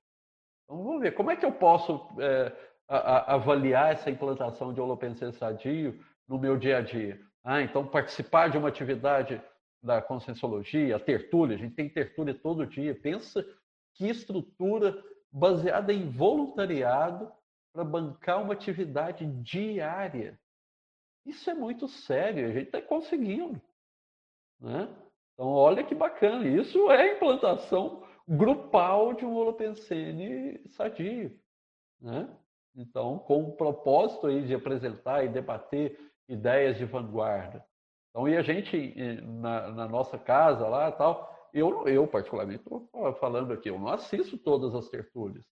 Então, 0.64 0.82
vamos 0.82 1.02
ver, 1.02 1.12
como 1.12 1.30
é 1.30 1.36
que 1.36 1.44
eu 1.44 1.52
posso 1.52 2.08
é, 2.18 2.50
a, 2.88 2.96
a, 2.96 3.34
avaliar 3.34 3.92
essa 3.92 4.10
implantação 4.10 4.72
de 4.72 4.80
holopensense 4.80 5.38
sadio 5.38 6.02
no 6.26 6.38
meu 6.38 6.56
dia 6.56 6.78
a 6.78 6.80
dia? 6.80 7.20
Ah, 7.44 7.60
então, 7.60 7.86
participar 7.86 8.48
de 8.48 8.56
uma 8.56 8.68
atividade 8.68 9.40
da 9.82 10.00
conscienciologia, 10.00 10.96
a 10.96 11.00
tertúlia, 11.00 11.56
a 11.56 11.58
gente 11.58 11.74
tem 11.74 11.90
tertúlia 11.90 12.34
todo 12.34 12.66
dia. 12.66 12.94
Pensa 12.94 13.44
que 13.94 14.08
estrutura 14.08 15.02
baseada 15.30 15.92
em 15.92 16.08
voluntariado 16.10 17.30
para 17.72 17.84
bancar 17.84 18.42
uma 18.42 18.52
atividade 18.52 19.26
diária. 19.42 20.38
Isso 21.24 21.48
é 21.48 21.54
muito 21.54 21.88
sério, 21.88 22.48
a 22.48 22.52
gente 22.52 22.66
está 22.66 22.82
conseguindo. 22.82 23.60
Né? 24.60 24.88
Então, 25.34 25.48
olha 25.48 25.84
que 25.84 25.94
bacana. 25.94 26.46
Isso 26.46 26.90
é 26.90 27.14
implantação 27.14 28.04
grupal 28.28 29.14
de 29.14 29.24
um 29.24 29.34
holopensene 29.34 30.60
sadio. 30.68 31.36
Né? 32.00 32.28
Então, 32.74 33.18
com 33.18 33.42
o 33.44 33.56
propósito 33.56 34.26
aí 34.26 34.46
de 34.46 34.54
apresentar 34.54 35.24
e 35.24 35.28
debater 35.28 35.98
ideias 36.28 36.76
de 36.76 36.84
vanguarda. 36.84 37.64
Então, 38.10 38.28
e 38.28 38.36
a 38.36 38.42
gente, 38.42 38.94
na, 39.22 39.68
na 39.68 39.88
nossa 39.88 40.18
casa 40.18 40.66
lá 40.68 40.90
tal, 40.92 41.32
eu, 41.52 41.86
eu 41.86 42.06
particularmente 42.06 42.62
estou 42.62 42.88
falando 43.20 43.52
aqui, 43.52 43.68
eu 43.68 43.78
não 43.78 43.88
assisto 43.88 44.38
todas 44.38 44.74
as 44.74 44.88
tertúlias, 44.88 45.46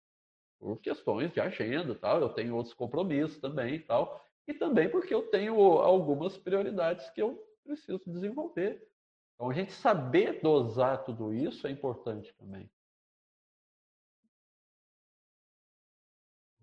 por 0.58 0.80
questões 0.80 1.32
de 1.32 1.40
agenda 1.40 1.94
tal, 1.94 2.20
eu 2.20 2.28
tenho 2.28 2.54
outros 2.54 2.74
compromissos 2.74 3.38
também 3.38 3.80
tal, 3.80 4.24
e 4.46 4.54
também 4.54 4.88
porque 4.88 5.14
eu 5.14 5.28
tenho 5.28 5.54
algumas 5.78 6.36
prioridades 6.36 7.08
que 7.10 7.20
eu 7.20 7.42
preciso 7.64 8.02
desenvolver. 8.06 8.86
Então, 9.34 9.50
a 9.50 9.54
gente 9.54 9.72
saber 9.72 10.40
dosar 10.40 11.04
tudo 11.04 11.34
isso 11.34 11.66
é 11.66 11.70
importante 11.70 12.32
também. 12.34 12.70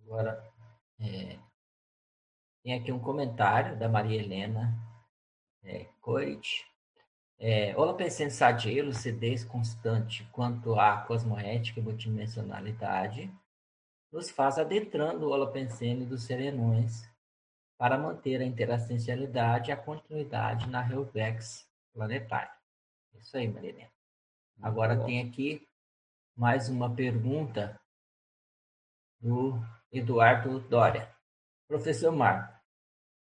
Agora, 0.05 0.43
é, 0.99 1.37
tem 2.63 2.73
aqui 2.73 2.91
um 2.91 2.99
comentário 2.99 3.77
da 3.77 3.87
Maria 3.87 4.19
Helena 4.19 4.73
é, 5.63 5.85
Coit. 6.01 6.65
É, 7.39 7.75
Olá, 7.77 7.93
pensando 7.93 8.31
sadia, 8.31 8.83
lucidez 8.83 9.43
constante 9.43 10.23
quanto 10.31 10.79
à 10.79 10.97
cosmoética 11.01 11.79
e 11.79 11.83
multidimensionalidade, 11.83 13.29
nos 14.13 14.29
faz 14.29 14.59
adentrando 14.59 15.25
o 15.25 15.29
holopensene 15.31 16.05
dos 16.05 16.23
serenões 16.23 17.03
para 17.79 17.97
manter 17.97 18.39
a 18.41 18.45
interassencialidade 18.45 19.71
e 19.71 19.73
a 19.73 19.77
continuidade 19.77 20.69
na 20.69 20.87
Helvex 20.87 21.67
planetária. 21.91 22.53
Isso 23.15 23.35
aí, 23.35 23.47
Marilena. 23.47 23.89
Agora 24.61 25.03
tem 25.03 25.27
aqui 25.27 25.67
mais 26.37 26.69
uma 26.69 26.93
pergunta 26.93 27.79
do 29.19 29.59
Eduardo 29.91 30.59
Dória. 30.59 31.11
Professor 31.67 32.11
Marco, 32.11 32.53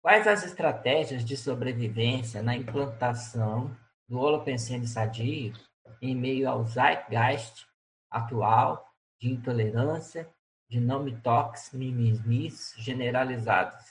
quais 0.02 0.28
as 0.28 0.44
estratégias 0.44 1.24
de 1.24 1.38
sobrevivência 1.38 2.44
na 2.44 2.58
implantação 2.58 3.74
do 4.06 4.20
holopensene 4.20 4.86
sadio 4.86 5.54
em 6.02 6.14
meio 6.14 6.50
ao 6.50 6.66
zeitgeist 6.66 7.66
atual 8.12 8.86
de 9.18 9.30
intolerância 9.32 10.30
de 10.74 10.80
não 10.82 11.04
me 11.04 11.16
toques, 11.22 11.72
mimimis 11.72 12.74
generalizados. 12.80 13.86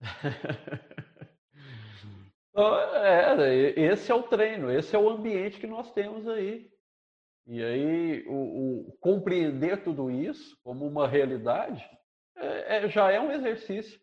é, 2.56 3.78
esse 3.78 4.10
é 4.10 4.14
o 4.14 4.22
treino, 4.22 4.70
esse 4.72 4.96
é 4.96 4.98
o 4.98 5.10
ambiente 5.10 5.60
que 5.60 5.66
nós 5.66 5.92
temos 5.92 6.26
aí. 6.26 6.70
E 7.46 7.62
aí, 7.62 8.24
o, 8.26 8.88
o 8.88 8.96
compreender 8.98 9.84
tudo 9.84 10.10
isso 10.10 10.58
como 10.64 10.86
uma 10.86 11.06
realidade 11.06 11.86
é, 12.34 12.78
é, 12.78 12.88
já 12.88 13.12
é 13.12 13.20
um 13.20 13.30
exercício. 13.30 14.00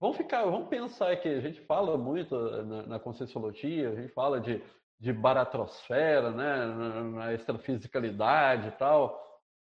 Vamos 0.00 0.16
ficar, 0.16 0.44
vamos 0.44 0.68
pensar 0.68 1.16
que 1.16 1.28
a 1.28 1.40
gente 1.40 1.60
fala 1.62 1.98
muito 1.98 2.38
na, 2.66 2.86
na 2.86 3.00
Conscienciologia, 3.00 3.90
a 3.90 3.96
gente 3.96 4.12
fala 4.12 4.40
de, 4.40 4.62
de 5.00 5.12
baratrosfera, 5.12 6.30
né, 6.30 6.66
na, 6.66 7.02
na 7.02 7.34
extrafisicalidade 7.34 8.68
e 8.68 8.72
tal. 8.78 9.20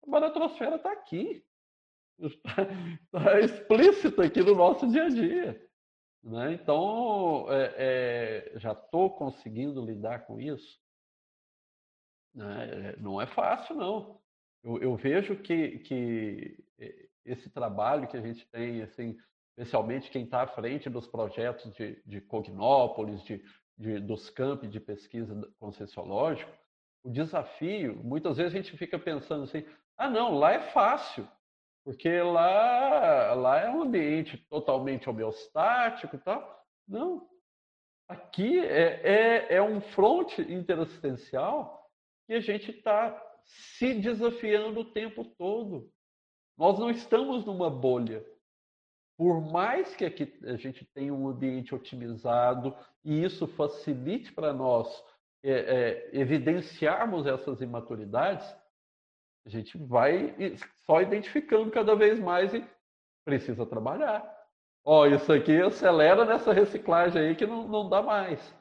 A 0.06 0.10
baratrosfera 0.10 0.76
está 0.76 0.92
aqui. 0.92 1.44
Está 2.26 3.40
explícito 3.40 4.20
aqui 4.22 4.40
no 4.42 4.54
nosso 4.54 4.88
dia 4.88 5.04
a 5.04 5.08
dia. 5.08 5.68
Né? 6.22 6.54
Então, 6.54 7.46
é, 7.50 7.74
é, 8.54 8.58
já 8.58 8.72
estou 8.72 9.10
conseguindo 9.10 9.84
lidar 9.84 10.26
com 10.26 10.40
isso. 10.40 10.80
Né? 12.34 12.94
Não 12.98 13.20
é 13.20 13.26
fácil, 13.26 13.74
não. 13.76 14.20
Eu, 14.62 14.78
eu, 14.78 14.96
vejo 14.96 15.36
que, 15.36 15.80
que 15.80 16.64
esse 17.24 17.50
trabalho 17.50 18.06
que 18.06 18.16
a 18.16 18.20
gente 18.20 18.46
tem, 18.50 18.82
assim, 18.82 19.18
especialmente 19.50 20.10
quem 20.10 20.24
está 20.24 20.42
à 20.42 20.46
frente 20.46 20.88
dos 20.88 21.08
projetos 21.08 21.72
de, 21.72 22.00
de 22.06 22.20
Cognópolis, 22.20 23.22
de 23.24 23.42
de, 23.82 23.98
dos 23.98 24.30
campi 24.30 24.68
de 24.68 24.80
pesquisa 24.80 25.34
conscienciológico, 25.58 26.50
o 27.02 27.10
desafio, 27.10 27.96
muitas 28.02 28.36
vezes 28.36 28.54
a 28.54 28.56
gente 28.56 28.76
fica 28.76 28.98
pensando 28.98 29.44
assim, 29.44 29.64
ah 29.96 30.08
não, 30.08 30.38
lá 30.38 30.52
é 30.52 30.60
fácil, 30.70 31.28
porque 31.84 32.20
lá, 32.20 33.34
lá 33.34 33.60
é 33.60 33.70
um 33.70 33.82
ambiente 33.82 34.38
totalmente 34.48 35.08
homeostático 35.10 36.16
e 36.16 36.18
tal. 36.18 36.64
Não. 36.86 37.28
Aqui 38.08 38.58
é, 38.58 39.48
é, 39.48 39.54
é 39.56 39.62
um 39.62 39.80
fronte 39.80 40.40
interassistencial 40.42 41.90
que 42.26 42.34
a 42.34 42.40
gente 42.40 42.70
está 42.70 43.20
se 43.44 43.94
desafiando 43.94 44.80
o 44.80 44.92
tempo 44.92 45.24
todo. 45.24 45.90
Nós 46.56 46.78
não 46.78 46.90
estamos 46.90 47.44
numa 47.44 47.70
bolha. 47.70 48.24
Por 49.16 49.40
mais 49.40 49.94
que 49.94 50.04
aqui 50.04 50.38
a 50.44 50.56
gente 50.56 50.84
tenha 50.94 51.12
um 51.12 51.28
ambiente 51.28 51.74
otimizado 51.74 52.76
e 53.04 53.24
isso 53.24 53.46
facilite 53.46 54.32
para 54.32 54.52
nós 54.52 54.88
é, 55.42 55.50
é, 55.50 56.10
evidenciarmos 56.12 57.26
essas 57.26 57.60
imaturidades, 57.60 58.46
a 59.44 59.48
gente 59.48 59.76
vai 59.76 60.34
só 60.86 61.00
identificando 61.00 61.70
cada 61.70 61.94
vez 61.94 62.18
mais 62.18 62.52
e 62.54 62.64
precisa 63.24 63.64
trabalhar. 63.66 64.22
Ó, 64.84 65.06
isso 65.06 65.32
aqui 65.32 65.60
acelera 65.60 66.24
nessa 66.24 66.52
reciclagem 66.52 67.22
aí 67.22 67.36
que 67.36 67.46
não, 67.46 67.68
não 67.68 67.88
dá 67.88 68.02
mais. 68.02 68.54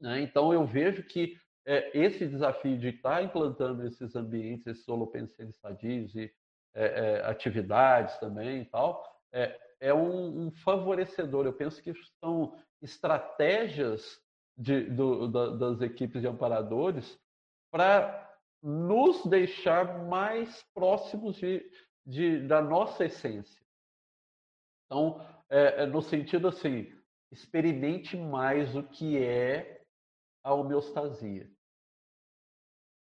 Né? 0.00 0.20
Então 0.20 0.52
eu 0.52 0.66
vejo 0.66 1.04
que 1.04 1.36
é, 1.64 1.96
esse 1.96 2.26
desafio 2.26 2.76
de 2.76 2.88
estar 2.88 3.22
implantando 3.22 3.86
esses 3.86 4.16
ambientes, 4.16 4.66
esses 4.66 4.88
holopensenes 4.88 5.56
sadios 5.58 6.14
e 6.14 6.32
é, 6.74 6.84
é, 6.84 7.26
atividades 7.26 8.18
também 8.18 8.62
e 8.62 8.64
tal, 8.64 9.04
é, 9.32 9.58
é 9.80 9.94
um, 9.94 10.46
um, 10.46 10.50
favorecedor. 10.50 11.46
Eu 11.46 11.52
penso 11.52 11.80
que 11.82 11.92
são 12.18 12.58
estratégias 12.80 14.20
de, 14.56 14.84
do, 14.84 15.28
da, 15.28 15.50
das 15.50 15.80
equipes 15.80 16.20
de 16.20 16.26
amparadores 16.26 17.18
para 17.70 18.21
nos 18.62 19.24
deixar 19.26 20.06
mais 20.06 20.62
próximos 20.72 21.36
de, 21.36 21.68
de, 22.06 22.46
da 22.46 22.62
nossa 22.62 23.04
essência. 23.04 23.60
Então, 24.86 25.20
é, 25.48 25.82
é, 25.82 25.86
no 25.86 26.00
sentido 26.00 26.48
assim, 26.48 26.92
experimente 27.30 28.16
mais 28.16 28.76
o 28.76 28.82
que 28.82 29.18
é 29.18 29.82
a 30.44 30.54
homeostasia. 30.54 31.50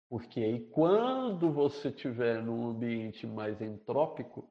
Porque 0.08 0.40
aí, 0.40 0.68
quando 0.70 1.52
você 1.52 1.88
estiver 1.88 2.42
num 2.42 2.68
ambiente 2.68 3.26
mais 3.26 3.60
entrópico, 3.60 4.48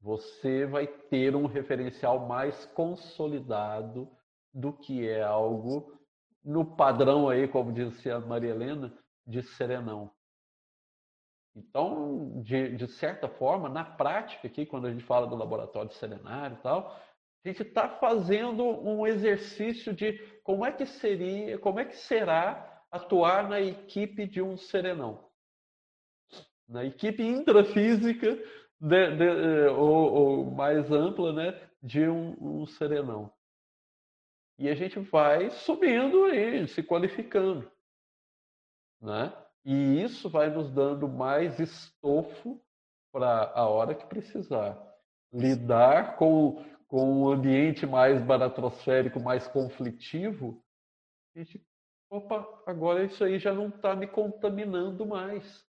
você 0.00 0.66
vai 0.66 0.86
ter 0.86 1.36
um 1.36 1.46
referencial 1.46 2.26
mais 2.26 2.66
consolidado 2.66 4.10
do 4.52 4.72
que 4.72 5.06
é 5.06 5.22
algo 5.22 5.98
no 6.44 6.64
padrão 6.64 7.28
aí, 7.28 7.46
como 7.46 7.72
disse 7.72 8.10
a 8.10 8.18
Maria 8.18 8.50
Helena, 8.50 8.92
de 9.26 9.42
serenão. 9.42 10.10
Então, 11.54 12.40
de, 12.42 12.76
de 12.76 12.88
certa 12.88 13.28
forma, 13.28 13.68
na 13.68 13.84
prática 13.84 14.46
aqui, 14.46 14.64
quando 14.64 14.86
a 14.86 14.90
gente 14.90 15.04
fala 15.04 15.26
do 15.26 15.36
laboratório 15.36 15.92
serenário 15.92 16.56
e 16.56 16.62
tal, 16.62 16.98
a 17.44 17.48
gente 17.48 17.62
está 17.62 17.88
fazendo 17.88 18.64
um 18.64 19.06
exercício 19.06 19.92
de 19.92 20.18
como 20.42 20.64
é 20.64 20.72
que 20.72 20.86
seria, 20.86 21.58
como 21.58 21.80
é 21.80 21.84
que 21.84 21.96
será 21.96 22.84
atuar 22.90 23.48
na 23.48 23.60
equipe 23.60 24.26
de 24.26 24.40
um 24.40 24.56
serenão. 24.56 25.28
Na 26.68 26.84
equipe 26.84 27.22
intrafísica 27.22 28.36
de, 28.80 29.16
de, 29.16 29.24
eh, 29.24 29.70
ou, 29.70 30.12
ou, 30.12 30.50
mais 30.50 30.90
ampla 30.90 31.32
né, 31.32 31.70
de 31.82 32.08
um, 32.08 32.60
um 32.62 32.66
serenão. 32.66 33.32
E 34.58 34.68
a 34.68 34.74
gente 34.74 34.98
vai 35.00 35.50
subindo 35.50 36.24
aí, 36.26 36.66
se 36.68 36.82
qualificando. 36.82 37.70
Né? 39.00 39.32
E 39.64 40.02
isso 40.02 40.28
vai 40.28 40.50
nos 40.50 40.70
dando 40.70 41.08
mais 41.08 41.58
estofo 41.60 42.60
para 43.12 43.52
a 43.54 43.66
hora 43.66 43.94
que 43.94 44.06
precisar. 44.06 44.76
Lidar 45.32 46.16
com, 46.16 46.64
com 46.88 47.22
um 47.22 47.30
ambiente 47.30 47.86
mais 47.86 48.22
baratrosférico, 48.22 49.20
mais 49.20 49.46
conflitivo, 49.46 50.62
a 51.34 51.38
gente, 51.38 51.64
opa, 52.10 52.46
agora 52.66 53.04
isso 53.04 53.24
aí 53.24 53.38
já 53.38 53.54
não 53.54 53.68
está 53.68 53.96
me 53.96 54.06
contaminando 54.06 55.06
mais. 55.06 55.64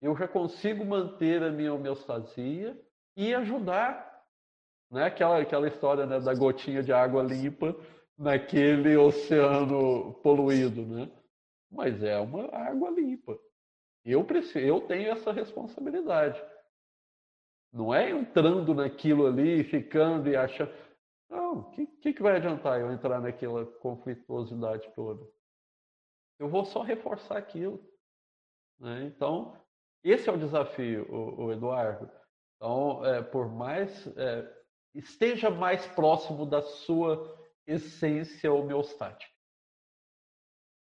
Eu 0.00 0.16
já 0.16 0.28
consigo 0.28 0.84
manter 0.84 1.42
a 1.42 1.50
minha 1.50 1.74
homeostasia 1.74 2.80
e 3.16 3.34
ajudar. 3.34 4.22
Né? 4.90 5.04
Aquela, 5.04 5.40
aquela 5.40 5.66
história 5.66 6.06
né, 6.06 6.20
da 6.20 6.34
gotinha 6.34 6.82
de 6.82 6.92
água 6.92 7.22
limpa 7.22 7.74
naquele 8.16 8.96
oceano 8.96 10.14
poluído. 10.22 10.86
Né? 10.86 11.10
Mas 11.74 12.02
é 12.02 12.18
uma 12.18 12.46
água 12.54 12.90
limpa. 12.90 13.38
Eu, 14.04 14.24
preciso, 14.24 14.58
eu 14.58 14.80
tenho 14.82 15.10
essa 15.10 15.32
responsabilidade. 15.32 16.42
Não 17.72 17.92
é 17.92 18.10
entrando 18.10 18.74
naquilo 18.74 19.26
ali, 19.26 19.64
ficando 19.64 20.28
e 20.28 20.36
achando. 20.36 20.72
Não, 21.28 21.60
o 21.60 21.70
que, 21.70 21.86
que, 21.86 22.12
que 22.12 22.22
vai 22.22 22.36
adiantar 22.36 22.80
eu 22.80 22.92
entrar 22.92 23.20
naquela 23.20 23.66
conflituosidade 23.66 24.92
toda? 24.94 25.26
Eu 26.38 26.48
vou 26.48 26.64
só 26.64 26.82
reforçar 26.82 27.36
aquilo. 27.36 27.82
Né? 28.78 29.04
Então, 29.04 29.60
esse 30.02 30.28
é 30.28 30.32
o 30.32 30.38
desafio, 30.38 31.06
o, 31.10 31.46
o 31.46 31.52
Eduardo. 31.52 32.10
Então, 32.56 33.04
é, 33.04 33.22
por 33.22 33.50
mais. 33.50 34.06
É, 34.16 34.64
esteja 34.94 35.50
mais 35.50 35.84
próximo 35.88 36.46
da 36.46 36.62
sua 36.62 37.36
essência 37.66 38.52
homeostática. 38.52 39.33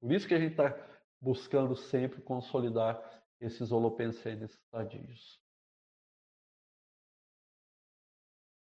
Por 0.07 0.15
isso 0.15 0.25
que 0.25 0.34
a 0.34 0.39
gente 0.39 0.51
está 0.51 0.73
buscando 1.21 1.75
sempre 1.75 2.21
consolidar 2.21 2.97
esses 3.41 3.73
holopensenes 3.73 4.57
sadios. 4.71 5.38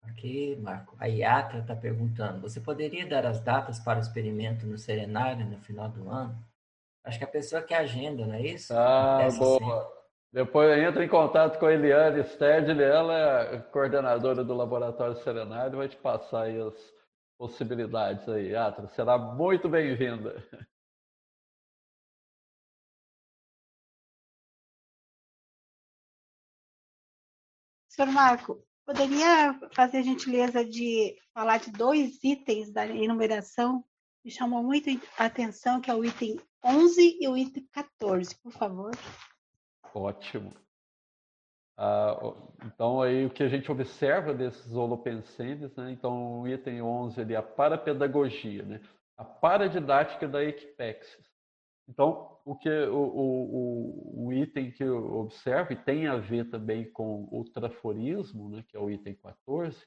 Aqui, 0.03 0.55
Marco, 0.55 0.95
a 0.97 1.07
Iatra 1.07 1.59
está 1.59 1.75
perguntando: 1.75 2.39
você 2.39 2.61
poderia 2.61 3.05
dar 3.05 3.25
as 3.25 3.41
datas 3.41 3.77
para 3.77 3.99
o 3.99 4.01
experimento 4.01 4.65
no 4.65 4.77
Serenário 4.77 5.45
no 5.45 5.59
final 5.59 5.89
do 5.89 6.09
ano? 6.09 6.41
Acho 7.03 7.17
que 7.17 7.25
a 7.25 7.27
pessoa 7.27 7.61
quer 7.61 7.79
agenda, 7.79 8.25
não 8.25 8.35
é 8.35 8.41
isso? 8.41 8.73
Ah, 8.73 9.23
Essa 9.23 9.37
boa. 9.37 9.83
Sempre. 9.83 10.03
Depois 10.31 10.77
entra 10.79 11.03
em 11.03 11.09
contato 11.09 11.59
com 11.59 11.65
a 11.65 11.73
Eliane 11.73 12.23
Stedley, 12.23 12.81
ela 12.81 13.13
é 13.53 13.59
coordenadora 13.63 14.45
do 14.45 14.53
Laboratório 14.53 15.17
Serenário, 15.17 15.77
vai 15.77 15.89
te 15.89 15.97
passar 15.97 16.43
aí 16.43 16.57
as 16.57 16.93
possibilidades 17.37 18.29
aí. 18.29 18.51
Iatra, 18.51 18.87
será 18.87 19.17
muito 19.17 19.67
bem-vinda. 19.67 20.41
Senhor 27.93 28.11
Marco, 28.11 28.59
poderia 28.87 29.53
fazer 29.71 29.99
a 29.99 30.01
gentileza 30.01 30.65
de 30.65 31.15
falar 31.31 31.59
de 31.59 31.71
dois 31.71 32.23
itens 32.23 32.71
da 32.71 32.87
enumeração? 32.87 33.85
Me 34.25 34.31
chamou 34.31 34.63
muito 34.63 34.89
a 35.15 35.25
atenção, 35.25 35.79
que 35.79 35.91
é 35.91 35.93
o 35.93 36.03
item 36.03 36.39
11 36.65 37.19
e 37.21 37.27
o 37.27 37.37
item 37.37 37.67
14, 37.71 38.35
por 38.41 38.51
favor. 38.51 38.91
Ótimo. 39.93 40.55
Ah, 41.77 42.17
então, 42.65 42.99
aí 42.99 43.27
o 43.27 43.29
que 43.29 43.43
a 43.43 43.47
gente 43.47 43.71
observa 43.71 44.33
desses 44.33 44.73
holopensenes, 44.73 45.75
né? 45.75 45.91
Então, 45.91 46.41
o 46.41 46.47
item 46.47 46.81
11 46.81 47.21
ali, 47.21 47.35
a 47.35 47.43
parapedagogia, 47.43 48.63
né? 48.63 48.81
A 49.15 49.23
paradidática 49.23 50.27
da 50.27 50.43
Equipexis. 50.43 51.32
Então, 51.87 52.39
o, 52.45 52.55
que, 52.55 52.69
o, 52.69 52.97
o, 52.97 54.25
o, 54.27 54.33
item 54.33 54.71
que 54.71 54.83
eu 54.83 55.15
observo, 55.15 55.73
e 55.73 55.75
tem 55.75 56.07
a 56.07 56.17
ver 56.17 56.49
também 56.49 56.89
com 56.91 57.27
o 57.31 57.43
traforismo, 57.43 58.49
né, 58.49 58.63
que 58.67 58.77
é 58.77 58.79
o 58.79 58.89
item 58.89 59.15
14, 59.15 59.85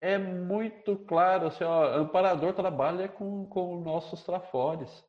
é 0.00 0.18
muito 0.18 0.96
claro, 0.96 1.46
assim, 1.46 1.64
ó, 1.64 1.94
amparador 1.94 2.52
trabalha 2.52 3.08
com, 3.08 3.46
com 3.46 3.80
nossos 3.80 4.22
trafores. 4.24 5.04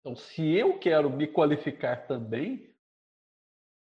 Então, 0.00 0.16
se 0.16 0.42
eu 0.56 0.78
quero 0.78 1.10
me 1.10 1.26
qualificar 1.26 2.06
também, 2.06 2.74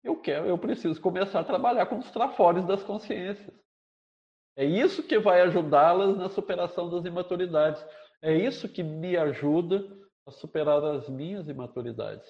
eu 0.04 0.20
quero, 0.20 0.48
eu 0.48 0.58
preciso 0.58 1.00
começar 1.00 1.40
a 1.40 1.46
trabalhar 1.46 1.86
com 1.86 2.00
os 2.00 2.10
trafores 2.12 2.66
das 2.66 2.84
consciências. 2.84 3.56
É 4.58 4.66
isso 4.66 5.08
que 5.08 5.18
vai 5.20 5.42
ajudá-las 5.42 6.18
na 6.18 6.28
superação 6.28 6.90
das 6.90 7.06
imaturidades. 7.06 7.86
É 8.22 8.36
isso 8.36 8.68
que 8.68 8.84
me 8.84 9.16
ajuda 9.16 10.01
a 10.28 10.32
superar 10.32 10.84
as 10.84 11.10
minhas 11.10 11.48
imaturidades. 11.48 12.28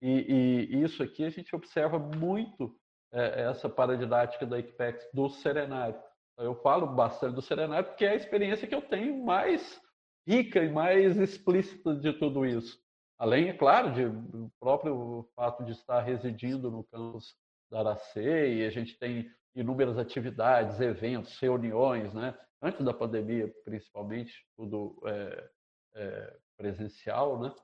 E, 0.00 0.68
e 0.70 0.82
isso 0.82 1.02
aqui 1.02 1.24
a 1.24 1.30
gente 1.30 1.54
observa 1.54 1.98
muito 1.98 2.78
é, 3.12 3.42
essa 3.42 3.68
paradidática 3.68 4.46
da 4.46 4.58
Equipex 4.58 5.08
do 5.12 5.28
serenário. 5.28 6.00
Eu 6.38 6.54
falo 6.54 6.86
bastante 6.86 7.34
do 7.34 7.42
serenário 7.42 7.88
porque 7.88 8.04
é 8.04 8.10
a 8.10 8.16
experiência 8.16 8.68
que 8.68 8.74
eu 8.74 8.82
tenho 8.82 9.24
mais 9.24 9.80
rica 10.26 10.62
e 10.62 10.70
mais 10.70 11.16
explícita 11.16 11.94
de 11.94 12.12
tudo 12.12 12.46
isso. 12.46 12.78
Além, 13.18 13.48
é 13.48 13.52
claro, 13.52 13.92
de, 13.92 14.50
próprio 14.60 15.28
fato 15.34 15.64
de 15.64 15.72
estar 15.72 16.00
residindo 16.00 16.70
no 16.70 16.84
campus 16.84 17.34
da 17.70 17.80
Aracê, 17.80 18.54
e 18.54 18.64
a 18.64 18.70
gente 18.70 18.96
tem 18.98 19.28
inúmeras 19.56 19.98
atividades, 19.98 20.80
eventos, 20.80 21.36
reuniões, 21.38 22.14
né? 22.14 22.38
antes 22.62 22.84
da 22.84 22.94
pandemia, 22.94 23.52
principalmente, 23.64 24.32
tudo 24.56 24.96
é, 25.06 25.50
é, 25.96 26.36
presencial. 26.58 27.40
Né? 27.40 27.54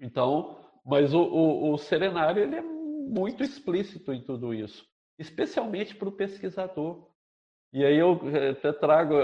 Então, 0.00 0.58
mas 0.84 1.14
o, 1.14 1.20
o, 1.20 1.72
o 1.72 1.78
Serenário 1.78 2.42
ele 2.42 2.56
é 2.56 2.62
muito 2.62 3.44
explícito 3.44 4.12
em 4.12 4.22
tudo 4.24 4.52
isso, 4.52 4.84
especialmente 5.18 5.94
para 5.94 6.08
o 6.08 6.12
pesquisador. 6.12 7.08
E 7.72 7.84
aí 7.84 7.96
eu 7.96 8.18
eh, 8.34 8.50
até 8.50 8.72
trago 8.72 9.14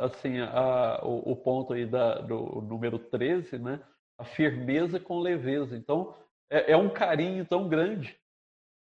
assim 0.00 0.38
a, 0.40 1.00
o, 1.02 1.32
o, 1.32 1.36
ponto 1.36 1.72
aí 1.72 1.86
da, 1.86 2.20
do 2.20 2.60
número 2.60 2.98
13, 2.98 3.58
né? 3.58 3.82
a 4.18 4.24
firmeza 4.24 5.00
com 5.00 5.18
leveza. 5.18 5.76
Então, 5.76 6.14
é, 6.50 6.72
é 6.72 6.76
um 6.76 6.90
carinho 6.90 7.44
tão 7.44 7.68
grande 7.68 8.18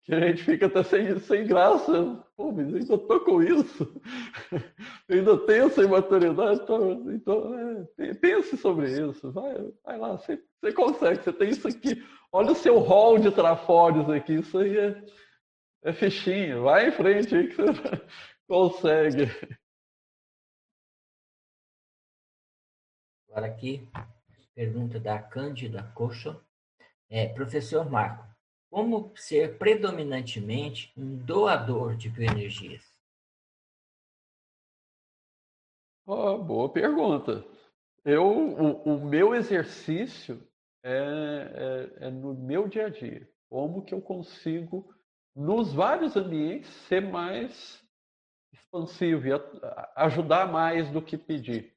que 0.07 0.15
a 0.15 0.21
gente 0.21 0.41
fica 0.41 0.67
até 0.67 0.83
sem, 0.83 1.19
sem 1.19 1.45
graça. 1.45 2.25
Pô, 2.37 2.49
mas 2.53 2.69
eu 2.69 2.77
ainda 2.77 2.97
tô 2.97 3.19
com 3.25 3.43
isso. 3.43 4.01
Eu 5.09 5.19
ainda 5.19 5.37
tenho 5.45 5.65
essa 5.65 5.83
imaturidade. 5.83 6.61
Então, 6.63 7.11
então 7.11 7.87
é, 7.99 8.13
pense 8.13 8.55
sobre 8.55 8.89
isso. 8.89 9.31
Vai, 9.33 9.53
vai 9.83 9.97
lá, 9.97 10.13
você, 10.13 10.41
você 10.61 10.71
consegue, 10.71 11.21
você 11.21 11.33
tem 11.33 11.49
isso 11.49 11.67
aqui. 11.67 12.01
Olha 12.31 12.53
o 12.53 12.55
seu 12.55 12.79
hall 12.79 13.19
de 13.19 13.31
trafórios 13.31 14.09
aqui. 14.09 14.35
Isso 14.35 14.57
aí 14.57 14.77
é, 14.77 15.05
é 15.83 15.91
fichinha. 15.91 16.61
Vai 16.61 16.87
em 16.87 16.91
frente 16.93 17.35
aí 17.35 17.49
que 17.49 17.55
você 17.55 18.01
consegue. 18.47 19.23
Agora 23.29 23.47
aqui, 23.47 23.85
pergunta 24.55 25.01
da 25.01 25.21
Cândida 25.21 25.83
Coxa. 25.93 26.39
É, 27.09 27.27
professor 27.27 27.89
Marco, 27.89 28.25
como 28.69 29.11
ser 29.15 29.57
predominantemente 29.57 30.91
um 30.97 31.17
doador 31.17 31.95
de 31.95 32.09
bioenergias? 32.09 32.83
Oh, 36.05 36.37
boa 36.37 36.69
pergunta. 36.71 37.45
Eu, 38.05 38.25
o, 38.25 38.95
o 38.95 39.05
meu 39.05 39.35
exercício 39.35 40.41
é, 40.81 41.97
é, 41.99 42.07
é, 42.07 42.09
no 42.09 42.33
meu 42.33 42.67
dia 42.67 42.85
a 42.85 42.89
dia. 42.89 43.29
Como 43.49 43.83
que 43.83 43.93
eu 43.93 44.01
consigo, 44.01 44.93
nos 45.35 45.73
vários 45.73 46.15
ambientes, 46.15 46.69
ser 46.87 47.01
mais 47.01 47.83
expansivo 48.53 49.27
e 49.27 49.31
ajudar 49.95 50.49
mais 50.49 50.89
do 50.89 51.01
que 51.01 51.17
pedir. 51.17 51.75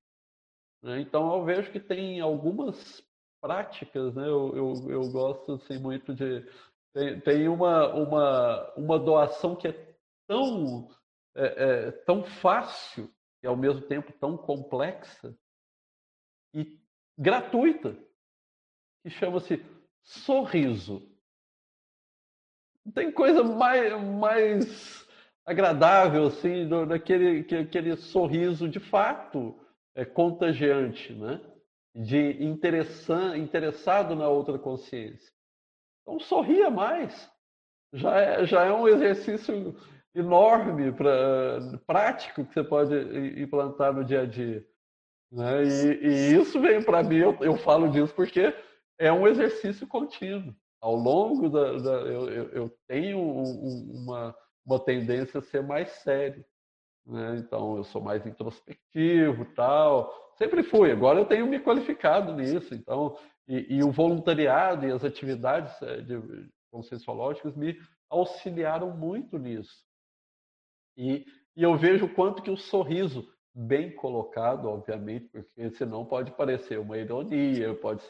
Né? 0.83 1.01
Então, 1.01 1.35
eu 1.35 1.45
vejo 1.45 1.73
que 1.73 1.81
tem 1.81 2.21
algumas 2.21 3.03
práticas, 3.41 4.15
né? 4.15 4.29
eu, 4.29 4.57
eu, 4.57 4.91
eu 4.91 5.11
gosto 5.11 5.55
assim, 5.55 5.79
muito 5.79 6.15
de 6.15 6.47
tem, 6.93 7.21
tem 7.21 7.49
uma, 7.49 7.95
uma, 7.95 8.75
uma 8.75 8.99
doação 8.99 9.57
que 9.57 9.69
é 9.69 9.97
tão, 10.27 10.89
é, 11.35 11.45
é, 11.45 11.91
tão 11.91 12.25
fácil 12.25 13.13
e 13.43 13.47
ao 13.47 13.57
mesmo 13.57 13.83
tempo 13.83 14.13
tão 14.13 14.37
complexa 14.37 15.37
e 16.55 16.79
gratuita, 17.19 17.97
que 19.03 19.11
chama-se 19.11 19.65
sorriso. 20.03 21.09
Não 22.85 22.93
tem 22.93 23.13
coisa 23.13 23.43
mais, 23.43 23.93
mais 24.03 25.09
agradável 25.45 26.27
assim 26.27 26.69
do, 26.69 26.87
daquele 26.87 27.41
aquele 27.57 27.97
sorriso 27.97 28.69
de 28.69 28.81
fato 28.81 29.59
é, 29.95 30.05
contagiante, 30.05 31.13
né? 31.13 31.41
de 31.95 32.43
interessado 32.43 34.15
na 34.15 34.29
outra 34.29 34.59
consciência. 34.59 35.33
Então, 36.11 36.19
sorria 36.19 36.69
mais. 36.69 37.31
Já 37.93 38.17
é, 38.17 38.47
já 38.47 38.65
é 38.65 38.73
um 38.73 38.89
exercício 38.89 39.77
enorme, 40.15 40.93
pra, 40.93 41.61
prático, 41.87 42.45
que 42.45 42.53
você 42.53 42.65
pode 42.65 42.95
implantar 43.41 43.93
no 43.93 44.05
dia 44.05 44.23
a 44.23 44.27
dia. 44.27 44.67
Né? 45.31 45.63
E, 45.65 46.07
e 46.07 46.41
isso 46.41 46.61
vem 46.61 46.83
para 46.83 47.03
mim, 47.03 47.19
eu, 47.19 47.37
eu, 47.41 47.57
falo 47.57 47.89
disso 47.89 48.13
porque 48.15 48.53
é 48.99 49.13
um 49.13 49.27
exercício 49.27 49.87
contínuo. 49.87 50.55
Ao 50.81 50.95
longo 50.95 51.49
da. 51.49 51.73
da 51.75 51.91
eu, 52.09 52.29
eu, 52.51 52.79
tenho 52.89 53.21
uma, 53.21 54.35
uma 54.65 54.81
tendência 54.81 55.39
a 55.39 55.43
ser 55.43 55.63
mais 55.63 55.91
sério. 55.91 56.45
Né? 57.07 57.37
Então, 57.37 57.77
eu 57.77 57.85
sou 57.85 58.01
mais 58.01 58.27
introspectivo 58.27 59.45
tal. 59.55 60.13
Sempre 60.37 60.63
fui, 60.63 60.91
agora 60.91 61.21
eu 61.21 61.27
tenho 61.27 61.47
me 61.47 61.61
qualificado 61.61 62.35
nisso. 62.35 62.75
Então, 62.75 63.17
e, 63.51 63.79
e 63.79 63.83
o 63.83 63.91
voluntariado 63.91 64.87
e 64.87 64.93
as 64.93 65.05
atividades 65.05 65.75
eh, 65.83 66.01
de, 66.03 66.49
conscienciológicas 66.71 67.57
me 67.57 67.77
auxiliaram 68.09 68.97
muito 68.97 69.37
nisso. 69.37 69.85
E, 70.97 71.27
e 71.57 71.63
eu 71.65 71.77
vejo 71.77 72.07
o 72.07 72.15
quanto 72.15 72.43
que 72.43 72.51
o 72.51 72.57
sorriso, 72.57 73.29
bem 73.53 73.93
colocado, 73.93 74.69
obviamente, 74.69 75.29
porque 75.29 75.71
senão 75.71 76.05
pode 76.05 76.31
parecer 76.31 76.79
uma 76.79 76.97
ironia, 76.97 77.75
pode 77.75 78.03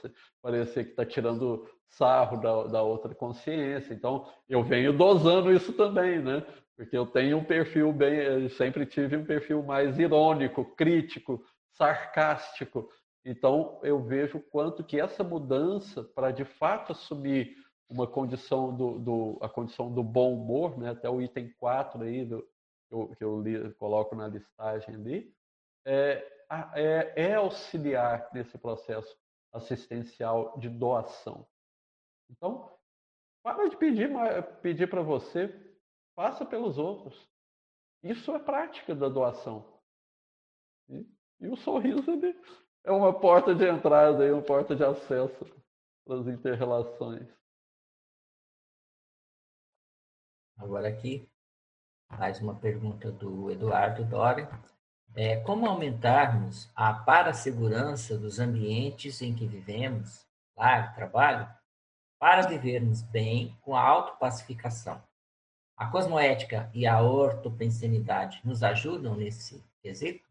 parecer 0.43 0.85
que 0.85 0.91
está 0.91 1.07
tirando 1.07 1.67
sarro 1.89 2.37
da, 2.37 2.65
da 2.65 2.83
outra 2.83 3.15
consciência. 3.15 3.95
Então, 3.95 4.29
eu 4.47 4.63
venho 4.63 4.93
dosando 4.93 5.51
isso 5.51 5.73
também, 5.73 6.21
né? 6.21 6.45
Porque 6.77 6.97
eu 6.97 7.07
tenho 7.07 7.39
um 7.39 7.45
perfil 7.45 7.93
bem, 7.93 8.49
sempre 8.51 8.85
tive 8.85 9.17
um 9.17 9.25
perfil 9.25 9.63
mais 9.63 9.99
irônico, 9.99 10.65
crítico, 10.77 11.43
sarcástico. 11.73 12.91
Então, 13.25 13.79
eu 13.83 14.03
vejo 14.03 14.41
quanto 14.41 14.83
que 14.83 14.99
essa 14.99 15.23
mudança, 15.23 16.03
para 16.03 16.31
de 16.31 16.45
fato 16.45 16.93
assumir 16.93 17.57
uma 17.89 18.07
condição 18.07 18.75
do, 18.75 18.99
do, 18.99 19.39
a 19.43 19.49
condição 19.49 19.93
do 19.93 20.03
bom 20.03 20.35
humor, 20.35 20.79
né, 20.79 20.91
até 20.91 21.11
o 21.11 21.21
item 21.21 21.53
4 21.59 22.03
aí, 22.03 22.25
do, 22.25 22.43
que 22.89 22.95
eu, 22.95 23.09
que 23.17 23.25
eu 23.25 23.43
li, 23.43 23.75
coloco 23.75 24.15
na 24.15 24.29
listagem 24.29 24.95
ali, 24.95 25.35
é, 25.85 26.27
é, 26.75 27.13
é 27.17 27.35
auxiliar 27.35 28.29
nesse 28.33 28.57
processo 28.57 29.17
assistencial 29.53 30.59
de 30.59 30.69
doação. 30.69 31.47
Então, 32.31 32.73
para 33.43 33.69
de 33.69 33.77
pedir, 33.77 34.11
pedir 34.63 34.89
para 34.89 35.03
você, 35.03 35.49
faça 36.15 36.45
pelos 36.45 36.79
outros. 36.79 37.29
Isso 38.03 38.35
é 38.35 38.39
prática 38.39 38.95
da 38.95 39.09
doação. 39.09 39.81
E, 40.89 41.07
e 41.41 41.49
o 41.49 41.57
sorriso 41.57 42.11
ele 42.11 42.39
é 42.85 42.91
uma 42.91 43.13
porta 43.19 43.55
de 43.55 43.69
entrada 43.69 44.25
e 44.25 44.33
uma 44.33 44.43
porta 44.43 44.75
de 44.75 44.85
acesso 44.85 45.45
para 46.05 46.21
as 46.21 46.27
interrelações. 46.27 47.29
Agora 50.59 50.89
aqui, 50.89 51.29
mais 52.11 52.41
uma 52.41 52.55
pergunta 52.55 53.11
do 53.11 53.51
Eduardo 53.51 54.05
Dória. 54.05 54.49
É, 55.15 55.41
como 55.41 55.67
aumentarmos 55.67 56.71
a 56.75 56.93
parassegurança 56.93 58.17
dos 58.17 58.39
ambientes 58.39 59.21
em 59.23 59.35
que 59.35 59.47
vivemos, 59.47 60.27
lar, 60.57 60.95
trabalho, 60.95 61.49
para 62.19 62.47
vivermos 62.47 63.03
bem 63.03 63.57
com 63.63 63.75
a 63.75 63.83
autopacificação? 63.83 65.03
A 65.77 65.91
cosmoética 65.91 66.71
e 66.75 66.87
a 66.87 67.01
ortopensenidade 67.01 68.41
nos 68.45 68.63
ajudam 68.63 69.17
nesse 69.17 69.65
quesito? 69.81 70.29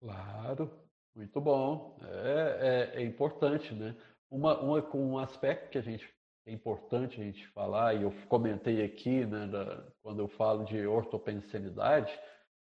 Claro, 0.00 0.87
muito 1.14 1.40
bom. 1.40 1.98
É, 2.02 2.92
é, 2.96 3.02
é 3.02 3.04
importante, 3.04 3.74
né? 3.74 3.94
Uma, 4.30 4.60
uma, 4.60 4.96
um 4.96 5.18
aspecto 5.18 5.70
que 5.70 5.78
a 5.78 5.82
gente 5.82 6.08
é 6.48 6.52
importante 6.52 7.20
a 7.20 7.24
gente 7.24 7.46
falar, 7.48 7.94
e 7.94 8.02
eu 8.02 8.12
comentei 8.26 8.82
aqui, 8.82 9.26
né, 9.26 9.46
da, 9.46 9.84
quando 10.02 10.20
eu 10.20 10.28
falo 10.28 10.64
de 10.64 10.86
ortopensenidade, 10.86 12.18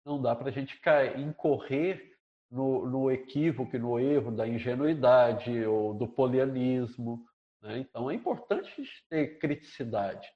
não 0.05 0.21
dá 0.21 0.33
para 0.33 0.47
a 0.47 0.51
gente 0.51 0.79
cair, 0.79 1.19
incorrer 1.19 2.15
no, 2.49 2.85
no 2.89 3.11
equívoco, 3.11 3.77
no 3.77 3.99
erro 3.99 4.31
da 4.31 4.47
ingenuidade 4.47 5.65
ou 5.65 5.93
do 5.93 6.07
polianismo. 6.07 7.25
Né? 7.61 7.79
Então 7.79 8.09
é 8.09 8.13
importante 8.13 8.71
a 8.71 8.75
gente 8.81 9.05
ter 9.09 9.39
criticidade. 9.39 10.27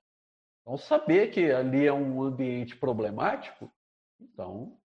Então, 0.62 0.78
saber 0.78 1.32
que 1.32 1.50
ali 1.50 1.86
é 1.86 1.94
um 1.94 2.22
ambiente 2.22 2.76
problemático, 2.76 3.72
então 4.20 4.78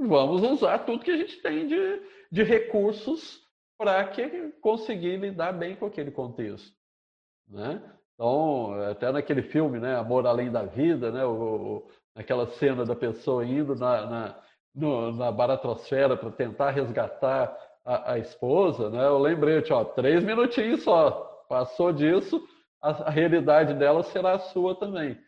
vamos 0.00 0.42
usar 0.42 0.80
tudo 0.80 1.04
que 1.04 1.10
a 1.10 1.16
gente 1.16 1.40
tem 1.40 1.66
de, 1.66 2.02
de 2.30 2.42
recursos 2.42 3.42
para 3.78 4.06
que 4.08 4.52
conseguir 4.60 5.16
lidar 5.16 5.52
bem 5.52 5.76
com 5.76 5.86
aquele 5.86 6.10
contexto, 6.10 6.74
né? 7.48 7.82
Então, 8.14 8.72
até 8.90 9.10
naquele 9.10 9.42
filme, 9.42 9.80
né, 9.80 9.96
Amor 9.96 10.26
Além 10.26 10.50
da 10.50 10.62
Vida, 10.62 11.10
né, 11.10 11.24
o, 11.24 11.84
o 12.14 12.46
cena 12.58 12.84
da 12.84 12.94
pessoa 12.94 13.44
indo 13.44 13.74
na, 13.74 14.06
na, 14.06 14.42
no, 14.72 15.12
na 15.12 15.32
baratrosfera 15.32 16.16
para 16.16 16.30
tentar 16.30 16.70
resgatar 16.70 17.56
a, 17.84 18.12
a, 18.12 18.18
esposa, 18.18 18.88
né, 18.88 19.04
eu 19.04 19.18
lembrei, 19.18 19.62
ó, 19.70 19.84
três 19.84 20.22
minutinhos 20.22 20.84
só, 20.84 21.44
passou 21.48 21.92
disso, 21.92 22.40
a, 22.80 23.08
a 23.08 23.10
realidade 23.10 23.74
dela 23.74 24.04
será 24.04 24.34
a 24.34 24.38
sua 24.38 24.76
também. 24.76 25.20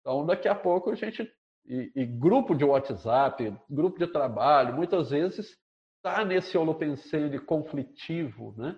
Então, 0.00 0.26
daqui 0.26 0.48
a 0.48 0.54
pouco 0.56 0.90
a 0.90 0.94
gente 0.96 1.30
e, 1.66 1.92
e, 1.94 2.04
grupo 2.04 2.54
de 2.54 2.64
WhatsApp, 2.64 3.56
grupo 3.70 3.98
de 3.98 4.06
trabalho, 4.06 4.74
muitas 4.74 5.10
vezes 5.10 5.56
está 5.96 6.24
nesse 6.24 6.56
holopensene 6.58 7.38
conflitivo, 7.38 8.54
né? 8.56 8.76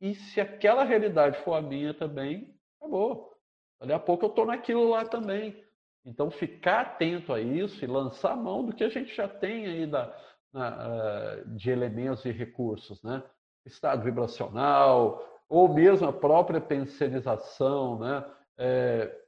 E 0.00 0.14
se 0.14 0.40
aquela 0.40 0.84
realidade 0.84 1.38
for 1.44 1.54
a 1.54 1.60
minha 1.60 1.92
também, 1.92 2.54
acabou. 2.78 3.36
Daqui 3.80 3.92
a 3.92 3.98
pouco 3.98 4.24
eu 4.24 4.30
estou 4.30 4.46
naquilo 4.46 4.88
lá 4.88 5.04
também. 5.04 5.62
Então, 6.04 6.30
ficar 6.30 6.80
atento 6.82 7.32
a 7.32 7.40
isso 7.40 7.84
e 7.84 7.88
lançar 7.88 8.36
mão 8.36 8.64
do 8.64 8.72
que 8.72 8.84
a 8.84 8.88
gente 8.88 9.14
já 9.14 9.28
tem 9.28 9.66
aí 9.66 9.86
da, 9.86 10.16
na, 10.52 10.88
uh, 10.88 11.56
de 11.56 11.70
elementos 11.70 12.24
e 12.24 12.30
recursos, 12.30 13.02
né? 13.02 13.22
Estado 13.66 14.02
vibracional, 14.02 15.22
ou 15.48 15.68
mesmo 15.68 16.08
a 16.08 16.12
própria 16.12 16.60
pensionização, 16.60 17.98
né? 17.98 18.24
É, 18.56 19.19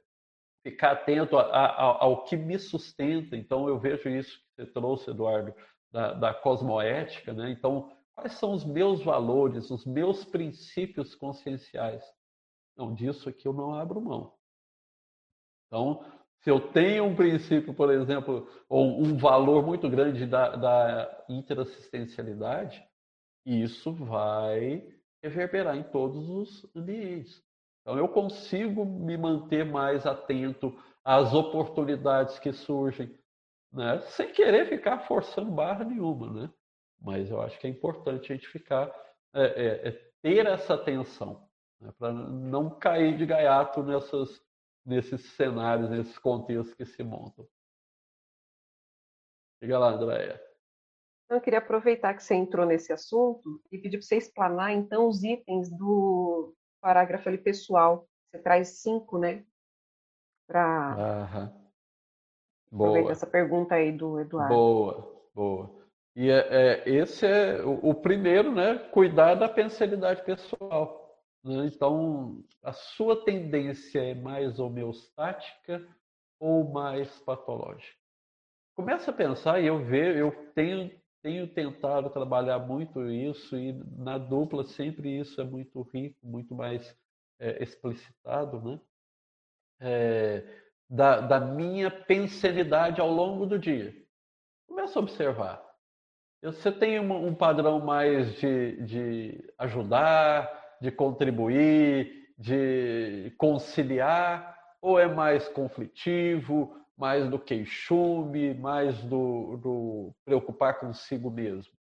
ficar 0.63 0.93
atento 0.93 1.37
a, 1.37 1.43
a, 1.43 2.03
ao 2.03 2.23
que 2.23 2.37
me 2.37 2.57
sustenta. 2.57 3.35
Então, 3.35 3.67
eu 3.67 3.77
vejo 3.77 4.09
isso 4.09 4.39
que 4.39 4.63
você 4.63 4.71
trouxe, 4.71 5.11
Eduardo, 5.11 5.53
da, 5.91 6.13
da 6.13 6.33
cosmoética, 6.33 7.33
né? 7.33 7.51
Então, 7.51 7.91
quais 8.15 8.33
são 8.33 8.53
os 8.53 8.65
meus 8.65 9.03
valores, 9.03 9.69
os 9.69 9.85
meus 9.85 10.23
princípios 10.23 11.13
conscienciais? 11.13 12.03
Não, 12.75 12.93
disso 12.93 13.29
aqui 13.29 13.47
eu 13.47 13.53
não 13.53 13.75
abro 13.75 14.01
mão. 14.01 14.33
Então, 15.67 16.03
se 16.43 16.49
eu 16.49 16.59
tenho 16.71 17.05
um 17.05 17.15
princípio, 17.15 17.73
por 17.73 17.91
exemplo, 17.91 18.47
ou 18.67 19.01
um 19.01 19.17
valor 19.17 19.65
muito 19.65 19.89
grande 19.89 20.25
da, 20.25 20.55
da 20.55 21.25
interassistencialidade, 21.29 22.83
isso 23.45 23.93
vai 23.93 24.85
reverberar 25.21 25.77
em 25.77 25.83
todos 25.83 26.29
os 26.29 26.75
ambientes. 26.75 27.41
Então, 27.83 27.97
eu 27.97 28.07
consigo 28.07 28.85
me 28.85 29.15
manter 29.17 29.63
mais 29.65 30.05
atento 30.05 30.73
às 31.03 31.33
oportunidades 31.33 32.39
que 32.39 32.51
surgem, 32.51 33.13
né? 33.71 33.99
sem 34.01 34.31
querer 34.31 34.67
ficar 34.69 34.99
forçando 34.99 35.51
barra 35.51 35.83
nenhuma. 35.83 36.31
Né? 36.31 36.53
Mas 36.99 37.29
eu 37.29 37.41
acho 37.41 37.59
que 37.59 37.67
é 37.67 37.69
importante 37.69 38.31
a 38.31 38.35
gente 38.35 38.47
ficar, 38.47 38.87
é, 39.33 39.43
é, 39.43 39.87
é 39.89 39.91
ter 40.21 40.45
essa 40.47 40.75
atenção, 40.75 41.45
né? 41.79 41.93
para 41.99 42.13
não 42.13 42.69
cair 42.69 43.17
de 43.17 43.25
gaiato 43.25 43.83
nessas 43.83 44.41
nesses 44.85 45.21
cenários, 45.35 45.89
nesses 45.89 46.17
contextos 46.19 46.73
que 46.73 46.85
se 46.85 47.03
montam. 47.03 47.47
Diga 49.61 49.79
lá, 49.79 49.91
Andréia. 49.91 50.41
Eu 51.29 51.39
queria 51.39 51.59
aproveitar 51.59 52.13
que 52.13 52.23
você 52.23 52.35
entrou 52.35 52.65
nesse 52.65 52.91
assunto 52.91 53.61
e 53.71 53.77
pedir 53.77 53.97
para 53.97 54.05
você 54.05 54.17
explanar, 54.17 54.73
então, 54.73 55.07
os 55.07 55.23
itens 55.23 55.69
do 55.69 56.53
parágrafo 56.83 57.29
ali 57.29 57.37
pessoal. 57.37 58.05
Você 58.29 58.39
traz 58.39 58.81
cinco, 58.81 59.17
né? 59.17 59.45
Para 60.45 61.49
aproveitar 62.71 63.11
essa 63.11 63.25
pergunta 63.25 63.75
aí 63.75 63.91
do 63.91 64.19
Eduardo. 64.19 64.53
Boa, 64.53 65.29
boa. 65.33 65.83
E 66.15 66.29
é, 66.29 66.47
é, 66.51 66.89
esse 66.89 67.25
é 67.25 67.63
o, 67.63 67.89
o, 67.89 67.95
primeiro, 67.95 68.51
né? 68.53 68.77
Cuidar 68.91 69.35
da 69.35 69.47
pensalidade 69.47 70.23
pessoal. 70.23 71.17
Né? 71.43 71.65
Então, 71.65 72.43
a 72.61 72.73
sua 72.73 73.23
tendência 73.23 73.99
é 73.99 74.13
mais 74.13 74.59
homeostática 74.59 75.87
ou 76.39 76.69
mais 76.71 77.17
patológica? 77.19 77.97
Começa 78.75 79.11
a 79.11 79.13
pensar 79.13 79.61
e 79.61 79.67
eu 79.67 79.83
vejo, 79.85 80.19
eu 80.19 80.51
tenho, 80.53 80.91
tenho 81.23 81.47
tentado 81.47 82.09
trabalhar 82.09 82.59
muito 82.59 83.09
isso 83.09 83.57
e 83.57 83.71
na 83.97 84.17
dupla 84.17 84.65
sempre 84.65 85.17
isso 85.17 85.39
é 85.39 85.43
muito 85.45 85.81
rico, 85.81 86.17
muito 86.21 86.53
mais 86.53 86.95
é, 87.39 87.63
explicitado, 87.63 88.61
né? 88.61 88.79
É, 89.79 90.43
da, 90.89 91.21
da 91.21 91.39
minha 91.39 91.89
pensanidade 91.89 92.99
ao 93.01 93.09
longo 93.09 93.45
do 93.45 93.57
dia. 93.57 93.95
Começa 94.67 94.99
a 94.99 95.01
observar. 95.01 95.63
Você 96.43 96.71
tem 96.71 96.99
um, 96.99 97.27
um 97.27 97.33
padrão 97.33 97.79
mais 97.79 98.35
de, 98.35 98.83
de 98.83 99.53
ajudar, 99.57 100.77
de 100.81 100.91
contribuir, 100.91 102.33
de 102.37 103.33
conciliar, 103.37 104.57
ou 104.81 104.99
é 104.99 105.07
mais 105.07 105.47
conflitivo, 105.47 106.77
mais 107.03 107.29
do 107.29 107.37
queixume, 107.37 108.53
mais 108.53 108.97
do, 109.03 109.57
do 109.57 110.15
preocupar 110.23 110.79
consigo 110.79 111.29
mesmo? 111.29 111.73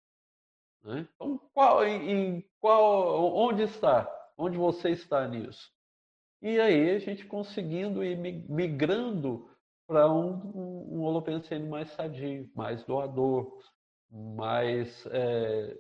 Né? 0.83 1.07
Então, 1.13 1.39
qual, 1.53 1.85
em, 1.85 2.43
qual, 2.59 3.35
onde 3.35 3.61
está? 3.61 4.11
Onde 4.35 4.57
você 4.57 4.89
está 4.89 5.27
nisso? 5.27 5.71
E 6.41 6.59
aí 6.59 6.89
a 6.89 6.97
gente 6.97 7.23
conseguindo 7.23 8.03
ir 8.03 8.17
migrando 8.17 9.47
para 9.85 10.11
um, 10.11 10.41
um, 10.55 11.05
um 11.05 11.69
mais 11.69 11.91
sadio, 11.91 12.49
mais 12.55 12.83
doador, 12.83 13.61
mais 14.09 15.05
é, 15.05 15.77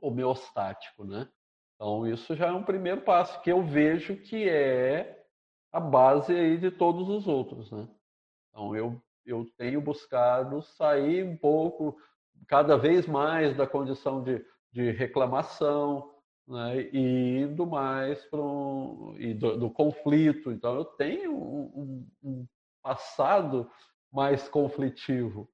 homeostático, 0.00 1.04
né? 1.04 1.28
Então, 1.74 2.06
isso 2.06 2.36
já 2.36 2.46
é 2.46 2.52
um 2.52 2.62
primeiro 2.62 3.00
passo 3.00 3.42
que 3.42 3.50
eu 3.50 3.60
vejo 3.60 4.18
que 4.18 4.48
é 4.48 5.26
a 5.72 5.80
base 5.80 6.32
aí 6.32 6.56
de 6.58 6.70
todos 6.70 7.08
os 7.08 7.26
outros, 7.26 7.68
né? 7.72 7.88
Então, 8.52 8.76
eu, 8.76 9.02
eu 9.24 9.46
tenho 9.56 9.80
buscado 9.80 10.62
sair 10.62 11.24
um 11.24 11.36
pouco, 11.36 11.96
cada 12.46 12.76
vez 12.76 13.06
mais 13.06 13.56
da 13.56 13.66
condição 13.66 14.22
de, 14.22 14.44
de 14.70 14.90
reclamação, 14.90 16.12
né? 16.46 16.82
e 16.92 17.38
indo 17.40 17.66
mais 17.66 18.22
para 18.26 18.40
um, 18.40 19.14
e 19.18 19.32
do, 19.32 19.58
do, 19.58 19.70
conflito. 19.70 20.52
Então, 20.52 20.74
eu 20.74 20.84
tenho 20.84 21.34
um, 21.34 22.06
um 22.22 22.46
passado 22.82 23.70
mais 24.12 24.48
conflitivo. 24.48 25.48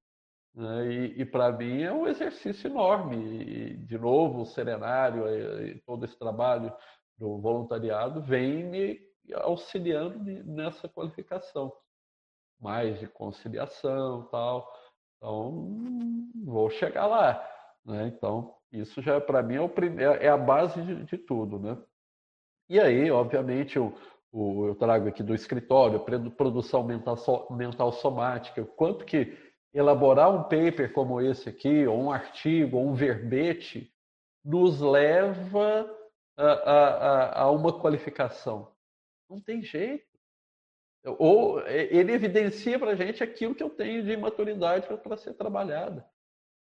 Né? 0.53 0.91
E, 0.91 1.21
e 1.21 1.25
para 1.25 1.51
mim 1.51 1.83
é 1.83 1.93
um 1.93 2.05
exercício 2.05 2.69
enorme. 2.69 3.15
E, 3.15 3.77
de 3.77 3.97
novo, 3.97 4.41
o 4.41 4.45
serenário 4.45 5.27
e, 5.27 5.79
todo 5.85 6.03
esse 6.03 6.17
trabalho 6.17 6.73
do 7.17 7.39
voluntariado 7.39 8.21
vem 8.21 8.63
me 8.63 8.99
auxiliando 9.35 10.23
nessa 10.45 10.89
qualificação, 10.89 11.71
mais 12.59 12.99
de 12.99 13.07
conciliação 13.07 14.27
tal. 14.31 14.71
Então, 15.17 16.31
vou 16.45 16.69
chegar 16.69 17.07
lá. 17.07 17.45
Né? 17.85 18.07
Então, 18.07 18.55
isso 18.71 19.01
já 19.01 19.19
para 19.19 19.41
mim 19.41 19.55
é, 19.55 19.61
o 19.61 19.69
primeiro, 19.69 20.13
é 20.13 20.27
a 20.27 20.37
base 20.37 20.81
de, 20.81 21.03
de 21.05 21.17
tudo. 21.17 21.59
Né? 21.59 21.77
E 22.69 22.79
aí, 22.79 23.09
obviamente, 23.09 23.77
eu, 23.77 23.93
eu 24.33 24.75
trago 24.75 25.07
aqui 25.07 25.23
do 25.23 25.33
escritório, 25.33 25.99
produção 26.31 26.83
mental, 26.83 27.17
mental 27.51 27.91
somática, 27.91 28.61
o 28.61 28.65
quanto 28.65 29.05
que 29.05 29.37
elaborar 29.73 30.31
um 30.33 30.43
paper 30.43 30.91
como 30.93 31.21
esse 31.21 31.49
aqui, 31.49 31.85
ou 31.85 31.99
um 31.99 32.11
artigo, 32.11 32.77
ou 32.77 32.87
um 32.87 32.93
verbete, 32.93 33.93
nos 34.43 34.79
leva 34.79 35.89
a, 36.37 36.51
a, 36.51 37.41
a 37.43 37.51
uma 37.51 37.79
qualificação. 37.79 38.71
Não 39.29 39.39
tem 39.39 39.61
jeito. 39.61 40.08
Ou 41.05 41.61
ele 41.67 42.11
evidencia 42.11 42.77
para 42.77 42.91
a 42.91 42.95
gente 42.95 43.23
aquilo 43.23 43.55
que 43.55 43.63
eu 43.63 43.69
tenho 43.69 44.03
de 44.03 44.11
imaturidade 44.11 44.87
para 45.01 45.17
ser 45.17 45.33
trabalhada. 45.33 46.05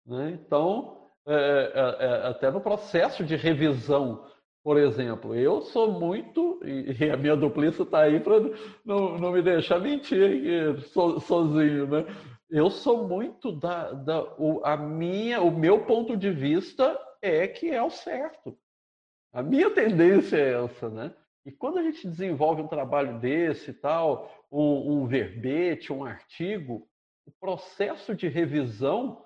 Né? 0.05 0.31
Então, 0.31 1.09
é, 1.25 1.33
é, 1.33 2.05
é, 2.05 2.27
até 2.27 2.51
no 2.51 2.61
processo 2.61 3.23
de 3.23 3.35
revisão, 3.35 4.25
por 4.63 4.77
exemplo, 4.77 5.35
eu 5.35 5.61
sou 5.61 5.91
muito, 5.91 6.59
e 6.63 7.09
a 7.09 7.17
minha 7.17 7.35
dupliça 7.35 7.83
está 7.83 8.01
aí 8.03 8.19
para 8.19 8.39
não, 8.85 9.17
não 9.17 9.31
me 9.31 9.41
deixar 9.41 9.79
mentir 9.79 10.79
so, 10.93 11.19
sozinho, 11.19 11.87
né? 11.87 12.05
eu 12.49 12.69
sou 12.69 13.07
muito 13.07 13.51
da, 13.51 13.91
da 13.91 14.23
o, 14.37 14.61
a 14.63 14.77
minha, 14.77 15.41
o 15.41 15.51
meu 15.51 15.85
ponto 15.85 16.15
de 16.15 16.31
vista 16.31 16.97
é 17.21 17.47
que 17.47 17.69
é 17.69 17.81
o 17.81 17.89
certo. 17.89 18.57
A 19.33 19.41
minha 19.41 19.71
tendência 19.71 20.37
é 20.37 20.63
essa, 20.63 20.89
né? 20.89 21.13
E 21.45 21.51
quando 21.51 21.79
a 21.79 21.83
gente 21.83 22.07
desenvolve 22.07 22.61
um 22.61 22.67
trabalho 22.67 23.19
desse 23.19 23.71
e 23.71 23.73
tal, 23.73 24.31
um, 24.51 24.93
um 25.01 25.07
verbete, 25.07 25.91
um 25.91 26.05
artigo, 26.05 26.87
o 27.25 27.31
processo 27.31 28.15
de 28.15 28.27
revisão 28.27 29.25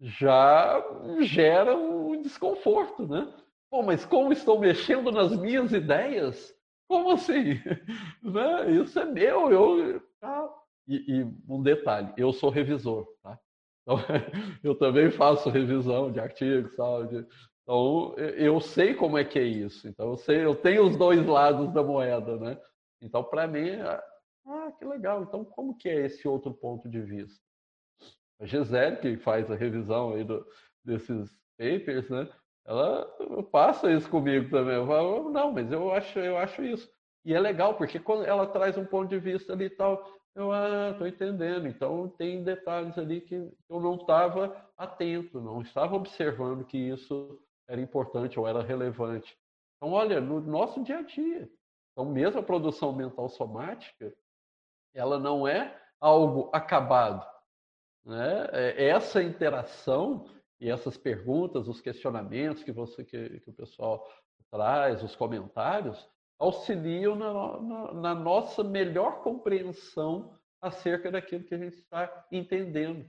já 0.00 0.82
gera 1.20 1.76
um 1.76 2.20
desconforto, 2.20 3.06
né? 3.06 3.32
Pô, 3.70 3.82
mas 3.82 4.04
como 4.04 4.32
estou 4.32 4.58
mexendo 4.58 5.12
nas 5.12 5.36
minhas 5.36 5.72
ideias? 5.72 6.54
Como 6.88 7.12
assim? 7.12 7.54
né? 8.22 8.70
Isso 8.72 8.98
é 8.98 9.04
meu, 9.04 9.50
eu, 9.50 10.02
ah, 10.20 10.48
e, 10.86 10.96
e, 10.96 11.24
um 11.48 11.62
detalhe, 11.62 12.12
eu 12.16 12.32
sou 12.32 12.50
revisor, 12.50 13.06
tá? 13.22 13.38
Então, 13.82 13.96
eu 14.62 14.74
também 14.74 15.10
faço 15.10 15.48
revisão 15.48 16.10
de 16.10 16.20
artigos, 16.20 16.74
sabe? 16.74 17.26
Então, 17.62 18.14
eu 18.16 18.60
sei 18.60 18.94
como 18.94 19.16
é 19.16 19.24
que 19.24 19.38
é 19.38 19.44
isso. 19.44 19.86
Então, 19.88 20.10
eu 20.10 20.16
sei, 20.16 20.44
eu 20.44 20.54
tenho 20.54 20.84
os 20.84 20.96
dois 20.96 21.24
lados 21.24 21.72
da 21.72 21.82
moeda, 21.82 22.36
né? 22.36 22.60
Então, 23.00 23.22
para 23.22 23.46
mim, 23.46 23.68
é, 23.68 24.02
ah, 24.46 24.72
que 24.78 24.84
legal. 24.84 25.22
Então, 25.22 25.44
como 25.44 25.76
que 25.76 25.88
é 25.88 26.06
esse 26.06 26.26
outro 26.26 26.52
ponto 26.52 26.88
de 26.88 27.00
vista? 27.00 27.40
A 28.40 28.46
Gisele, 28.46 28.96
que 28.96 29.16
faz 29.18 29.50
a 29.50 29.54
revisão 29.54 30.12
aí 30.14 30.24
do, 30.24 30.44
desses 30.84 31.30
papers, 31.56 32.08
né? 32.10 32.28
Ela 32.64 33.06
passa 33.50 33.92
isso 33.92 34.08
comigo 34.10 34.50
também. 34.50 34.74
Eu 34.74 34.86
falo, 34.86 35.30
não, 35.30 35.52
mas 35.52 35.70
eu 35.70 35.92
acho, 35.92 36.18
eu 36.18 36.36
acho 36.38 36.62
isso. 36.62 36.90
E 37.24 37.34
é 37.34 37.38
legal, 37.40 37.74
porque 37.76 38.00
quando 38.00 38.24
ela 38.24 38.46
traz 38.46 38.76
um 38.76 38.84
ponto 38.84 39.08
de 39.08 39.18
vista 39.18 39.52
ali 39.52 39.66
e 39.66 39.70
tal, 39.70 40.04
eu, 40.34 40.50
ah, 40.50 40.90
estou 40.90 41.06
entendendo. 41.06 41.68
Então, 41.68 42.08
tem 42.08 42.42
detalhes 42.42 42.98
ali 42.98 43.20
que 43.20 43.34
eu 43.34 43.80
não 43.80 43.94
estava 43.96 44.56
atento, 44.76 45.40
não 45.40 45.60
estava 45.62 45.94
observando 45.94 46.64
que 46.64 46.78
isso 46.78 47.40
era 47.72 47.80
importante 47.80 48.38
ou 48.38 48.46
era 48.46 48.62
relevante. 48.62 49.34
Então, 49.76 49.92
olha, 49.94 50.20
no 50.20 50.40
nosso 50.40 50.82
dia 50.82 50.98
a 50.98 51.02
dia, 51.02 51.50
Então, 51.92 52.04
mesmo 52.04 52.40
a 52.40 52.42
produção 52.42 52.92
mental 52.92 53.28
somática, 53.28 54.14
ela 54.94 55.18
não 55.18 55.48
é 55.48 55.78
algo 55.98 56.50
acabado. 56.52 57.26
Né? 58.04 58.46
É, 58.52 58.88
essa 58.88 59.22
interação 59.22 60.26
e 60.60 60.70
essas 60.70 60.96
perguntas, 60.96 61.66
os 61.66 61.80
questionamentos 61.80 62.62
que 62.62 62.72
você 62.72 63.04
que, 63.04 63.40
que 63.40 63.50
o 63.50 63.54
pessoal 63.54 64.06
traz, 64.50 65.02
os 65.02 65.16
comentários, 65.16 66.08
auxiliam 66.38 67.14
na, 67.14 67.60
na, 67.60 67.94
na 67.94 68.14
nossa 68.14 68.62
melhor 68.62 69.22
compreensão 69.22 70.38
acerca 70.60 71.10
daquilo 71.10 71.44
que 71.44 71.54
a 71.54 71.58
gente 71.58 71.76
está 71.76 72.26
entendendo. 72.30 73.08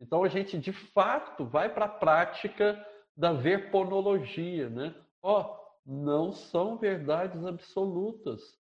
Então 0.00 0.22
a 0.22 0.28
gente 0.28 0.58
de 0.58 0.72
fato 0.72 1.44
vai 1.44 1.72
para 1.72 1.86
a 1.86 1.88
prática 1.88 2.84
da 3.16 3.32
verponologia, 3.32 4.68
né? 4.68 4.94
Ó, 5.22 5.56
não 5.84 6.32
são 6.32 6.76
verdades 6.76 7.44
absolutas, 7.44 8.58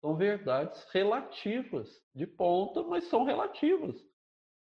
são 0.00 0.16
verdades 0.16 0.86
relativas, 0.92 2.02
de 2.14 2.26
ponta, 2.26 2.82
mas 2.82 3.04
são 3.04 3.24
relativas, 3.24 3.96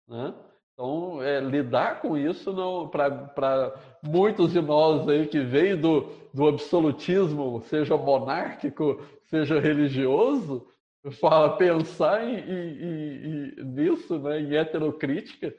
né? 0.07 0.35
Então, 0.73 1.23
é, 1.23 1.40
lidar 1.40 2.03
com 2.03 2.19
isso 2.19 2.55
para 2.90 3.74
muitos 4.03 4.53
de 4.53 4.61
nós 4.61 5.09
aí 5.09 5.27
que 5.27 5.40
veio 5.40 5.81
do, 5.81 6.01
do 6.35 6.47
absolutismo, 6.47 7.62
seja 7.62 7.97
monárquico, 7.97 9.03
seja 9.23 9.59
religioso, 9.59 10.70
fala 11.12 11.57
pensar 11.57 12.23
em, 12.28 12.36
em, 12.40 13.55
em, 13.59 13.65
nisso, 13.65 14.19
né, 14.19 14.39
em 14.39 14.55
heterocrítica, 14.55 15.55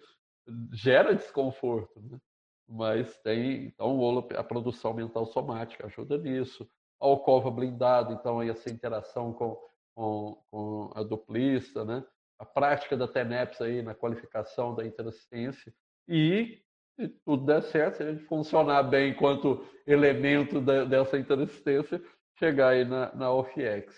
gera 0.72 1.15
desconforto. 1.15 1.99
Né? 1.99 2.19
Mas 2.68 3.18
tem, 3.19 3.65
então, 3.65 4.27
a 4.35 4.44
produção 4.44 4.94
mental 4.94 5.26
somática 5.26 5.85
ajuda 5.85 6.18
nisso. 6.18 6.68
A 7.02 7.06
alcova 7.06 7.49
blindada, 7.49 8.14
então, 8.14 8.39
aí 8.39 8.49
essa 8.49 8.69
interação 8.69 9.31
com, 9.31 9.57
com, 9.95 10.44
com 10.49 10.91
a 10.95 11.03
duplista, 11.03 11.85
né? 11.85 12.03
a 12.39 12.45
prática 12.45 12.95
da 12.95 13.07
TENEPS 13.07 13.61
aí 13.61 13.81
na 13.81 13.95
qualificação 13.95 14.76
da 14.76 14.85
interassistência 14.85 15.73
e, 16.07 16.61
se 16.95 17.10
tudo 17.26 17.45
der 17.45 17.64
certo, 17.64 17.98
se 17.98 18.03
a 18.03 18.11
gente 18.11 18.26
funcionar 18.26 18.84
bem 18.84 19.11
enquanto 19.11 19.65
elemento 19.85 20.61
da, 20.61 20.85
dessa 20.85 21.18
interassistência, 21.18 22.02
chegar 22.38 22.69
aí 22.69 22.85
na, 22.85 23.14
na 23.15 23.31
OFIEX. 23.31 23.95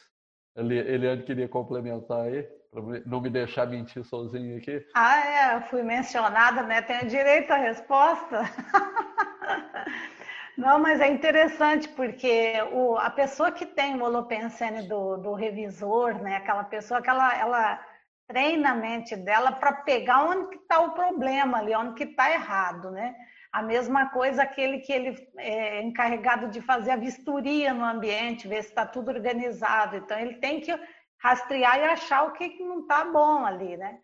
Eliane 0.55 1.23
queria 1.23 1.47
complementar 1.47 2.21
aí, 2.21 2.47
para 2.71 2.81
não 3.05 3.21
me 3.21 3.29
deixar 3.29 3.67
mentir 3.67 4.03
sozinho 4.03 4.57
aqui. 4.57 4.85
Ah, 4.93 5.17
é, 5.17 5.61
fui 5.61 5.81
mencionada, 5.81 6.61
né? 6.63 6.81
Tenho 6.81 7.07
direito 7.07 7.51
à 7.51 7.57
resposta. 7.57 8.41
Não, 10.57 10.77
mas 10.77 10.99
é 10.99 11.07
interessante 11.07 11.87
porque 11.87 12.53
o, 12.73 12.97
a 12.97 13.09
pessoa 13.09 13.49
que 13.49 13.65
tem 13.65 13.95
o 13.95 14.03
holopensene 14.03 14.87
do, 14.89 15.15
do 15.15 15.33
revisor, 15.33 16.21
né? 16.21 16.35
Aquela 16.35 16.65
pessoa 16.65 17.01
que 17.01 17.09
ela, 17.09 17.33
ela 17.37 17.79
treina 18.27 18.71
a 18.71 18.75
mente 18.75 19.15
dela 19.15 19.53
para 19.53 19.71
pegar 19.71 20.25
onde 20.25 20.49
que 20.49 20.57
está 20.57 20.81
o 20.81 20.91
problema 20.91 21.59
ali, 21.59 21.73
onde 21.73 21.93
que 21.93 22.03
está 22.03 22.29
errado, 22.31 22.91
né? 22.91 23.15
A 23.53 23.63
mesma 23.63 24.09
coisa 24.09 24.43
aquele 24.43 24.79
que 24.79 24.91
ele 24.91 25.27
é 25.37 25.81
encarregado 25.81 26.49
de 26.49 26.61
fazer 26.61 26.91
a 26.91 26.97
vistoria 26.97 27.73
no 27.73 27.85
ambiente, 27.85 28.47
ver 28.47 28.61
se 28.61 28.69
está 28.69 28.85
tudo 28.85 29.09
organizado. 29.09 29.95
Então 29.95 30.19
ele 30.19 30.35
tem 30.35 30.59
que 30.59 30.77
rastrear 31.19 31.79
e 31.79 31.83
achar 31.83 32.23
o 32.23 32.33
que 32.33 32.63
não 32.63 32.81
está 32.81 33.05
bom 33.05 33.45
ali, 33.45 33.77
né? 33.77 33.99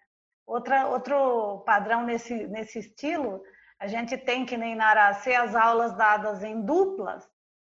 Outra, 0.45 0.87
outro 0.87 1.63
padrão 1.65 2.03
nesse, 2.03 2.47
nesse 2.47 2.79
estilo, 2.79 3.41
a 3.79 3.87
gente 3.87 4.17
tem 4.17 4.45
que 4.45 4.55
nem 4.55 4.75
na 4.75 4.91
as 4.91 5.55
aulas 5.55 5.95
dadas 5.97 6.43
em 6.43 6.61
duplas. 6.61 7.27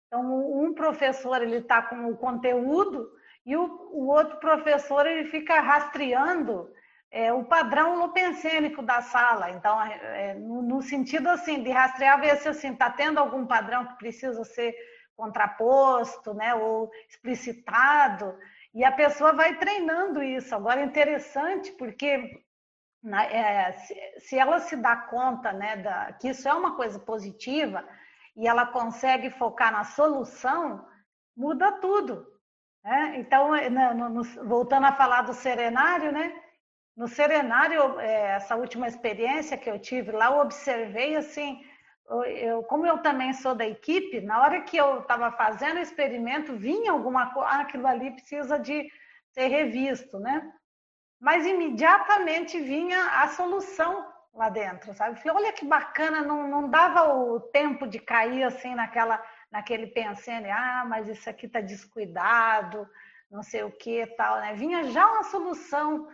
Então 0.06 0.22
um 0.62 0.74
professor 0.74 1.42
ele 1.42 1.56
está 1.56 1.82
com 1.82 2.10
o 2.10 2.16
conteúdo 2.16 3.10
e 3.44 3.56
o, 3.56 3.64
o 3.92 4.08
outro 4.08 4.38
professor 4.38 5.06
ele 5.06 5.28
fica 5.28 5.60
rastreando 5.60 6.70
é, 7.10 7.32
o 7.32 7.44
padrão 7.44 7.98
lopensênico 7.98 8.82
da 8.82 9.00
sala. 9.00 9.50
Então, 9.50 9.80
é, 9.82 10.30
é, 10.30 10.34
no, 10.34 10.62
no, 10.62 10.82
sentido 10.82 11.28
assim 11.28 11.62
de 11.62 11.70
rastrear 11.70 12.20
ver 12.20 12.36
se 12.36 12.48
assim 12.48 12.72
está 12.72 12.90
tendo 12.90 13.18
algum 13.18 13.46
padrão 13.46 13.86
que 13.86 13.98
precisa 13.98 14.44
ser 14.44 14.74
contraposto, 15.16 16.34
né, 16.34 16.54
ou 16.54 16.90
explicitado. 17.08 18.38
E 18.78 18.84
a 18.84 18.92
pessoa 18.92 19.32
vai 19.32 19.56
treinando 19.56 20.22
isso. 20.22 20.54
Agora 20.54 20.80
é 20.80 20.84
interessante 20.84 21.72
porque 21.72 22.44
na, 23.02 23.24
é, 23.24 23.72
se, 23.72 23.94
se, 24.20 24.38
ela 24.38 24.60
se 24.60 24.76
dá 24.76 24.94
conta, 24.94 25.52
né, 25.52 25.78
da, 25.78 26.12
que 26.12 26.28
isso 26.28 26.48
é 26.48 26.54
uma 26.54 26.76
coisa 26.76 26.96
positiva 27.00 27.84
e 28.36 28.46
ela 28.46 28.66
consegue 28.66 29.30
focar 29.30 29.72
na 29.72 29.82
solução, 29.82 30.86
muda 31.36 31.72
tudo. 31.80 32.24
Né? 32.84 33.16
Então, 33.16 33.52
é, 33.52 33.68
no, 33.68 34.10
no, 34.10 34.22
voltando 34.46 34.84
a 34.86 34.92
falar 34.92 35.22
do 35.22 35.34
serenário, 35.34 36.12
né? 36.12 36.40
No 36.96 37.08
serenário, 37.08 37.98
é, 37.98 38.36
essa 38.36 38.54
última 38.54 38.86
experiência 38.86 39.58
que 39.58 39.68
eu 39.68 39.80
tive 39.80 40.12
lá, 40.12 40.26
eu 40.26 40.38
observei 40.38 41.16
assim, 41.16 41.67
eu, 42.24 42.62
como 42.62 42.86
eu 42.86 42.98
também 42.98 43.32
sou 43.32 43.54
da 43.54 43.66
equipe, 43.66 44.20
na 44.20 44.40
hora 44.42 44.62
que 44.62 44.76
eu 44.76 45.00
estava 45.00 45.30
fazendo 45.32 45.76
o 45.76 45.82
experimento, 45.82 46.56
vinha 46.56 46.92
alguma 46.92 47.32
coisa, 47.32 47.48
ah, 47.48 47.60
aquilo 47.60 47.86
ali 47.86 48.10
precisa 48.12 48.58
de 48.58 48.90
ser 49.32 49.48
revisto, 49.48 50.18
né? 50.18 50.50
Mas 51.20 51.44
imediatamente 51.44 52.58
vinha 52.60 53.22
a 53.22 53.28
solução 53.28 54.06
lá 54.34 54.48
dentro, 54.48 54.94
sabe? 54.94 55.20
Falei, 55.20 55.44
olha 55.44 55.52
que 55.52 55.66
bacana, 55.66 56.22
não, 56.22 56.48
não 56.48 56.70
dava 56.70 57.12
o 57.12 57.40
tempo 57.40 57.86
de 57.86 57.98
cair 57.98 58.44
assim 58.44 58.74
naquela 58.74 59.22
naquele 59.50 59.86
pensando, 59.86 60.46
ah, 60.46 60.84
mas 60.86 61.08
isso 61.08 61.28
aqui 61.28 61.46
está 61.46 61.60
descuidado, 61.60 62.88
não 63.30 63.42
sei 63.42 63.62
o 63.62 63.72
que 63.72 64.06
tal, 64.08 64.40
né? 64.40 64.54
Vinha 64.54 64.84
já 64.84 65.06
uma 65.06 65.24
solução. 65.24 66.08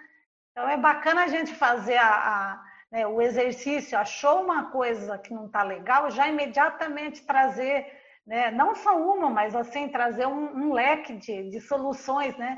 Então 0.51 0.69
é 0.69 0.77
bacana 0.77 1.25
a 1.25 1.29
gente 1.29 1.53
fazer 1.55 1.97
a, 1.97 2.15
a 2.15 2.65
né, 2.95 3.05
o 3.05 3.21
exercício, 3.21 3.99
achou 3.99 4.45
uma 4.45 4.71
coisa 4.71 5.19
que 5.19 5.35
não 5.35 5.47
está 5.47 5.65
legal, 5.65 6.09
já 6.12 6.29
imediatamente 6.29 7.27
trazer, 7.27 7.93
né, 8.25 8.53
não 8.53 8.73
só 8.77 8.97
uma, 8.97 9.29
mas 9.29 9.57
assim, 9.57 9.89
trazer 9.89 10.29
um, 10.29 10.69
um 10.69 10.73
leque 10.73 11.15
de, 11.16 11.51
de 11.51 11.61
soluções, 11.61 12.37
né? 12.37 12.57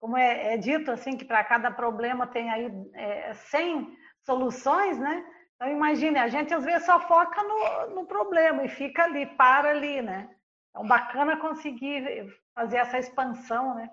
Como 0.00 0.16
é, 0.16 0.54
é 0.54 0.56
dito 0.56 0.90
assim, 0.90 1.18
que 1.18 1.24
para 1.26 1.44
cada 1.44 1.70
problema 1.70 2.26
tem 2.26 2.48
aí 2.50 2.72
é, 2.94 3.34
100 3.34 3.94
soluções, 4.24 4.98
né? 4.98 5.22
Então, 5.56 5.70
imagine, 5.70 6.18
a 6.18 6.28
gente 6.28 6.54
às 6.54 6.64
vezes 6.64 6.86
só 6.86 6.98
foca 7.00 7.42
no, 7.42 7.94
no 7.94 8.06
problema 8.06 8.64
e 8.64 8.70
fica 8.70 9.04
ali, 9.04 9.26
para 9.26 9.68
ali, 9.68 10.00
né? 10.00 10.30
Então, 10.70 10.88
bacana 10.88 11.36
conseguir 11.36 12.26
fazer 12.54 12.78
essa 12.78 12.98
expansão, 12.98 13.74
né? 13.74 13.90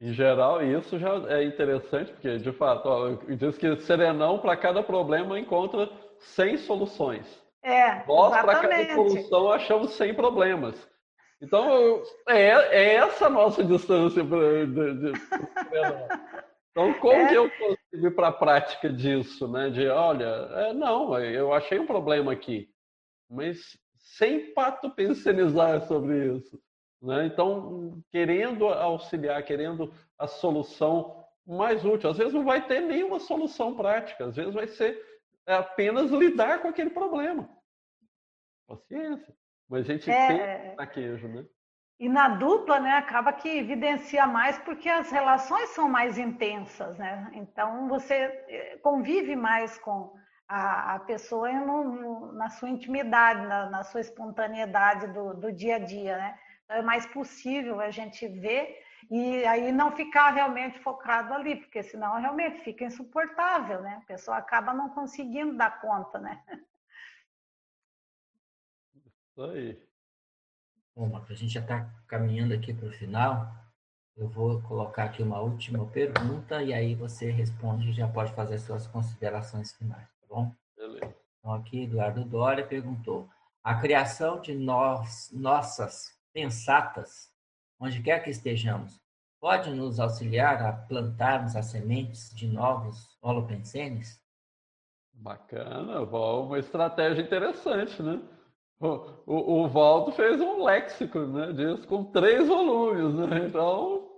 Em 0.00 0.12
geral, 0.12 0.62
isso 0.62 0.96
já 0.98 1.14
é 1.28 1.42
interessante, 1.42 2.12
porque, 2.12 2.38
de 2.38 2.52
fato, 2.52 2.86
ó, 2.86 3.08
diz 3.34 3.58
que 3.58 3.76
Serenão, 3.78 4.38
para 4.38 4.56
cada 4.56 4.82
problema, 4.82 5.38
encontra 5.38 5.90
100 6.18 6.58
soluções. 6.58 7.42
É, 7.62 8.06
Nós, 8.06 8.30
para 8.40 8.60
cada 8.60 8.94
solução, 8.94 9.50
achamos 9.50 9.92
100 9.94 10.14
problemas. 10.14 10.88
Então, 11.40 12.02
é, 12.28 12.48
é 12.48 12.94
essa 12.94 13.26
a 13.26 13.30
nossa 13.30 13.62
distância 13.64 14.24
para 14.24 14.66
de, 14.66 14.94
de, 14.94 15.12
Então, 16.70 16.94
como 16.94 17.12
é. 17.12 17.28
que 17.28 17.34
eu 17.34 17.50
consigo 17.50 18.06
ir 18.06 18.14
para 18.14 18.28
a 18.28 18.32
prática 18.32 18.88
disso, 18.88 19.48
né? 19.48 19.68
De, 19.68 19.88
olha, 19.88 20.24
é, 20.24 20.72
não, 20.72 21.18
eu 21.18 21.52
achei 21.52 21.78
um 21.78 21.86
problema 21.86 22.32
aqui, 22.32 22.68
mas 23.28 23.76
sem 23.96 24.52
pato 24.52 24.90
pensionizar 24.90 25.80
sobre 25.86 26.36
isso. 26.36 26.60
Né? 27.00 27.26
Então, 27.26 28.02
querendo 28.10 28.66
auxiliar, 28.66 29.42
querendo 29.44 29.92
a 30.18 30.26
solução 30.26 31.24
mais 31.46 31.84
útil. 31.84 32.10
Às 32.10 32.18
vezes 32.18 32.34
não 32.34 32.44
vai 32.44 32.66
ter 32.66 32.80
nenhuma 32.80 33.18
solução 33.18 33.74
prática, 33.74 34.26
às 34.26 34.36
vezes 34.36 34.52
vai 34.52 34.66
ser 34.66 35.00
apenas 35.46 36.10
lidar 36.10 36.60
com 36.60 36.68
aquele 36.68 36.90
problema. 36.90 37.48
Paciência. 38.66 39.34
Mas 39.68 39.88
a 39.88 39.92
gente 39.92 40.10
é... 40.10 40.58
tem 40.58 40.76
taquejo, 40.76 41.28
né? 41.28 41.46
E 42.00 42.08
na 42.08 42.28
dupla, 42.28 42.78
né, 42.78 42.92
acaba 42.92 43.32
que 43.32 43.48
evidencia 43.48 44.24
mais 44.24 44.56
porque 44.58 44.88
as 44.88 45.10
relações 45.10 45.70
são 45.70 45.88
mais 45.88 46.16
intensas, 46.16 46.96
né? 46.96 47.28
Então 47.32 47.88
você 47.88 48.14
eh, 48.14 48.78
convive 48.80 49.34
mais 49.34 49.76
com 49.78 50.14
a, 50.46 50.94
a 50.94 50.98
pessoa 51.00 51.52
no, 51.52 51.84
no, 51.84 52.32
na 52.34 52.50
sua 52.50 52.70
intimidade, 52.70 53.44
na, 53.46 53.68
na 53.68 53.82
sua 53.82 54.00
espontaneidade 54.00 55.08
do, 55.08 55.34
do, 55.34 55.52
dia 55.52 55.74
a 55.74 55.78
dia, 55.80 56.16
né? 56.16 56.38
É 56.68 56.82
mais 56.82 57.06
possível 57.06 57.80
a 57.80 57.90
gente 57.90 58.28
ver 58.28 58.84
e 59.10 59.44
aí 59.46 59.72
não 59.72 59.90
ficar 59.92 60.30
realmente 60.30 60.78
focado 60.80 61.32
ali, 61.32 61.56
porque 61.56 61.82
senão 61.82 62.20
realmente 62.20 62.62
fica 62.62 62.84
insuportável, 62.84 63.80
né? 63.80 64.00
A 64.02 64.06
pessoa 64.06 64.36
acaba 64.36 64.74
não 64.74 64.90
conseguindo 64.90 65.56
dar 65.56 65.80
conta, 65.80 66.18
né? 66.18 66.42
Isso 68.94 69.42
aí. 69.42 69.88
Bom, 70.94 71.16
a 71.16 71.34
gente 71.34 71.54
já 71.54 71.60
está 71.60 71.88
caminhando 72.06 72.52
aqui 72.52 72.74
para 72.74 72.88
o 72.88 72.92
final. 72.92 73.50
Eu 74.16 74.28
vou 74.28 74.60
colocar 74.62 75.04
aqui 75.04 75.22
uma 75.22 75.40
última 75.40 75.86
pergunta 75.86 76.60
e 76.62 76.74
aí 76.74 76.96
você 76.96 77.30
responde 77.30 77.90
e 77.90 77.94
já 77.94 78.08
pode 78.08 78.34
fazer 78.34 78.58
suas 78.58 78.86
considerações 78.88 79.72
finais, 79.72 80.08
tá 80.20 80.26
bom? 80.28 80.52
Beleza. 80.76 81.14
Então, 81.38 81.54
aqui, 81.54 81.84
Eduardo 81.84 82.24
Dória 82.24 82.66
perguntou: 82.66 83.30
a 83.62 83.76
criação 83.76 84.40
de 84.40 84.56
nós, 84.56 85.30
nossas 85.32 86.17
pensatas 86.38 87.32
onde 87.80 88.00
quer 88.00 88.22
que 88.22 88.30
estejamos, 88.30 89.00
pode 89.40 89.70
nos 89.70 89.98
auxiliar 89.98 90.62
a 90.62 90.72
plantarmos 90.72 91.56
as 91.56 91.66
sementes 91.66 92.32
de 92.32 92.46
novos 92.46 93.18
holopensenes? 93.20 94.20
Bacana, 95.12 96.02
uma 96.02 96.58
estratégia 96.60 97.22
interessante, 97.22 98.00
né? 98.00 98.20
O, 98.80 98.86
o, 99.26 99.64
o 99.64 99.68
Valdo 99.68 100.12
fez 100.12 100.40
um 100.40 100.62
léxico 100.62 101.18
né, 101.18 101.52
disso 101.52 101.88
com 101.88 102.04
três 102.04 102.46
volumes, 102.46 103.14
né? 103.14 103.46
Então, 103.48 104.08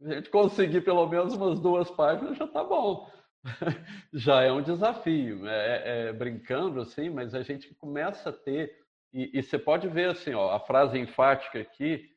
a 0.00 0.14
gente 0.14 0.30
conseguir 0.30 0.80
pelo 0.80 1.06
menos 1.06 1.34
umas 1.34 1.60
duas 1.60 1.90
páginas 1.90 2.38
já 2.38 2.46
está 2.46 2.64
bom. 2.64 3.10
já 4.14 4.42
é 4.42 4.50
um 4.50 4.62
desafio. 4.62 5.46
É, 5.46 6.08
é, 6.08 6.12
brincando 6.14 6.80
assim, 6.80 7.10
mas 7.10 7.34
a 7.34 7.42
gente 7.42 7.74
começa 7.74 8.30
a 8.30 8.32
ter 8.32 8.85
e, 9.16 9.38
e, 9.38 9.42
você 9.42 9.58
pode 9.58 9.88
ver 9.88 10.10
assim, 10.10 10.34
ó, 10.34 10.50
a 10.50 10.60
frase 10.60 10.98
enfática 10.98 11.58
aqui, 11.58 12.14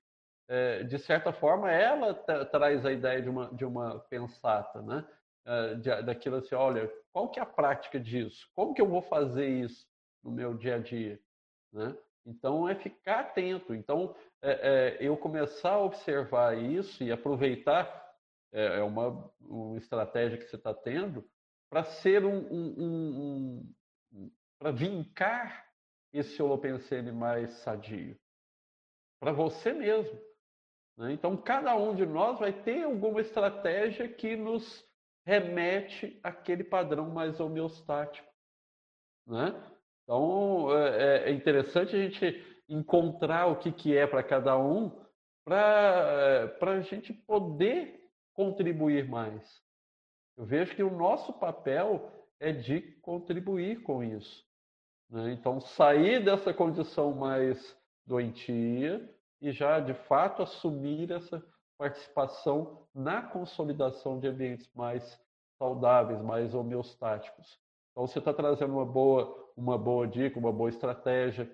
é, 0.50 0.84
de 0.84 1.00
certa 1.00 1.32
forma, 1.32 1.72
ela 1.72 2.14
traz 2.52 2.86
a 2.86 2.92
ideia 2.92 3.22
de 3.22 3.30
uma 3.30 3.54
de 3.54 3.64
uma 3.64 4.00
pensata, 4.10 4.82
né? 4.82 5.08
É, 5.46 5.76
de, 5.76 6.02
daquilo 6.02 6.36
assim, 6.36 6.56
olha, 6.56 6.92
qual 7.14 7.30
que 7.30 7.40
é 7.40 7.44
a 7.44 7.46
prática 7.46 7.98
disso? 7.98 8.50
Como 8.54 8.74
que 8.74 8.82
eu 8.82 8.88
vou 8.88 9.02
fazer 9.02 9.48
isso 9.48 9.88
no 10.22 10.30
meu 10.30 10.54
dia 10.54 10.76
a 10.76 10.80
dia, 10.80 11.18
né? 11.72 11.96
Então 12.26 12.68
é 12.68 12.76
ficar 12.76 13.22
atento. 13.22 13.74
Então 13.74 14.14
é, 14.42 14.98
eu 15.00 15.16
começar 15.16 15.72
a 15.72 15.84
observar 15.84 16.58
isso 16.58 17.02
e 17.02 17.14
aproveitar 17.14 17.88
é, 18.52 18.80
é 18.80 18.84
uma, 18.84 19.32
uma 19.40 19.78
estratégia 19.78 20.38
que 20.38 20.50
você 20.50 20.58
está 20.58 20.74
tendo 20.74 21.24
para 21.70 21.86
ser 21.86 22.26
um, 22.26 22.40
um, 22.52 22.76
um, 22.78 23.74
um 24.12 24.32
para 24.60 24.72
vincar 24.72 25.69
esse 26.14 26.42
holopensene 26.42 27.12
mais 27.12 27.52
sadio 27.60 28.18
para 29.20 29.32
você 29.32 29.74
mesmo. 29.74 30.20
Né? 30.98 31.14
Então, 31.14 31.36
cada 31.38 31.76
um 31.76 31.96
de 31.96 32.06
nós 32.06 32.40
vai 32.40 32.54
ter 32.54 32.84
alguma 32.84 33.22
estratégia 33.22 34.08
que 34.08 34.36
nos 34.36 34.86
remete 35.26 36.20
àquele 36.24 36.64
padrão 36.64 37.10
mais 37.10 37.40
homeostático. 37.40 38.28
Né? 39.28 39.54
Então, 40.04 40.76
é, 40.76 41.30
é 41.30 41.32
interessante 41.32 41.96
a 41.96 42.00
gente 42.00 42.64
encontrar 42.68 43.48
o 43.48 43.58
que, 43.58 43.72
que 43.72 43.96
é 43.96 44.08
para 44.08 44.24
cada 44.24 44.58
um, 44.58 44.90
para 45.44 46.54
a 46.62 46.82
gente 46.82 47.14
poder 47.14 48.00
contribuir 48.34 49.08
mais. 49.08 49.62
Eu 50.38 50.46
vejo 50.46 50.76
que 50.76 50.84
o 50.84 50.96
nosso 50.96 51.34
papel 51.34 52.12
é 52.40 52.52
de 52.52 52.82
contribuir 53.02 53.84
com 53.84 54.04
isso. 54.04 54.49
Né? 55.10 55.32
Então, 55.34 55.60
sair 55.60 56.24
dessa 56.24 56.54
condição 56.54 57.14
mais 57.14 57.76
doentia 58.06 59.10
e 59.42 59.52
já, 59.52 59.80
de 59.80 59.94
fato, 59.94 60.42
assumir 60.44 61.12
essa 61.12 61.44
participação 61.78 62.86
na 62.94 63.22
consolidação 63.22 64.20
de 64.20 64.28
ambientes 64.28 64.70
mais 64.76 65.20
saudáveis, 65.58 66.22
mais 66.22 66.54
homeostáticos. 66.54 67.60
Então, 67.92 68.06
você 68.06 68.20
está 68.20 68.34
trazendo 68.34 68.74
uma 68.74 68.86
boa, 68.86 69.52
uma 69.56 69.78
boa 69.78 70.08
dica, 70.08 70.40
uma 70.40 70.52
boa 70.52 70.70
estratégia 70.70 71.50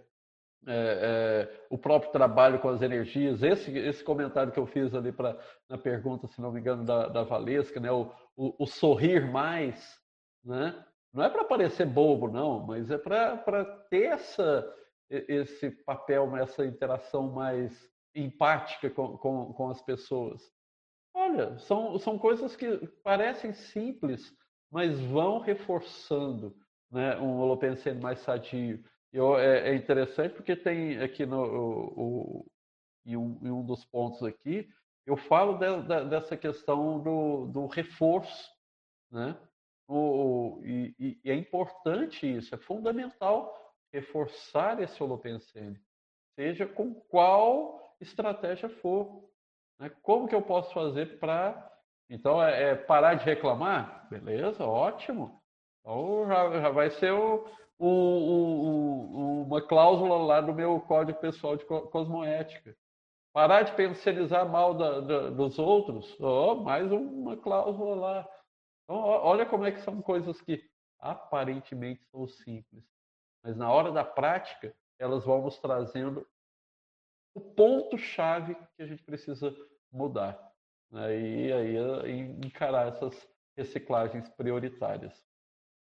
é, 0.67 1.47
é, 1.51 1.65
o 1.69 1.77
próprio 1.77 2.11
trabalho 2.11 2.59
com 2.59 2.69
as 2.69 2.81
energias, 2.81 3.43
esse, 3.43 3.77
esse 3.77 4.03
comentário 4.03 4.51
que 4.51 4.59
eu 4.59 4.65
fiz 4.65 4.93
ali 4.95 5.11
pra, 5.11 5.37
na 5.69 5.77
pergunta, 5.77 6.27
se 6.27 6.41
não 6.41 6.51
me 6.51 6.59
engano, 6.59 6.83
da, 6.83 7.07
da 7.07 7.23
Valesca, 7.23 7.79
né? 7.79 7.91
o, 7.91 8.11
o, 8.35 8.63
o 8.63 8.65
sorrir 8.65 9.29
mais, 9.31 9.99
né? 10.43 10.83
Não 11.15 11.23
é 11.23 11.29
para 11.29 11.45
parecer 11.45 11.85
bobo, 11.85 12.29
não, 12.29 12.65
mas 12.65 12.91
é 12.91 12.97
para 12.97 13.63
ter 13.89 14.07
essa, 14.07 14.75
esse 15.09 15.71
papel, 15.71 16.35
essa 16.35 16.65
interação 16.65 17.31
mais 17.31 17.89
empática 18.13 18.89
com, 18.89 19.17
com, 19.17 19.53
com 19.53 19.69
as 19.69 19.81
pessoas. 19.81 20.43
Olha, 21.13 21.57
são, 21.59 21.97
são 21.97 22.19
coisas 22.19 22.57
que 22.57 22.85
parecem 23.01 23.53
simples, 23.53 24.35
mas 24.69 24.99
vão 24.99 25.39
reforçando 25.39 26.53
né, 26.91 27.17
um 27.17 27.39
holopensene 27.39 28.01
mais 28.01 28.19
sadio. 28.19 28.83
Eu, 29.13 29.39
é, 29.39 29.69
é, 29.69 29.75
interessante 29.75 30.35
porque 30.35 30.53
tem 30.53 30.99
aqui 30.99 31.25
no, 31.25 31.41
o, 31.41 31.93
o, 31.95 32.45
em, 33.05 33.15
um, 33.15 33.39
em, 33.41 33.51
um, 33.51 33.65
dos 33.65 33.85
pontos 33.85 34.21
aqui, 34.21 34.67
eu 35.05 35.15
falo 35.15 35.57
de, 35.57 35.81
de, 35.83 36.09
dessa 36.09 36.35
questão 36.35 37.01
do, 37.01 37.45
do 37.45 37.67
reforço, 37.67 38.51
né? 39.09 39.37
O, 39.87 40.61
e, 40.63 40.95
e, 41.23 41.31
é 41.31 41.35
importante 41.35 42.25
isso, 42.25 42.53
é 42.55 42.57
fundamental 42.57 43.53
reforçar 43.93 44.81
esse 44.81 45.01
holopensene, 45.01 45.79
seja 46.35 46.65
com 46.65 46.93
qual 46.93 47.79
estratégia 48.01 48.67
for. 48.67 49.29
Né? 49.79 49.91
Como 50.01 50.27
que 50.27 50.35
eu 50.35 50.41
posso 50.41 50.73
fazer 50.73 51.19
para... 51.19 51.71
Então, 52.09 52.41
é, 52.43 52.71
é, 52.71 52.75
parar 52.75 53.15
de 53.15 53.25
reclamar? 53.25 54.07
Beleza, 54.09 54.63
ótimo. 54.63 55.41
Então, 55.79 56.27
já, 56.27 56.61
já 56.61 56.69
vai 56.69 56.89
ser 56.91 57.11
o 57.11 57.47
um, 57.79 57.87
um, 57.87 59.41
uma 59.43 59.61
cláusula 59.61 60.17
lá 60.17 60.41
no 60.41 60.53
meu 60.53 60.79
código 60.81 61.19
pessoal 61.19 61.55
de 61.55 61.65
cosmoética. 61.65 62.75
Parar 63.33 63.63
de 63.63 63.73
pensalizar 63.73 64.45
mal 64.45 64.73
da, 64.73 65.01
da, 65.01 65.29
dos 65.29 65.59
outros, 65.59 66.17
oh, 66.21 66.55
mais 66.55 66.89
uma 66.91 67.35
cláusula 67.35 67.95
lá. 67.95 68.29
Então, 68.85 68.97
olha 68.97 69.45
como 69.45 69.65
é 69.65 69.71
que 69.71 69.81
são 69.81 70.01
coisas 70.01 70.39
que 70.41 70.63
aparentemente 70.99 72.05
são 72.05 72.25
simples, 72.27 72.83
mas 73.43 73.57
na 73.57 73.71
hora 73.71 73.91
da 73.91 74.03
prática 74.03 74.73
elas 74.97 75.25
vão 75.25 75.41
nos 75.41 75.59
trazendo 75.59 76.25
o 77.33 77.41
ponto-chave 77.41 78.55
que 78.75 78.81
a 78.81 78.85
gente 78.85 79.03
precisa 79.03 79.53
mudar. 79.91 80.39
Né? 80.89 81.19
E 81.19 81.53
aí 81.53 82.19
encarar 82.45 82.87
essas 82.87 83.27
reciclagens 83.57 84.29
prioritárias. 84.29 85.13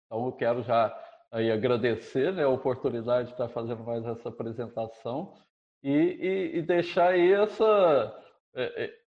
Então 0.07 0.27
eu 0.27 0.33
quero 0.33 0.63
já 0.63 0.93
aí 1.31 1.51
agradecer 1.51 2.33
né, 2.33 2.45
a 2.45 2.49
oportunidade 2.49 3.29
de 3.29 3.35
estar 3.35 3.49
fazendo 3.49 3.83
mais 3.83 4.05
essa 4.07 4.29
apresentação 4.29 5.35
e, 5.83 5.91
e, 5.91 6.59
e 6.59 6.63
deixar 6.63 7.13
aí 7.13 7.33
essa. 7.33 8.23
É, 8.55 8.85
é, 8.85 9.05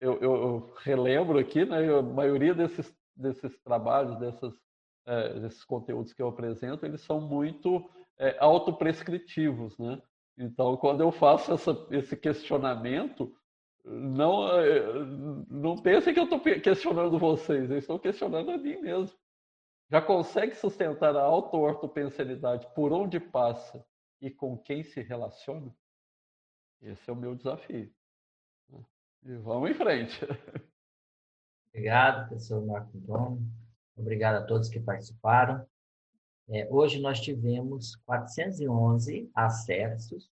eu, 0.00 0.20
eu, 0.20 0.74
relembro 0.78 1.38
aqui, 1.38 1.64
né, 1.64 1.78
a 1.98 2.02
maioria 2.02 2.54
desses, 2.54 2.92
desses 3.18 3.58
trabalhos, 3.60 4.18
dessas, 4.18 4.54
é, 5.06 5.40
desses 5.40 5.64
conteúdos 5.64 6.12
que 6.12 6.22
eu 6.22 6.28
apresento, 6.28 6.86
eles 6.86 7.00
são 7.00 7.20
muito 7.20 7.90
é, 8.18 8.36
autoprescritivos. 8.38 9.76
Né? 9.78 10.00
Então, 10.38 10.76
quando 10.76 11.02
eu 11.02 11.10
faço 11.10 11.52
essa, 11.52 11.86
esse 11.90 12.16
questionamento, 12.16 13.34
não, 13.84 14.48
é, 14.58 15.04
não 15.50 15.76
pensem 15.76 16.14
que 16.14 16.20
eu 16.20 16.24
estou 16.24 16.40
questionando 16.40 17.18
vocês, 17.18 17.70
eu 17.70 17.78
estou 17.78 17.98
questionando 17.98 18.50
a 18.50 18.58
mim 18.58 18.76
mesmo 18.80 19.18
já 19.90 20.02
consegue 20.02 20.54
sustentar 20.54 21.16
a 21.16 21.22
auto-ortopensalidade 21.22 22.66
por 22.74 22.92
onde 22.92 23.18
passa 23.18 23.84
e 24.20 24.30
com 24.30 24.56
quem 24.58 24.82
se 24.82 25.00
relaciona? 25.00 25.74
Esse 26.80 27.08
é 27.08 27.12
o 27.12 27.16
meu 27.16 27.34
desafio. 27.34 27.92
E 29.24 29.34
vamos 29.36 29.70
em 29.70 29.74
frente. 29.74 30.20
Obrigado, 31.72 32.28
professor 32.28 32.64
Marco 32.64 32.98
Dom. 32.98 33.42
Obrigado 33.96 34.36
a 34.36 34.46
todos 34.46 34.68
que 34.68 34.80
participaram. 34.80 35.66
É, 36.48 36.66
hoje 36.70 37.00
nós 37.00 37.20
tivemos 37.20 37.96
411 38.06 39.30
acessos 39.34 40.30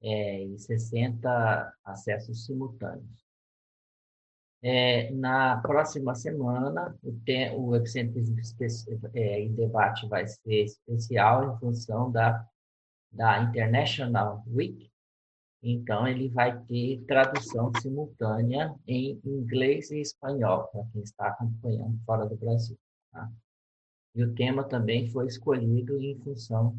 é, 0.00 0.44
e 0.44 0.58
60 0.58 1.74
acessos 1.84 2.44
simultâneos. 2.44 3.24
É, 4.62 5.10
na 5.10 5.58
próxima 5.58 6.14
semana, 6.14 6.96
o, 7.02 7.12
te, 7.12 7.50
o 7.50 7.74
Epicentrismo 7.74 8.46
é, 9.12 9.40
em 9.40 9.54
Debate 9.54 10.08
vai 10.08 10.26
ser 10.26 10.64
especial 10.64 11.52
em 11.52 11.58
função 11.58 12.10
da, 12.10 12.46
da 13.12 13.42
International 13.42 14.42
Week. 14.46 14.90
Então, 15.66 16.06
ele 16.06 16.28
vai 16.28 16.62
ter 16.64 17.02
tradução 17.06 17.72
simultânea 17.80 18.74
em 18.86 19.18
inglês 19.24 19.90
e 19.90 20.00
espanhol, 20.00 20.68
para 20.68 20.84
quem 20.92 21.02
está 21.02 21.28
acompanhando 21.28 21.98
fora 22.04 22.26
do 22.26 22.36
Brasil. 22.36 22.78
Tá? 23.10 23.32
E 24.14 24.22
o 24.22 24.34
tema 24.34 24.62
também 24.62 25.08
foi 25.10 25.26
escolhido 25.26 25.98
em 26.00 26.18
função 26.20 26.78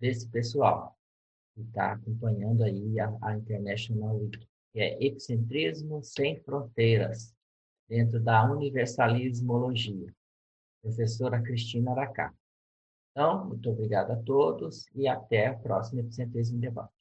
desse 0.00 0.28
pessoal 0.28 0.98
que 1.54 1.62
está 1.62 1.92
acompanhando 1.92 2.64
aí 2.64 2.98
a, 2.98 3.16
a 3.22 3.36
International 3.36 4.16
Week 4.16 4.48
que 4.72 4.80
é 4.80 5.04
Epicentrismo 5.04 6.02
Sem 6.02 6.40
Fronteiras, 6.40 7.34
dentro 7.88 8.20
da 8.20 8.44
Universalismologia, 8.50 10.14
professora 10.82 11.40
Cristina 11.40 11.92
Aracá. 11.92 12.34
Então, 13.10 13.46
muito 13.46 13.70
obrigado 13.70 14.10
a 14.10 14.16
todos 14.16 14.86
e 14.94 15.08
até 15.08 15.46
a 15.46 15.54
próxima 15.54 16.00
Epicentrismo 16.00 16.60
Debate. 16.60 16.97